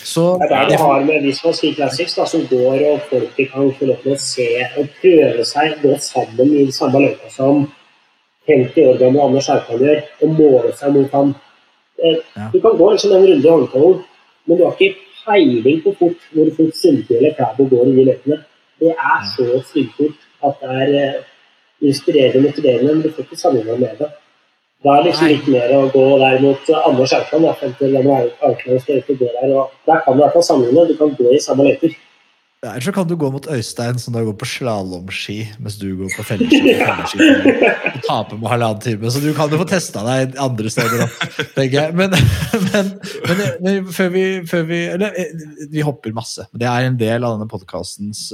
Så 0.07 0.25
Det 0.41 0.49
er 0.49 0.55
der 0.57 0.73
du 0.73 0.83
har 0.83 1.05
med 1.07 1.23
Visma 1.23 1.53
Ski 1.55 1.71
Classics, 1.77 2.17
som 2.19 2.43
går 2.51 2.83
og 2.89 3.07
folk 3.11 3.39
kan 3.53 3.71
få 3.79 3.91
lov 3.93 4.03
til 4.03 4.17
å 4.17 4.19
se 4.19 4.49
og 4.81 4.91
prøve 4.99 5.47
seg 5.47 5.79
gå 5.85 5.95
sammen 6.03 6.53
i 6.57 6.66
samme 6.73 7.01
løypa 7.03 7.31
som 7.31 7.67
50 8.49 8.87
år 8.89 8.99
gamle 9.01 9.23
Anders 9.23 9.49
Haukan 9.51 9.81
gjør, 9.83 10.03
og 10.23 10.29
måle 10.39 10.73
seg 10.79 10.93
mot 10.95 11.11
han. 11.13 11.35
Eh, 12.03 12.19
Ja. 12.37 12.51
Du 12.53 12.61
kan 12.61 12.77
gå 12.79 12.91
liksom 12.93 13.13
en 13.13 13.27
runde 13.27 13.47
i 13.47 13.51
Holmenkollen, 13.51 14.03
men 14.47 14.59
du 14.59 14.65
har 14.65 14.77
ikke 14.79 14.97
peiling 15.27 15.81
på 15.83 15.95
fort 15.99 16.21
hvor 16.33 16.51
fort 16.57 16.77
Sundby 16.77 17.17
eller 17.17 17.35
Klæbo 17.35 17.65
går 17.71 17.87
i 17.87 17.97
de 17.97 18.05
løypene. 18.05 18.45
Det 18.81 18.93
er 18.93 19.25
så 19.37 19.47
sykt 19.73 20.15
at 20.45 20.61
det 20.61 20.71
er 20.71 20.95
eh, 21.03 21.23
inspirerende 21.83 22.43
motiverende, 22.49 22.95
men 22.95 23.03
du 23.03 23.11
får 23.11 23.25
ikke 23.27 23.37
sammenheng 23.41 23.81
med 23.81 23.99
det. 23.99 24.11
Da 24.85 24.91
er 24.93 25.03
det 25.03 25.07
liksom 25.11 25.29
litt 25.33 25.47
mer 25.49 25.73
å 25.73 25.87
gå 25.91 26.05
der 26.21 26.41
mot 26.45 26.69
eh, 26.71 26.89
Anders 26.89 27.13
Haukan, 27.17 27.43
da, 27.43 27.53
50 27.61 27.87
år 27.89 27.95
gamle 27.97 28.19
Haukan 28.43 28.81
skal 28.81 28.99
ut 29.01 29.11
og 29.11 29.19
gå 29.19 29.31
der. 29.41 29.55
Der 29.89 30.01
kan 30.05 30.13
du 30.13 30.21
i 30.21 30.23
hvert 30.23 30.33
fall 30.37 30.43
sammenligne, 30.51 30.87
du 30.89 30.97
kan 31.01 31.15
gå 31.19 31.33
i 31.33 31.41
samme 31.41 31.65
løyper. 31.67 31.97
Eller 32.73 32.85
så 32.85 32.93
kan 32.95 33.07
du 33.09 33.15
gå 33.19 33.31
mot 33.33 33.47
Øystein, 33.53 33.99
som 34.01 34.15
da 34.15 34.23
går 34.27 34.37
på 34.41 34.49
slalåmski, 34.49 35.37
mens 35.63 35.79
du 35.81 35.89
går 35.99 36.13
på 36.17 36.25
felleski. 36.27 36.75
og 37.95 38.01
taper 38.07 38.41
med 38.41 38.51
halvannen 38.53 38.83
time. 38.85 39.11
Så 39.13 39.23
du 39.23 39.31
kan 39.37 39.53
jo 39.53 39.61
få 39.61 39.69
testa 39.71 40.05
deg 40.07 40.37
andre 40.43 40.73
steder 40.73 41.05
òg, 41.07 41.17
tenker 41.57 41.77
jeg. 41.79 41.97
Men, 41.99 42.17
men, 42.67 42.93
men, 43.29 43.43
men 43.65 43.91
før, 43.95 44.13
vi, 44.15 44.25
før 44.49 44.67
vi 44.69 44.81
Eller 44.95 45.17
eh, 45.19 45.33
vi 45.73 45.85
hopper 45.87 46.15
masse. 46.17 46.47
Det 46.57 46.69
er 46.71 46.89
en 46.89 47.01
del 47.01 47.27
av 47.27 47.37
denne 47.37 47.51
podkastens 47.51 48.29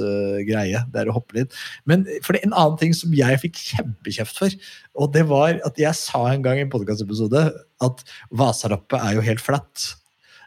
greie. 0.47 0.83
Det 0.93 1.01
er 1.01 1.11
å 1.11 1.17
hoppe 1.17 1.39
litt. 1.39 1.57
Men 1.89 2.05
for 2.23 2.33
det 2.33 2.43
er 2.43 2.49
en 2.49 2.57
annen 2.57 2.79
ting 2.81 2.95
som 2.97 3.13
jeg 3.15 3.41
fikk 3.43 3.59
kjempekjeft 3.73 4.39
for, 4.39 4.61
og 4.99 5.11
det 5.15 5.25
var 5.29 5.57
at 5.65 5.79
jeg 5.79 5.97
sa 5.97 6.25
en 6.29 6.43
gang 6.45 6.59
i 6.59 6.65
en 6.65 6.73
podkastepisode 6.73 7.47
at 7.83 8.07
Vasaloppet 8.33 9.01
er 9.01 9.17
jo 9.17 9.25
helt 9.25 9.43
flatt. 9.43 9.93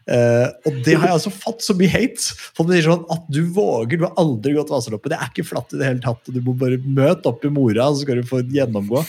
Eh, 0.07 0.47
og 0.63 0.75
det 0.85 0.93
har 0.95 1.09
jeg 1.09 1.17
altså 1.17 1.31
fått 1.35 1.65
så 1.65 1.75
mye 1.77 1.91
hate. 1.91 2.35
Folk 2.55 2.71
sier 2.71 2.85
sånn 2.85 3.05
at 3.11 3.25
du 3.33 3.41
våger, 3.55 3.99
du 3.99 4.05
har 4.07 4.19
aldri 4.21 4.53
gått 4.55 4.71
Vasaloppet. 4.71 5.11
Det 5.11 5.19
er 5.19 5.31
ikke 5.31 5.47
flatt 5.49 5.73
i 5.75 5.79
det 5.81 5.89
hele 5.89 6.03
tatt. 6.03 6.21
og 6.23 6.35
Du 6.35 6.41
må 6.45 6.55
bare 6.59 6.79
møte 6.83 7.31
opp 7.31 7.43
i 7.43 7.51
mora, 7.51 7.89
så 7.91 8.05
skal 8.05 8.21
du 8.21 8.29
få 8.29 8.41
gjennomgå. 8.55 9.03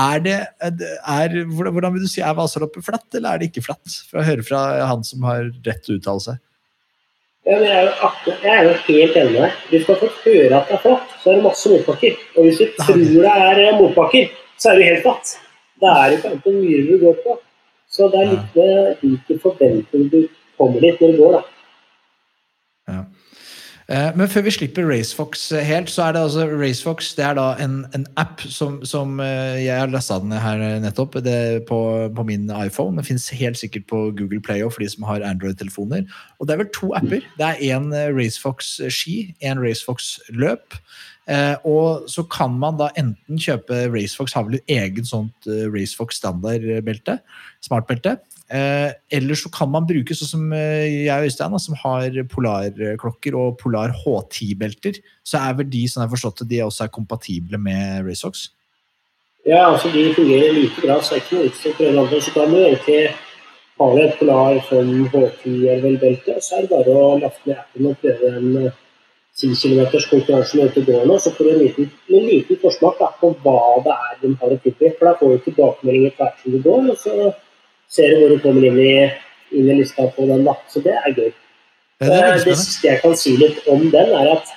Er 0.00 0.24
det, 0.24 0.38
er, 0.60 1.38
hvordan, 1.48 1.94
vil 1.96 2.04
du 2.04 2.10
si, 2.10 2.20
er 2.24 2.36
Vasaloppet 2.36 2.84
flatt, 2.84 3.08
eller 3.14 3.30
er 3.30 3.40
det 3.40 3.52
ikke 3.52 3.64
flatt? 3.70 4.00
For 4.10 4.20
å 4.20 4.26
høre 4.26 4.44
fra 4.44 4.64
han 4.90 5.06
som 5.06 5.24
har 5.28 5.48
rett 5.64 5.86
til 5.86 5.96
å 5.96 6.02
uttale 6.02 6.26
seg. 6.26 6.42
Ja, 7.44 7.58
men 7.60 7.66
jeg, 7.68 7.76
er 7.76 7.88
jo 7.88 8.34
jeg 8.40 8.52
er 8.52 8.62
jo 8.64 8.76
helt 8.86 9.16
enig 9.20 9.32
med 9.32 9.42
deg. 9.42 9.56
Hvis 9.70 9.82
du 9.84 9.90
har 9.92 9.98
fått 10.00 10.20
høre 10.24 10.60
at 10.60 10.70
det 10.70 10.76
er 10.78 10.84
flatt, 10.84 11.16
så 11.20 11.30
er 11.30 11.40
det 11.40 11.44
masse 11.44 11.72
motbakker. 11.72 12.20
Og 12.36 12.46
hvis 12.46 12.60
du 12.60 12.78
tror 12.78 13.02
det 13.04 13.32
er 13.32 13.80
motbakker, 13.80 14.30
så 14.60 14.70
er 14.70 14.80
det 14.80 14.86
helt 14.92 15.04
flatt. 15.04 15.34
Det 15.82 15.90
er 15.90 16.14
ikke 16.14 16.30
annet 16.30 16.48
enn 16.48 16.62
myrer 16.62 16.86
du 16.88 17.02
går 17.02 17.18
på. 17.24 17.36
Så 17.94 18.10
det 18.10 18.22
er 18.22 18.32
litt 18.32 18.56
med 18.58 19.02
hvilke 19.02 19.40
forventninger 19.42 20.08
du 20.10 20.24
kommer 20.58 20.82
dit 20.82 21.02
når 21.02 21.12
du 21.12 21.20
går, 21.22 21.36
da. 21.38 21.44
Ja. 22.90 23.02
Men 24.16 24.30
før 24.32 24.46
vi 24.46 24.52
slipper 24.54 24.86
RaceFox 24.88 25.42
helt, 25.68 25.90
så 25.92 26.06
er 26.06 26.14
det 26.16 26.22
altså 26.24 26.46
RaceFox 26.48 27.10
det 27.18 27.24
er 27.26 27.34
da 27.36 27.50
en, 27.60 27.82
en 27.92 28.06
app 28.16 28.40
som, 28.40 28.78
som 28.88 29.20
eh, 29.20 29.60
jeg 29.60 29.76
har 29.76 29.92
lasta 29.92 30.16
den 30.22 30.32
her 30.32 30.62
nettopp 30.80 31.18
det 31.24 31.66
på, 31.68 31.80
på 32.16 32.24
min 32.24 32.48
iPhone. 32.48 32.96
Den 32.96 33.04
fins 33.04 33.28
helt 33.28 33.60
sikkert 33.60 33.84
på 33.92 34.00
Google 34.16 34.40
Play 34.40 34.64
og 34.64 34.72
for 34.72 34.80
de 34.80 34.88
som 34.88 35.04
har 35.04 35.20
Android-telefoner. 35.28 36.08
Og 36.40 36.48
det 36.48 36.56
er 36.56 36.62
vel 36.64 36.72
to 36.72 36.94
apper. 36.96 37.28
Det 37.36 37.50
er 37.50 37.76
en 37.76 37.92
RaceFox 37.92 38.78
ski, 38.88 39.18
en 39.44 39.60
RaceFox 39.60 40.16
løp. 40.32 40.80
Eh, 41.24 41.56
og 41.64 42.04
så 42.10 42.26
kan 42.28 42.52
man 42.60 42.76
da 42.76 42.90
enten 43.00 43.40
kjøpe 43.40 43.86
RaceFox 43.88 44.34
har 44.36 44.44
vel 44.44 44.58
et 44.58 44.72
eget 44.76 45.08
sånt 45.08 45.48
eh, 45.48 45.64
RaceFox 45.72 46.20
standardbelte, 46.20 47.18
smartbelte. 47.64 48.18
Eh, 48.52 48.90
eller 49.16 49.38
så 49.40 49.48
kan 49.48 49.70
man 49.72 49.86
bruke 49.88 50.12
sånn 50.14 50.28
som 50.28 50.50
eh, 50.52 51.06
jeg 51.06 51.14
og 51.14 51.30
Øystein, 51.30 51.54
da, 51.54 51.60
som 51.62 51.78
har 51.80 52.18
polarklokker 52.28 53.38
og 53.40 53.56
Polar 53.62 53.94
H10-belter. 54.02 55.00
Så 55.24 55.40
er 55.40 55.56
vel 55.60 55.70
de, 55.72 55.86
som 55.88 56.02
jeg 56.02 56.10
har 56.10 56.14
forstått 56.16 56.44
det, 56.44 56.50
de 56.52 56.62
også 56.66 56.84
er 56.84 56.92
kompatible 56.92 57.60
med 57.60 58.04
RaceFox. 58.04 58.50
Ja, 59.48 59.70
altså 59.70 59.90
De 59.92 60.10
fungerer 60.16 60.52
like 60.56 60.80
bra, 60.80 61.00
så 61.00 61.16
det 61.16 61.22
er 61.22 61.24
ikke 61.24 61.38
noe 61.38 61.48
utstyr 61.50 61.76
på 61.76 61.88
den 61.88 61.98
andre. 62.00 62.20
Så 62.20 62.36
kan 62.36 62.52
du 62.52 62.60
egentlig 62.60 63.02
ha 63.80 63.88
et 64.04 64.16
Polar 64.20 64.60
som 64.68 64.92
H10 65.08 65.56
eller 65.56 65.84
vel 65.88 66.00
belte, 66.04 66.36
og 66.36 66.44
så 66.44 66.60
er 66.60 66.66
det 66.66 66.72
bare 66.76 66.96
å 67.00 67.12
laste 67.24 67.48
ned 67.48 67.60
appen 67.64 67.90
og 67.90 68.00
prøve 68.04 68.34
den 68.36 68.72
10 69.34 69.54
km 69.58 69.80
konkurransen 70.10 70.62
ute 70.62 70.80
i 70.80 70.86
gården, 70.86 71.10
og 71.10 71.20
så 71.20 71.32
får 71.34 71.44
du 71.44 71.50
en 71.50 71.62
liten, 71.62 71.90
en 72.08 72.26
liten 72.28 72.58
forsmak 72.62 73.00
da, 73.00 73.10
på 73.20 73.32
hva 73.42 73.60
det 73.84 73.94
er 73.94 74.18
de 74.20 74.34
har 74.40 74.52
å 74.54 74.58
tilby. 74.62 74.92
For 74.98 75.08
da 75.08 75.14
får 75.18 75.32
du 75.32 75.46
tilbakemeldinger 75.48 76.18
hvert 76.18 76.42
som 76.42 76.54
du 76.54 76.60
går, 76.62 76.90
og 76.92 77.00
så 77.02 77.30
ser 77.90 78.14
du 78.14 78.20
hvor 78.20 78.34
du 78.34 78.44
kommer 78.44 78.68
inn 78.68 78.78
i, 78.78 78.92
inn 79.58 79.70
i 79.70 79.80
lista 79.80 80.06
på 80.14 80.28
den. 80.30 80.44
da. 80.46 80.54
Så 80.70 80.84
det 80.84 80.94
er 80.94 81.10
gøy. 81.10 81.32
Det 82.02 82.12
er 82.12 82.34
Eh, 82.34 82.44
Det 82.44 82.56
siste 82.58 82.88
jeg 82.88 83.00
kan 83.02 83.16
si 83.16 83.36
litt 83.36 83.66
om 83.68 83.90
den, 83.90 84.12
er 84.14 84.30
at 84.36 84.54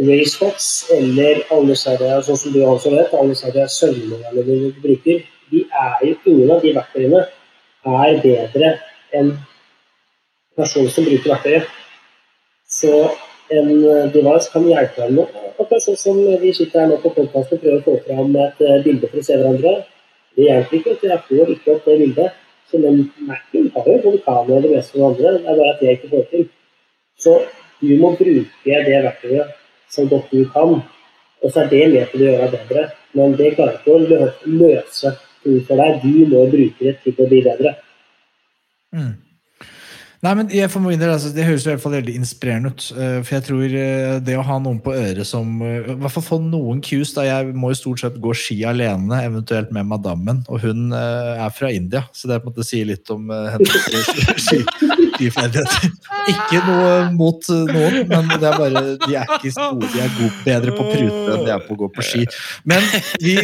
RaceFox 0.00 0.90
eller 0.92 1.42
alle 1.50 1.76
serier, 1.76 2.20
sånn 2.22 2.36
som 2.36 2.52
du 2.52 2.60
også 2.64 2.90
vet, 2.92 3.14
alle 3.14 3.34
serier 3.34 3.66
søvnmodellene 3.66 4.72
du 4.72 4.80
bruker, 4.82 5.22
de 5.50 5.64
er 5.72 6.04
jo 6.04 6.14
ingen 6.26 6.50
av 6.50 6.60
de 6.62 6.74
verktøyene 6.76 7.26
er 7.86 8.20
bedre 8.22 8.72
enn 9.14 9.38
personen 10.56 10.90
som 10.90 11.04
bruker 11.06 11.32
verktøyet. 11.32 11.68
Så 12.68 12.90
en 13.48 13.68
eh, 13.70 14.06
device 14.14 14.50
kan 14.52 14.66
hjelpe 14.68 15.02
deg 15.02 15.12
med 15.16 15.34
noe. 15.34 15.78
Sånn 15.82 15.98
som 15.98 16.18
vi 16.40 16.52
sitter 16.54 16.82
her 16.82 16.90
nå 16.90 16.98
på 17.02 17.12
podkasten 17.16 17.58
og 17.58 17.62
prøver 17.62 17.78
å 17.78 17.84
få 17.84 17.94
fram 18.06 18.34
et 18.42 18.64
eh, 18.64 18.80
bilde 18.84 19.10
for 19.10 19.22
å 19.22 19.26
se 19.26 19.38
hverandre. 19.38 19.76
Det 20.36 20.48
hjelper 20.48 20.78
ikke. 20.78 20.96
du. 21.00 21.06
Jeg 21.10 21.22
får 21.28 21.52
ikke 21.54 21.76
opp 21.76 21.88
det 21.88 21.98
bildet. 22.02 22.42
Så 22.70 22.80
den 22.82 23.04
Mac-en 23.28 23.70
har 23.74 23.88
jo 23.92 23.98
både 24.02 24.22
kamera 24.24 24.58
og 24.58 24.66
det 24.66 24.72
meste 24.74 24.98
av 24.98 25.00
det 25.00 25.06
andre. 25.08 25.32
Det 25.38 25.50
er 25.52 25.60
bare 25.60 25.74
at 25.74 25.84
jeg 25.86 25.98
ikke 25.98 26.12
får 26.12 26.26
til. 26.32 26.48
Så 27.16 27.36
du 27.80 27.92
må 28.00 28.12
bruke 28.18 28.82
det 28.88 29.02
verktøyet 29.06 29.54
så 29.94 30.06
godt 30.10 30.32
du 30.34 30.42
kan. 30.52 30.80
Og 31.42 31.52
så 31.52 31.62
er 31.62 31.70
det 31.70 31.84
med 31.92 32.10
til 32.10 32.24
å 32.24 32.30
gjøre 32.30 32.50
deg 32.50 32.66
bedre. 32.70 32.88
Men 33.16 33.36
det 33.38 33.52
klarer 33.54 33.78
ikke 33.78 33.94
å 33.94 34.02
løse 34.58 35.12
ting 35.44 35.62
for 35.68 35.82
deg. 35.82 36.02
Du 36.02 36.26
må 36.32 36.42
bruke 36.50 36.82
det 36.82 36.96
til 37.04 37.22
å 37.22 37.28
bli 37.30 37.42
bedre. 37.46 37.76
Mm. 38.96 39.14
Nei, 40.24 40.32
men 40.34 40.48
jeg 40.50 40.70
for 40.72 40.80
min 40.80 40.98
del, 40.98 41.10
altså, 41.12 41.28
Det 41.36 41.44
høres 41.44 41.66
i 41.66 41.68
hvert 41.68 41.82
fall 41.82 41.92
veldig 41.98 42.14
inspirerende 42.16 42.70
ut. 42.72 42.82
eh, 42.96 43.18
For 43.22 43.34
jeg 43.36 43.42
tror 43.46 43.64
eh, 43.68 44.18
det 44.24 44.36
å 44.40 44.44
ha 44.48 44.56
noen 44.64 44.78
på 44.82 44.94
øret 44.96 45.26
som 45.28 45.60
eh, 45.62 45.84
I 45.92 45.94
hvert 46.00 46.12
fall 46.14 46.24
få 46.24 46.38
noen 46.42 46.80
cues. 46.82 47.12
da 47.14 47.22
Jeg 47.26 47.52
må 47.54 47.68
jo 47.74 47.78
stort 47.82 48.00
sett 48.00 48.16
gå 48.24 48.32
ski 48.34 48.56
alene, 48.66 49.20
eventuelt 49.28 49.70
med 49.76 49.84
madammen. 49.90 50.40
Og 50.48 50.60
hun 50.64 50.92
er 50.96 51.50
fra 51.54 51.68
India, 51.70 52.02
så 52.16 52.26
det 52.30 52.40
på 52.42 52.48
en 52.48 52.52
måte 52.54 52.64
sier 52.66 52.86
litt 52.88 53.10
om 53.12 53.28
hennes 53.28 53.70
ski- 54.40 54.64
skiferdigheter. 55.16 55.90
Ikke 56.32 56.58
noe 56.66 57.10
mot 57.14 57.46
noen, 57.70 57.94
men 58.10 58.24
det 58.40 58.48
er 58.50 58.56
bare 58.58 58.82
de 59.06 59.14
er 59.20 59.26
ikke 59.36 59.52
store. 59.54 59.86
De 59.92 59.98
er 60.02 60.10
gode, 60.16 60.32
bedre 60.48 60.70
på 60.76 60.82
prute 60.90 61.28
enn 61.36 61.44
de 61.46 61.50
er 61.54 61.60
på 61.68 61.72
å 61.76 61.80
gå 61.84 61.88
på 61.96 62.02
ski. 62.08 62.22
Men 62.64 62.82
vi 63.22 63.34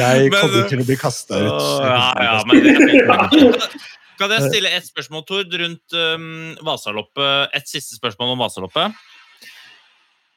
Jeg 0.00 0.30
kommer 0.34 0.62
til 0.70 0.78
å 0.82 0.84
bli 0.88 0.96
kasta 1.00 1.34
ut. 1.40 1.62
Ja, 1.84 2.04
ja, 2.24 2.34
men 2.46 2.54
det 2.62 2.70
er. 3.04 3.10
Kan 4.20 4.32
jeg 4.34 4.50
stille 4.50 4.68
et 4.76 4.84
spørsmål, 4.84 5.24
Tord, 5.24 5.54
rundt 5.62 5.94
um, 5.96 6.52
Vasaloppet? 6.66 7.54
Et 7.56 7.70
siste 7.70 7.96
spørsmål 7.96 8.34
om 8.34 8.42
Vasaloppet. 8.42 8.98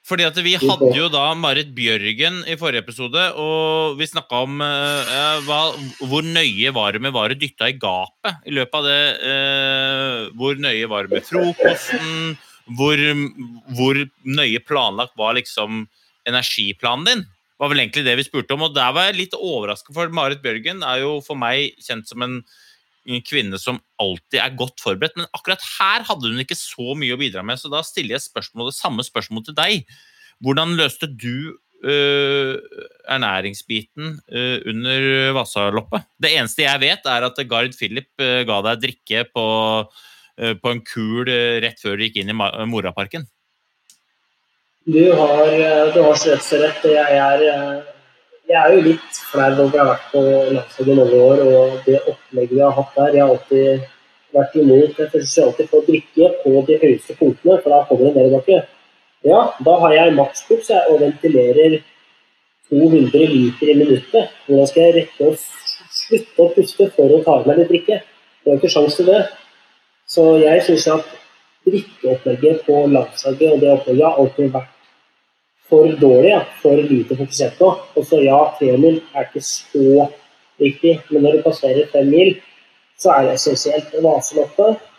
Fordi 0.08 0.26
at 0.28 0.38
Vi 0.44 0.54
hadde 0.60 0.92
jo 0.96 1.10
da 1.12 1.30
Marit 1.40 1.70
Bjørgen 1.76 2.42
i 2.48 2.58
forrige 2.60 2.84
episode, 2.84 3.22
og 3.40 3.96
vi 4.00 4.08
snakka 4.08 4.42
om 4.44 4.60
eh, 4.60 5.44
hva, 5.48 5.60
hvor 6.04 6.28
nøye 6.28 6.74
var 6.76 6.92
det 6.92 7.00
med 7.06 7.14
var 7.16 7.32
det 7.32 7.40
dytta 7.40 7.70
i 7.72 7.78
gapet 7.80 8.44
i 8.44 8.56
løpet 8.56 8.76
av 8.82 8.88
det. 8.90 9.04
eh, 9.30 10.18
hvor 10.36 10.60
nøye 10.60 10.90
var 10.92 11.08
det 11.08 11.16
med 11.16 11.30
frokosten? 11.30 12.36
Hvor, 12.76 13.00
hvor 13.80 14.02
nøye 14.28 14.60
planlagt 14.68 15.16
var 15.20 15.40
liksom 15.40 15.86
energiplanen 16.28 17.08
din? 17.08 17.26
var 17.64 17.72
vel 17.72 17.84
egentlig 17.86 18.04
det 18.04 18.18
vi 18.20 18.28
spurte 18.28 18.58
om. 18.58 18.66
Og 18.68 18.76
der 18.76 18.92
var 18.96 19.08
jeg 19.08 19.22
litt 19.22 19.38
overrasket, 19.38 19.94
for 19.96 20.12
Marit 20.12 20.44
Bjørgen 20.44 20.84
er 20.84 21.04
jo 21.04 21.16
for 21.24 21.40
meg 21.40 21.78
kjent 21.84 22.10
som 22.10 22.26
en 22.26 22.42
kvinne 23.28 23.60
som 23.60 23.82
alltid 24.02 24.40
er 24.42 24.56
godt 24.60 24.82
forberedt. 24.84 25.18
Men 25.20 25.30
akkurat 25.36 25.64
her 25.80 26.06
hadde 26.08 26.32
hun 26.32 26.44
ikke 26.44 26.58
så 26.60 26.96
mye 26.98 27.16
å 27.16 27.20
bidra 27.20 27.44
med, 27.46 27.60
så 27.60 27.72
da 27.72 27.84
stiller 27.86 28.18
jeg 28.18 28.28
spørsmål, 28.28 28.72
det 28.72 28.80
samme 28.80 29.06
spørsmål 29.06 29.48
til 29.48 29.58
deg. 29.58 29.84
Hvordan 30.44 30.76
løste 30.80 31.08
du 31.10 31.54
øh, 31.84 32.56
ernæringsbiten 33.12 34.18
øh, 34.32 34.58
under 34.72 35.36
Vasaloppet? 35.38 36.08
Det 36.20 36.34
eneste 36.34 36.66
jeg 36.66 36.84
vet, 36.84 37.06
er 37.06 37.28
at 37.30 37.46
Gard 37.50 37.78
Philip 37.78 38.10
øh, 38.20 38.42
ga 38.50 38.60
deg 38.70 38.84
drikke 38.88 39.28
på, 39.34 39.48
på 40.34 40.74
en 40.74 40.80
kul 40.82 41.30
rett 41.62 41.78
før 41.78 42.00
du 42.00 42.08
gikk 42.08 42.24
inn 42.24 42.32
i 42.34 42.36
Moraparken. 42.36 43.28
Du 44.90 45.04
har, 45.16 45.52
du 45.94 46.00
har 46.04 46.18
så 46.18 46.58
rett. 46.60 46.88
Jeg 46.90 47.20
er, 47.22 47.84
jeg 48.50 48.60
er 48.60 48.74
jo 48.76 48.84
litt 48.84 49.20
flau 49.32 49.50
over 49.64 49.78
å 49.78 49.84
ha 49.84 49.90
vært 49.94 50.08
på 50.12 50.22
landslaget 50.58 50.92
i 50.92 50.98
mange 51.00 51.20
år, 51.28 51.42
og 51.48 51.88
det 51.88 52.00
opplegget 52.02 52.56
vi 52.58 52.62
har 52.64 52.76
hatt 52.78 52.98
der. 52.98 53.16
Jeg 53.16 53.24
har 53.24 53.34
alltid 53.36 53.90
vært 54.34 54.56
imot 54.58 55.00
Jeg 55.00 55.12
forsøker 55.14 55.48
alltid 55.48 55.70
på 55.70 55.80
å 55.80 55.86
drikke 55.88 56.30
på 56.44 56.64
de 56.68 56.78
høyeste 56.82 57.16
punktene, 57.20 57.58
for 57.64 57.74
da 57.74 57.82
kommer 57.88 58.10
det 58.10 58.14
nedoverbakke. 58.18 58.62
Ja, 59.24 59.42
da 59.64 59.76
har 59.86 59.96
jeg 59.96 60.16
makspuls 60.18 60.72
jeg, 60.74 60.84
og 60.92 61.00
ventilerer 61.06 61.78
200 62.70 63.28
liter 63.32 63.72
i 63.72 63.78
minuttet. 63.80 64.36
Hvordan 64.48 64.70
skal 64.70 64.88
jeg 64.88 64.98
rekke 64.98 65.30
å 65.30 65.38
slutte 65.38 66.44
å 66.44 66.52
puste 66.58 66.90
for 66.98 67.16
å 67.16 67.24
ta 67.24 67.40
i 67.40 67.48
meg 67.48 67.62
litt 67.62 67.72
drikke? 67.72 68.02
Det 68.44 68.52
er 68.52 68.60
ikke 68.60 68.74
sjanse 68.76 69.00
til 69.00 69.12
det. 69.14 69.22
Så 70.10 70.26
jeg 70.42 70.66
syns 70.68 70.90
at 70.92 71.14
drikkeopplegget 71.64 72.66
på 72.68 72.84
landslaget 72.92 73.54
og 73.54 73.62
det 73.64 73.72
opplegget 73.72 74.04
har 74.10 74.20
alltid 74.20 74.52
vært 74.52 74.83
for 75.74 75.96
dårlig, 75.98 76.30
ja. 76.30 76.46
for 76.62 76.78
lite 76.78 77.18
fokusert 77.18 77.58
på. 77.58 77.70
Og 77.96 78.06
så 78.06 78.22
ja, 78.22 78.40
tremil 78.60 79.00
er 79.16 79.26
ikke 79.26 79.42
så 79.42 80.08
viktig, 80.62 81.00
men 81.10 81.26
når 81.26 81.38
du 81.38 81.46
passerer 81.48 81.90
fem 81.94 82.12
mil, 82.14 82.36
så 83.02 83.16
er 83.16 83.28
det 83.28 83.38
essensielt. 83.40 83.96
Vaseloppet 84.04 84.90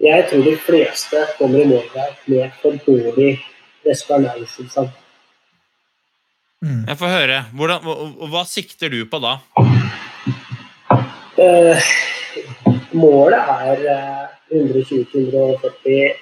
Jeg 0.00 0.24
tror 0.30 0.42
de 0.42 0.56
fleste 0.58 1.20
kommer 1.38 1.60
i 1.60 1.68
mål 1.68 1.84
der 1.94 2.16
med 2.26 2.56
for 2.62 2.80
dårlig 2.86 3.36
respirasjonstilstand. 3.86 4.88
Jeg 6.88 6.96
får 6.98 7.12
høre. 7.12 7.44
Hvordan, 7.52 7.84
hva, 7.84 7.94
hva 8.32 8.42
sikter 8.48 8.88
du 8.88 9.04
på 9.04 9.20
da? 9.20 9.36
Eh, 11.44 11.88
målet 12.96 13.54
er 13.68 13.86
eh, 13.94 14.24
120-140 14.50 16.16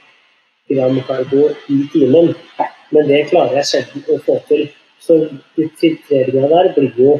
gram 0.72 1.00
karbo 1.06 1.48
i 1.70 1.82
timen, 1.92 2.34
men 2.92 3.08
det 3.08 3.26
klarer 3.30 3.60
jeg 3.60 3.68
sjelden 3.70 4.08
å 4.12 4.18
få 4.26 4.38
til. 4.48 4.66
Så 5.02 5.18
de 5.56 5.68
kriteriene 5.80 6.48
der 6.50 6.72
blir 6.76 6.98
jo 6.98 7.16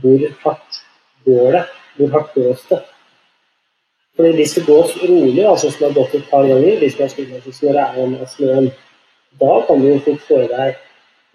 hvor 0.00 0.24
hardt 0.44 0.80
går 1.26 1.52
det? 1.56 1.64
Hvor 1.96 2.12
hardt 2.14 2.34
gås 2.34 2.64
det? 2.70 2.80
Fordi 4.16 4.32
Hvis 4.36 4.54
det 4.54 4.66
gås 4.66 4.96
rolig, 5.02 5.44
altså 5.46 5.70
som 5.70 5.86
har 5.86 5.94
gått 5.94 6.14
et 6.14 6.30
par 6.30 6.46
ganger, 6.46 6.78
hvis 6.78 6.98
man 6.98 7.06
er 7.06 7.12
slik 7.12 7.28
når 7.30 7.76
det 7.76 7.84
er 7.84 8.00
en 8.02 8.16
snøen, 8.28 8.70
da 9.40 9.60
kan 9.66 9.80
du 9.80 9.88
jo 9.88 9.98
fort 10.04 10.26
få 10.28 10.42
i 10.44 10.50
deg 10.50 10.80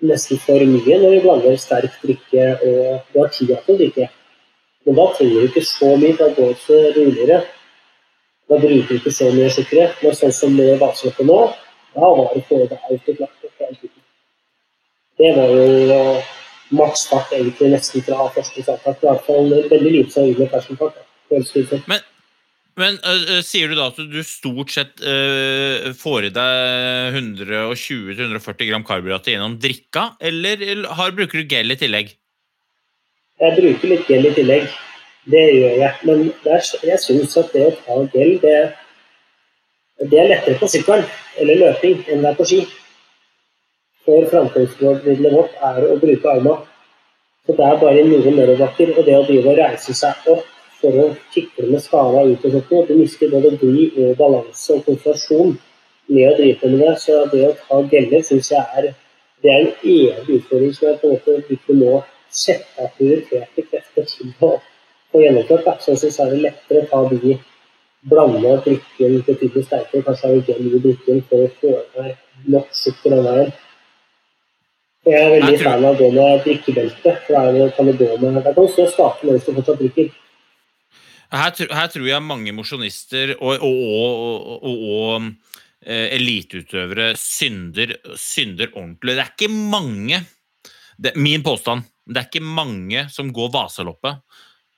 nesten 0.05 0.39
for 0.43 0.59
mye 0.67 0.97
når 0.99 1.15
du 1.15 1.23
blander 1.23 1.57
sterk 1.57 1.93
drikke 2.03 2.47
og 2.67 3.05
du 3.13 3.19
har 3.21 3.31
tida 3.33 3.59
til 3.63 3.75
å 3.75 3.79
drikke. 3.79 4.09
Men 4.85 4.97
da 4.99 5.05
trenger 5.17 5.41
du 5.41 5.47
ikke 5.49 5.65
så 5.65 5.95
mye, 5.97 6.17
da 6.19 6.27
går 6.35 6.57
det 6.67 6.81
roligere. 6.97 7.39
Da 8.49 8.59
bruker 8.61 8.89
du 8.89 8.99
ikke 8.99 9.13
så 9.13 9.31
mye 9.33 9.49
sukkeret. 9.49 10.01
Men 10.03 10.17
sånn 10.19 10.35
som 10.35 10.53
med 10.53 10.77
vaseloppet 10.81 11.25
nå, 11.25 11.39
da 11.95 12.09
var 12.19 12.34
det 12.35 12.43
både 12.49 12.80
autoklart 12.89 13.45
og 13.47 13.53
klart. 13.57 13.85
Det 15.15 15.30
var 15.38 15.53
jo 15.55 15.99
maksfart 16.76 17.31
egentlig 17.38 17.72
nesten 17.72 18.03
fra 18.03 18.27
første 18.35 18.63
starttak. 18.65 18.99
I 18.99 19.07
hvert 19.07 19.23
fall 19.27 19.53
veldig 19.72 19.93
lite 19.93 20.11
sannsynlig 20.15 20.49
ferskfart. 20.51 20.99
Men, 21.89 22.03
men 22.77 22.99
uh, 23.07 23.39
sier 23.45 23.72
du 23.72 23.77
da 23.80 23.88
at 23.93 23.99
du 24.11 24.19
stort 24.27 24.76
sett 24.76 25.01
uh, 25.01 25.91
får 25.97 26.30
i 26.30 26.34
deg 26.35 27.19
120-140 27.22 28.69
gram 28.69 28.85
karbohydrater 28.85 29.35
gjennom 29.35 29.57
drikka, 29.61 30.11
eller 30.19 30.61
eller 30.61 30.99
har, 30.99 31.15
bruker 31.15 31.41
du 31.41 31.55
gel 31.55 31.72
i 31.72 31.80
tillegg? 31.80 32.15
Jeg 33.41 33.59
bruker 33.59 33.91
litt 33.95 34.09
gel 34.11 34.27
i 34.27 34.35
tillegg. 34.35 34.67
Det 35.31 35.45
gjør 35.55 35.80
jeg. 35.81 35.93
Men 36.05 36.27
det 36.43 36.57
er, 36.59 36.73
jeg 36.91 37.01
syns 37.01 37.39
at 37.39 37.55
det 37.55 37.69
å 37.69 37.76
ta 37.80 38.01
gel, 38.13 38.35
det, 38.43 38.57
det 40.11 40.19
er 40.22 40.35
lettere 40.35 40.59
på 40.59 40.69
sykkelen 40.69 41.07
eller 41.41 41.61
løping 41.61 42.01
enn 42.09 42.23
det 42.23 42.31
er 42.31 42.39
på 42.39 42.47
ski. 42.49 42.63
For 44.05 44.25
framkomstmiddelet 44.31 45.33
vårt 45.33 45.55
er 45.69 45.87
å 45.89 45.99
bruke 46.01 46.33
armene. 46.33 46.65
Så 47.45 47.53
det 47.57 47.65
er 47.65 47.79
bare 47.81 48.03
noen 48.05 48.35
nedoverbakker. 48.37 48.91
Og 48.97 49.05
det 49.05 49.15
å 49.17 49.23
drive 49.25 49.53
og 49.53 49.59
reise 49.59 49.95
seg 49.97 50.29
opp 50.33 50.45
for 50.81 50.99
å 51.01 51.07
kikle 51.33 51.69
med 51.71 51.81
skala 51.81 52.25
ut 52.27 52.45
og 52.45 52.57
sånt, 52.57 52.89
du 52.89 52.99
mister 52.99 53.31
både 53.31 53.55
bly 53.61 53.87
og 54.03 54.17
balanse 54.19 54.75
og 54.75 54.85
konsentrasjon 54.85 55.55
med 56.11 56.29
å 56.29 56.35
drive 56.37 56.69
med 56.73 56.83
det. 56.85 56.93
Så 57.01 57.23
det 57.33 57.47
å 57.49 57.55
ta 57.63 57.81
geller 57.93 58.25
syns 58.25 58.51
jeg 58.53 58.81
er 58.81 58.93
det 59.43 59.51
er 59.51 59.61
en 59.61 59.73
evig 59.83 60.39
utfordring 60.39 60.71
som 60.73 60.87
jeg 60.87 60.99
på 61.01 61.09
en 61.09 61.17
måte 61.17 61.55
ikke 61.55 61.73
må 61.77 61.97
sette 62.33 62.81
av 62.81 62.93
prioriterte 62.97 63.65
krefter 63.67 64.07
til 64.09 64.31
å 64.41 64.55
få 65.11 65.21
gjennomført. 65.21 65.83
Så 65.83 65.93
jeg 65.93 66.13
det 66.15 66.25
er 66.25 66.41
lettere 66.47 66.81
å 66.81 66.89
ta 66.89 67.01
de 67.11 67.35
blande 68.10 68.56
drikken 68.65 69.22
betydelig 69.26 69.65
sterkere, 69.68 70.03
kanskje 70.06 70.41
gel 70.48 70.68
i 70.69 70.82
drikken 70.84 71.23
for 71.30 71.45
å 71.45 71.53
få 71.60 71.72
i 71.76 72.02
meg 72.02 72.52
nok 72.56 72.76
sukker 72.76 73.15
den 73.15 73.23
veien. 73.26 73.56
Jeg 75.06 75.22
er 75.22 75.34
veldig 75.36 75.57
fan 75.61 75.86
av 75.86 75.94
å 75.94 75.98
gå 75.99 76.11
med 76.14 76.45
drikkebelte, 76.45 77.15
for 77.26 77.36
er 77.38 77.52
det- 77.53 77.76
kan 77.76 77.86
du 77.86 77.94
gå 77.94 78.18
med 78.22 78.44
Der 78.44 78.53
kan 78.53 78.65
du 78.65 78.72
stå 78.72 78.88
stake 78.91 79.23
mens 79.23 79.45
du 79.45 79.53
fortsatt 79.53 79.80
drikker. 79.80 80.11
Her, 81.32 81.52
her 81.52 81.88
tror 81.88 82.07
jeg 82.07 82.22
mange 82.22 82.53
mosjonister 82.53 83.36
og, 83.41 83.60
og, 83.61 83.77
og, 83.90 84.64
og, 84.64 84.77
og 84.90 85.34
eh, 85.86 86.15
eliteutøvere 86.15 87.15
synder, 87.18 87.95
synder 88.15 88.69
ordentlig. 88.73 89.15
Det 89.15 89.26
er 89.26 89.34
ikke 89.34 89.52
mange 89.52 90.26
det, 90.98 91.15
Min 91.15 91.44
påstand 91.44 91.84
det 92.06 92.22
er 92.22 92.27
ikke 92.30 92.45
mange 92.45 93.07
som 93.10 93.32
går 93.34 93.52
Vasaloppet 93.53 94.22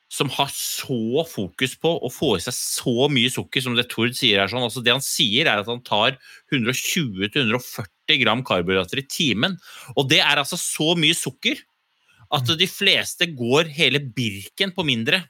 som 0.07 0.29
har 0.31 0.51
så 0.53 1.23
fokus 1.27 1.75
på 1.79 1.91
å 1.99 2.09
få 2.11 2.37
i 2.37 2.43
seg 2.43 2.55
så 2.55 3.07
mye 3.11 3.31
sukker 3.31 3.63
som 3.63 3.75
det 3.75 3.89
Tord 3.91 4.15
sier 4.15 4.39
her. 4.39 4.51
Sånn. 4.51 4.63
Altså, 4.63 4.83
det 4.83 4.93
han 4.95 5.03
sier, 5.03 5.49
er 5.49 5.61
at 5.61 5.67
han 5.67 5.83
tar 5.85 6.15
120-140 6.55 8.21
gram 8.23 8.43
karbohydrater 8.47 9.03
i 9.03 9.07
timen. 9.11 9.57
Og 9.97 10.07
det 10.11 10.21
er 10.23 10.39
altså 10.39 10.59
så 10.59 10.93
mye 10.99 11.17
sukker 11.17 11.59
at 12.33 12.47
de 12.59 12.67
fleste 12.67 13.27
går 13.35 13.71
hele 13.75 14.01
Birken 14.03 14.73
på 14.75 14.85
mindre. 14.87 15.21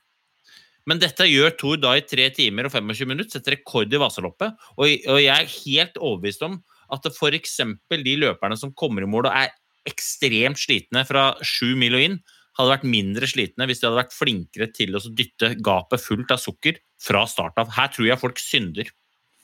Men 0.88 1.02
dette 1.02 1.26
gjør 1.28 1.58
Tord 1.60 1.84
da 1.84 1.98
i 1.98 2.06
3 2.06 2.30
timer 2.38 2.70
og 2.70 2.74
25 2.78 3.10
minutter, 3.10 3.34
setter 3.34 3.58
rekord 3.58 3.92
i 3.92 4.00
Vasaloppet. 4.00 4.56
Og, 4.78 4.86
og 5.10 5.20
jeg 5.20 5.34
er 5.34 5.56
helt 5.58 5.98
overbevist 6.00 6.46
om 6.48 6.62
at 6.94 7.10
f.eks. 7.12 7.58
de 7.92 8.16
løperne 8.22 8.58
som 8.60 8.72
kommer 8.78 9.04
i 9.04 9.10
mål 9.10 9.28
og 9.28 9.36
er 9.36 9.52
ekstremt 9.88 10.60
slitne 10.60 11.04
fra 11.08 11.32
sju 11.46 11.74
mil 11.80 11.96
og 11.98 12.06
inn, 12.06 12.18
hadde 12.58 12.74
vært 12.74 12.88
mindre 12.90 13.30
slitne 13.30 13.68
hvis 13.70 13.82
de 13.82 13.88
hadde 13.88 14.02
vært 14.02 14.16
flinkere 14.16 14.68
til 14.74 14.98
å 14.98 15.02
dytte 15.08 15.54
gapet 15.64 16.04
fullt 16.04 16.34
av 16.34 16.42
sukker 16.42 16.80
fra 17.02 17.26
start 17.30 17.60
av. 17.62 17.74
Her 17.78 17.92
tror 17.94 18.10
jeg 18.10 18.22
folk 18.22 18.42
synder. 18.42 18.90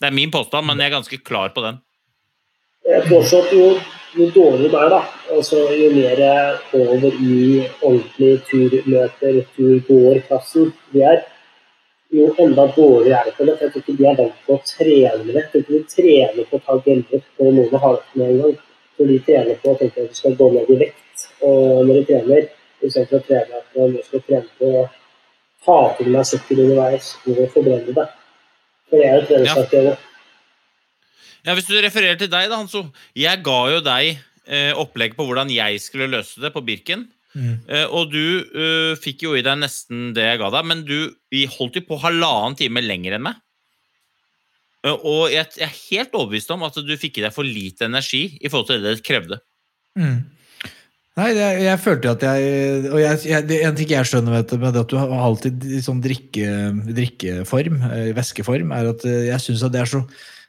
Det 0.02 0.10
er 0.10 0.16
min 0.16 0.32
påstand, 0.34 0.68
men 0.68 0.82
jeg 0.82 0.90
er 0.90 0.98
ganske 0.98 1.20
klar 1.24 1.54
på 1.56 1.64
den. 1.66 1.82
Jeg 2.84 3.06
tror 3.06 3.22
også 3.22 3.44
at 3.46 3.54
jo, 3.56 3.68
jo 4.20 4.26
dårligere 4.36 4.72
det 4.74 4.80
er, 4.82 4.90
da, 4.92 5.04
altså 5.32 5.62
jo 5.72 5.92
mer 5.94 6.24
over 6.80 7.14
i 7.14 7.38
ordentlig 7.80 8.34
turløper, 8.50 9.38
turgåerklassen 9.56 10.74
vi 10.92 11.06
er, 11.08 11.22
jo 12.14 12.34
enda 12.44 12.66
dårligere 12.76 13.22
er 13.22 13.30
det 13.30 13.36
for 13.38 13.48
dem. 13.48 13.62
Jeg 13.62 13.72
tror 13.72 13.84
ikke 13.84 13.96
de 13.98 14.10
er 14.10 14.20
vant 14.20 14.42
til 14.46 14.56
å 14.56 14.60
trene 14.70 15.24
med 15.24 15.38
det. 15.38 15.64
De 15.70 15.80
trener 15.96 16.50
på 16.50 16.60
å 16.60 16.66
ta 16.66 16.76
gelder 16.86 17.24
når 17.40 17.56
noen 17.58 17.84
har 17.86 17.96
det 17.96 18.20
med 18.20 18.28
en 18.28 18.42
gang. 18.44 18.60
Når 19.00 19.10
de 19.10 19.22
trener 19.30 19.62
på 19.64 19.72
å 19.72 19.80
tenke 19.80 20.04
at 20.04 20.12
de 20.12 20.20
skal 20.20 20.36
gå 20.38 20.50
ned 20.54 20.70
i 20.70 20.78
vekt 20.84 21.26
og 21.48 21.88
når 21.88 21.96
de 21.96 22.04
trener. 22.12 22.52
Istedenfor 22.84 23.22
å 23.22 23.26
trene 23.28 23.62
at 23.62 23.78
man 23.80 23.96
skal 24.04 24.24
trene 24.28 24.58
på 24.60 24.72
å 24.82 24.88
ta 25.64 25.78
til 25.98 26.12
meg 26.12 26.28
sukker 26.28 26.60
underveis 26.66 27.14
og 27.24 27.46
forbrenne 27.54 27.96
det. 27.96 28.08
For 28.90 29.00
det 29.00 29.08
er 29.08 29.16
jo 29.16 29.30
treningsaktivitet. 29.30 30.02
Ja. 30.02 30.10
Ja, 31.44 31.56
Hvis 31.58 31.68
du 31.68 31.76
refererer 31.76 32.20
til 32.20 32.32
deg, 32.32 32.48
da, 32.48 32.60
Hanso. 32.60 32.86
Jeg 33.20 33.42
ga 33.44 33.60
jo 33.74 33.82
deg 33.84 34.14
eh, 34.48 34.72
opplegg 34.80 35.18
på 35.18 35.26
hvordan 35.28 35.52
jeg 35.52 35.82
skulle 35.84 36.12
løse 36.12 36.40
det 36.44 36.54
på 36.56 36.64
Birken. 36.64 37.08
Mm. 37.34 37.56
Eh, 37.68 37.88
og 37.90 38.14
du 38.14 38.24
eh, 38.46 38.94
fikk 39.02 39.26
jo 39.26 39.34
i 39.36 39.44
deg 39.44 39.58
nesten 39.60 40.12
det 40.16 40.28
jeg 40.28 40.40
ga 40.40 40.52
deg, 40.54 40.70
men 40.70 40.86
du 40.88 40.98
vi 41.34 41.48
holdt 41.50 41.80
jo 41.80 41.88
på 41.88 42.00
halvannen 42.04 42.56
time 42.60 42.84
lenger 42.84 43.18
enn 43.18 43.26
meg. 43.28 43.42
Eh, 44.86 44.94
og 44.94 45.34
jeg, 45.34 45.50
jeg 45.58 45.68
er 45.68 45.82
helt 45.90 46.16
overbevist 46.20 46.54
om 46.56 46.64
at 46.68 46.80
du 46.80 46.94
fikk 47.00 47.20
i 47.20 47.26
deg 47.26 47.36
for 47.36 47.48
lite 47.48 47.90
energi 47.90 48.26
i 48.40 48.52
forhold 48.52 48.70
til 48.70 48.86
det 48.86 48.98
det 49.00 49.08
krevde. 49.08 49.42
Mm. 50.00 50.22
Nei, 51.14 51.28
jeg, 51.38 51.58
jeg 51.68 51.78
følte 51.82 52.14
at 52.16 52.24
jeg 52.26 52.88
Og 52.90 52.98
jeg, 52.98 53.18
jeg, 53.30 53.58
en 53.68 53.76
ting 53.78 53.92
jeg 53.92 54.10
skjønner 54.10 54.34
med 54.34 54.48
det 54.50 54.82
at 54.82 54.90
du 54.90 54.96
har 54.98 55.12
alltid 55.28 55.68
i 55.70 55.82
sånn 55.86 56.02
drikke, 56.02 56.48
drikkeform, 56.90 57.84
eh, 57.92 58.08
væskeform, 58.18 58.74
er 58.74 58.90
at 58.96 59.06
eh, 59.06 59.28
jeg 59.28 59.44
syns 59.46 59.66
at 59.68 59.76
det 59.76 59.84
er 59.84 59.92
så 59.92 60.02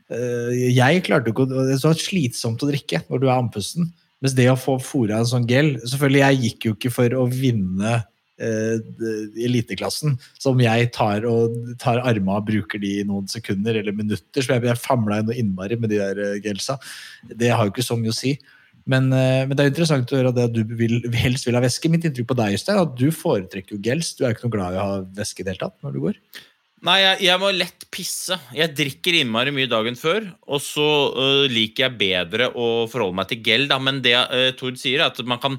eh, 0.09 0.73
Jeg 0.73 1.05
klarte 1.05 1.35
ikke 1.35 1.45
å 1.45 1.51
Det 1.53 1.77
er 1.77 1.83
så 1.83 1.93
slitsomt 1.99 2.65
å 2.65 2.71
drikke 2.71 3.03
når 3.11 3.21
du 3.21 3.29
er 3.29 3.37
andpusten. 3.37 3.93
Mens 4.25 4.37
det 4.39 4.49
å 4.49 4.57
få 4.57 4.79
fora 4.81 5.21
en 5.21 5.29
sånn 5.29 5.45
gel 5.51 5.75
Selvfølgelig, 5.83 6.25
jeg 6.25 6.43
gikk 6.47 6.69
jo 6.71 6.77
ikke 6.79 6.97
for 6.97 7.21
å 7.21 7.29
vinne 7.29 8.01
eliteklassen, 8.35 10.17
som 10.43 10.59
jeg 10.59 10.89
tar 10.93 11.23
og 11.29 11.53
tar 11.79 12.01
arma 12.03 12.41
og 12.41 12.49
bruker 12.49 12.81
de 12.83 12.89
i 12.99 13.05
noen 13.07 13.29
sekunder 13.31 13.79
eller 13.79 13.95
minutter. 13.95 14.43
Så 14.43 14.57
jeg, 14.57 14.65
jeg 14.67 14.83
famla 14.83 15.21
jo 15.21 15.29
noe 15.29 15.37
innmari 15.39 15.79
med 15.79 15.93
de 15.93 16.01
der 16.01 16.41
gelsa. 16.43 16.75
Det 17.31 17.53
har 17.55 17.63
jo 17.63 17.71
ikke 17.71 17.87
så 17.87 17.95
mye 18.01 18.11
å 18.11 18.17
si. 18.19 18.35
Men, 18.91 19.07
eh, 19.17 19.45
men 19.49 19.57
det 19.57 19.65
er 19.65 19.71
interessant 19.73 20.11
å 20.13 20.19
høre 20.19 20.33
at 20.35 20.53
du 20.53 20.75
vil, 20.77 20.99
helst 21.17 21.47
vil 21.49 21.57
ha 21.57 21.63
væske. 21.65 21.89
Mitt 21.93 22.05
inntrykk 22.05 22.29
på 22.33 22.37
deg 22.39 22.57
Øystein, 22.57 22.77
er 22.77 22.85
at 22.85 22.99
du 22.99 23.07
foretrekker 23.15 23.77
jo 23.77 23.85
gels. 23.85 24.13
Du 24.19 24.25
er 24.25 24.35
ikke 24.35 24.47
noe 24.47 24.57
glad 24.57 24.75
i 24.75 24.81
å 24.81 24.89
ha 24.89 24.99
væske 25.21 25.41
i 25.41 25.47
det 25.47 25.55
hele 25.55 25.65
tatt 25.65 25.79
når 25.85 25.97
du 25.97 26.03
går. 26.05 26.19
Nei, 26.85 26.99
jeg, 27.01 27.21
jeg 27.25 27.41
må 27.41 27.49
lett 27.57 27.87
pisse. 27.95 28.37
Jeg 28.53 28.75
drikker 28.77 29.17
innmari 29.17 29.55
mye 29.57 29.71
dagen 29.73 29.97
før, 29.97 30.27
og 30.45 30.61
så 30.61 30.89
øh, 31.17 31.45
liker 31.49 31.87
jeg 31.87 31.97
bedre 32.03 32.51
å 32.53 32.85
forholde 32.93 33.17
meg 33.23 33.31
til 33.31 33.41
gel. 33.47 33.65
Da. 33.71 33.79
Men 33.81 34.03
det 34.05 34.13
øh, 34.21 34.51
Tord 34.59 34.77
sier, 34.81 35.01
er 35.01 35.09
at 35.09 35.23
man 35.25 35.41
kan, 35.41 35.57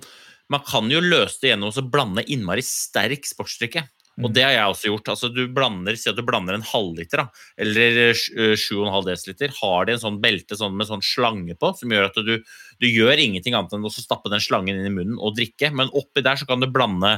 man 0.53 0.61
kan 0.67 0.91
jo 0.93 1.01
løse 1.01 1.41
det 1.41 1.55
gjennom 1.55 1.73
å 1.73 1.85
blande 1.89 2.27
innmari 2.29 2.61
sterk 2.65 3.25
sportsdrikke. 3.25 3.87
Og 4.23 4.31
det 4.31 4.45
har 4.45 4.53
jeg 4.53 4.71
også 4.71 4.91
gjort. 4.91 5.09
altså 5.11 5.29
du 5.33 5.41
blander, 5.51 5.97
Si 5.99 6.07
at 6.09 6.15
du 6.15 6.23
blander 6.23 6.55
en 6.55 6.63
halvliter 6.63 7.19
da, 7.19 7.25
eller 7.59 8.13
øh, 8.13 8.53
7,5 8.55 9.09
dl. 9.41 9.55
Har 9.59 9.87
de 9.87 9.95
en 9.95 10.03
sånn 10.03 10.19
belte 10.23 10.55
sånn, 10.55 10.77
med 10.79 10.87
sånn 10.87 11.03
slange 11.03 11.57
på, 11.59 11.73
som 11.75 11.91
gjør 11.91 12.07
at 12.07 12.21
du, 12.23 12.37
du 12.79 12.87
gjør 12.87 13.19
ingenting 13.19 13.57
annet 13.57 13.75
enn 13.75 13.87
å 13.87 13.91
stappe 13.91 14.31
den 14.31 14.43
slangen 14.43 14.79
inn 14.79 14.87
i 14.87 14.93
munnen 14.93 15.19
og 15.19 15.35
drikke. 15.39 15.73
Men 15.75 15.91
oppi 15.91 16.23
der 16.23 16.39
så 16.39 16.47
kan 16.47 16.63
du 16.63 16.71
blande 16.71 17.17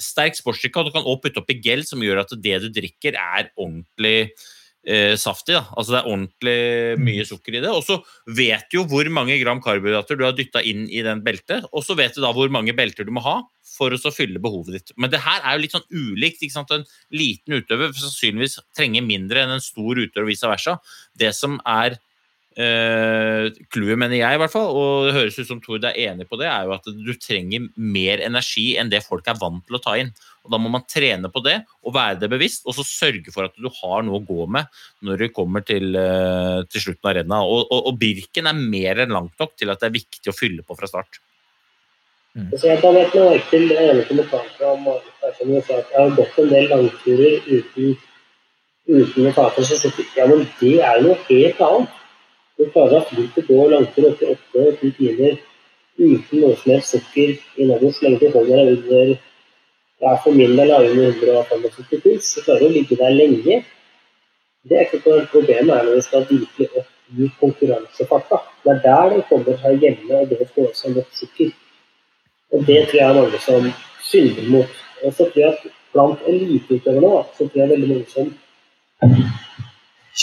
sterk 0.00 0.34
sportsdrikke, 0.38 0.80
og 0.80 0.88
du 0.88 0.96
kan 0.96 1.06
også 1.06 1.22
putte 1.26 1.42
oppi 1.42 1.60
gel, 1.62 1.86
som 1.86 2.02
gjør 2.02 2.24
at 2.24 2.34
det 2.42 2.58
du 2.64 2.68
drikker, 2.74 3.18
er 3.18 3.52
ordentlig 3.54 4.32
eh, 4.86 5.14
saftig. 5.20 5.56
Da. 5.56 5.64
Altså 5.76 5.94
det 5.94 6.00
er 6.00 6.10
ordentlig 6.10 7.02
mye 7.02 7.26
sukker 7.28 7.56
i 7.56 7.62
det. 7.64 7.72
Og 7.72 7.82
så 7.86 7.98
vet 8.38 8.68
du 8.70 8.80
jo 8.80 8.86
hvor 8.90 9.08
mange 9.14 9.38
gram 9.42 9.62
karbohydrater 9.64 10.18
du 10.18 10.26
har 10.26 10.36
dytta 10.36 10.62
inn 10.66 10.84
i 10.90 11.02
den 11.06 11.24
beltet, 11.24 11.66
og 11.72 11.86
så 11.86 11.96
vet 11.98 12.16
du 12.16 12.22
da 12.24 12.32
hvor 12.36 12.52
mange 12.52 12.74
belter 12.76 13.08
du 13.08 13.12
må 13.14 13.24
ha 13.24 13.40
for 13.72 13.94
å 13.94 14.00
så 14.00 14.12
fylle 14.14 14.42
behovet 14.42 14.78
ditt. 14.78 14.94
Men 15.00 15.12
det 15.12 15.22
her 15.24 15.42
er 15.42 15.56
jo 15.56 15.64
litt 15.64 15.74
sånn 15.74 15.90
ulikt. 15.90 16.42
ikke 16.42 16.58
sant? 16.58 16.72
En 16.74 16.86
liten 17.14 17.58
utøver 17.58 17.94
sannsynligvis 17.96 18.60
trenger 18.76 19.06
mindre 19.06 19.44
enn 19.44 19.56
en 19.56 19.64
stor 19.64 19.96
utøver, 19.98 20.26
og 20.26 20.32
vice 20.32 20.50
versa. 20.50 20.78
Det 21.18 21.32
som 21.36 21.60
er 21.68 21.98
Clouet, 22.52 23.96
mener 23.96 24.18
jeg, 24.18 24.36
i 24.36 24.40
hvert 24.42 24.52
fall, 24.52 24.74
og 24.76 25.06
det 25.06 25.14
høres 25.16 25.38
ut 25.40 25.48
som 25.48 25.60
Tord 25.64 25.86
er 25.88 25.96
enig 26.04 26.26
på 26.28 26.36
det, 26.40 26.50
er 26.50 26.66
jo 26.68 26.74
at 26.76 26.84
du 26.84 27.12
trenger 27.16 27.64
mer 27.76 28.20
energi 28.20 28.74
enn 28.76 28.92
det 28.92 29.00
folk 29.06 29.28
er 29.30 29.38
vant 29.40 29.64
til 29.64 29.78
å 29.78 29.80
ta 29.82 29.96
inn. 30.00 30.12
Og 30.42 30.50
Da 30.50 30.58
må 30.58 30.70
man 30.72 30.86
trene 30.90 31.30
på 31.30 31.42
det 31.44 31.58
og 31.86 31.94
være 31.94 32.18
det 32.22 32.30
bevisst, 32.32 32.64
og 32.66 32.74
så 32.76 32.84
sørge 32.86 33.34
for 33.34 33.46
at 33.46 33.58
du 33.58 33.68
har 33.80 34.02
noe 34.06 34.18
å 34.18 34.24
gå 34.26 34.46
med 34.50 34.70
når 35.06 35.26
du 35.26 35.34
kommer 35.34 35.64
til, 35.66 35.94
eh, 35.94 36.62
til 36.70 36.86
slutten 36.86 37.10
av 37.10 37.18
rennet. 37.20 37.50
Og, 37.52 37.66
og, 37.68 37.90
og 37.92 38.00
Birken 38.00 38.50
er 38.50 38.58
mer 38.58 39.04
enn 39.04 39.14
langt 39.14 39.38
nok 39.38 39.54
til 39.56 39.70
at 39.70 39.82
det 39.82 39.90
er 39.90 40.00
viktig 40.00 40.32
å 40.32 40.36
fylle 40.36 40.66
på 40.66 40.78
fra 40.78 40.90
start. 40.90 41.22
Så 42.32 42.64
jeg 42.64 42.80
kan 42.80 42.96
ikke 42.96 43.20
merke 43.20 43.50
til 43.50 43.66
det 43.68 43.76
ene 43.76 44.04
kommentaren 44.08 44.52
fra 44.56 44.70
Marit 44.80 45.16
Persson 45.20 45.50
som 45.52 45.66
sa 45.66 45.80
at 45.82 45.90
jeg 45.92 46.00
har 46.00 46.14
gått 46.16 46.38
en 46.40 46.48
del 46.48 46.70
langturer 46.70 47.48
uten, 47.48 47.96
uten 48.88 49.28
å 49.28 49.32
ta 49.36 49.48
til 49.52 49.68
seg. 49.68 49.98
Ja, 50.16 50.24
men 50.30 50.46
det 50.60 50.70
er 50.80 51.00
jo 51.00 51.10
noe 51.10 51.18
helt 51.28 51.60
annet. 51.66 51.98
Du 52.56 52.64
klarer 52.72 52.94
deg 52.94 53.10
fint 53.10 53.36
til 53.36 53.44
å 53.44 53.58
gå 53.58 53.66
langtur 53.74 54.08
opp 54.08 54.22
til 54.22 54.32
åtte-ti 54.32 54.94
timer 54.96 55.36
uten 55.98 56.40
noe 56.40 56.56
som 56.56 56.72
helst 56.72 56.94
sukker 56.94 57.34
innabords, 57.60 57.98
så 57.98 58.06
lenge 58.06 58.22
du 58.22 58.32
holder 58.32 58.56
deg 58.56 58.72
under 58.78 59.12
ja, 60.02 60.16
for 60.24 60.34
min 60.34 60.56
del 60.58 60.70
er 60.74 60.88
under 60.90 61.12
175 61.14 62.00
puls, 62.02 62.30
så 62.34 62.42
klarer 62.42 62.64
du 62.64 62.70
å 62.72 62.74
ligge 62.74 62.98
der 62.98 63.14
lenge. 63.14 63.60
Det 64.66 64.78
er 64.78 64.88
ikke 64.88 65.02
noe 65.04 65.26
problem 65.30 65.70
er 65.70 65.84
når 65.86 65.98
du 65.98 66.06
skal 66.06 66.24
virkelig 66.30 66.68
opp 66.80 67.18
i 67.18 67.28
konkurransefarta. 67.38 68.40
Det 68.64 68.72
er 68.72 68.80
der 68.82 69.12
det 69.14 69.26
kommer 69.28 69.58
seg 69.62 69.84
hjemme, 69.84 70.22
og 70.22 70.32
det 70.32 70.48
får 70.54 70.70
også 70.70 70.94
nok 70.96 71.14
sukker. 71.18 71.52
Og 72.52 72.66
det 72.66 72.80
tror 72.88 72.98
jeg 72.98 73.08
er 73.08 73.20
mange 73.20 73.42
som 73.44 73.68
synder 74.08 74.50
mot. 74.56 74.80
Og 75.04 75.14
så 75.14 75.28
tror 75.28 75.42
jeg 75.44 75.52
at 75.52 75.70
blant 75.92 76.26
eliteutøverne 76.32 77.12
så 77.36 77.46
tror 77.46 77.62
jeg 77.62 77.72
veldig 77.74 77.92
mange 77.92 78.10
som 78.10 78.34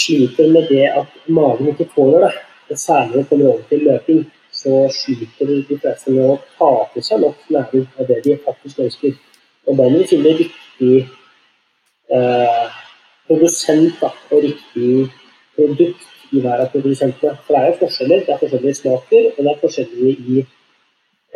sliter 0.01 0.51
med 0.53 0.67
det 0.69 0.85
at 0.91 1.15
magen 1.27 1.71
ikke 1.71 1.87
tåler 1.95 2.27
det. 2.27 2.33
Og 2.69 2.77
særlig 2.77 3.15
når 3.15 3.21
det 3.21 3.29
kommer 3.29 3.53
over 3.53 3.63
til 3.71 3.87
løping, 3.87 4.21
så 4.51 4.83
sliter 4.91 5.55
de 5.71 5.79
fleste 5.79 6.11
med 6.11 6.35
å 6.35 6.37
ta 6.59 7.01
seg 7.01 7.23
nok 7.23 7.47
næring 7.47 7.87
av 7.95 8.11
det 8.11 8.21
de 8.27 8.37
faktisk 8.43 8.83
ønsker. 8.85 9.15
Og 9.67 9.77
da 9.77 9.87
må 9.89 9.99
du 9.99 10.07
finne 10.09 10.35
riktig 10.37 10.93
eh, 12.15 12.77
produsent 13.27 13.99
da, 14.01 14.11
og 14.31 14.45
riktig 14.45 15.09
produkt 15.57 16.07
i 16.33 16.41
hver 16.43 16.63
av 16.63 16.71
produsentene. 16.73 17.35
For 17.45 17.55
det 17.55 17.61
er 17.61 17.71
jo 17.71 17.79
forskjeller. 17.83 18.23
Det 18.25 18.33
er 18.33 18.41
forskjellige 18.43 18.79
smaker, 18.81 19.29
og 19.35 19.43
det 19.45 19.51
er 19.51 19.61
forskjellige 19.63 20.15
i 20.33 20.43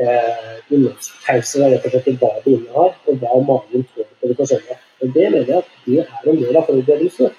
eh, 0.02 0.54
innholdspauser 0.70 1.70
rett 1.74 1.88
og 1.88 1.96
slett 1.96 2.12
i 2.12 2.18
hva 2.22 2.32
det 2.40 2.56
innehar, 2.58 2.94
og 3.08 3.24
hva 3.24 3.42
magen 3.48 3.88
tåler 3.94 4.14
på 4.20 4.32
de 4.32 4.38
forskjellige. 4.42 4.80
Og 5.02 5.16
Det 5.16 5.32
mener 5.32 5.50
jeg 5.50 5.58
at 5.58 5.74
det 5.86 6.00
er 6.06 6.30
en 6.32 6.40
del 6.44 6.62
av 6.62 6.70
forberedelsene. 6.70 7.34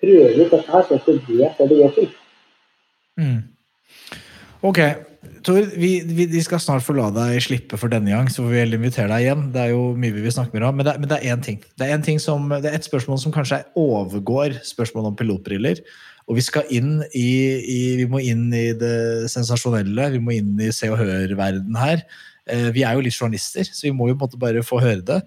Prøve 0.00 0.32
ut 0.32 0.40
dette 0.40 0.64
her, 0.72 0.88
sånn 0.88 1.00
at 1.00 1.06
du 1.06 1.36
vet 1.36 1.58
hva 1.58 1.68
du 1.68 1.76
går 1.78 1.94
til. 1.98 2.10
Mm. 3.20 3.40
Ok, 4.68 4.80
Tor, 5.44 5.60
vi, 5.76 5.90
vi, 6.04 6.24
vi 6.32 6.40
skal 6.44 6.60
snart 6.62 6.84
få 6.84 6.94
la 6.96 7.10
deg 7.12 7.42
slippe 7.44 7.76
for 7.80 7.92
denne 7.92 8.08
gang, 8.12 8.28
så 8.32 8.40
får 8.40 8.54
vi 8.54 8.60
heller 8.62 8.80
invitere 8.80 9.10
deg 9.10 9.26
igjen. 9.26 9.42
Det 9.52 9.62
er 9.62 9.72
jo 9.74 9.82
mye 10.00 10.14
vi 10.16 10.24
vil 10.24 10.32
snakke 10.32 10.56
mer 10.56 10.68
om, 10.70 10.78
men 10.80 10.88
det, 10.88 10.94
men 11.00 11.10
det 11.10 11.18
er 11.18 11.34
én 11.34 11.42
ting. 11.44 11.58
Det 11.76 11.86
er, 11.86 11.92
en 11.96 12.06
ting 12.06 12.20
som, 12.22 12.46
det 12.48 12.70
er 12.70 12.78
et 12.78 12.88
spørsmål 12.88 13.20
som 13.20 13.34
kanskje 13.34 13.60
overgår 13.78 14.56
spørsmålet 14.64 15.12
om 15.12 15.18
pilotbriller. 15.18 15.82
Og 16.30 16.38
vi 16.38 16.44
skal 16.46 16.72
inn 16.72 17.02
i, 17.16 17.28
i, 17.60 17.80
vi 18.00 18.08
må 18.08 18.22
inn 18.24 18.48
i 18.54 18.70
det 18.78 19.28
sensasjonelle, 19.32 20.12
vi 20.14 20.22
må 20.24 20.36
inn 20.38 20.60
i 20.62 20.70
Se 20.72 20.88
og 20.92 21.00
Hør-verden 21.02 21.76
her. 21.76 22.04
Eh, 22.48 22.70
Vi 22.74 22.82
er 22.86 22.96
jo 22.96 23.04
litt 23.04 23.16
journalister, 23.16 23.66
så 23.66 23.86
vi 23.88 23.92
må 23.96 24.08
jo 24.08 24.16
på 24.16 24.24
en 24.24 24.28
måte 24.28 24.40
bare 24.40 24.64
få 24.66 24.80
høre 24.82 25.04
det. 25.06 25.20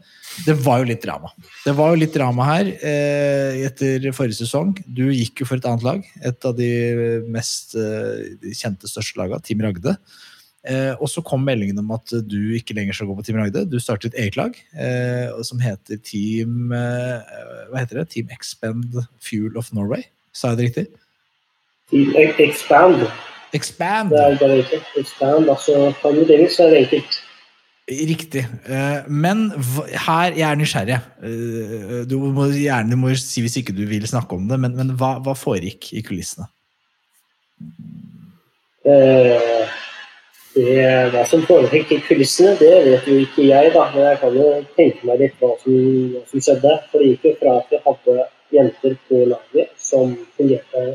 Det 0.48 0.56
var 0.66 0.82
jo 0.82 0.90
litt 0.90 1.04
drama. 1.04 1.32
Det 1.64 1.76
var 1.78 1.94
jo 1.94 2.02
litt 2.02 2.16
drama 2.16 2.48
her 2.50 2.72
eh, 2.74 3.64
etter 3.68 4.10
forrige 4.16 4.42
sesong. 4.42 4.76
Du 4.88 5.06
gikk 5.12 5.44
jo 5.44 5.50
for 5.50 5.62
et 5.62 5.68
annet 5.70 5.86
lag. 5.86 6.06
Et 6.26 6.50
av 6.50 6.56
de 6.58 6.70
mest 7.32 7.76
eh, 7.80 8.52
kjente, 8.52 8.90
største 8.90 9.20
lagene, 9.22 9.44
Team 9.46 9.64
Ragde. 9.66 9.98
Og 11.04 11.10
så 11.12 11.20
kom 11.28 11.42
meldingen 11.44 11.82
om 11.82 11.90
at 11.92 12.08
du 12.24 12.54
ikke 12.56 12.72
lenger 12.78 12.96
skal 12.96 13.10
gå 13.10 13.18
på 13.18 13.26
Team 13.28 13.42
Ragde. 13.42 13.66
Du 13.68 13.76
startet 13.84 14.14
et 14.14 14.22
eget 14.22 14.38
lag 14.40 14.56
som 15.44 15.60
heter 15.60 16.00
Team 16.08 16.72
Hva 16.72 17.82
heter 17.82 18.00
det? 18.00 18.06
Team 18.14 18.32
Expend 18.32 18.96
Fuel 19.20 19.60
of 19.60 19.74
Norway. 19.76 20.06
Sa 20.32 20.54
jeg 20.54 20.62
det 20.62 20.70
riktig? 20.70 20.86
Team 21.92 22.16
Expand. 22.48 23.04
Expand! 23.54 24.10
Det 24.14 24.20
er 24.20 24.40
bare 24.40 24.58
ikke 24.64 24.82
Expand, 25.02 25.50
altså 25.50 25.94
På 26.02 26.10
engelsk 26.10 26.56
så 26.58 26.68
er 26.68 26.74
det 26.74 26.82
enkelt. 26.86 27.20
Riktig. 27.92 28.46
Eh, 28.66 29.10
Men 29.12 29.52
her, 29.52 30.34
jeg 30.38 30.48
er 30.50 30.56
nysgjerrig. 30.56 31.00
Eh, 31.24 32.04
Du 32.10 32.18
må 32.32 32.48
gjerne 32.56 32.96
må 32.96 33.12
si 33.20 33.44
hvis 33.44 33.58
ikke 33.60 33.76
du 33.76 33.84
vil 33.90 34.08
snakke 34.08 34.38
om 34.40 34.48
det, 34.48 34.60
men, 34.60 34.76
men 34.80 34.94
hva, 35.00 35.18
hva 35.24 35.36
foregikk 35.36 35.92
i 35.94 36.04
kulissene? 36.06 36.48
Eh, 38.86 39.68
det, 40.56 41.12
hva 41.12 41.24
som 41.28 41.44
foregikk 41.48 41.92
i 41.96 42.00
kulissene, 42.08 42.56
det 42.60 42.72
vet 42.88 43.08
jo 43.10 43.20
ikke 43.24 43.50
jeg, 43.50 43.72
da. 43.76 43.88
Men 43.94 44.08
jeg 44.10 44.20
kan 44.24 44.40
jo 44.40 44.50
tenke 44.78 45.10
meg 45.10 45.24
litt 45.26 45.40
hva 45.44 45.54
som, 45.62 45.80
hva 46.16 46.24
som 46.32 46.46
skjedde. 46.48 46.76
For 46.92 47.04
det 47.04 47.12
gikk 47.14 47.30
jo 47.30 47.36
fra 47.42 47.58
at 47.60 47.72
vi 47.74 47.84
hadde 47.88 48.28
jenter 48.54 49.00
på 49.10 49.26
laget 49.34 49.74
som 49.82 50.16
fungerte 50.38 50.94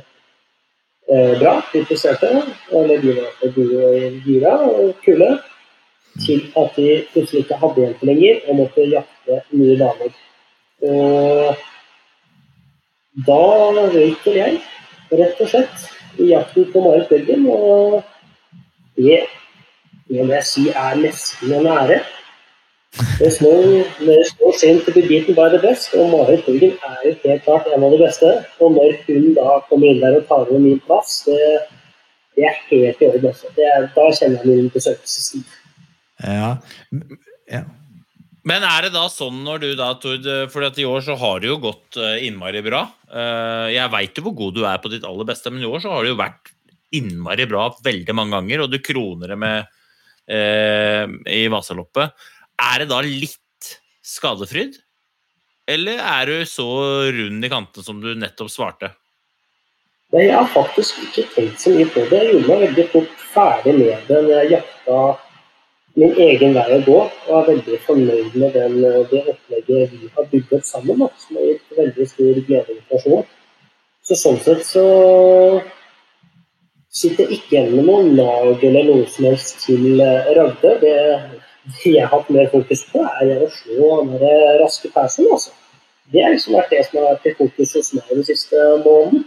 eh, 1.11 1.35
bra, 1.41 1.55
interesserte, 1.75 2.31
eller 2.73 3.03
de 3.03 3.15
var 3.19 4.19
gira 4.27 4.55
og 4.69 4.95
kule, 5.05 5.31
til 6.25 6.41
at 6.59 6.75
de 6.77 6.89
plutselig 7.13 7.45
ikke 7.45 7.61
hadde 7.61 7.85
hjelp 7.85 8.03
lenger 8.09 8.41
og 8.49 8.61
måtte 8.63 8.87
jakte 8.91 9.41
nye 9.55 9.79
damer. 9.79 10.17
Og 10.89 11.55
da 13.27 13.41
røyk 13.95 14.27
vel 14.27 14.39
jeg, 14.39 14.61
rett 15.11 15.41
og 15.43 15.51
slett, 15.51 15.89
i 16.19 16.31
jakten 16.33 16.69
på 16.73 16.83
Marit 16.83 17.09
Bølgen. 17.11 17.47
Og 17.51 18.03
det, 18.99 19.23
vil 20.09 20.33
jeg 20.35 20.47
si 20.47 20.69
er 20.71 20.99
nesten 21.03 21.55
en 21.55 21.69
ære. 21.73 22.01
There's 23.19 23.41
no, 23.45 23.53
there's 24.01 24.33
no 24.41 24.53
shame 24.57 24.81
to 24.85 24.93
be 24.93 25.03
beaten 25.07 25.35
by 25.37 25.49
the 25.53 25.61
best, 25.61 25.93
og 25.95 26.09
Marit 26.11 26.47
Bjørgen 26.47 26.73
er 26.89 27.03
jo 27.05 27.15
helt 27.25 27.43
klart 27.45 27.67
en 27.69 27.85
av 27.85 27.93
de 27.93 27.99
beste. 28.01 28.31
Og 28.65 28.73
når 28.75 28.95
hun 29.07 29.27
da 29.37 29.59
kommer 29.69 29.91
inn 29.93 30.01
der 30.03 30.17
og 30.19 30.25
tar 30.31 30.47
over 30.49 30.63
min 30.63 30.81
plass, 30.87 31.21
det, 31.29 31.37
det 32.35 32.47
er 32.49 32.57
helt 32.71 33.03
i 33.05 33.11
orden. 33.11 33.29
også. 33.31 33.53
Det 33.59 33.67
er, 33.69 33.91
da 33.95 34.07
kjenner 34.17 34.41
jeg 34.41 34.49
min 34.49 34.71
besøkelsestid. 34.73 35.59
Ja. 36.25 36.55
ja. 37.53 37.63
Men 38.49 38.65
er 38.67 38.87
det 38.87 38.95
da 38.97 39.05
sånn 39.13 39.45
når 39.45 39.61
du 39.63 39.69
da, 39.79 39.93
Tord 40.01 40.25
For 40.51 40.65
at 40.67 40.79
i 40.81 40.87
år 40.89 41.05
så 41.05 41.15
har 41.21 41.43
det 41.43 41.51
jo 41.51 41.59
gått 41.63 41.99
eh, 42.01 42.25
innmari 42.27 42.65
bra. 42.65 42.87
Eh, 43.13 43.67
Jeg 43.77 43.93
veit 43.93 44.17
jo 44.17 44.25
hvor 44.31 44.39
god 44.41 44.57
du 44.57 44.65
er 44.65 44.81
på 44.83 44.91
ditt 44.91 45.05
aller 45.07 45.29
beste, 45.29 45.53
men 45.53 45.63
i 45.63 45.69
år 45.69 45.85
så 45.85 45.93
har 45.93 46.07
det 46.07 46.15
jo 46.15 46.23
vært 46.23 46.55
innmari 46.97 47.45
bra 47.47 47.69
veldig 47.85 48.17
mange 48.17 48.39
ganger, 48.39 48.65
og 48.65 48.73
du 48.73 48.81
kroner 48.81 49.35
det 49.35 49.39
med 49.39 49.69
eh, 50.33 51.05
i 51.37 51.45
Vasaloppet. 51.53 52.17
Er 52.59 52.83
det 52.83 52.89
da 52.91 53.01
litt 53.05 53.73
skadefryd? 54.05 54.79
Eller 55.69 56.01
er 56.01 56.31
du 56.31 56.49
så 56.49 56.69
rund 57.13 57.45
i 57.45 57.53
kantene 57.53 57.85
som 57.85 58.01
du 58.01 58.15
nettopp 58.17 58.51
svarte? 58.53 58.93
Nei, 60.15 60.25
jeg 60.25 60.37
har 60.39 60.49
faktisk 60.55 61.01
ikke 61.05 61.27
tenkt 61.35 61.61
så 61.61 61.75
mye 61.75 61.89
på 61.93 62.05
det. 62.09 62.21
Jeg 62.23 62.35
gjorde 62.35 62.49
meg 62.49 62.63
veldig 62.65 62.87
fort 62.95 63.25
ferdig 63.35 63.75
med 63.77 64.07
det 64.09 64.21
når 64.25 64.31
jeg 64.33 64.53
jakta 64.55 65.01
min 65.99 66.15
egen 66.25 66.55
vei 66.55 66.67
å 66.77 66.79
gå, 66.87 66.99
og 67.27 67.33
er 67.35 67.49
veldig 67.49 67.81
fornøyd 67.85 68.37
med 68.39 68.55
den, 68.55 68.77
det 69.11 69.25
opplegget 69.33 69.97
vi 69.97 70.11
har 70.15 70.29
bygget 70.31 70.69
sammen, 70.69 71.03
da, 71.03 71.09
som 71.19 71.41
har 71.41 71.49
gitt 71.51 71.75
veldig 71.81 72.07
stor 72.13 72.39
glede 72.47 72.65
og 72.65 72.77
informasjon. 72.77 73.27
Så 74.09 74.17
sånn 74.17 74.39
sett 74.45 74.63
så 74.65 74.85
sitter 76.89 77.27
jeg 77.27 77.41
ikke 77.41 77.57
igjen 77.57 77.75
med 77.75 77.89
noe 77.91 78.07
lag 78.17 78.65
eller 78.65 78.89
noe 78.89 79.09
som 79.11 79.27
helst 79.29 79.59
til 79.67 80.01
eh, 80.01 80.31
Ragde. 80.39 80.73
Det, 80.81 80.95
det 81.69 81.95
jeg 81.95 82.05
har 82.07 82.13
hatt 82.15 82.31
mer 82.33 82.51
fokus 82.53 82.85
på, 82.93 83.05
er 83.23 83.43
å 83.45 83.49
slå 83.53 83.89
den 84.09 84.29
raske 84.63 84.91
persen. 84.95 85.29
altså. 85.33 85.53
Det 86.13 86.23
har 86.25 86.33
liksom 86.33 86.57
vært 86.57 86.71
det 86.73 86.85
som 86.87 87.01
har 87.01 87.11
vært 87.13 87.27
i 87.29 87.35
fokus 87.37 87.75
hos 87.77 87.91
meg 87.97 88.13
den 88.13 88.25
siste 88.25 88.69
måneden. 88.85 89.27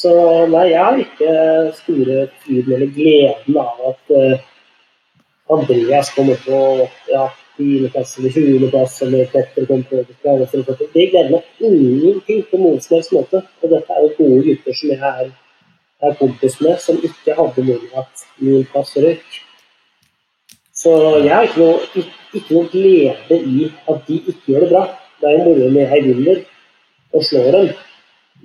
Så 0.00 0.12
nei, 0.50 0.70
jeg 0.70 0.84
har 0.84 0.98
ikke 1.02 1.34
store 1.80 2.24
tiden 2.44 2.74
eller 2.76 2.90
gleden 2.94 3.58
av 3.58 3.84
at 3.90 4.12
uh, 4.14 4.42
Andreas 5.50 6.12
kommer 6.14 6.38
på 6.44 6.60
ja, 7.10 7.24
10.-plass 7.58 8.16
eller 8.18 8.34
20.-plass, 8.36 9.00
eller 9.06 9.30
Petter 9.32 9.66
kommer 9.66 9.84
på 9.90 10.02
øverste 10.02 10.58
eller 10.60 10.68
40. 10.70 10.90
Det 10.94 11.06
gleder 11.10 11.34
meg 11.34 11.66
ingenting 11.70 12.44
på 12.50 12.62
noen 12.62 12.78
som 12.82 12.96
helst 12.96 13.14
måte. 13.14 13.42
Og 13.62 13.74
dette 13.74 13.96
er 13.96 14.06
jo 14.06 14.12
gode 14.18 14.42
gutter 14.46 14.78
som 14.78 14.94
jeg 14.94 15.12
er, 15.24 15.32
er 16.06 16.18
kompis 16.22 16.58
med, 16.62 16.78
som 16.82 17.02
ikke 17.10 17.38
hadde 17.38 17.66
mulig 17.66 17.90
at 17.98 18.26
min 18.38 18.66
plass 18.70 18.94
røyk. 18.98 19.40
Så 20.80 20.92
jeg 21.20 21.34
har 21.34 21.44
ikke 21.44 21.60
noe, 21.60 22.04
ikke, 22.32 22.46
noe 22.54 22.68
glede 22.72 23.36
i 23.36 23.68
at 23.90 24.06
de 24.08 24.16
ikke 24.32 24.54
gjør 24.54 24.64
det 24.64 24.70
bra. 24.72 24.86
Det 25.20 25.28
er 25.28 25.36
jo 25.36 25.44
moro 25.44 25.68
når 25.74 25.94
jeg 25.94 26.04
vinner 26.06 26.42
og 27.12 27.24
slår 27.28 27.50
dem. 27.56 27.70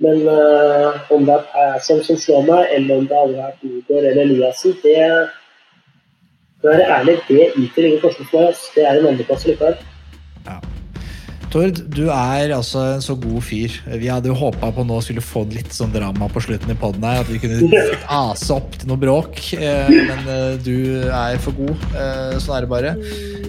Men 0.04 0.26
uh, 0.28 0.98
om 1.14 1.24
det 1.24 1.32
er 1.32 1.46
Persson 1.54 2.02
som 2.04 2.20
slår 2.20 2.44
meg, 2.44 2.66
eller 2.76 3.00
om 3.00 3.08
det 3.08 3.16
hadde 3.16 3.38
vært 3.40 3.64
Igor 3.64 4.04
eller 4.04 4.24
Eliassen, 4.26 4.76
det 4.82 4.96
for 6.60 6.72
å 6.72 6.88
ærlig, 6.98 7.16
det 7.28 7.52
yter 7.54 7.88
ingen 7.88 8.02
forskjell 8.04 8.28
for 8.32 8.48
meg. 8.48 8.64
Det 8.74 8.84
er 8.84 9.00
en 9.00 9.12
andreplass 9.12 9.48
likevel. 9.48 9.78
Tord, 11.56 11.78
du 11.88 12.02
er 12.12 12.50
altså 12.52 12.82
en 12.98 13.00
så 13.04 13.14
god 13.16 13.40
fyr. 13.46 13.72
Vi 13.96 14.10
hadde 14.12 14.28
jo 14.28 14.34
håpa 14.36 14.68
på 14.76 14.82
nå 14.84 14.98
skulle 15.00 15.22
få 15.24 15.46
litt 15.48 15.72
sånn 15.72 15.94
drama 15.94 16.28
på 16.28 16.42
slutten 16.44 16.74
i 16.74 16.76
poden 16.76 17.06
her. 17.06 17.22
At 17.22 17.30
vi 17.32 17.38
kunne 17.40 17.80
ase 18.12 18.50
opp 18.58 18.76
til 18.76 18.90
noe 18.90 19.00
bråk. 19.00 19.40
eh, 19.56 19.88
Men 19.88 20.28
eh, 20.28 20.58
du 20.60 20.74
er 21.08 21.38
for 21.40 21.56
god. 21.56 21.86
Sånn 22.44 22.58
er 22.58 22.66
det 22.66 22.72
bare. 22.74 22.92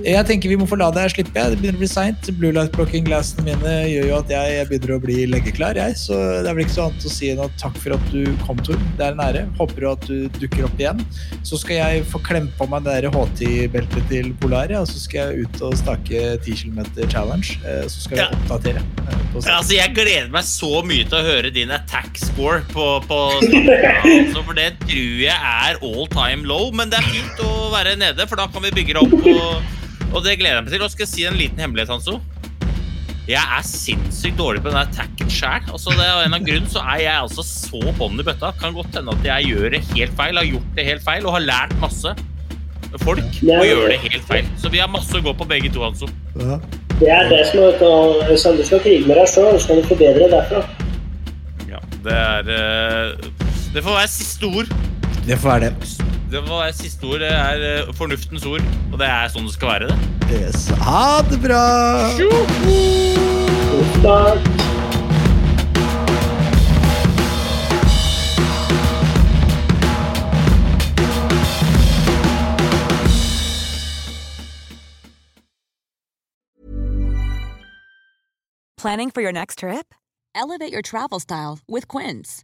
Jeg 0.08 0.24
tenker 0.24 0.48
vi 0.48 0.56
må 0.56 0.64
få 0.70 0.78
la 0.80 0.86
deg 0.96 1.10
slippe. 1.12 1.34
Det 1.52 1.58
begynner 1.60 1.76
å 1.76 1.82
bli 1.82 1.88
seint. 1.92 2.28
Blue 2.40 2.54
light 2.56 2.72
blocking 2.78 3.04
glassene 3.10 3.44
mine 3.44 3.72
gjør 3.92 4.06
jo 4.08 4.14
at 4.22 4.30
jeg, 4.32 4.52
jeg 4.56 4.68
begynner 4.70 4.94
å 4.96 5.00
bli 5.04 5.16
leggeklar, 5.28 5.76
jeg. 5.76 5.98
Så 6.00 6.16
det 6.46 6.48
er 6.48 6.56
vel 6.56 6.64
ikke 6.64 6.76
så 6.78 6.86
annet 6.86 7.08
å 7.10 7.12
si 7.12 7.32
enn 7.34 7.42
at 7.44 7.58
takk 7.60 7.76
for 7.84 7.96
at 7.98 8.06
du 8.14 8.22
kom, 8.46 8.62
Tor. 8.64 8.80
Det 8.96 9.04
er 9.04 9.18
en 9.18 9.24
ære. 9.26 9.42
Håper 9.60 9.88
at 9.92 10.06
du 10.08 10.30
dukker 10.40 10.64
opp 10.70 10.80
igjen. 10.80 11.02
Så 11.44 11.60
skal 11.60 11.82
jeg 11.82 12.06
få 12.08 12.22
klemme 12.24 12.54
på 12.56 12.70
meg 12.72 12.88
det 12.88 13.12
HT-beltet 13.12 14.08
til 14.14 14.30
Polar, 14.40 14.72
og 14.80 14.88
så 14.88 15.02
skal 15.04 15.34
jeg 15.34 15.44
ut 15.50 15.62
og 15.68 15.76
stake 15.82 16.22
10 16.40 16.56
km 16.62 16.80
challenge. 17.12 17.58
eh, 17.68 17.84
Så 17.92 18.06
skal 18.06 18.16
vi 18.18 18.24
Ja. 18.24 18.30
oppdatere. 18.32 18.80
eh, 18.80 19.18
Ja, 19.44 19.58
Altså, 19.60 19.74
jeg 19.76 19.94
gleder 19.94 20.32
meg 20.32 20.44
så 20.48 20.82
mye 20.88 21.04
til 21.04 21.18
å 21.20 21.24
høre 21.28 21.52
din 21.54 21.70
attack 21.70 22.16
score 22.18 22.62
på, 22.72 22.86
på 23.06 23.20
altså, 23.44 24.40
For 24.46 24.54
det 24.56 24.80
tror 24.88 25.20
jeg 25.20 25.36
er 25.36 25.76
all 25.84 26.08
time 26.08 26.48
low, 26.48 26.72
men 26.72 26.90
det 26.90 27.00
er 27.04 27.12
fint 27.12 27.44
å 27.44 27.70
være 27.76 27.98
nede, 28.00 28.26
for 28.28 28.40
da 28.40 28.48
kan 28.48 28.64
vi 28.64 28.72
bygge 28.72 28.96
det 28.96 29.04
opp. 29.04 29.28
Og, 29.28 29.76
og 30.14 30.24
det 30.26 30.38
gleder 30.40 30.60
jeg 30.60 30.66
meg 30.68 30.74
til. 30.74 30.86
Og 30.86 30.94
skal 30.94 31.06
jeg 31.08 31.14
si 31.14 31.28
en 31.28 31.40
liten 31.40 31.62
hemmelighet, 31.64 31.92
Hanso. 31.94 32.20
Jeg 33.28 33.44
er 33.44 33.66
sinnssykt 33.68 34.38
dårlig 34.40 34.62
på 34.64 34.72
den 34.72 34.80
attacken 34.80 35.32
sjæl. 35.32 35.66
Altså, 35.68 35.92
det 36.00 36.06
er 36.06 36.24
en 36.24 36.38
av 36.38 36.46
grunnen 36.48 36.72
så 36.72 36.80
er 36.96 37.02
jeg 37.04 37.26
altså 37.26 37.44
så 37.44 37.82
bånn 38.00 38.22
i 38.22 38.26
bøtta. 38.28 38.54
Kan 38.62 38.78
godt 38.78 38.96
hende 38.96 39.16
at 39.18 39.28
jeg 39.28 39.52
gjør 39.52 39.76
det 39.76 39.84
helt 39.92 40.16
feil, 40.16 40.40
har 40.40 40.48
gjort 40.48 40.74
det 40.78 40.88
helt 40.88 41.04
feil 41.04 41.28
og 41.28 41.36
har 41.36 41.48
lært 41.50 41.76
masse 41.84 42.16
folk 43.04 43.40
å 43.44 43.64
gjøre 43.68 43.90
det 43.92 44.00
helt 44.06 44.28
feil. 44.30 44.48
Så 44.62 44.72
vi 44.72 44.80
har 44.80 44.88
masse 44.92 45.12
å 45.18 45.24
gå 45.24 45.34
på 45.36 45.48
begge 45.50 45.72
to, 45.76 45.84
Hanso. 45.84 46.08
Ja. 46.40 46.60
Det 46.98 47.10
er 47.14 47.28
det 47.30 47.44
som 47.52 47.60
er 47.62 48.30
Hvis 48.32 48.48
du 48.58 48.64
skal 48.66 48.80
krige 48.82 49.06
med 49.06 49.20
deg 49.20 49.30
sjøl, 49.30 49.52
så 49.54 49.66
skal 49.68 49.82
du 49.82 49.90
forbedre 49.92 50.24
deg 50.24 50.34
derfra. 50.34 50.64
Ja, 51.70 51.82
det 52.08 52.16
er 52.18 52.54
eh, 52.56 53.32
Det 53.76 53.84
får 53.84 54.00
være 54.00 54.14
siste 54.16 54.50
ord. 54.50 54.78
Det 55.28 55.38
får 55.38 55.52
være 55.52 55.74
det. 55.76 56.17
Det 56.32 56.50
var 56.50 56.68
være 56.68 56.76
siste 56.76 57.04
ord. 57.08 57.20
Det 57.20 57.32
er 57.32 57.62
eh, 57.88 57.94
fornuftens 57.96 58.46
ord. 58.46 58.64
Og 58.92 59.00
det 59.00 59.08
er 59.08 59.30
sånn 59.32 59.48
det 59.48 59.54
skal 59.56 59.70
være, 59.74 59.88
det. 59.88 60.42
Yes. 60.42 60.68
Ha 60.84 61.24
det 61.30 61.40
bra! 61.40 61.64
Takk. 64.04 64.58
Planning 78.78 79.10
for 79.12 79.22
your 79.22 79.32
next 79.32 79.60
trip? 79.60 79.94
Elevate 80.36 80.72
your 80.72 80.84
travel 80.84 81.20
style 81.20 81.60
with 81.68 81.88
Quince. 81.88 82.44